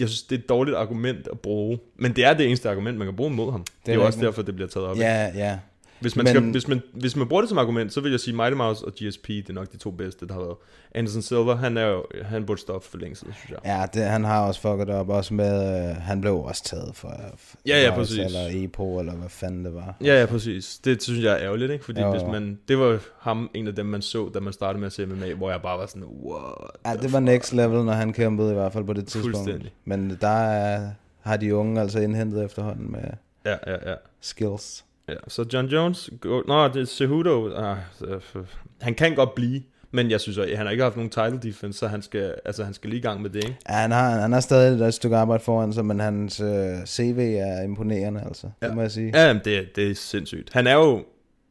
jeg 0.00 0.08
synes, 0.08 0.22
det 0.22 0.36
er 0.36 0.40
et 0.40 0.48
dårligt 0.48 0.76
argument 0.76 1.28
at 1.32 1.40
bruge. 1.40 1.78
Men 1.98 2.12
det 2.16 2.24
er 2.24 2.34
det 2.34 2.46
eneste 2.46 2.70
argument, 2.70 2.98
man 2.98 3.06
kan 3.06 3.16
bruge 3.16 3.30
mod 3.30 3.52
ham. 3.52 3.60
Det 3.64 3.70
er, 3.72 3.84
det 3.86 3.92
er 3.92 3.96
jo 3.96 4.06
også 4.06 4.20
derfor, 4.20 4.42
det 4.42 4.54
bliver 4.54 4.68
taget 4.68 4.86
op. 4.86 4.96
Ja, 4.98 5.30
ja. 5.34 5.58
Hvis 6.00 6.16
man, 6.16 6.24
Men- 6.24 6.34
skal, 6.34 6.50
hvis, 6.50 6.68
man, 6.68 6.82
hvis 6.92 7.16
man 7.16 7.28
bruger 7.28 7.42
det 7.42 7.48
som 7.48 7.58
argument, 7.58 7.92
så 7.92 8.00
vil 8.00 8.10
jeg 8.10 8.20
sige 8.20 8.36
Mighty 8.36 8.56
Mouse 8.56 8.84
og 8.84 8.92
GSP, 8.92 9.28
det 9.28 9.48
er 9.48 9.52
nok 9.52 9.72
de 9.72 9.76
to 9.76 9.90
bedste, 9.90 10.26
der 10.26 10.34
har 10.34 10.40
været. 10.40 10.56
Anderson 10.94 11.22
Silver, 11.22 11.56
han, 11.56 11.76
er 11.76 11.86
jo, 11.86 12.04
han 12.22 12.46
burde 12.46 12.60
stoppe 12.60 12.88
for 12.88 12.98
længe 12.98 13.16
siden, 13.16 13.34
synes 13.34 13.50
jeg. 13.50 13.58
Ja, 13.64 13.86
det, 14.00 14.10
han 14.10 14.24
har 14.24 14.46
også 14.46 14.60
fucket 14.60 14.90
op, 14.90 15.08
også 15.08 15.34
med, 15.34 15.88
øh, 15.90 15.96
han 15.96 16.20
blev 16.20 16.34
også 16.36 16.64
taget 16.64 16.90
for, 16.94 17.12
for 17.36 17.56
Ja, 17.66 17.82
ja, 17.82 17.94
præcis. 17.94 18.18
Eller 18.18 18.40
EPO, 18.50 18.98
eller 19.00 19.12
hvad 19.12 19.28
fanden 19.28 19.64
det 19.64 19.74
var. 19.74 19.94
Ja, 20.04 20.20
ja, 20.20 20.26
præcis. 20.26 20.78
Det 20.84 21.02
synes 21.02 21.24
jeg 21.24 21.32
er 21.32 21.38
ærgerligt, 21.38 21.72
ikke? 21.72 21.84
Fordi 21.84 22.00
Jo, 22.00 22.10
hvis 22.10 22.22
man, 22.22 22.58
det 22.68 22.78
var 22.78 22.98
ham, 23.18 23.50
en 23.54 23.66
af 23.68 23.74
dem, 23.74 23.86
man 23.86 24.02
så, 24.02 24.30
da 24.34 24.40
man 24.40 24.52
startede 24.52 24.78
med 24.80 24.86
at 24.86 24.92
se 24.92 25.06
MMA, 25.06 25.34
hvor 25.34 25.50
jeg 25.50 25.62
bare 25.62 25.78
var 25.78 25.86
sådan, 25.86 26.04
what 26.24 26.70
Ja, 26.86 26.94
det 27.02 27.12
var 27.12 27.20
next 27.20 27.52
level, 27.52 27.84
når 27.84 27.92
han 27.92 28.12
kæmpede 28.12 28.50
i 28.50 28.54
hvert 28.54 28.72
fald 28.72 28.84
på 28.84 28.92
det 28.92 29.06
tidspunkt. 29.06 29.36
Fuldstændig. 29.36 29.72
Men 29.84 30.18
der 30.20 30.28
er, 30.28 30.90
har 31.20 31.36
de 31.36 31.54
unge 31.56 31.80
altså 31.80 31.98
indhentet 32.00 32.44
efterhånden 32.44 32.92
med 32.92 33.00
Ja, 33.44 33.56
ja, 33.66 33.90
ja. 33.90 33.94
skills. 34.20 34.84
Ja. 35.08 35.14
Så 35.28 35.44
John 35.52 35.66
Jones, 35.66 36.10
go, 36.20 36.42
nå, 36.48 36.68
det 36.68 36.76
er 36.82 36.84
Cejudo, 36.86 37.52
ah, 37.54 37.76
så- 37.98 38.44
han 38.80 38.94
kan 38.94 39.14
godt 39.14 39.34
blive, 39.34 39.62
men 39.90 40.10
jeg 40.10 40.20
synes, 40.20 40.38
at 40.38 40.56
han 40.56 40.66
har 40.66 40.70
ikke 40.70 40.82
haft 40.82 40.96
nogen 40.96 41.10
title 41.10 41.38
defense, 41.50 41.78
så 41.78 41.86
han 41.88 42.02
skal, 42.02 42.34
altså, 42.44 42.64
han 42.64 42.74
skal 42.74 42.90
lige 42.90 42.98
i 42.98 43.02
gang 43.02 43.22
med 43.22 43.30
det, 43.30 43.44
ikke? 43.44 43.56
Ja, 43.68 43.74
han 43.74 43.90
har, 43.90 44.10
han 44.10 44.32
har 44.32 44.40
stadig 44.40 44.86
et 44.86 44.94
stykke 44.94 45.16
arbejde 45.16 45.44
foran 45.44 45.72
sig, 45.72 45.84
men 45.84 46.00
hans 46.00 46.40
øh, 46.40 46.76
CV 46.86 47.36
er 47.40 47.62
imponerende, 47.62 48.22
altså. 48.26 48.46
Ja. 48.62 48.66
Det 48.66 48.74
må 48.74 48.80
jeg 48.82 48.90
sige. 48.90 49.10
Ja, 49.14 49.26
jamen, 49.26 49.42
det, 49.44 49.56
er- 49.58 49.64
det 49.76 49.90
er 49.90 49.94
sindssygt. 49.94 50.52
Han 50.52 50.66
er 50.66 50.74
jo, 50.74 51.04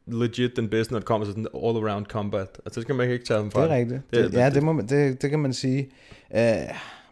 legit 0.07 0.55
den 0.55 0.69
bedste, 0.69 0.93
når 0.93 0.99
det 0.99 1.05
kommer 1.07 1.25
til 1.25 1.33
sådan 1.33 1.47
all-around 1.55 2.05
combat. 2.05 2.47
Altså, 2.65 2.79
det 2.79 2.81
skal 2.81 2.95
man 2.95 3.09
ikke 3.09 3.25
tage 3.25 3.37
ham 3.39 3.51
fra. 3.51 3.63
Det 3.63 3.71
er 3.71 3.75
rigtigt. 3.75 4.01
Det, 4.13 4.31
det, 4.31 4.33
ja, 4.33 4.49
det, 4.49 4.63
må 4.63 4.71
man, 4.73 4.87
det, 4.87 5.21
det 5.21 5.29
kan 5.29 5.39
man 5.39 5.53
sige. 5.53 5.89
Uh, 6.35 6.39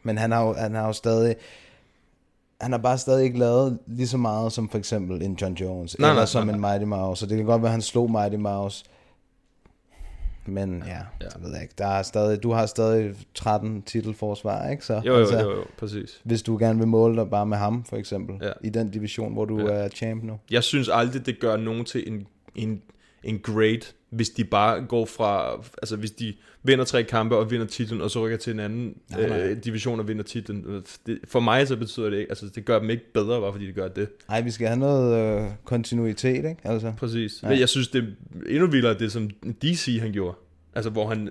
men 0.03 0.17
han 0.17 0.31
har, 0.31 0.45
jo, 0.47 0.53
han 0.53 0.75
har 0.75 0.87
jo 0.87 0.93
stadig... 0.93 1.35
Han 2.63 2.71
har 2.71 2.79
bare 2.79 2.97
stadig 2.97 3.23
ikke 3.25 3.39
lavet 3.39 3.79
lige 3.87 4.07
så 4.07 4.17
meget 4.17 4.51
som 4.53 4.69
for 4.69 4.77
eksempel 4.77 5.21
en 5.21 5.37
John 5.41 5.53
Jones, 5.53 5.99
Nej, 5.99 6.09
eller 6.09 6.21
nej, 6.21 6.25
som 6.25 6.47
nej, 6.47 6.55
en 6.55 6.61
Mighty 6.61 6.85
Mouse. 6.85 7.19
Så 7.19 7.25
det 7.25 7.37
kan 7.37 7.45
godt 7.45 7.61
være, 7.61 7.69
at 7.69 7.71
han 7.71 7.81
slog 7.81 8.11
Mighty 8.11 8.35
Mouse. 8.35 8.85
Men 10.45 10.83
ja, 10.87 10.97
Ja. 11.21 11.25
det 11.25 11.43
ved 11.43 11.51
jeg 11.53 11.61
ikke. 11.61 11.73
Der 11.77 11.87
er 11.87 12.01
stadig, 12.03 12.43
du 12.43 12.51
har 12.51 12.65
stadig 12.65 13.15
13 13.35 13.81
titelforsvar, 13.81 14.69
ikke? 14.69 14.85
Så, 14.85 15.01
Jo, 15.05 15.13
jo, 15.17 15.27
jo, 15.39 15.51
jo, 15.51 15.63
præcis. 15.77 16.21
Hvis 16.23 16.41
du 16.43 16.57
gerne 16.57 16.79
vil 16.79 16.87
måle 16.87 17.15
dig 17.15 17.29
bare 17.29 17.45
med 17.45 17.57
ham, 17.57 17.83
for 17.83 17.97
eksempel, 17.97 18.35
Ja. 18.41 18.51
i 18.63 18.69
den 18.69 18.89
division, 18.91 19.33
hvor 19.33 19.45
du 19.45 19.59
ja. 19.59 19.73
er 19.73 19.89
champ 19.89 20.23
nu. 20.23 20.39
Jeg 20.51 20.63
synes 20.63 20.89
aldrig, 20.89 21.25
det 21.25 21.39
gør 21.39 21.57
nogen 21.57 21.85
til 21.85 22.03
en, 22.13 22.27
en, 22.55 22.81
en 23.23 23.39
great, 23.39 23.95
hvis 24.15 24.29
de 24.29 24.43
bare 24.43 24.81
går 24.81 25.05
fra, 25.05 25.51
altså 25.81 25.95
hvis 25.95 26.11
de 26.11 26.33
vinder 26.63 26.85
tre 26.85 27.03
kampe 27.03 27.37
og 27.37 27.51
vinder 27.51 27.65
titlen, 27.65 28.01
og 28.01 28.11
så 28.11 28.25
rykker 28.25 28.37
til 28.37 28.53
en 28.53 28.59
anden 28.59 28.95
Nej, 29.09 29.27
nej. 29.27 29.41
øh, 29.41 29.57
division 29.63 29.99
og 29.99 30.07
vinder 30.07 30.23
titlen. 30.23 30.83
Det, 31.05 31.19
for 31.27 31.39
mig 31.39 31.67
så 31.67 31.75
betyder 31.75 32.09
det 32.09 32.17
ikke, 32.17 32.31
altså 32.31 32.45
det 32.55 32.65
gør 32.65 32.79
dem 32.79 32.89
ikke 32.89 33.13
bedre, 33.13 33.41
bare 33.41 33.51
fordi 33.51 33.67
de 33.67 33.71
gør 33.71 33.87
det. 33.87 34.07
Ej, 34.29 34.41
vi 34.41 34.51
skal 34.51 34.67
have 34.67 34.79
noget 34.79 35.41
øh, 35.43 35.49
kontinuitet, 35.63 36.35
ikke? 36.35 36.57
Altså, 36.63 36.93
Præcis. 36.97 37.43
Ja. 37.43 37.49
Ja. 37.49 37.59
Jeg 37.59 37.69
synes, 37.69 37.87
det 37.87 38.03
er 38.03 38.07
endnu 38.49 38.67
vildere, 38.67 38.93
det 38.93 39.11
som 39.11 39.29
DC 39.61 39.97
han 40.01 40.11
gjorde. 40.11 40.37
Altså 40.75 40.89
hvor 40.89 41.07
han, 41.07 41.29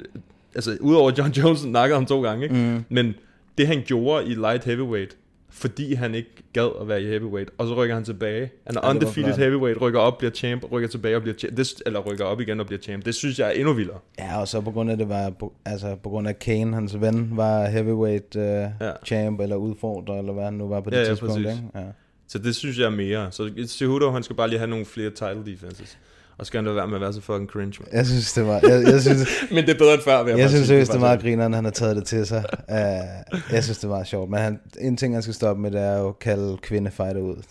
altså 0.54 0.76
udover 0.80 1.12
John 1.18 1.30
Jones 1.32 1.64
nakkede 1.76 1.96
ham 1.96 2.06
to 2.06 2.22
gange, 2.22 2.44
ikke? 2.44 2.54
Mm. 2.56 2.84
men 2.88 3.14
det 3.58 3.66
han 3.66 3.82
gjorde 3.86 4.26
i 4.26 4.34
light 4.34 4.64
heavyweight, 4.64 5.16
fordi 5.52 5.94
han 5.94 6.14
ikke 6.14 6.30
gad 6.52 6.68
at 6.80 6.88
være 6.88 7.02
i 7.02 7.06
heavyweight, 7.06 7.50
og 7.58 7.66
så 7.66 7.74
rykker 7.74 7.94
han 7.94 8.04
tilbage. 8.04 8.50
Han 8.66 8.76
er 8.76 8.80
Ja, 8.84 8.90
undefeated 8.90 9.34
heavyweight, 9.36 9.80
rykker 9.80 10.00
op, 10.00 10.18
bliver 10.18 10.30
champ, 10.30 10.72
rykker 10.72 10.88
tilbage 10.88 11.16
og 11.16 11.22
bliver 11.22 11.34
champ, 11.36 11.56
det, 11.56 11.82
eller 11.86 12.00
rykker 12.00 12.24
op 12.24 12.40
igen 12.40 12.60
og 12.60 12.66
bliver 12.66 12.80
champ. 12.82 13.04
Det 13.04 13.14
synes 13.14 13.38
jeg 13.38 13.48
er 13.48 13.52
endnu 13.52 13.72
vildere. 13.72 13.98
Ja, 14.18 14.40
og 14.40 14.48
så 14.48 14.60
på 14.60 14.70
grund 14.70 14.90
af 14.90 14.96
det 14.96 15.08
var, 15.08 15.32
altså 15.64 15.96
på 16.02 16.08
grund 16.08 16.28
af 16.28 16.38
Kane, 16.38 16.74
hans 16.74 17.00
ven, 17.00 17.30
var 17.36 17.66
heavyweight 17.68 18.36
uh, 18.36 18.42
ja. 18.42 18.68
champ, 19.06 19.40
eller 19.40 19.56
udfordrer, 19.56 20.18
eller 20.18 20.32
hvad 20.32 20.44
han 20.44 20.54
nu 20.54 20.68
var 20.68 20.80
på 20.80 20.90
det 20.90 20.96
Ja, 20.96 21.00
ja, 21.02 21.08
tidspunkt, 21.08 21.34
præcis. 21.34 21.50
ikke? 21.52 21.78
Ja. 21.78 21.84
Så 22.28 22.38
det 22.38 22.56
synes 22.56 22.78
jeg 22.78 22.84
er 22.86 22.90
mere. 22.90 23.28
Så 23.32 23.50
Cejudo, 23.66 24.10
han 24.10 24.22
skal 24.22 24.36
bare 24.36 24.48
lige 24.48 24.58
have 24.58 24.70
nogle 24.70 24.84
flere 24.84 25.10
title 25.10 25.42
defenses. 25.52 25.98
Og 26.42 26.46
skal 26.46 26.58
han 26.58 26.64
da 26.64 26.72
være 26.72 26.86
med 26.86 26.94
at 26.94 27.00
være 27.00 27.12
så 27.12 27.20
fucking 27.20 27.48
cringe, 27.48 27.74
man. 27.80 27.88
Jeg 27.92 28.06
synes, 28.06 28.32
det 28.32 28.46
var... 28.46 28.60
Jeg, 28.62 28.82
jeg 28.84 29.00
synes, 29.00 29.28
Men 29.54 29.66
det 29.66 29.74
er 29.74 29.78
bedre 29.78 29.94
end 29.94 30.02
før, 30.02 30.22
vil 30.22 30.30
jeg 30.30 30.38
jeg 30.38 30.50
synes 30.50 30.66
seriøst, 30.66 30.88
Det 30.88 30.94
det 30.94 31.02
er 31.02 31.06
meget 31.06 31.20
grineren, 31.20 31.52
han 31.52 31.64
har 31.64 31.70
taget 31.70 31.96
det 31.96 32.04
til 32.04 32.26
sig. 32.26 32.44
Uh, 32.68 32.74
jeg 33.54 33.64
synes, 33.64 33.78
det 33.78 33.90
var 33.90 34.04
sjovt. 34.04 34.30
Men 34.30 34.38
han, 34.38 34.60
en 34.80 34.96
ting, 34.96 35.14
han 35.14 35.22
skal 35.22 35.34
stoppe 35.34 35.62
med, 35.62 35.70
det 35.70 35.80
er 35.80 35.98
jo 35.98 36.08
at 36.08 36.18
kalde 36.18 36.56
kvindefighter 36.62 37.20
ud. 37.20 37.36
Det 37.36 37.44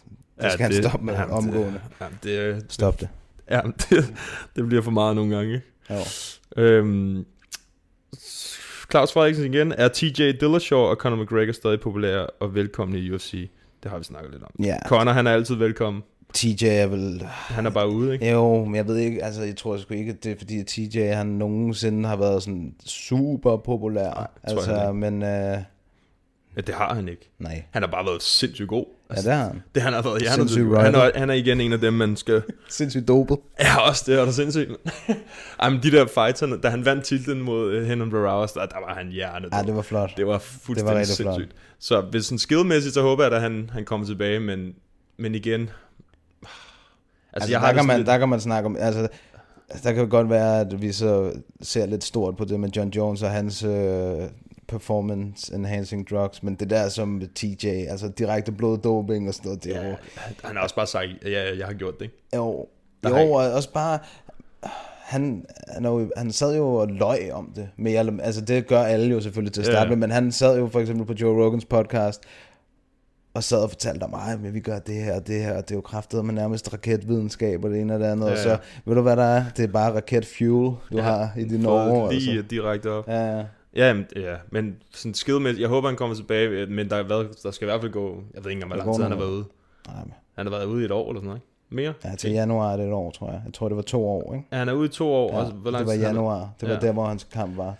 skal 0.51 0.57
ja, 0.59 0.63
han 0.63 0.83
stoppe 0.83 1.05
med 1.05 1.13
jamen, 1.13 1.33
omgående. 1.33 1.81
Det, 2.23 2.35
jamen, 2.35 2.55
det, 2.57 2.65
Stop 2.69 2.99
det. 2.99 3.09
Ja, 3.49 3.61
det, 3.89 4.13
det 4.55 4.67
bliver 4.67 4.81
for 4.81 4.91
meget 4.91 5.15
nogle 5.15 5.35
gange. 5.35 5.53
ikke? 5.53 5.65
Jo. 5.89 6.63
Øhm, 6.63 7.25
Claus 8.91 9.13
Frederiksen 9.13 9.53
igen. 9.53 9.71
Er 9.77 9.87
TJ 9.87 10.31
Dillashaw 10.31 10.79
og 10.79 10.95
Conor 10.95 11.23
McGregor 11.23 11.51
stadig 11.51 11.79
populære 11.79 12.27
og 12.27 12.55
velkomne 12.55 12.99
i 12.99 13.11
UFC? 13.11 13.49
Det 13.83 13.91
har 13.91 13.97
vi 13.97 14.03
snakket 14.03 14.31
lidt 14.31 14.43
om. 14.43 14.51
Ja. 14.63 14.77
Conor, 14.87 15.11
han 15.11 15.27
er 15.27 15.31
altid 15.31 15.55
velkommen. 15.55 16.03
TJ 16.33 16.65
er 16.65 16.87
vel... 16.87 17.23
Han 17.27 17.65
er 17.65 17.69
bare 17.69 17.89
ude, 17.89 18.13
ikke? 18.13 18.31
Jo, 18.31 18.65
men 18.65 18.75
jeg 18.75 18.87
ved 18.87 18.97
ikke, 18.97 19.23
altså 19.23 19.43
jeg 19.43 19.55
tror 19.55 19.77
sgu 19.77 19.93
ikke, 19.93 20.11
at 20.11 20.23
det 20.23 20.31
er 20.31 20.35
fordi, 20.37 20.59
at 20.59 20.65
TJ 20.65 20.99
han 20.99 21.27
nogensinde 21.27 22.09
har 22.09 22.15
været 22.15 22.43
sådan 22.43 22.73
super 22.85 23.57
populær. 23.57 24.03
jeg 24.03 24.27
altså, 24.43 24.81
ikke. 24.81 24.93
men... 24.93 25.21
Uh, 25.23 25.63
Ja, 26.55 26.61
det 26.61 26.75
har 26.75 26.93
han 26.93 27.07
ikke. 27.07 27.29
nej. 27.39 27.63
Han 27.71 27.83
har 27.83 27.89
bare 27.89 28.05
været 28.05 28.23
sindssygt 28.23 28.67
god. 28.67 28.85
Altså, 29.09 29.29
Ja, 29.29 29.35
det 29.35 29.41
har 29.41 29.47
han. 29.47 29.63
Det 29.75 29.83
han 29.83 29.93
har 29.93 30.01
været 30.01 30.21
Sindssygt 30.21 30.35
sindssygt 30.35 30.77
han, 30.77 30.95
er, 30.95 31.11
han 31.15 31.29
er 31.29 31.33
igen 31.33 31.61
en 31.61 31.73
af 31.73 31.79
dem, 31.79 31.93
man 31.93 32.15
skal... 32.15 32.43
Sindssygt 32.69 33.07
dopet. 33.07 33.37
Ja, 33.59 33.79
også 33.79 34.03
det 34.07 34.19
er 34.19 34.25
der 34.25 34.31
sindssygt. 34.31 34.71
Ej, 35.59 35.69
men 35.69 35.83
de 35.83 35.91
der 35.91 36.05
fighterne, 36.05 36.57
da 36.57 36.69
han 36.69 36.85
vandt 36.85 37.03
titlen 37.03 37.41
mod 37.41 37.77
uh, 37.77 37.83
Henan 37.83 38.09
Barrawas, 38.09 38.51
der, 38.51 38.65
der 38.65 38.79
var 38.87 38.93
han 38.93 39.07
hjerne. 39.07 39.47
Ja, 39.53 39.63
det 39.63 39.75
var 39.75 39.81
flot. 39.81 40.11
Det 40.17 40.27
var 40.27 40.37
fuldstændig 40.37 40.95
rigtig 40.95 41.15
flot. 41.15 41.35
sindssygt. 41.35 41.55
Så 41.79 42.01
hvis 42.01 42.25
sådan 42.25 42.39
skillmæssigt, 42.39 42.93
så 42.93 43.01
håber 43.01 43.23
jeg, 43.23 43.33
at 43.33 43.41
han, 43.41 43.69
han 43.73 43.85
kommer 43.85 44.07
tilbage, 44.07 44.39
men, 44.39 44.73
men 45.17 45.35
igen... 45.35 45.69
Altså, 47.33 47.43
Altså, 47.43 47.51
jeg 47.51 47.59
der, 47.61 47.65
har 47.67 47.73
kan 47.73 47.85
man, 47.85 47.93
sådan 47.93 48.05
der 48.05 48.17
kan 48.17 48.29
man 48.29 48.39
snakke 48.39 48.65
om, 48.65 48.77
altså, 48.79 49.07
der 49.83 49.91
kan 49.93 50.09
godt 50.09 50.29
være, 50.29 50.59
at 50.59 50.81
vi 50.81 50.91
så 50.91 51.31
ser 51.61 51.85
lidt 51.85 52.03
stort 52.03 52.37
på 52.37 52.45
det 52.45 52.59
med 52.59 52.69
John 52.69 52.89
Jones 52.89 53.23
og 53.23 53.29
hans 53.31 53.63
øh, 53.63 54.17
performance 54.67 55.55
enhancing 55.55 56.09
drugs, 56.09 56.43
men 56.43 56.55
det 56.55 56.69
der 56.69 56.89
som 56.89 57.21
TJ, 57.35 57.67
altså 57.67 58.07
direkte 58.17 58.51
bloddoping 58.51 59.27
og 59.27 59.33
sådan 59.33 59.47
noget, 59.49 59.63
det 59.63 59.75
er 59.75 59.83
jo, 59.83 59.89
lidt, 59.89 60.41
han 60.43 60.55
har 60.55 60.63
også 60.63 60.75
bare 60.75 60.87
sagt, 60.87 61.07
ja, 61.25 61.57
jeg 61.57 61.65
har 61.67 61.73
gjort 61.73 61.93
det, 61.99 62.05
ikke? 62.05 62.15
jo, 62.35 62.67
Der 63.03 63.09
jo 63.09 63.15
har 63.15 63.21
ikke- 63.21 63.33
og 63.35 63.51
også 63.53 63.73
bare, 63.73 63.99
han, 65.01 65.45
han, 65.67 65.85
jo, 65.85 66.09
han 66.17 66.31
sad 66.31 66.55
jo 66.57 66.75
og 66.75 66.87
løg 66.87 67.31
om 67.33 67.53
det, 67.55 67.69
eller- 67.99 68.23
altså 68.23 68.41
det 68.41 68.67
gør 68.67 68.83
alle 68.83 69.11
jo 69.11 69.21
selvfølgelig 69.21 69.53
til 69.53 69.61
at 69.61 69.67
Ja, 69.67 69.71
starte 69.71 69.85
ja. 69.89 69.89
med, 69.89 69.97
men 69.97 70.11
han 70.11 70.31
sad 70.31 70.57
jo 70.59 70.67
for 70.67 70.79
eksempel 70.79 71.05
på 71.05 71.13
Joe 71.13 71.45
Rogans 71.45 71.65
podcast, 71.65 72.23
og 73.33 73.43
sad 73.43 73.63
og 73.63 73.69
fortalte 73.69 74.03
om, 74.03 74.13
at 74.45 74.53
vi 74.53 74.59
gør 74.59 74.79
det 74.79 74.95
her 74.95 75.15
og 75.15 75.27
det 75.27 75.43
her, 75.43 75.57
og 75.57 75.63
det 75.63 75.71
er 75.71 75.75
jo 75.75 75.81
kraftet 75.81 76.25
med 76.25 76.33
nærmest 76.33 76.73
raketvidenskab 76.73 77.63
og 77.63 77.69
det 77.69 77.81
ene 77.81 77.93
og 77.93 77.99
det 77.99 78.05
andet, 78.05 78.25
Ja, 78.25 78.31
og 78.31 78.37
ja. 78.37 78.43
så, 78.43 78.57
ved 78.85 78.95
du 78.95 79.01
hvad 79.01 79.15
der 79.15 79.23
er? 79.23 79.43
Det 79.57 79.63
er 79.63 79.67
bare 79.71 79.95
raketfuel, 79.95 80.49
du 80.51 80.77
ja, 80.95 81.01
har 81.01 81.29
i 81.37 81.43
dine 81.43 81.69
år. 81.69 82.11
Lige 82.11 82.31
Altså. 82.31 82.47
direkte 82.49 82.91
op. 82.91 83.07
Ja, 83.07 83.37
ja. 83.37 83.45
Ja, 83.75 83.87
jamen, 83.87 84.05
ja, 84.15 84.35
men 84.51 84.75
sådan 84.93 85.13
skillmæssigt, 85.13 85.61
jeg 85.61 85.69
håber, 85.69 85.87
han 85.87 85.97
kommer 85.97 86.15
tilbage, 86.15 86.65
men 86.65 86.89
der, 86.89 86.95
er 86.95 87.03
hvad, 87.03 87.25
der 87.43 87.51
skal 87.51 87.65
i 87.65 87.69
hvert 87.69 87.81
fald 87.81 87.91
gå, 87.91 88.23
jeg 88.33 88.43
ved 88.43 88.51
ikke 88.51 88.63
engang, 88.63 88.67
hvor 88.69 88.77
lang 88.85 88.95
tid 88.95 89.03
han 89.03 89.11
har 89.11 89.19
været 89.19 89.29
ude. 89.31 89.45
Nej, 89.87 90.03
men- 90.03 90.13
Han 90.35 90.45
har 90.45 90.51
været 90.51 90.65
ude 90.65 90.81
i 90.81 90.85
et 90.85 90.91
år 90.91 91.09
eller 91.09 91.19
sådan 91.19 91.27
noget, 91.27 91.37
ikke? 91.37 91.47
Mere? 91.75 91.93
Ja, 92.11 92.15
til 92.15 92.31
januar 92.31 92.73
er 92.73 92.77
det 92.77 92.85
et 92.85 92.93
år, 92.93 93.11
tror 93.11 93.31
jeg. 93.31 93.41
Jeg 93.45 93.53
tror, 93.53 93.67
det 93.67 93.75
var 93.75 93.83
to 93.83 94.07
år, 94.07 94.33
ikke? 94.33 94.47
Ja, 94.51 94.57
han 94.57 94.69
er 94.69 94.73
ude 94.73 94.85
i 94.85 94.89
to 94.89 95.07
år. 95.13 95.31
Ja, 95.33 95.39
også. 95.39 95.53
Hvor 95.53 95.71
lang 95.71 95.87
det 95.87 95.99
var 96.01 96.07
januar. 96.07 96.49
Det 96.61 96.69
var 96.69 96.75
Ja. 96.75 96.79
der, 96.81 96.91
hvor 96.91 97.05
hans 97.05 97.23
kamp 97.33 97.57
var. 97.57 97.75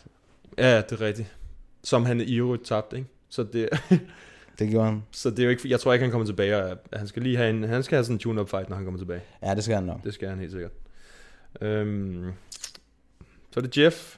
Ja, 0.58 0.78
det 0.78 0.92
er 0.92 1.02
rigtigt. 1.02 1.36
Som 1.84 2.06
han 2.06 2.22
i 2.22 2.36
øvrigt 2.36 2.66
tabte, 2.66 2.98
ikke? 2.98 3.10
Så 3.30 3.44
det, 3.44 3.70
Det 4.62 4.70
gjorde 4.70 4.86
han. 4.86 5.04
så 5.12 5.30
det 5.30 5.40
er 5.40 5.44
jo 5.44 5.50
ikke, 5.50 5.70
jeg 5.70 5.80
tror 5.80 5.94
ikke, 5.94 6.04
han 6.04 6.12
kommer 6.12 6.26
tilbage. 6.26 6.58
og 6.58 6.78
Han 6.94 7.08
skal 7.08 7.22
lige 7.22 7.38
have 7.38 7.50
en, 7.50 7.64
han 7.64 7.84
skal 7.84 7.96
have 7.96 8.04
sådan 8.04 8.16
en 8.16 8.20
tune-up 8.20 8.50
fight, 8.50 8.70
når 8.70 8.76
han 8.76 8.86
kommer 8.86 8.98
tilbage. 8.98 9.22
Ja, 9.44 9.56
det 9.56 9.64
skal 9.64 9.76
han 9.76 9.84
nok. 9.84 10.04
Det 10.04 10.14
skal 10.14 10.30
han 10.30 10.40
helt 10.40 10.52
sikkert. 10.52 10.72
Øhm, 11.62 12.32
så 13.52 13.60
er 13.60 13.62
det 13.62 13.78
Jeff 13.78 14.18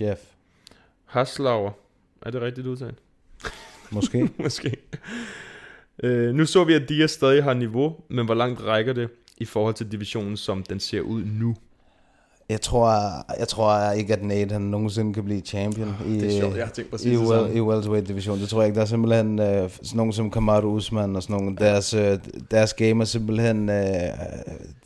Jeff. 0.00 0.20
Haslauer. 1.04 1.70
Er 2.22 2.30
det 2.30 2.40
rigtigt 2.40 2.66
udtalt? 2.66 2.98
Måske. 3.90 4.30
Måske. 4.42 4.76
Øh, 6.02 6.34
nu 6.34 6.46
så 6.46 6.64
vi, 6.64 6.74
at 6.74 6.88
Diaz 6.88 7.10
stadig 7.10 7.44
har 7.44 7.54
niveau, 7.54 7.96
men 8.08 8.24
hvor 8.24 8.34
langt 8.34 8.62
rækker 8.62 8.92
det 8.92 9.08
i 9.36 9.44
forhold 9.44 9.74
til 9.74 9.92
divisionen, 9.92 10.36
som 10.36 10.62
den 10.62 10.80
ser 10.80 11.00
ud 11.00 11.24
nu? 11.24 11.56
Jeg 12.48 12.60
tror, 12.60 12.88
jeg 13.38 13.48
tror 13.48 13.90
ikke, 13.90 14.12
at 14.12 14.22
Nate 14.24 14.52
han 14.52 14.62
nogensinde 14.62 15.14
kan 15.14 15.24
blive 15.24 15.40
champion 15.40 15.96
i, 16.06 16.14
det 16.20 16.36
er 16.36 16.40
sjovt, 16.40 16.56
jeg 16.56 16.64
har 16.66 16.72
tænkt 16.72 17.04
i, 17.04 17.10
det 17.10 17.18
well, 17.18 17.56
i 17.56 17.60
welterweight 17.60 18.08
division. 18.08 18.38
Det 18.38 18.48
tror 18.48 18.60
jeg 18.60 18.66
ikke. 18.66 18.76
Der 18.76 18.82
er 18.82 18.86
simpelthen 18.86 19.38
øh, 19.38 19.70
sådan 19.70 19.96
nogen 19.96 20.12
som 20.12 20.30
Kamaru 20.30 20.68
Usman 20.68 21.16
og 21.16 21.22
sådan 21.22 21.36
nogle. 21.36 21.56
Deres, 21.56 21.94
øh, 21.94 22.18
deres 22.50 22.74
game 22.74 23.00
er 23.00 23.04
simpelthen, 23.04 23.68
øh, 23.68 23.76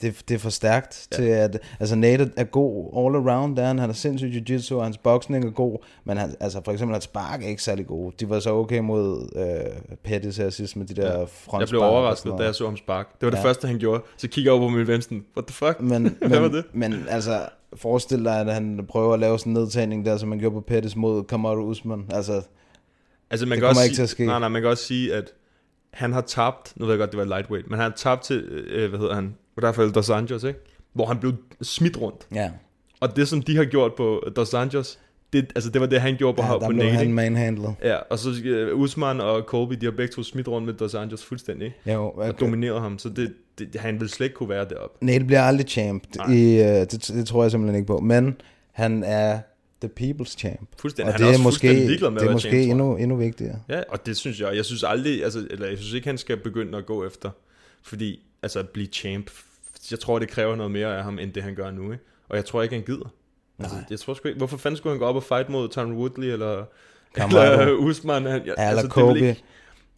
det, 0.01 0.23
det 0.29 0.35
er 0.35 0.39
for 0.39 0.51
stærkt 0.51 1.07
ja. 1.13 1.17
til 1.17 1.25
at, 1.25 1.59
altså 1.81 1.97
Nate 1.97 2.31
er 2.37 2.45
god 2.45 2.87
all 2.97 3.29
around 3.29 3.57
der. 3.57 3.67
Han 3.67 3.79
har 3.79 3.93
sindssygt 3.93 4.51
jiu-jitsu, 4.51 4.75
og 4.75 4.85
hans 4.85 4.99
boksning 4.99 5.45
er 5.45 5.51
god, 5.51 5.79
men 6.05 6.17
han, 6.17 6.35
altså 6.41 6.61
for 6.65 6.73
eksempel 6.73 6.95
hans 6.95 7.05
spark 7.05 7.43
er 7.45 7.49
ikke 7.49 7.63
særlig 7.63 7.87
god. 7.87 8.13
De 8.21 8.29
var 8.31 8.41
så 8.41 8.55
okay 8.55 8.79
mod 8.79 9.29
øh, 9.37 9.97
Pettis 10.05 10.37
her 10.37 10.51
sidst 10.51 10.77
med 10.77 10.87
de 10.87 10.95
der 10.95 11.07
ja. 11.19 11.19
frontspark. 11.21 11.61
Jeg 11.61 11.69
blev 11.69 11.83
overrasket, 11.83 12.33
da 12.39 12.45
jeg 12.45 12.55
så 12.55 12.65
ham 12.65 12.77
spark. 12.77 13.07
Det 13.21 13.27
var 13.27 13.31
det 13.31 13.39
Ja. 13.39 13.45
første, 13.45 13.67
han 13.69 13.79
gjorde. 13.79 14.03
Så 14.17 14.29
kigger 14.29 14.53
jeg 14.53 14.61
over 14.61 14.71
på 14.71 14.77
min 14.77 14.87
venstre. 14.87 15.17
What 15.37 15.47
the 15.47 15.55
fuck? 15.55 15.81
Men, 15.81 16.03
Hvad 16.19 16.29
men, 16.29 16.43
var 16.43 16.49
det? 16.49 16.65
men 16.73 17.05
altså, 17.09 17.41
forestil 17.77 18.25
dig, 18.25 18.41
at 18.41 18.55
han 18.55 18.87
prøver 18.89 19.15
at 19.15 19.21
lave 19.21 19.39
sådan 19.39 19.51
en 19.51 19.55
nedtagning 19.55 20.05
der, 20.07 20.17
som 20.17 20.29
man 20.29 20.39
gjorde 20.39 20.55
på 20.55 20.61
Pettis 20.61 20.97
mod 20.97 21.25
Kamaru 21.25 21.63
Usman. 21.63 22.07
Altså, 22.11 22.43
Altså, 23.31 23.47
man 23.47 23.53
Det 23.57 23.61
kan 23.61 23.69
også 23.69 23.75
kommer 23.75 23.83
sige, 23.83 23.91
ikke 23.91 23.97
til 23.97 24.03
at 24.03 24.09
ske. 24.09 24.27
Nej, 24.27 24.39
nej, 24.39 24.49
man 24.49 24.63
kan 24.63 24.71
også 24.71 24.85
sige, 24.85 25.15
at 25.15 25.33
han 25.93 26.13
har 26.13 26.21
tabt, 26.21 26.73
nu 26.77 26.85
ved 26.85 26.93
jeg 26.93 26.99
godt, 26.99 27.11
det 27.11 27.19
var 27.19 27.25
lightweight, 27.25 27.71
men 27.71 27.79
han 27.79 27.91
har 27.91 27.97
tabt 27.97 28.23
til, 28.23 28.37
øh, 28.41 28.89
hvad 28.91 28.99
hedder 28.99 29.15
han, 29.15 29.35
i 29.57 29.61
hvert 29.61 29.75
fald 29.75 29.93
Dos 29.93 30.11
Anjos, 30.11 30.45
ikke? 30.45 30.59
Hvor 30.93 31.07
han 31.07 31.19
blev 31.19 31.33
smidt 31.63 32.01
rundt. 32.01 32.27
ja. 32.35 32.51
Og 33.01 33.17
det, 33.17 33.29
som 33.29 33.43
de 33.43 33.57
har 33.57 33.65
gjort 33.65 33.95
på 33.95 34.23
Dos 34.37 34.55
Anjos, 34.55 34.99
det, 35.33 35.53
altså, 35.55 35.71
det 35.71 35.81
var 35.81 35.87
det, 35.87 36.01
han 36.01 36.17
gjorde 36.17 36.37
på, 36.37 36.43
ja 36.43 36.53
ja, 36.53 36.59
på 36.59 36.73
Nate, 36.73 36.91
han 36.91 37.13
manhandlet. 37.13 37.75
Ja, 37.83 37.97
og 37.97 38.19
så 38.19 38.31
uh, 38.73 38.81
Usman 38.81 39.21
og 39.21 39.43
Colby, 39.43 39.75
de 39.75 39.87
har 39.87 39.93
begge 39.93 40.13
to 40.13 40.23
smidt 40.23 40.49
rundt 40.49 40.67
med 40.67 40.75
Dos 40.75 40.95
Anjos 40.95 41.25
fuldstændig, 41.25 41.67
ikke? 41.67 41.93
Jo, 41.93 42.05
Og 42.05 42.15
okay. 42.17 42.33
domineret 42.41 42.81
ham, 42.81 42.99
så 42.99 43.09
det, 43.09 43.33
det, 43.59 43.77
han 43.77 44.01
vil 44.01 44.09
slet 44.09 44.27
ikke 44.27 44.37
kunne 44.37 44.49
være 44.49 44.65
deroppe. 44.69 45.07
Nate 45.07 45.25
bliver 45.25 45.43
aldrig 45.43 45.67
champ. 45.69 46.05
Nej. 46.17 46.33
I, 46.33 46.61
uh, 46.61 46.67
det, 46.67 47.11
det, 47.15 47.27
tror 47.27 47.45
jeg 47.45 47.51
simpelthen 47.51 47.77
ikke 47.77 47.87
på. 47.87 47.99
Men 47.99 48.37
han 48.73 49.05
er 49.05 49.39
the 49.81 49.91
people's 50.01 50.37
champ. 50.37 50.69
Fuldstændig. 50.79 51.15
Og 51.15 51.21
Han 51.21 51.29
det 51.29 51.35
er 51.35 51.39
er, 51.39 51.43
måske, 51.43 51.73
ligeglad 51.73 52.11
med 52.11 52.21
det 52.21 52.29
er 52.29 52.33
måske 52.33 52.49
champ, 52.49 52.71
endnu, 52.71 52.97
endnu 52.97 53.17
vigtigere. 53.17 53.61
Ja, 53.69 53.81
og 53.89 54.07
det 54.07 54.17
synes 54.17 54.41
jeg. 54.41 54.57
Jeg 54.57 54.65
synes 54.65 54.83
aldrig, 54.83 55.25
altså, 55.25 55.47
eller 55.51 55.67
jeg 55.67 55.79
synes 55.79 55.95
ikke, 55.95 56.07
han 56.07 56.19
skal 56.19 56.37
begynde 56.37 56.79
at 56.79 56.87
gå 56.87 57.07
efter, 57.07 57.31
fordi, 57.83 58.21
altså 58.43 58.59
at 58.59 58.69
blive 58.69 58.87
champ, 58.87 59.31
jeg 59.91 60.01
tror, 60.01 60.19
det 60.19 60.29
kræver 60.29 60.57
noget 60.57 60.73
mere 60.73 60.97
af 60.97 61.05
ham, 61.05 61.19
end 61.19 61.33
det 61.33 61.43
han 61.43 61.55
gør 61.55 61.71
nu, 61.71 61.93
ikke? 61.93 62.05
Og 62.29 62.37
jeg 62.37 62.45
tror 62.45 62.63
ikke, 62.63 62.75
han 62.75 62.85
gider. 62.85 63.13
Altså, 63.65 63.79
jeg 63.91 63.99
tror 64.01 64.15
sgu 64.15 64.29
ikke, 64.29 64.39
hvorfor 64.39 64.57
fanden 64.57 64.77
skulle 64.77 64.93
han 64.93 64.99
gå 64.99 65.05
op 65.07 65.17
og 65.17 65.23
fight 65.23 65.49
mod 65.49 65.69
Tyron 65.69 65.93
Woodley, 65.93 66.27
eller, 66.29 66.65
eller 67.17 67.73
Usman? 67.73 68.25
Han, 68.27 68.43
ja, 68.47 68.53
eller 68.71 68.75
det 68.75 68.83
vil 68.83 68.91
Kobe. 68.91 69.19
Ikke, 69.19 69.43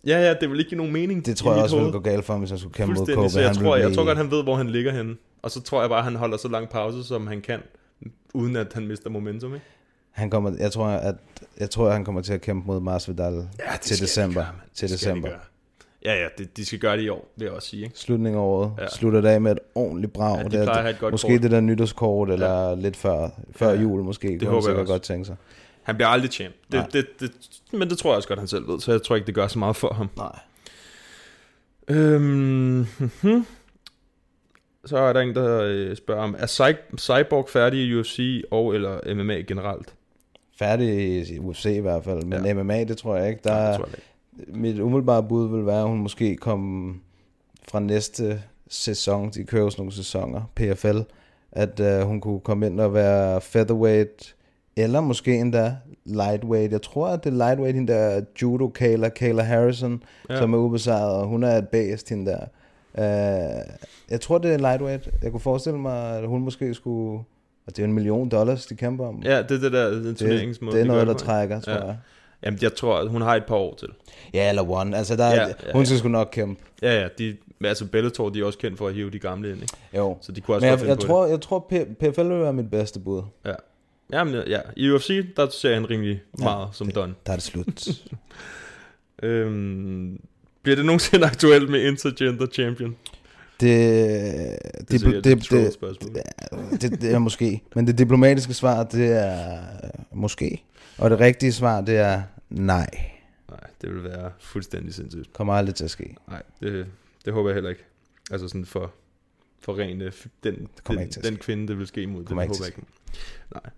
ja, 0.07 0.19
ja, 0.21 0.35
det 0.41 0.51
vil 0.51 0.59
ikke 0.59 0.69
give 0.69 0.77
nogen 0.79 0.93
mening 0.93 1.27
Det 1.27 1.37
tror 1.37 1.55
jeg 1.55 1.63
også 1.63 1.77
ville 1.77 1.93
gå 1.93 1.99
galt 2.01 2.25
for 2.25 2.33
ham, 2.33 2.41
hvis 2.41 2.51
han 2.51 2.59
skulle 2.59 2.75
kæmpe 2.75 2.95
mod 2.95 3.15
Kobe. 3.15 3.29
så 3.31 3.41
jeg 3.41 3.49
Han 3.49 3.57
tror, 3.57 3.77
jeg 3.77 3.85
blive- 3.87 3.95
tror 3.97 4.05
godt, 4.05 4.19
han 4.19 4.31
ved, 4.31 4.43
hvor 4.43 4.57
han 4.57 4.71
ligger 4.71 4.93
henne. 4.93 5.17
Og 5.43 5.51
så 5.51 5.61
tror 5.63 5.81
jeg 5.81 5.89
bare, 5.91 5.99
at 5.99 6.05
han 6.05 6.17
holder 6.17 6.37
så 6.37 6.49
lang 6.49 6.69
pause, 6.69 7.05
som 7.05 7.27
han 7.27 7.41
kan, 7.41 7.61
uden 8.35 8.57
at 8.57 8.67
han 8.75 8.87
mister 8.87 9.11
momentum, 9.11 9.55
ikke? 9.55 9.67
Han 10.11 10.31
kommer, 10.31 10.53
jeg 10.59 10.73
tror, 10.73 10.87
at 10.87 11.15
jeg 11.61 11.71
tror, 11.71 11.87
at 11.87 11.93
han 11.93 12.05
kommer 12.05 12.21
til 12.21 12.33
at 12.33 12.41
kæmpe 12.41 12.67
mod 12.67 12.81
Masvidal 12.81 13.35
Ja, 13.35 13.39
det 13.73 13.81
til 13.81 14.01
december. 14.01 14.41
de 14.41 14.47
gøre, 14.47 14.55
til 14.75 14.89
Det 14.89 14.95
december. 14.99 15.29
gøre. 15.29 15.39
Ja, 16.05 16.15
ja, 16.23 16.29
det, 16.39 16.57
de 16.57 16.67
skal 16.67 16.79
gøre 16.79 16.97
det 16.97 17.03
i 17.03 17.09
år, 17.09 17.29
vil 17.37 17.45
jeg 17.45 17.53
også 17.55 17.69
sige. 17.69 17.83
Ikke? 17.85 17.99
Slutningen 17.99 18.41
af 18.41 18.45
året. 18.45 18.73
Ja. 18.79 18.83
Ja. 18.83 18.89
Slutter 18.89 19.21
det 19.21 19.29
af 19.29 19.41
med 19.41 19.53
et 19.53 19.59
ordentligt 19.75 20.13
brag. 20.13 20.39
Ja, 20.39 20.43
de 20.45 20.51
Det 20.51 20.69
er- 20.69 20.89
et 20.89 20.99
godt 21.01 21.13
måske 21.13 21.29
kort. 21.29 21.43
det 21.43 21.51
der 21.51 21.61
nytårskort, 21.61 22.31
eller 22.31 22.69
ja. 22.69 22.75
lidt 22.75 22.97
før, 22.97 23.29
før 23.57 23.69
Ja, 23.69 23.75
ja. 23.75 23.81
jul 23.83 24.03
måske. 24.03 24.29
Det 24.29 24.41
kunne 24.41 24.51
håber 24.51 24.69
jeg 24.69 24.79
også. 24.79 24.93
godt 24.93 25.03
tænke 25.03 25.25
sig. 25.25 25.37
Han 25.83 25.95
bliver 25.95 26.09
aldrig 26.09 26.31
champ. 26.33 26.55
Det, 26.73 26.75
Nej. 26.81 26.87
det, 26.93 27.07
det, 27.21 27.31
men 27.73 27.91
det 27.91 27.99
tror 27.99 28.11
jeg 28.11 28.17
også 28.17 28.29
godt, 28.29 28.39
han 28.39 28.49
selv 28.49 28.69
ved, 28.69 28.81
så 28.81 28.91
jeg 28.93 29.03
tror 29.03 29.17
ikke, 29.17 29.27
det 29.27 29.35
gør 29.35 29.47
så 29.47 29.59
meget 29.59 29.77
for 29.77 29.93
ham. 29.95 30.11
Nej. 30.17 30.39
Øhm, 31.89 32.87
mhm. 33.23 33.47
så 34.85 34.97
er 34.99 35.13
der 35.13 35.21
en, 35.21 35.35
der 35.35 35.61
øh, 35.63 35.97
spørger 35.97 36.23
om, 36.23 36.37
er 36.39 36.47
Cy- 36.47 36.97
Cyborg 36.99 37.49
færdig 37.49 37.81
i 37.81 37.95
UFC 37.95 38.43
og 38.51 38.75
eller 38.75 39.15
MMA 39.15 39.35
generelt? 39.35 39.95
Færdig 40.59 40.89
i 41.31 41.39
UFC 41.39 41.65
i 41.65 41.79
hvert 41.81 42.05
fald, 42.05 42.23
men 42.25 42.33
Ja. 42.45 42.49
ja. 42.49 42.55
MMA, 42.55 42.85
det 42.85 42.97
tror 42.99 43.17
jeg 43.17 43.29
ikke. 43.29 43.41
Der, 43.45 43.51
Nej, 43.55 43.67
det 43.71 43.77
tror 43.77 43.87
jeg 43.87 43.95
ikke. 43.95 44.09
Mit 44.55 44.81
umiddelbare 44.81 45.23
bud 45.23 45.49
vil 45.57 45.67
være, 45.67 45.81
at 45.83 45.89
hun 45.89 45.99
måske 45.99 46.37
kom 46.37 46.95
fra 47.69 47.81
næste 47.81 48.43
sæson, 48.69 49.31
de 49.31 49.45
kører 49.45 49.71
sådan 49.71 49.81
nogle 49.81 49.93
sæsoner, 49.93 50.43
PFL, 50.55 50.99
at 51.53 51.81
uh, 51.81 52.09
hun 52.09 52.21
kunne 52.21 52.41
komme 52.41 52.67
ind 52.67 52.81
og 52.81 52.95
være 52.95 53.41
featherweight, 53.41 54.35
eller 54.77 55.01
måske 55.01 55.37
endda 55.37 55.77
lightweight. 56.05 56.73
Jeg 56.73 56.83
tror, 56.83 57.09
at 57.09 57.25
det 57.25 57.33
er 57.33 57.37
lightweight, 57.37 57.75
hende 57.77 57.93
der 57.93 58.21
judo 58.43 58.69
Kayla, 58.69 59.09
Kayla 59.09 59.43
Harrison, 59.43 60.03
Ja. 60.31 60.37
som 60.39 60.55
er 60.55 60.59
ubesejret, 60.59 61.13
og 61.15 61.27
hun 61.27 61.43
er 61.43 61.57
et 61.59 61.69
bæst, 61.69 62.09
hende 62.09 62.31
der. 62.31 62.41
Uh, 62.99 63.73
jeg 64.11 64.21
tror, 64.21 64.39
det 64.39 64.53
er 64.55 64.59
lightweight. 64.59 65.09
Jeg 65.23 65.31
kunne 65.31 65.41
forestille 65.41 65.79
mig, 65.79 66.19
at 66.19 66.29
hun 66.29 66.41
måske 66.43 66.75
skulle... 66.75 67.25
Og 67.67 67.77
det 67.77 67.79
er 67.79 67.85
en 67.87 67.93
million 67.93 68.29
dollars, 68.29 68.67
de 68.67 68.75
kæmper 68.75 69.07
om. 69.07 69.23
Ja, 69.25 69.43
det 69.43 69.51
er 69.51 69.59
det 69.61 69.73
der 69.73 69.91
den 69.91 70.05
det, 70.05 70.17
turneringsmåde. 70.17 70.77
det 70.77 70.83
er 70.83 70.87
noget, 70.87 71.07
der 71.07 71.15
trækker, 71.15 71.61
tror 71.61 71.73
ja. 71.73 71.87
jeg. 71.87 71.97
Jamen, 72.45 72.59
jeg 72.63 72.75
tror, 72.75 72.97
at 72.99 73.09
hun 73.09 73.23
har 73.23 73.35
et 73.37 73.45
par 73.45 73.55
år 73.57 73.75
til. 73.75 73.89
Ja, 74.35 74.49
eller 74.49 74.71
one. 74.71 74.97
Altså, 74.97 75.17
der, 75.17 75.27
Ja, 75.27 75.35
ja, 75.35 75.47
ja, 75.49 75.73
hun 75.73 75.81
ja. 75.81 75.85
skal 75.85 75.99
sgu 75.99 76.09
nok 76.09 76.29
kæmpe. 76.33 76.63
Ja, 76.83 77.01
ja, 77.01 77.09
de, 77.19 77.37
altså 77.65 77.87
Bellator, 77.87 78.29
de 78.29 78.41
er 78.41 78.45
også 78.45 78.59
kendt 78.59 78.79
for 78.79 78.89
at 78.89 78.95
hive 78.95 79.11
de 79.11 79.19
gamle 79.19 79.51
ind, 79.51 79.63
ikke? 79.63 79.75
Jo. 79.97 80.17
Så 80.21 80.33
de 80.33 80.41
kunne 80.41 80.57
også 80.57 80.67
Men 80.67 80.79
jeg, 80.79 80.89
jeg, 80.89 80.97
på 80.97 81.03
tror, 81.03 81.27
jeg 81.27 81.41
tror, 81.41 81.67
PFL 82.01 82.21
vil 82.29 82.41
være 82.41 82.53
mit 82.53 82.71
bedste 82.71 83.01
bud. 83.01 83.17
det. 83.17 83.25
Ja. 83.47 83.55
Jamen, 84.13 84.35
ja, 84.47 84.59
i 84.77 84.91
UFC, 84.91 85.35
der 85.37 85.49
ser 85.49 85.75
han 85.75 85.91
rimelig 85.91 86.23
Ja, 86.39 86.45
meget 86.45 86.69
som 86.73 86.91
Don. 86.91 87.17
Der 87.27 87.33
er 87.33 87.37
det 87.37 87.45
slut. 87.45 87.89
Øhm, 89.23 90.21
bliver 90.63 90.77
det 90.77 90.85
nogensinde 90.87 91.27
aktuelt 91.27 91.71
med 91.71 91.81
Intergender 91.83 92.47
Champion? 92.53 92.97
det, 93.61 93.71
Det, 94.91 94.91
det, 94.91 95.01
det, 95.01 95.01
det, 95.01 95.25
det, 95.25 95.25
det, 95.25 95.25
det, 95.25 95.51
det, 95.51 95.65
det, 95.65 95.73
spørgsmål. 95.73 96.15
det, 96.81 97.01
det 97.03 97.13
er 97.13 97.19
måske. 97.19 97.63
Men 97.75 97.87
det 97.87 97.99
diplomatiske 97.99 98.55
svar, 98.55 98.83
det 98.85 99.13
er 99.13 99.59
måske. 100.13 100.63
Og 100.99 101.11
det 101.11 101.21
rigtige 101.21 101.53
svar, 101.53 101.81
det 101.81 101.97
er 101.97 102.23
nej. 102.51 103.11
Nej, 103.51 103.61
det 103.83 103.95
vil 103.95 104.05
være 104.05 104.31
fuldstændig 104.41 104.95
sindssygt. 104.95 105.33
Kommer 105.33 105.55
aldrig 105.55 105.75
til 105.75 105.85
at 105.85 105.91
ske. 105.91 106.17
Nej, 106.29 106.43
det, 106.63 106.87
det 107.25 107.33
håber 107.33 107.51
jeg 107.51 107.55
heller 107.55 107.71
ikke. 107.71 107.85
Altså 108.31 108.49
sådan 108.49 108.65
for, 108.65 108.93
for 109.61 109.79
ren 109.79 110.01
øh, 110.03 110.13
den, 110.45 110.69
den, 111.23 111.37
kvinde, 111.37 111.69
det 111.69 111.79
vil 111.79 111.87
ske 111.87 112.03
imod. 112.03 112.21
Det 112.21 112.29
Kommer 112.29 112.43
håber 112.43 112.55
ikke 112.55 112.65
jeg 112.65 112.69
ikke. 112.79 113.73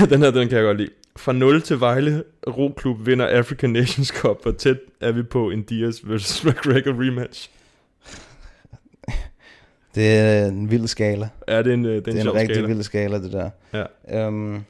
Nej. 0.00 0.08
den 0.10 0.22
her, 0.22 0.30
den 0.30 0.48
kan 0.48 0.58
jeg 0.58 0.64
godt 0.64 0.76
lide. 0.76 0.90
Fra 1.16 1.32
0 1.32 1.62
til 1.62 1.80
Vejle, 1.80 2.24
Roklub 2.46 3.06
vinder 3.06 3.26
African 3.26 3.70
Nations 3.70 4.08
Cup, 4.08 4.46
og 4.46 4.56
tæt 4.58 4.78
er 5.00 5.12
vi 5.12 5.22
på 5.22 5.50
en 5.50 5.62
Diaz 5.62 6.00
vs. 6.04 6.44
McGregor 6.44 6.92
rematch. 7.06 7.50
Det 9.94 10.18
er 10.18 10.46
en 10.46 10.70
vild 10.70 10.86
skala. 10.86 11.28
Er 11.46 11.62
det 11.62 11.74
en, 11.74 11.84
øh, 11.84 11.90
det 11.90 11.96
er 11.96 12.00
Det 12.00 12.12
en, 12.20 12.26
er 12.26 12.30
en 12.30 12.34
rigtig 12.34 12.54
skala? 12.56 12.68
vild 12.68 12.82
skala, 12.82 13.18
det 13.18 13.32
der. 13.32 13.50
Ja. 13.72 14.26
Øhm, 14.26 14.64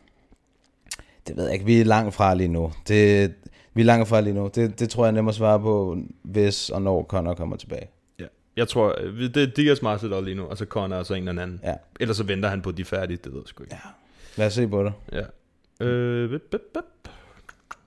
det 1.26 1.36
ved 1.36 1.44
jeg 1.44 1.52
ikke. 1.52 1.64
Vi 1.64 1.80
er 1.80 1.84
langt 1.84 2.14
fra 2.14 2.34
lige 2.34 2.48
nu. 2.48 2.72
Det, 2.88 3.34
vi 3.74 3.80
er 3.80 3.84
langt 3.84 4.08
fra 4.08 4.20
lige 4.20 4.34
nu. 4.34 4.50
Det, 4.54 4.80
det 4.80 4.90
tror 4.90 5.04
jeg 5.04 5.10
er 5.10 5.14
nemt 5.14 5.28
at 5.28 5.34
svare 5.34 5.60
på, 5.60 5.98
hvis 6.22 6.70
og 6.70 6.82
når 6.82 7.02
Conor 7.02 7.34
kommer 7.34 7.56
tilbage. 7.56 7.88
Ja. 8.20 8.26
Jeg 8.56 8.68
tror, 8.68 8.94
øh, 9.00 9.20
det 9.20 9.36
er 9.36 9.46
Diaz 9.46 9.82
Marcel 9.82 10.24
lige 10.24 10.34
nu, 10.34 10.44
og 10.44 10.58
så 10.58 10.64
Conor 10.64 10.96
og 10.96 11.06
så 11.06 11.14
en 11.14 11.28
eller 11.28 11.42
anden. 11.42 11.60
Ja. 11.62 11.74
Ellers 12.00 12.16
så 12.16 12.24
venter 12.24 12.48
han 12.48 12.62
på, 12.62 12.68
at 12.68 12.76
de 12.76 12.82
er 12.82 12.86
færdige, 12.86 13.16
det 13.16 13.32
ved 13.32 13.40
jeg 13.40 13.48
sgu 13.48 13.62
ikke. 13.62 13.74
Ja. 13.84 13.90
Lad 14.36 14.46
os 14.46 14.52
se 14.52 14.68
på 14.68 14.84
det. 14.84 14.92
Ja. 15.12 15.86
Øh, 15.86 16.30
bip, 16.30 16.42
bip, 16.50 16.60
bip. 16.74 17.10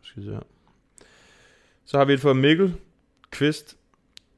Skal 0.02 0.24
se 0.24 0.32
her. 0.32 0.40
Så 1.86 1.98
har 1.98 2.06
vi 2.06 2.14
et 2.14 2.20
fra 2.20 2.34
Mikkel 2.34 2.74
Kvist. 3.32 3.78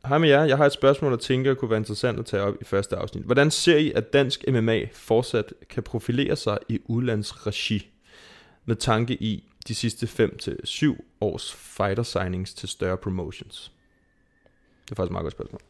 Hej 0.06 0.18
med 0.18 0.30
jer. 0.30 0.44
Jeg 0.44 0.58
har 0.58 0.66
et 0.66 0.72
spørgsmål, 0.72 1.12
jeg 1.12 1.20
tænker 1.20 1.54
kunne 1.54 1.70
være 1.70 1.80
interessant 1.80 2.20
at 2.20 2.26
tage 2.26 2.44
op 2.44 2.54
i 2.62 2.64
første 2.64 2.96
afsnit. 2.96 3.24
Hvordan 3.24 3.52
ser 3.52 3.78
I, 3.78 3.92
at 3.92 4.14
dansk 4.14 4.46
MMA 4.48 4.86
fortsat 4.94 5.54
kan 5.70 5.84
profilere 5.84 6.36
sig 6.36 6.58
i 6.70 6.80
udlandsregi 6.86 7.92
med 8.70 8.76
tanke 8.76 9.14
i 9.14 9.44
de 9.68 9.76
sidste 9.76 10.06
5-7 10.06 10.98
års 11.22 11.54
fighter 11.54 12.04
signings 12.04 12.54
til 12.54 12.70
større 12.70 12.98
promotions? 12.98 13.72
Det 14.86 14.92
er 14.92 14.96
faktisk 14.96 15.10
et 15.10 15.12
meget 15.12 15.24
godt 15.24 15.34
spørgsmål. 15.34 15.62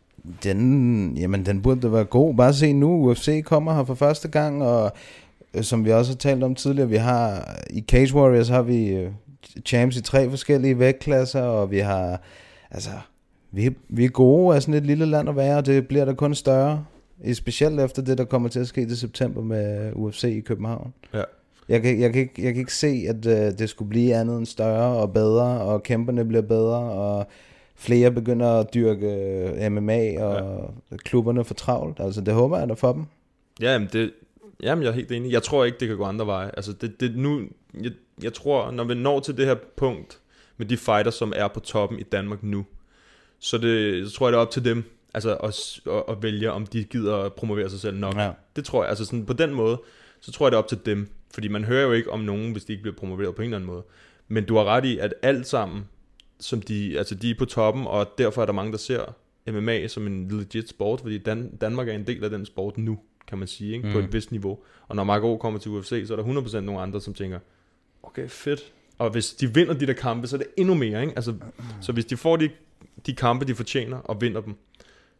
Den, 0.43 1.17
jamen, 1.17 1.45
den 1.45 1.61
burde 1.61 1.81
da 1.81 1.87
være 1.87 2.05
god. 2.05 2.35
Bare 2.35 2.53
se 2.53 2.73
nu, 2.73 3.09
UFC 3.09 3.43
kommer 3.43 3.73
her 3.73 3.83
for 3.83 3.93
første 3.93 4.27
gang, 4.27 4.63
og 4.63 4.91
øh, 5.53 5.63
som 5.63 5.85
vi 5.85 5.91
også 5.91 6.11
har 6.11 6.17
talt 6.17 6.43
om 6.43 6.55
tidligere, 6.55 6.89
vi 6.89 6.97
har 6.97 7.55
i 7.69 7.81
Cage 7.81 8.15
Warriors 8.15 8.47
har 8.47 8.61
vi 8.61 8.87
øh, 8.87 9.11
champs 9.65 9.97
i 9.97 10.01
tre 10.01 10.29
forskellige 10.29 10.79
vægtklasser, 10.79 11.41
og 11.41 11.71
vi 11.71 11.79
har, 11.79 12.21
altså, 12.71 12.91
vi, 13.51 13.75
vi 13.89 14.05
er 14.05 14.09
gode 14.09 14.55
af 14.55 14.61
sådan 14.61 14.73
et 14.73 14.85
lille 14.85 15.05
land 15.05 15.29
at 15.29 15.35
være, 15.35 15.57
og 15.57 15.65
det 15.65 15.87
bliver 15.87 16.05
da 16.05 16.13
kun 16.13 16.35
større. 16.35 16.85
I 17.23 17.33
specielt 17.33 17.79
efter 17.79 18.01
det, 18.01 18.17
der 18.17 18.25
kommer 18.25 18.49
til 18.49 18.59
at 18.59 18.67
ske 18.67 18.87
til 18.87 18.97
september 18.97 19.41
med 19.41 19.91
UFC 19.95 20.23
i 20.23 20.39
København. 20.39 20.93
Ja. 21.13 21.23
Jeg 21.69 21.81
kan, 21.81 21.99
jeg, 21.99 22.13
kan 22.13 22.21
ikke, 22.21 22.43
jeg 22.43 22.53
kan 22.53 22.59
ikke 22.59 22.73
se, 22.73 23.05
at 23.09 23.25
øh, 23.25 23.59
det 23.59 23.69
skulle 23.69 23.89
blive 23.89 24.15
andet 24.15 24.37
end 24.37 24.45
større 24.45 24.97
og 25.01 25.13
bedre, 25.13 25.61
og 25.61 25.83
kæmperne 25.83 26.25
bliver 26.25 26.41
bedre, 26.41 26.79
og 26.79 27.27
flere 27.75 28.11
begynder 28.11 28.59
at 28.59 28.73
dyrke 28.73 29.07
øh, 29.07 29.71
MMA, 29.71 30.23
og 30.23 30.73
ja. 30.91 30.97
klubberne 30.97 31.45
får 31.45 31.55
travlt. 31.55 31.99
Altså, 31.99 32.21
det 32.21 32.33
håber 32.33 32.59
jeg 32.59 32.69
da 32.69 32.73
for 32.73 32.93
dem. 32.93 33.05
Ja, 33.61 33.71
jamen, 33.71 33.89
det, 33.93 34.11
jamen, 34.63 34.83
jeg 34.83 34.89
er 34.89 34.93
helt 34.93 35.11
enig. 35.11 35.31
Jeg 35.31 35.43
tror 35.43 35.65
ikke, 35.65 35.77
det 35.79 35.87
kan 35.87 35.97
gå 35.97 36.03
andre 36.03 36.25
veje. 36.25 36.51
Altså, 36.57 36.73
det, 36.73 36.99
det 36.99 37.15
nu, 37.15 37.41
jeg, 37.81 37.91
jeg 38.23 38.33
tror, 38.33 38.71
når 38.71 38.83
vi 38.83 38.93
når 38.93 39.19
til 39.19 39.37
det 39.37 39.45
her 39.45 39.55
punkt 39.77 40.19
med 40.57 40.65
de 40.65 40.77
fighter, 40.77 41.11
som 41.11 41.33
er 41.35 41.47
på 41.47 41.59
toppen 41.59 41.99
i 41.99 42.03
Danmark 42.03 42.43
nu, 42.43 42.65
så, 43.39 43.57
det, 43.57 44.07
så 44.07 44.15
tror 44.15 44.27
jeg, 44.27 44.31
det 44.31 44.37
er 44.37 44.41
op 44.41 44.51
til 44.51 44.65
dem 44.65 44.83
altså, 45.13 45.35
at, 45.35 45.79
at, 45.93 46.03
at 46.09 46.23
vælge, 46.23 46.51
om 46.51 46.65
de 46.65 46.83
gider 46.83 47.17
at 47.17 47.33
promovere 47.33 47.69
sig 47.69 47.79
selv 47.79 47.97
nok. 47.97 48.15
Ja. 48.15 48.31
Det 48.55 48.65
tror 48.65 48.83
jeg. 48.83 48.89
Altså 48.89 49.05
sådan, 49.05 49.25
på 49.25 49.33
den 49.33 49.53
måde, 49.53 49.81
så 50.19 50.31
tror 50.31 50.45
jeg, 50.45 50.51
det 50.51 50.55
er 50.55 50.61
op 50.61 50.67
til 50.67 50.79
dem. 50.85 51.09
Fordi 51.33 51.47
man 51.47 51.63
hører 51.63 51.85
jo 51.85 51.91
ikke 51.91 52.11
om 52.11 52.19
nogen, 52.19 52.51
hvis 52.51 52.65
de 52.65 52.73
ikke 52.73 52.81
bliver 52.83 52.95
promoveret 52.95 53.35
på 53.35 53.41
en 53.41 53.45
eller 53.45 53.57
anden 53.57 53.67
måde. 53.67 53.83
Men 54.27 54.45
du 54.45 54.55
har 54.55 54.63
ret 54.65 54.85
i, 54.85 54.97
at 54.97 55.13
alt 55.21 55.47
sammen, 55.47 55.87
som 56.39 56.61
de, 56.61 56.97
altså 56.97 57.15
de 57.15 57.29
er 57.31 57.35
på 57.39 57.45
toppen, 57.45 57.87
og 57.87 58.07
derfor 58.17 58.41
er 58.41 58.45
der 58.45 58.53
mange, 58.53 58.71
der 58.71 58.77
ser 58.77 59.15
MMA 59.51 59.87
som 59.87 60.07
en 60.07 60.27
legit 60.27 60.69
sport, 60.69 61.01
fordi 61.01 61.17
Dan- 61.17 61.57
Danmark 61.61 61.87
er 61.87 61.93
en 61.93 62.07
del 62.07 62.23
af 62.23 62.29
den 62.29 62.45
sport 62.45 62.77
nu, 62.77 62.99
kan 63.27 63.37
man 63.37 63.47
sige, 63.47 63.73
ikke? 63.73 63.87
Mm. 63.87 63.93
på 63.93 63.99
et 63.99 64.13
vist 64.13 64.31
niveau. 64.31 64.59
Og 64.87 64.95
når 64.95 65.03
Mark 65.03 65.23
O 65.23 65.37
kommer 65.37 65.59
til 65.59 65.71
UFC, 65.71 66.03
så 66.07 66.13
er 66.13 66.17
der 66.17 66.41
100% 66.41 66.59
nogle 66.59 66.81
andre, 66.81 67.01
som 67.01 67.13
tænker, 67.13 67.39
okay, 68.03 68.27
fedt. 68.29 68.73
Og 68.97 69.09
hvis 69.09 69.33
de 69.33 69.53
vinder 69.53 69.73
de 69.73 69.87
der 69.87 69.93
kampe, 69.93 70.27
så 70.27 70.35
er 70.35 70.37
det 70.37 70.47
endnu 70.57 70.73
mere, 70.73 71.01
ikke? 71.01 71.13
Altså, 71.15 71.33
så 71.81 71.91
hvis 71.91 72.05
de 72.05 72.17
får 72.17 72.35
de, 72.35 72.49
de 73.05 73.15
kampe, 73.15 73.45
de 73.45 73.55
fortjener, 73.55 73.97
og 73.97 74.21
vinder 74.21 74.41
dem, 74.41 74.55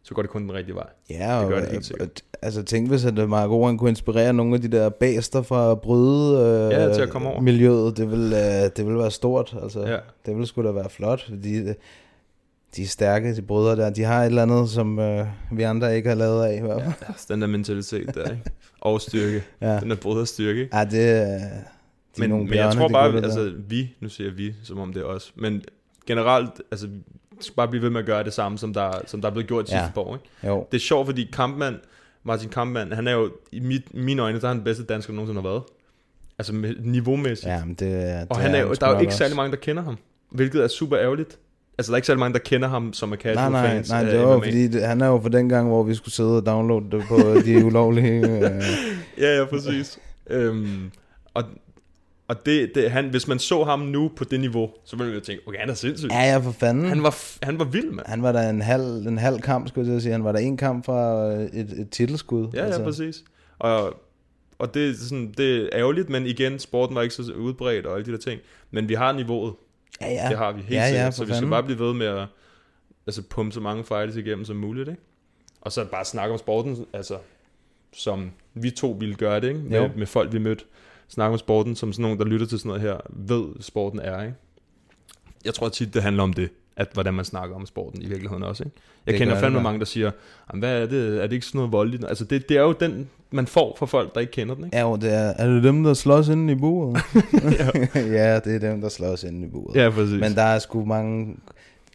så 0.02 0.14
går 0.14 0.22
det 0.22 0.30
kun 0.30 0.42
den 0.42 0.52
rigtige 0.52 0.74
vej. 0.74 0.86
Ja, 1.10 1.34
Det 1.36 1.44
og, 1.44 1.48
gør 1.50 1.60
det 1.60 1.68
helt 1.70 1.84
sikkert. 1.84 2.22
altså 2.42 2.62
tænk 2.62 2.88
hvis 2.88 3.04
at 3.04 3.28
Mark 3.28 3.50
Oren 3.50 3.78
kunne 3.78 3.90
inspirere 3.90 4.32
nogle 4.32 4.54
af 4.54 4.60
de 4.60 4.68
der 4.68 4.88
bæster 4.88 5.42
fra 5.42 5.74
bryde 5.74 6.38
øh, 6.40 6.72
Ja, 6.72 6.94
til 6.94 7.02
at 7.02 7.10
komme 7.10 7.28
over. 7.28 7.40
miljøet, 7.40 7.96
det 7.96 8.10
vil, 8.10 8.32
øh, 8.32 8.70
det 8.76 8.86
vil 8.86 8.98
være 8.98 9.10
stort. 9.10 9.56
Altså, 9.62 9.80
Ja. 9.86 9.96
Det 10.26 10.36
vil 10.38 10.46
sgu 10.46 10.62
da 10.62 10.70
være 10.70 10.90
flot, 10.90 11.24
fordi 11.28 11.58
øh, 11.58 11.74
de 12.76 12.82
er 12.82 12.86
stærke, 12.86 13.34
de 13.36 13.42
brødre 13.42 13.76
der. 13.76 13.90
De 13.90 14.02
har 14.02 14.22
et 14.22 14.26
eller 14.26 14.42
andet, 14.42 14.70
som 14.70 14.98
øh, 14.98 15.26
vi 15.52 15.62
andre 15.62 15.96
ikke 15.96 16.08
har 16.08 16.16
lavet 16.16 16.44
af. 16.44 16.56
I 16.56 16.60
hvert 16.60 16.82
fald. 16.82 16.92
Altså, 17.08 17.26
den 17.28 17.40
der 17.40 17.46
mentalitet 17.48 18.14
der, 18.14 18.24
ikke? 18.30 18.42
Og 18.80 19.00
styrke. 19.00 19.42
Ja. 19.60 19.80
Den 19.80 19.90
der 19.90 19.96
brødre 19.96 20.26
styrke, 20.26 20.60
ikke? 20.60 20.76
Ja, 20.76 20.84
det, 20.84 21.22
øh, 21.22 21.40
de 21.40 21.40
men, 22.18 22.30
nogle 22.30 22.44
men 22.44 22.54
jeg 22.54 22.62
bjørne, 22.64 22.80
tror 22.80 22.88
bare, 22.88 23.12
der. 23.12 23.22
altså 23.22 23.52
vi, 23.68 23.94
nu 24.00 24.08
siger 24.08 24.30
vi, 24.30 24.54
som 24.64 24.78
om 24.78 24.92
det 24.92 25.00
er 25.02 25.06
os, 25.06 25.32
men 25.36 25.62
generelt, 26.06 26.50
altså, 26.70 26.86
vi 26.86 26.94
skal 27.44 27.54
bare 27.56 27.68
blive 27.68 27.82
ved 27.82 27.90
med 27.90 28.00
at 28.00 28.06
gøre 28.06 28.24
det 28.24 28.32
samme, 28.32 28.58
som 28.58 28.74
der, 28.74 28.90
som 29.06 29.20
der 29.20 29.28
er 29.28 29.32
blevet 29.32 29.48
gjort 29.48 29.66
de 29.68 29.72
Ja. 29.74 29.80
sidste 29.80 29.94
par 29.94 30.00
år, 30.00 30.14
ikke? 30.16 30.46
Jo, 30.54 30.66
Det 30.72 30.76
er 30.76 30.80
sjovt, 30.82 31.06
fordi 31.06 31.28
Kampmann, 31.32 31.76
Martin 32.24 32.48
Kampmann, 32.48 32.92
han 32.92 33.08
er 33.08 33.12
jo, 33.12 33.30
i 33.52 33.60
mit, 33.60 33.94
mine 33.94 34.22
øjne, 34.22 34.38
der 34.40 34.44
er 34.44 34.48
han 34.48 34.56
den 34.56 34.64
bedste 34.64 34.84
dansker, 34.84 35.12
der 35.12 35.16
nogensinde 35.16 35.40
har 35.42 35.48
været. 35.48 35.62
Altså 36.38 36.54
med, 36.54 36.74
niveauvmæssigt. 36.80 37.52
ja, 37.52 37.64
men 37.64 37.74
det, 37.74 37.78
det 37.80 38.26
og 38.30 38.36
han 38.38 38.54
er, 38.54 38.60
jo, 38.60 38.74
sgu 38.74 38.84
der 38.84 38.90
er 38.90 38.94
jo 38.94 39.00
ikke 39.00 39.14
særlig 39.14 39.36
mange, 39.36 39.50
der 39.50 39.56
kender 39.56 39.82
ham, 39.82 39.96
hvilket 40.30 40.62
er 40.64 40.68
super 40.68 40.98
ærgerligt. 40.98 41.38
Altså, 41.78 41.90
der 41.92 41.94
er 41.94 41.96
ikke 41.96 42.06
særlig 42.06 42.18
mange, 42.20 42.32
der 42.32 42.38
kender 42.38 42.68
ham, 42.68 42.92
som 42.92 43.12
er 43.12 43.16
Nej, 43.16 43.22
casual 43.34 43.52
nej, 43.52 43.68
fans 43.68 43.90
nej, 43.90 43.98
af 44.00 44.06
det 44.10 44.18
var 44.20 44.24
jo 44.32 44.36
MMA. 44.36 44.46
fordi, 44.46 44.68
det, 44.68 44.82
han 44.82 45.00
er 45.00 45.06
jo 45.06 45.18
for 45.22 45.28
den 45.28 45.48
gang, 45.48 45.68
hvor 45.68 45.82
vi 45.82 45.94
skulle 45.94 46.14
sidde 46.14 46.36
og 46.36 46.46
downloade 46.46 46.84
det 46.90 47.02
på 47.08 47.16
de 47.44 47.64
ulovlige... 47.66 48.26
Øh, 48.28 48.62
Ja, 49.18 49.38
ja, 49.38 49.44
præcis. 49.44 49.98
øhm, 50.30 50.90
og, 51.34 51.44
Og 52.30 52.46
det, 52.46 52.74
det, 52.74 52.90
han, 52.90 53.08
hvis 53.08 53.28
man 53.28 53.38
så 53.38 53.64
ham 53.64 53.80
nu 53.80 54.10
på 54.16 54.24
det 54.24 54.40
niveau, 54.40 54.70
så 54.84 54.96
ville 54.96 55.10
man 55.10 55.18
jo 55.18 55.24
tænke, 55.24 55.48
okay, 55.48 55.58
han 55.58 55.70
er 55.70 55.74
sindssyg. 55.74 56.08
Ja, 56.10 56.22
ja, 56.22 56.38
for 56.38 56.52
fanden. 56.52 56.84
Han 56.84 57.02
var, 57.02 57.16
han 57.44 57.58
var 57.58 57.64
vild, 57.64 57.90
mand. 57.90 58.06
Han 58.06 58.22
var 58.22 58.32
der 58.32 58.50
en 58.50 58.62
halv, 58.62 59.06
en 59.06 59.18
halv 59.18 59.40
kamp, 59.40 59.68
skulle 59.68 59.92
jeg 59.92 60.02
sige. 60.02 60.12
Han 60.12 60.24
var 60.24 60.32
der 60.32 60.38
en 60.38 60.56
kamp 60.56 60.84
fra 60.86 61.32
øh, 61.32 61.42
et, 61.42 61.72
et 61.72 61.90
titelskud. 61.90 62.48
Ja, 62.54 62.66
ja, 62.66 62.82
præcis. 62.82 63.24
Og, 63.58 64.00
og 64.58 64.74
det, 64.74 64.98
sådan, 64.98 65.34
det 65.36 65.62
er 65.62 65.68
ærgerligt, 65.72 66.10
men 66.10 66.26
igen, 66.26 66.58
sporten 66.58 66.96
var 66.96 67.02
ikke 67.02 67.14
så 67.14 67.32
udbredt 67.32 67.86
og 67.86 67.94
alle 67.94 68.06
de 68.06 68.12
der 68.12 68.18
ting. 68.18 68.40
Men 68.70 68.88
vi 68.88 68.94
har 68.94 69.12
niveauet. 69.12 69.54
Ja, 70.00 70.12
ja. 70.12 70.28
Det 70.28 70.38
har 70.38 70.52
vi 70.52 70.60
helt 70.60 70.72
Ja, 70.72 70.80
ja, 70.82 70.88
sikkert. 70.88 71.06
for 71.06 71.12
så 71.12 71.24
vi 71.24 71.34
skal 71.34 71.48
bare 71.48 71.62
blive 71.62 71.78
ved 71.78 71.94
med 71.94 72.06
at 72.06 72.26
altså, 73.06 73.22
pumpe 73.30 73.52
så 73.54 73.60
mange 73.60 73.84
fights 73.84 74.16
igennem 74.16 74.44
som 74.44 74.56
muligt. 74.56 74.88
Ikke? 74.88 75.00
Og 75.60 75.72
så 75.72 75.84
bare 75.84 76.04
snakke 76.04 76.32
om 76.32 76.38
sporten, 76.38 76.86
altså, 76.92 77.18
som 77.92 78.30
vi 78.54 78.70
to 78.70 78.96
ville 79.00 79.14
gøre 79.14 79.40
det, 79.40 79.48
ikke? 79.48 79.60
Med, 79.60 79.80
Jo. 79.80 79.90
med 79.96 80.06
folk, 80.06 80.32
vi 80.32 80.38
mødte. 80.38 80.64
Snakke 81.10 81.32
om 81.32 81.38
sporten, 81.38 81.76
som 81.76 81.92
sådan 81.92 82.02
nogen, 82.02 82.18
der 82.18 82.24
lytter 82.24 82.46
til 82.46 82.58
sådan 82.58 82.68
noget 82.68 82.82
her, 82.82 82.96
ved 83.10 83.44
sporten 83.60 84.00
er. 84.00 84.22
Ikke? 84.22 84.34
Jeg 85.44 85.54
tror 85.54 85.68
tit, 85.68 85.94
det 85.94 86.02
handler 86.02 86.22
om 86.22 86.32
det, 86.32 86.48
at 86.76 86.88
hvordan 86.92 87.14
man 87.14 87.24
snakker 87.24 87.56
om 87.56 87.66
sporten 87.66 88.02
i 88.02 88.06
virkeligheden 88.06 88.42
også. 88.42 88.62
Ikke? 88.64 88.76
Jeg 89.06 89.12
Det 89.12 89.18
kender 89.18 89.34
det 89.34 89.40
fandme 89.40 89.58
da. 89.58 89.62
mange, 89.62 89.78
der 89.78 89.84
siger, 89.84 90.10
"Jamen, 90.50 90.58
hvad 90.60 90.82
er 90.82 90.86
det? 90.86 91.16
Er 91.22 91.26
det 91.26 91.32
ikke 91.32 91.46
sådan 91.46 91.58
noget 91.58 91.72
voldeligt? 91.72 92.04
Altså, 92.08 92.24
det, 92.24 92.48
det 92.48 92.56
er 92.56 92.62
jo 92.62 92.72
den, 92.72 93.08
man 93.30 93.46
får 93.46 93.76
fra 93.78 93.86
folk, 93.86 94.14
der 94.14 94.20
ikke 94.20 94.30
kender 94.30 94.54
den. 94.54 94.64
Ikke? 94.64 94.76
Ja, 94.76 94.82
jo, 94.82 94.96
det 94.96 95.14
er, 95.14 95.18
er 95.38 95.46
det 95.48 95.62
dem, 95.64 95.82
der 95.84 95.94
slås 95.94 96.28
inde 96.28 96.52
i 96.52 96.56
buret? 96.56 97.02
ja, 97.94 98.38
det 98.40 98.54
er 98.54 98.58
dem, 98.58 98.80
der 98.80 98.88
slås 98.88 99.24
inde 99.24 99.46
i 99.46 99.50
buret. 99.50 99.76
Ja, 99.76 99.90
præcis. 99.90 100.20
Men 100.20 100.34
der 100.34 100.42
er 100.42 100.58
sgu 100.58 100.84
mange... 100.84 101.36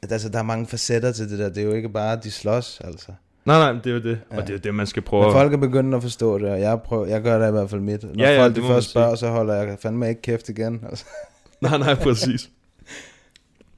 Altså, 0.10 0.30
der 0.30 0.40
er 0.40 0.44
mange 0.44 0.68
facetter 0.68 1.12
til 1.12 1.30
det 1.30 1.40
der. 1.40 1.50
Det 1.50 1.58
er 1.58 1.64
jo 1.68 1.74
ikke 1.74 1.90
bare, 1.90 2.20
de 2.24 2.32
slås, 2.32 2.82
altså. 2.84 3.12
Nej, 3.46 3.60
nej, 3.60 3.82
det 3.82 3.88
er 3.88 3.94
jo 3.94 4.00
det. 4.00 4.20
Ja. 4.32 4.38
Og 4.38 4.42
det 4.42 4.50
er 4.50 4.54
jo 4.54 4.60
det, 4.60 4.76
man 4.76 4.88
skal 4.88 5.02
prøve. 5.02 5.24
Men 5.24 5.32
folk 5.32 5.54
er 5.54 5.58
begyndt 5.58 5.96
at 5.96 6.02
forstå 6.02 6.38
det, 6.38 6.50
og 6.50 6.60
jeg, 6.60 6.82
prøver, 6.82 7.06
jeg 7.06 7.22
gør 7.22 7.40
det 7.40 7.48
i 7.48 7.52
hvert 7.52 7.70
fald 7.70 7.82
mit. 7.82 8.04
Når 8.04 8.24
Ja, 8.24 8.34
ja, 8.34 8.44
folk 8.44 8.56
det 8.56 8.64
først 8.64 8.90
spørger, 8.90 9.16
så 9.16 9.30
holder 9.30 9.54
jeg 9.54 9.78
fandme 9.82 10.10
ikke 10.10 10.22
kæft 10.22 10.50
igen. 10.50 10.84
Altså. 10.90 11.06
Nej, 11.62 11.78
nej, 11.78 11.96
præcis. 11.96 12.50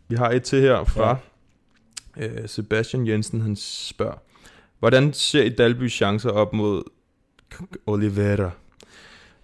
Vi 0.07 0.15
har 0.15 0.29
et 0.29 0.43
til 0.43 0.61
her 0.61 0.83
fra 0.83 1.17
ja. 2.17 2.27
øh, 2.27 2.49
Sebastian 2.49 3.07
Jensen, 3.07 3.41
han 3.41 3.55
spørger, 3.55 4.21
hvordan 4.79 5.13
ser 5.13 5.43
I 5.43 5.49
Dalby 5.49 5.89
chancer 5.91 6.29
op 6.29 6.53
mod 6.53 6.83
Oliveira? 7.85 8.49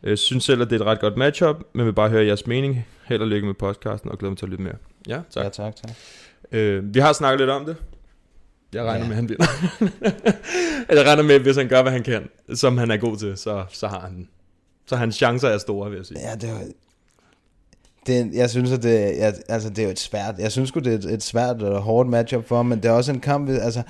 Øh, 0.04 0.18
synes 0.18 0.44
selv, 0.44 0.62
at 0.62 0.70
det 0.70 0.76
er 0.76 0.86
et 0.86 0.88
ret 0.88 1.00
godt 1.00 1.18
matchup, 1.18 1.56
men 1.74 1.86
vil 1.86 1.94
bare 1.94 2.10
høre 2.10 2.26
jeres 2.26 2.48
mening. 2.48 2.88
Held 3.06 3.22
og 3.22 3.28
lykke 3.28 3.48
med 3.48 3.54
podcasten, 3.54 4.12
og 4.12 4.18
glæder 4.18 4.32
mig 4.32 4.38
til 4.38 4.46
at 4.46 4.50
lytte 4.50 4.64
mere. 4.64 4.76
Ja, 5.08 5.22
tak. 5.30 5.44
Ja, 5.44 5.50
tak, 5.50 5.76
tak. 5.76 5.92
Øh, 6.52 6.94
vi 6.96 7.00
har 7.00 7.14
snakket 7.14 7.40
lidt 7.40 7.50
om 7.50 7.66
det. 7.66 7.76
Jeg 8.74 8.84
regner 8.84 9.06
Ja. 9.06 9.08
med, 9.08 9.12
at 9.12 9.16
han 9.16 9.30
vinder. 9.30 9.46
jeg 10.96 11.06
regner 11.06 11.24
med, 11.24 11.36
at 11.36 11.42
hvis 11.42 11.56
han 11.58 11.68
gør, 11.68 11.82
hvad 11.82 11.92
han 11.92 12.04
kan, 12.04 12.24
som 12.54 12.78
han 12.78 12.92
er 12.92 12.98
god 12.98 13.18
til, 13.18 13.38
så, 13.38 13.64
så 13.72 13.88
har 13.88 14.00
han 14.00 14.28
så 14.86 14.96
hans 14.96 15.16
chancer 15.16 15.48
er 15.48 15.58
store, 15.58 15.90
vil 15.90 15.98
jeg 15.98 16.06
sige. 16.06 16.20
Ja, 16.20 16.36
det 16.36 16.50
var... 16.50 16.62
Det, 18.08 18.30
jeg 18.34 18.50
synes, 18.50 18.72
at 18.72 18.84
det, 18.84 19.18
jeg, 19.18 19.34
altså, 19.50 19.70
det 19.70 19.80
er 19.80 19.84
jo 19.84 19.90
et 19.90 20.00
svært... 20.00 20.36
Jeg 20.40 20.52
synes 20.52 20.72
det 20.72 20.88
er 20.88 20.92
et, 20.98 21.06
et 21.06 21.24
svært 21.24 21.62
og 21.62 21.82
hårdt 21.82 22.10
matchup 22.10 22.48
for 22.48 22.56
ham, 22.56 22.66
men 22.66 22.78
det 22.84 22.86
er 22.90 22.92
også 22.94 23.12
en 23.12 23.20
kamp... 23.20 23.50
Altså, 23.50 23.82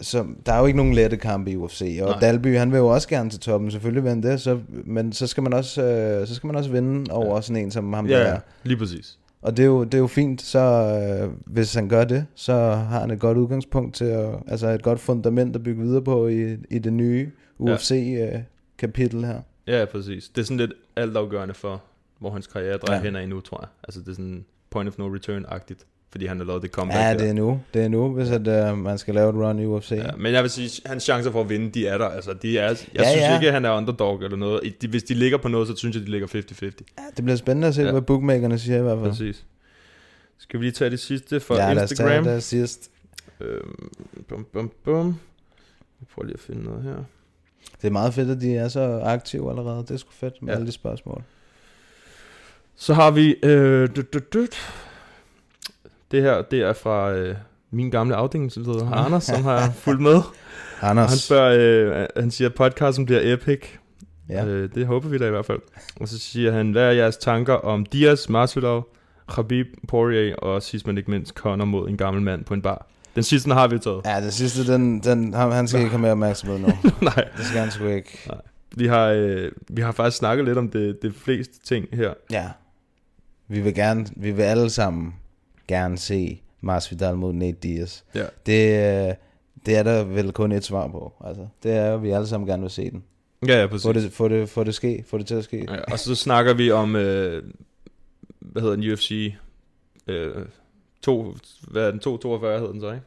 som, 0.00 0.36
der 0.46 0.52
er 0.52 0.58
jo 0.60 0.66
ikke 0.66 0.76
nogen 0.76 0.94
lette 0.94 1.16
kampe 1.16 1.50
i 1.50 1.56
UFC, 1.56 1.98
og 2.02 2.10
Nej. 2.10 2.20
Dalby, 2.20 2.56
han 2.58 2.72
vil 2.72 2.78
jo 2.78 2.86
også 2.86 3.08
gerne 3.08 3.30
til 3.30 3.40
toppen, 3.40 3.70
selvfølgelig 3.70 4.10
han 4.10 4.22
det, 4.22 4.40
så, 4.40 4.58
men 4.84 5.12
så 5.12 5.26
skal 5.26 5.42
man 5.42 5.52
også, 5.52 5.82
øh, 5.82 6.26
så 6.28 6.34
skal 6.34 6.46
man 6.46 6.56
også 6.56 6.70
vinde 6.70 7.12
over 7.12 7.34
Ja. 7.34 7.40
sådan 7.40 7.62
en 7.62 7.70
som 7.70 7.92
ham 7.92 8.06
Ja, 8.06 8.18
der. 8.18 8.28
ja, 8.28 8.36
lige 8.62 8.76
præcis. 8.78 9.18
Og 9.46 9.56
det 9.56 9.62
er 9.62 9.66
jo, 9.66 9.84
det 9.84 9.94
er 9.94 9.98
jo 9.98 10.06
fint, 10.06 10.42
så 10.42 10.58
øh, 10.58 11.32
hvis 11.46 11.74
han 11.74 11.88
gør 11.88 12.04
det, 12.04 12.26
så 12.34 12.52
har 12.70 13.00
han 13.00 13.10
et 13.10 13.20
godt 13.20 13.38
udgangspunkt 13.38 13.94
til 13.94 14.04
at, 14.04 14.34
altså 14.46 14.68
et 14.68 14.82
godt 14.82 15.00
fundament 15.00 15.56
at 15.56 15.62
bygge 15.62 15.82
videre 15.82 16.02
på 16.02 16.28
i, 16.28 16.52
i 16.70 16.78
det 16.78 16.92
nye 16.92 17.30
UFC-kapitel 17.58 19.24
her. 19.24 19.40
Ja, 19.66 19.84
præcis. 19.84 20.28
Det 20.28 20.40
er 20.40 20.44
sådan 20.44 20.56
lidt 20.56 20.72
altafgørende 20.96 21.54
for, 21.54 21.82
hvor 22.18 22.30
hans 22.30 22.46
karriere 22.46 22.76
drejer 22.76 22.98
Ja. 22.98 23.02
ja. 23.04 23.08
hen 23.08 23.16
ad 23.16 23.26
nu, 23.26 23.40
tror 23.40 23.60
jeg. 23.60 23.68
Altså 23.84 24.00
det 24.00 24.08
er 24.08 24.12
sådan 24.12 24.44
point 24.70 24.88
of 24.88 24.98
no 24.98 25.16
return-agtigt, 25.16 25.86
fordi 26.10 26.26
han 26.26 26.38
har 26.38 26.44
lavet 26.44 26.62
det 26.62 26.70
comeback 26.70 27.00
Ja, 27.00 27.14
det 27.14 27.28
er 27.28 27.32
nu. 27.32 27.60
Det 27.74 27.84
er 27.84 27.88
nu, 27.88 28.08
hvis 28.14 28.30
at, 28.30 28.72
uh, 28.72 28.78
man 28.78 28.98
skal 28.98 29.14
lave 29.14 29.28
et 29.30 29.34
run 29.34 29.58
i 29.58 29.66
UFC. 29.66 29.90
Ja, 29.90 30.10
men 30.18 30.32
jeg 30.32 30.42
vil 30.42 30.50
sige, 30.50 30.82
hans 30.86 31.02
chancer 31.02 31.30
for 31.30 31.40
at 31.40 31.48
vinde, 31.48 31.70
de 31.70 31.86
er 31.86 31.98
der. 31.98 32.06
Altså, 32.08 32.32
de 32.32 32.58
er, 32.58 32.62
jeg 32.68 32.76
Ja, 32.94 33.02
ja, 33.02 33.10
synes 33.10 33.22
ja. 33.22 33.34
ikke, 33.34 33.46
at 33.46 33.52
han 33.52 33.64
er 33.64 33.70
underdog 33.72 34.22
eller 34.24 34.36
noget. 34.36 34.74
De, 34.82 34.88
hvis 34.88 35.02
de 35.02 35.14
ligger 35.14 35.38
på 35.38 35.48
noget, 35.48 35.68
så 35.68 35.76
synes 35.76 35.96
jeg, 35.96 36.06
de 36.06 36.10
ligger 36.10 36.26
50-50. 36.26 36.62
Ja, 36.62 36.70
det 37.16 37.24
bliver 37.24 37.36
spændende 37.36 37.68
at 37.68 37.74
se, 37.74 37.80
ja. 37.80 37.86
Ja. 37.86 37.92
hvad 37.92 38.02
bookmakerne 38.02 38.58
siger 38.58 38.78
i 38.78 38.82
hvert 38.82 38.98
fald. 38.98 39.10
Præcis. 39.10 39.44
Skal 40.38 40.60
vi 40.60 40.64
lige 40.64 40.72
tage 40.72 40.90
det 40.90 41.00
sidste 41.00 41.40
fra 41.40 41.54
ja, 41.54 41.72
lad 41.72 41.82
os 41.82 41.90
tage 41.90 42.08
Instagram? 42.08 42.24
det 42.24 42.42
sidst. 42.42 42.90
Øhm, 43.40 43.90
bum, 44.28 44.46
bum, 44.52 44.70
bum. 44.84 45.06
Jeg 46.00 46.06
prøver 46.14 46.26
lige 46.26 46.34
at 46.34 46.40
finde 46.40 46.62
noget 46.64 46.82
her. 46.82 46.96
Det 47.82 47.86
er 47.88 47.90
meget 47.92 48.14
fedt, 48.14 48.30
at 48.30 48.40
de 48.40 48.56
er 48.56 48.68
så 48.68 49.00
aktive 49.04 49.50
allerede. 49.50 49.78
Det 49.82 49.90
er 49.90 49.96
sgu 49.96 50.10
fedt 50.12 50.42
med 50.42 50.48
ja. 50.48 50.52
Ja. 50.52 50.56
alle 50.56 50.66
de 50.66 50.72
spørgsmål. 50.72 51.22
Så 52.76 52.94
har 52.94 53.10
vi... 53.10 53.36
Øh, 53.42 53.88
dut, 53.96 54.12
dut, 54.12 54.32
dut. 54.32 54.56
Det 56.10 56.22
her, 56.22 56.42
det 56.42 56.62
er 56.62 56.72
fra 56.72 57.12
øh, 57.12 57.36
min 57.70 57.90
gamle 57.90 58.14
afdelingsleder, 58.14 58.90
Anders, 59.04 59.24
som 59.24 59.44
har 59.44 59.70
fulgt 59.70 60.02
med. 60.02 60.20
Anders. 60.82 61.10
Han 61.10 61.18
spørger, 61.18 62.00
øh, 62.00 62.06
han 62.16 62.30
siger, 62.30 62.48
at 62.48 62.54
podcasten 62.54 63.06
bliver 63.06 63.20
epic. 63.24 63.60
Ja. 64.28 64.44
Øh, 64.46 64.74
det 64.74 64.86
håber 64.86 65.08
vi 65.08 65.18
da 65.18 65.26
i 65.26 65.30
hvert 65.30 65.46
fald. 65.46 65.60
Og 66.00 66.08
så 66.08 66.18
siger 66.18 66.52
han, 66.52 66.70
hvad 66.70 66.82
er 66.82 66.90
jeres 66.90 67.16
tanker 67.16 67.54
om 67.54 67.86
Diaz, 67.86 68.28
Masvidal, 68.28 68.80
Khabib, 69.28 69.66
Poirier 69.88 70.36
og 70.36 70.62
sidst 70.62 70.86
men 70.86 70.98
ikke 70.98 71.10
mindst 71.10 71.34
Conor 71.34 71.64
mod 71.64 71.88
en 71.88 71.96
gammel 71.96 72.22
mand 72.22 72.44
på 72.44 72.54
en 72.54 72.62
bar? 72.62 72.86
Den 73.14 73.22
sidste 73.22 73.52
har 73.52 73.68
vi 73.68 73.78
taget. 73.78 74.00
Ja, 74.04 74.20
det 74.20 74.32
sidste, 74.32 74.72
den, 74.72 75.00
den, 75.00 75.34
han, 75.34 75.52
han 75.52 75.68
skal 75.68 75.80
ikke 75.80 75.90
have 75.90 76.00
mere 76.00 76.12
opmærksomhed 76.12 76.58
nu. 76.58 76.66
Nej. 77.00 77.28
Det 77.36 77.46
skal 77.46 77.60
han 77.60 77.70
sgu 77.70 77.86
ikke. 77.86 78.30
Vi 78.76 78.86
har, 78.86 79.06
øh, 79.06 79.52
vi 79.68 79.82
har 79.82 79.92
faktisk 79.92 80.16
snakket 80.16 80.44
lidt 80.44 80.58
om 80.58 80.68
det, 80.68 81.02
det 81.02 81.14
fleste 81.14 81.54
ting 81.64 81.86
her. 81.92 82.14
Ja. 82.30 82.48
Vi 83.48 83.60
vil 83.60 83.74
gerne, 83.74 84.06
vi 84.16 84.30
vil 84.30 84.42
alle 84.42 84.70
sammen 84.70 85.14
gerne 85.68 85.98
se 85.98 86.42
Masvidal 86.60 87.16
mod 87.16 87.32
Nate 87.32 87.58
Diaz. 87.62 88.02
Ja. 88.14 88.26
Det, 88.46 89.08
øh, 89.08 89.14
det 89.66 89.76
er 89.76 89.82
der 89.82 90.04
vel 90.04 90.32
kun 90.32 90.52
et 90.52 90.64
svar 90.64 90.88
på. 90.88 91.12
Altså, 91.24 91.46
det 91.62 91.72
er 91.72 91.94
at 91.94 92.02
vi 92.02 92.10
alle 92.10 92.26
sammen 92.26 92.46
gerne 92.48 92.62
vil 92.62 92.70
se 92.70 92.90
den. 92.90 93.04
Ja, 93.48 93.60
ja, 93.60 93.66
præcis. 93.66 93.86
Få 93.86 93.92
det, 93.92 94.12
få 94.12 94.28
det, 94.28 94.48
få 94.48 94.64
det 94.64 94.74
ske, 94.74 95.04
få 95.08 95.18
det 95.18 95.26
til 95.26 95.34
at 95.34 95.44
ske. 95.44 95.66
Ja, 95.70 95.80
og 95.92 95.98
så 95.98 96.14
snakker 96.14 96.54
vi 96.54 96.70
om, 96.70 96.96
øh, 96.96 97.42
hvad 98.40 98.62
hedder 98.62 98.76
den, 98.76 98.92
UFC 98.92 99.32
øh, 100.06 100.34
to, 101.02 101.34
hvad 101.70 101.86
er 101.86 101.90
den, 101.90 102.00
242 102.00 102.58
hedder 102.58 102.72
den 102.72 102.80
så, 102.80 102.92
ikke? 102.92 103.04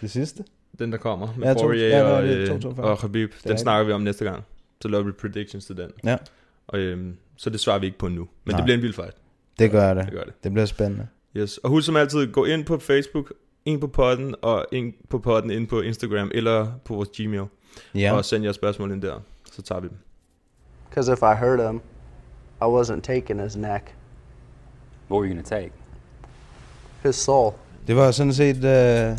Det 0.00 0.10
sidste? 0.10 0.44
Den, 0.78 0.92
der 0.92 0.98
kommer 0.98 1.28
med 1.36 1.48
Ja, 1.48 1.54
Poirier 1.54 1.88
ja, 1.88 2.02
og, 2.02 2.24
øh, 2.24 2.46
242. 2.46 2.90
og 2.90 2.98
Khabib. 2.98 3.30
Den 3.30 3.36
rigtigt. 3.44 3.60
snakker 3.60 3.86
vi 3.86 3.92
om 3.92 4.00
næste 4.00 4.24
gang. 4.24 4.44
Så 4.82 4.88
laver 4.88 5.04
vi 5.04 5.12
predictions 5.12 5.66
til 5.66 5.76
den. 5.76 5.90
Ja. 6.04 6.16
Og, 6.66 6.78
øhm, 6.78 7.16
så 7.36 7.50
det 7.50 7.60
svarer 7.60 7.78
vi 7.78 7.86
ikke 7.86 7.98
på 7.98 8.08
nu. 8.08 8.28
Men 8.44 8.52
Nej. 8.52 8.56
det 8.56 8.64
bliver 8.64 8.76
en 8.76 8.82
vild 8.82 8.92
fight. 8.94 9.14
Det 9.58 9.70
gør 9.70 9.94
det. 9.94 10.04
Det 10.04 10.12
gør 10.12 10.22
det. 10.22 10.32
Det 10.44 10.52
bliver 10.52 10.66
spændende. 10.66 11.06
Yes. 11.36 11.58
Og 11.58 11.70
husk 11.70 11.86
som 11.86 11.96
altid, 11.96 12.32
gå 12.32 12.44
ind 12.44 12.64
på 12.64 12.78
Facebook, 12.78 13.32
ind 13.64 13.80
på 13.80 13.86
podden, 13.86 14.34
og 14.42 14.66
ind 14.72 14.92
på 15.08 15.18
podden 15.18 15.50
ind 15.50 15.66
på 15.66 15.80
Instagram, 15.80 16.30
eller 16.34 16.66
på 16.84 16.94
vores 16.94 17.08
Gmail. 17.08 17.44
Ja. 17.94 18.12
Og 18.16 18.24
send 18.24 18.44
jeres 18.44 18.56
spørgsmål 18.56 18.92
ind 18.92 19.02
der. 19.02 19.20
Så 19.52 19.62
tager 19.62 19.80
vi 19.80 19.88
dem. 19.88 19.96
Because 20.88 21.12
if 21.12 21.18
I 21.18 21.44
hurt 21.44 21.60
him, 21.68 21.80
I 22.60 22.64
wasn't 22.64 23.00
taking 23.00 23.42
his 23.42 23.56
neck. 23.56 23.94
What 25.10 25.20
were 25.20 25.28
you 25.28 25.34
going 25.34 25.44
to 25.44 25.50
take? 25.50 25.70
His 27.02 27.16
soul. 27.16 27.52
Det 27.86 27.96
var 27.96 28.10
sådan 28.10 28.32
set 28.32 28.64
øh, 28.64 29.18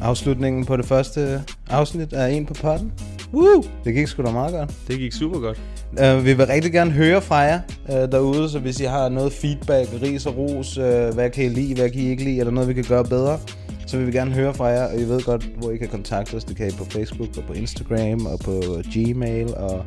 afslutningen 0.00 0.64
på 0.64 0.76
det 0.76 0.84
første 0.84 1.44
afsnit 1.70 2.12
af 2.12 2.30
En 2.30 2.46
på 2.46 2.54
potten. 2.54 2.92
Woo! 3.32 3.64
Det 3.84 3.94
gik 3.94 4.06
sgu 4.06 4.22
da 4.22 4.30
meget 4.30 4.52
godt. 4.52 4.74
Det 4.88 4.98
gik 4.98 5.12
super 5.12 5.38
godt. 5.40 5.60
Uh, 5.92 6.24
vi 6.24 6.32
vil 6.32 6.46
rigtig 6.46 6.72
gerne 6.72 6.90
høre 6.90 7.22
fra 7.22 7.36
jer 7.36 7.60
uh, 7.88 7.94
derude, 7.94 8.50
så 8.50 8.58
hvis 8.58 8.80
I 8.80 8.84
har 8.84 9.08
noget 9.08 9.32
feedback, 9.32 9.88
ris 10.02 10.26
og 10.26 10.36
ros, 10.36 10.78
uh, 10.78 10.84
hvad 10.84 11.30
kan 11.30 11.44
I 11.44 11.48
lide, 11.48 11.74
hvad 11.74 11.90
kan 11.90 12.00
I 12.00 12.10
ikke 12.10 12.24
lide, 12.24 12.38
eller 12.38 12.52
noget 12.52 12.68
vi 12.68 12.74
kan 12.74 12.84
gøre 12.88 13.04
bedre, 13.04 13.38
så 13.86 13.96
vil 13.96 14.06
vi 14.06 14.12
gerne 14.12 14.30
høre 14.30 14.54
fra 14.54 14.66
jer, 14.66 14.84
og 14.84 15.00
I 15.00 15.04
ved 15.04 15.22
godt, 15.22 15.48
hvor 15.58 15.70
I 15.70 15.76
kan 15.76 15.88
kontakte 15.88 16.34
os. 16.34 16.44
Det 16.44 16.56
kan 16.56 16.68
I 16.68 16.70
på 16.70 16.84
Facebook, 16.84 17.28
og 17.36 17.44
på 17.46 17.52
Instagram, 17.52 18.26
og 18.26 18.38
på 18.38 18.62
Gmail, 18.92 19.54
og 19.54 19.84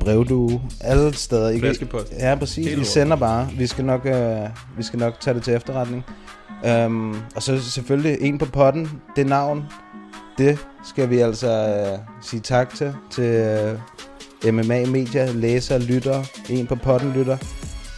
brevdue, 0.00 0.62
alle 0.80 1.14
steder. 1.14 1.48
I 1.48 1.52
kan, 1.52 1.60
Flaskepost. 1.60 2.12
ja, 2.18 2.34
præcis. 2.34 2.66
Hele 2.66 2.82
I 2.82 2.84
sender 2.84 3.16
bare. 3.16 3.48
Vi 3.58 3.66
skal 3.66 3.84
nok, 3.84 4.04
uh, 4.04 4.48
vi 4.78 4.82
skal 4.82 4.98
nok 4.98 5.20
tage 5.20 5.34
det 5.34 5.42
til 5.42 5.54
efterretning. 5.54 6.04
Um, 6.86 7.16
og 7.36 7.42
så 7.42 7.62
selvfølgelig 7.62 8.18
en 8.20 8.38
på 8.38 8.44
potten, 8.44 8.90
det 9.16 9.26
navn, 9.26 9.64
det 10.38 10.58
skal 10.84 11.10
vi 11.10 11.18
altså 11.18 11.82
uh, 11.92 11.98
sige 12.22 12.40
tak 12.40 12.74
til, 12.74 12.92
til 13.10 13.40
uh, 13.40 13.80
MMA 14.44 14.84
Media, 14.86 15.30
læser, 15.32 15.78
lytter, 15.78 16.24
en 16.50 16.66
på 16.66 16.74
potten 16.74 17.12
lytter. 17.12 17.36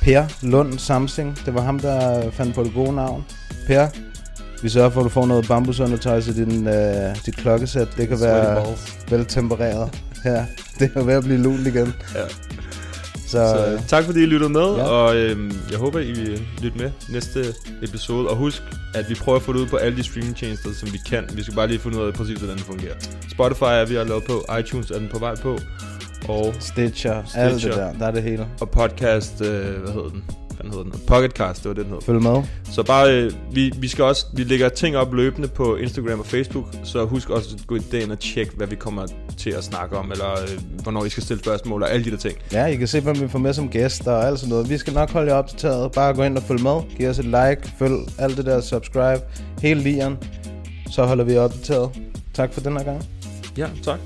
Per 0.03 0.25
Lund 0.43 0.79
Samsing, 0.79 1.39
det 1.47 1.55
var 1.55 1.61
ham, 1.61 1.79
der 1.79 2.31
fandt 2.31 2.55
på 2.55 2.65
det 2.65 2.75
gode 2.75 2.93
navn. 2.95 3.25
Per, 3.67 3.87
vi 4.63 4.69
sørger 4.69 4.91
for, 4.91 5.01
at 5.01 5.05
du 5.05 5.09
får 5.09 5.27
noget 5.27 5.49
bambusundertøj 5.49 6.21
til 6.21 6.37
din, 6.37 6.67
uh, 6.67 6.75
dit 7.27 7.37
klokkesæt. 7.37 7.89
Det 7.97 8.09
kan 8.09 8.21
være 8.21 8.65
balls. 8.65 8.97
vel 9.11 9.25
tempereret. 9.27 10.03
Ja, 10.25 10.47
det 10.79 10.91
er 10.95 11.03
ved 11.03 11.15
at 11.15 11.25
blive 11.25 11.39
lunt 11.43 11.67
igen. 11.67 11.95
Ja. 12.15 12.21
Så, 13.27 13.31
Så 13.31 13.67
øh, 13.73 13.81
tak 13.89 14.05
fordi 14.05 14.23
I 14.23 14.27
lyttede 14.27 14.51
med, 14.53 14.61
Ja. 14.77 14.83
og 14.83 15.17
øhm, 15.17 15.53
jeg 15.71 15.79
håber, 15.79 15.99
I 15.99 16.13
vil 16.13 16.43
lytte 16.63 16.79
med 16.79 16.91
næste 17.09 17.45
episode. 17.83 18.29
Og 18.29 18.37
husk, 18.37 18.63
at 18.95 19.09
vi 19.09 19.15
prøver 19.15 19.37
at 19.39 19.43
få 19.43 19.53
det 19.53 19.59
ud 19.59 19.67
på 19.67 19.77
alle 19.77 19.97
de 19.99 20.03
streamingtjenester, 20.05 20.71
som 20.81 20.93
vi 20.93 20.99
kan. 21.09 21.25
Vi 21.35 21.43
skal 21.43 21.55
bare 21.55 21.67
lige 21.69 21.79
finde 21.79 21.99
ud 22.01 22.07
af 22.07 22.15
præcis, 22.15 22.39
hvordan 22.39 22.57
det 22.57 22.65
fungerer. 22.65 22.95
Spotify 23.31 23.63
er 23.65 23.85
vi 23.87 23.95
har 23.95 24.05
lavet 24.05 24.25
på, 24.25 24.45
iTunes 24.61 24.91
er 24.91 24.99
den 24.99 25.09
på 25.13 25.19
vej 25.19 25.35
på, 25.37 25.59
og 26.29 26.55
Stitcher, 26.61 27.23
alt 27.35 27.63
det 27.63 27.73
der. 27.73 27.93
Der 27.93 28.07
er 28.07 28.11
det 28.11 28.23
hele. 28.23 28.47
Og 28.61 28.71
podcast, 28.71 29.41
øh, 29.41 29.81
hvad 29.83 29.93
hedder 29.93 30.09
den? 30.09 30.25
Hvad 30.61 30.71
hedder 30.71 30.83
den? 30.83 31.01
Pocketcast, 31.07 31.63
det 31.63 31.69
var 31.69 31.75
det, 31.75 31.85
den 31.85 31.93
hed. 31.93 32.01
Følg 32.03 32.23
med. 32.23 32.43
Så 32.73 32.83
bare, 32.83 33.13
øh, 33.13 33.33
vi, 33.53 33.73
vi 33.79 33.89
skal 33.89 34.05
også, 34.05 34.27
vi 34.35 34.45
lægger 34.45 34.69
ting 34.69 34.97
op 34.97 35.15
løbende 35.15 35.49
på 35.49 35.77
Instagram 35.77 36.21
og 36.21 36.27
Facebook, 36.27 36.65
så 36.85 37.05
husk 37.05 37.31
også 37.31 37.57
at 37.59 37.67
gå 37.67 37.75
ind 37.75 38.13
og 38.13 38.19
tjekke, 38.19 38.53
hvad 38.57 38.67
vi 38.67 38.77
kommer 38.77 39.07
til 39.37 39.51
at 39.51 39.65
snakke 39.65 39.97
om, 39.97 40.13
eller 40.13 40.33
øh, 40.33 40.83
hvornår 40.83 41.05
I 41.05 41.09
skal 41.09 41.23
stille 41.23 41.41
spørgsmål 41.41 41.83
og 41.83 41.93
alle 41.93 42.05
de 42.05 42.11
der 42.11 42.17
ting. 42.17 42.35
Ja, 42.53 42.67
I 42.67 42.77
kan 42.77 42.89
se, 42.89 43.01
hvem 43.01 43.21
vi 43.21 43.29
får 43.29 43.39
med 43.39 43.53
som 43.53 43.69
gæster 43.69 44.13
og 44.13 44.27
alt 44.27 44.39
sådan 44.39 44.51
noget. 44.51 44.71
Vi 44.71 44.79
skal 44.79 44.93
nok 44.93 45.11
holde 45.11 45.33
jer 45.33 45.39
opdateret. 45.39 45.93
Bare 45.93 46.15
gå 46.15 46.23
ind 46.23 46.37
og 46.37 46.43
følg 46.43 46.63
med. 46.63 46.97
Giv 46.97 47.09
os 47.09 47.19
et 47.19 47.25
like, 47.25 47.73
følg 47.79 47.97
alt 48.19 48.37
det 48.37 48.47
der, 48.47 48.61
subscribe, 48.61 49.21
hele 49.63 49.81
lieren. 49.81 50.17
Så 50.91 51.05
holder 51.05 51.25
vi 51.25 51.33
jer 51.33 51.41
opdateret. 51.41 51.91
Tak 52.35 52.53
for 52.53 52.61
den 52.61 52.77
her 52.77 52.85
gang. 52.85 53.05
Ja, 53.57 53.67
tak. 53.83 53.99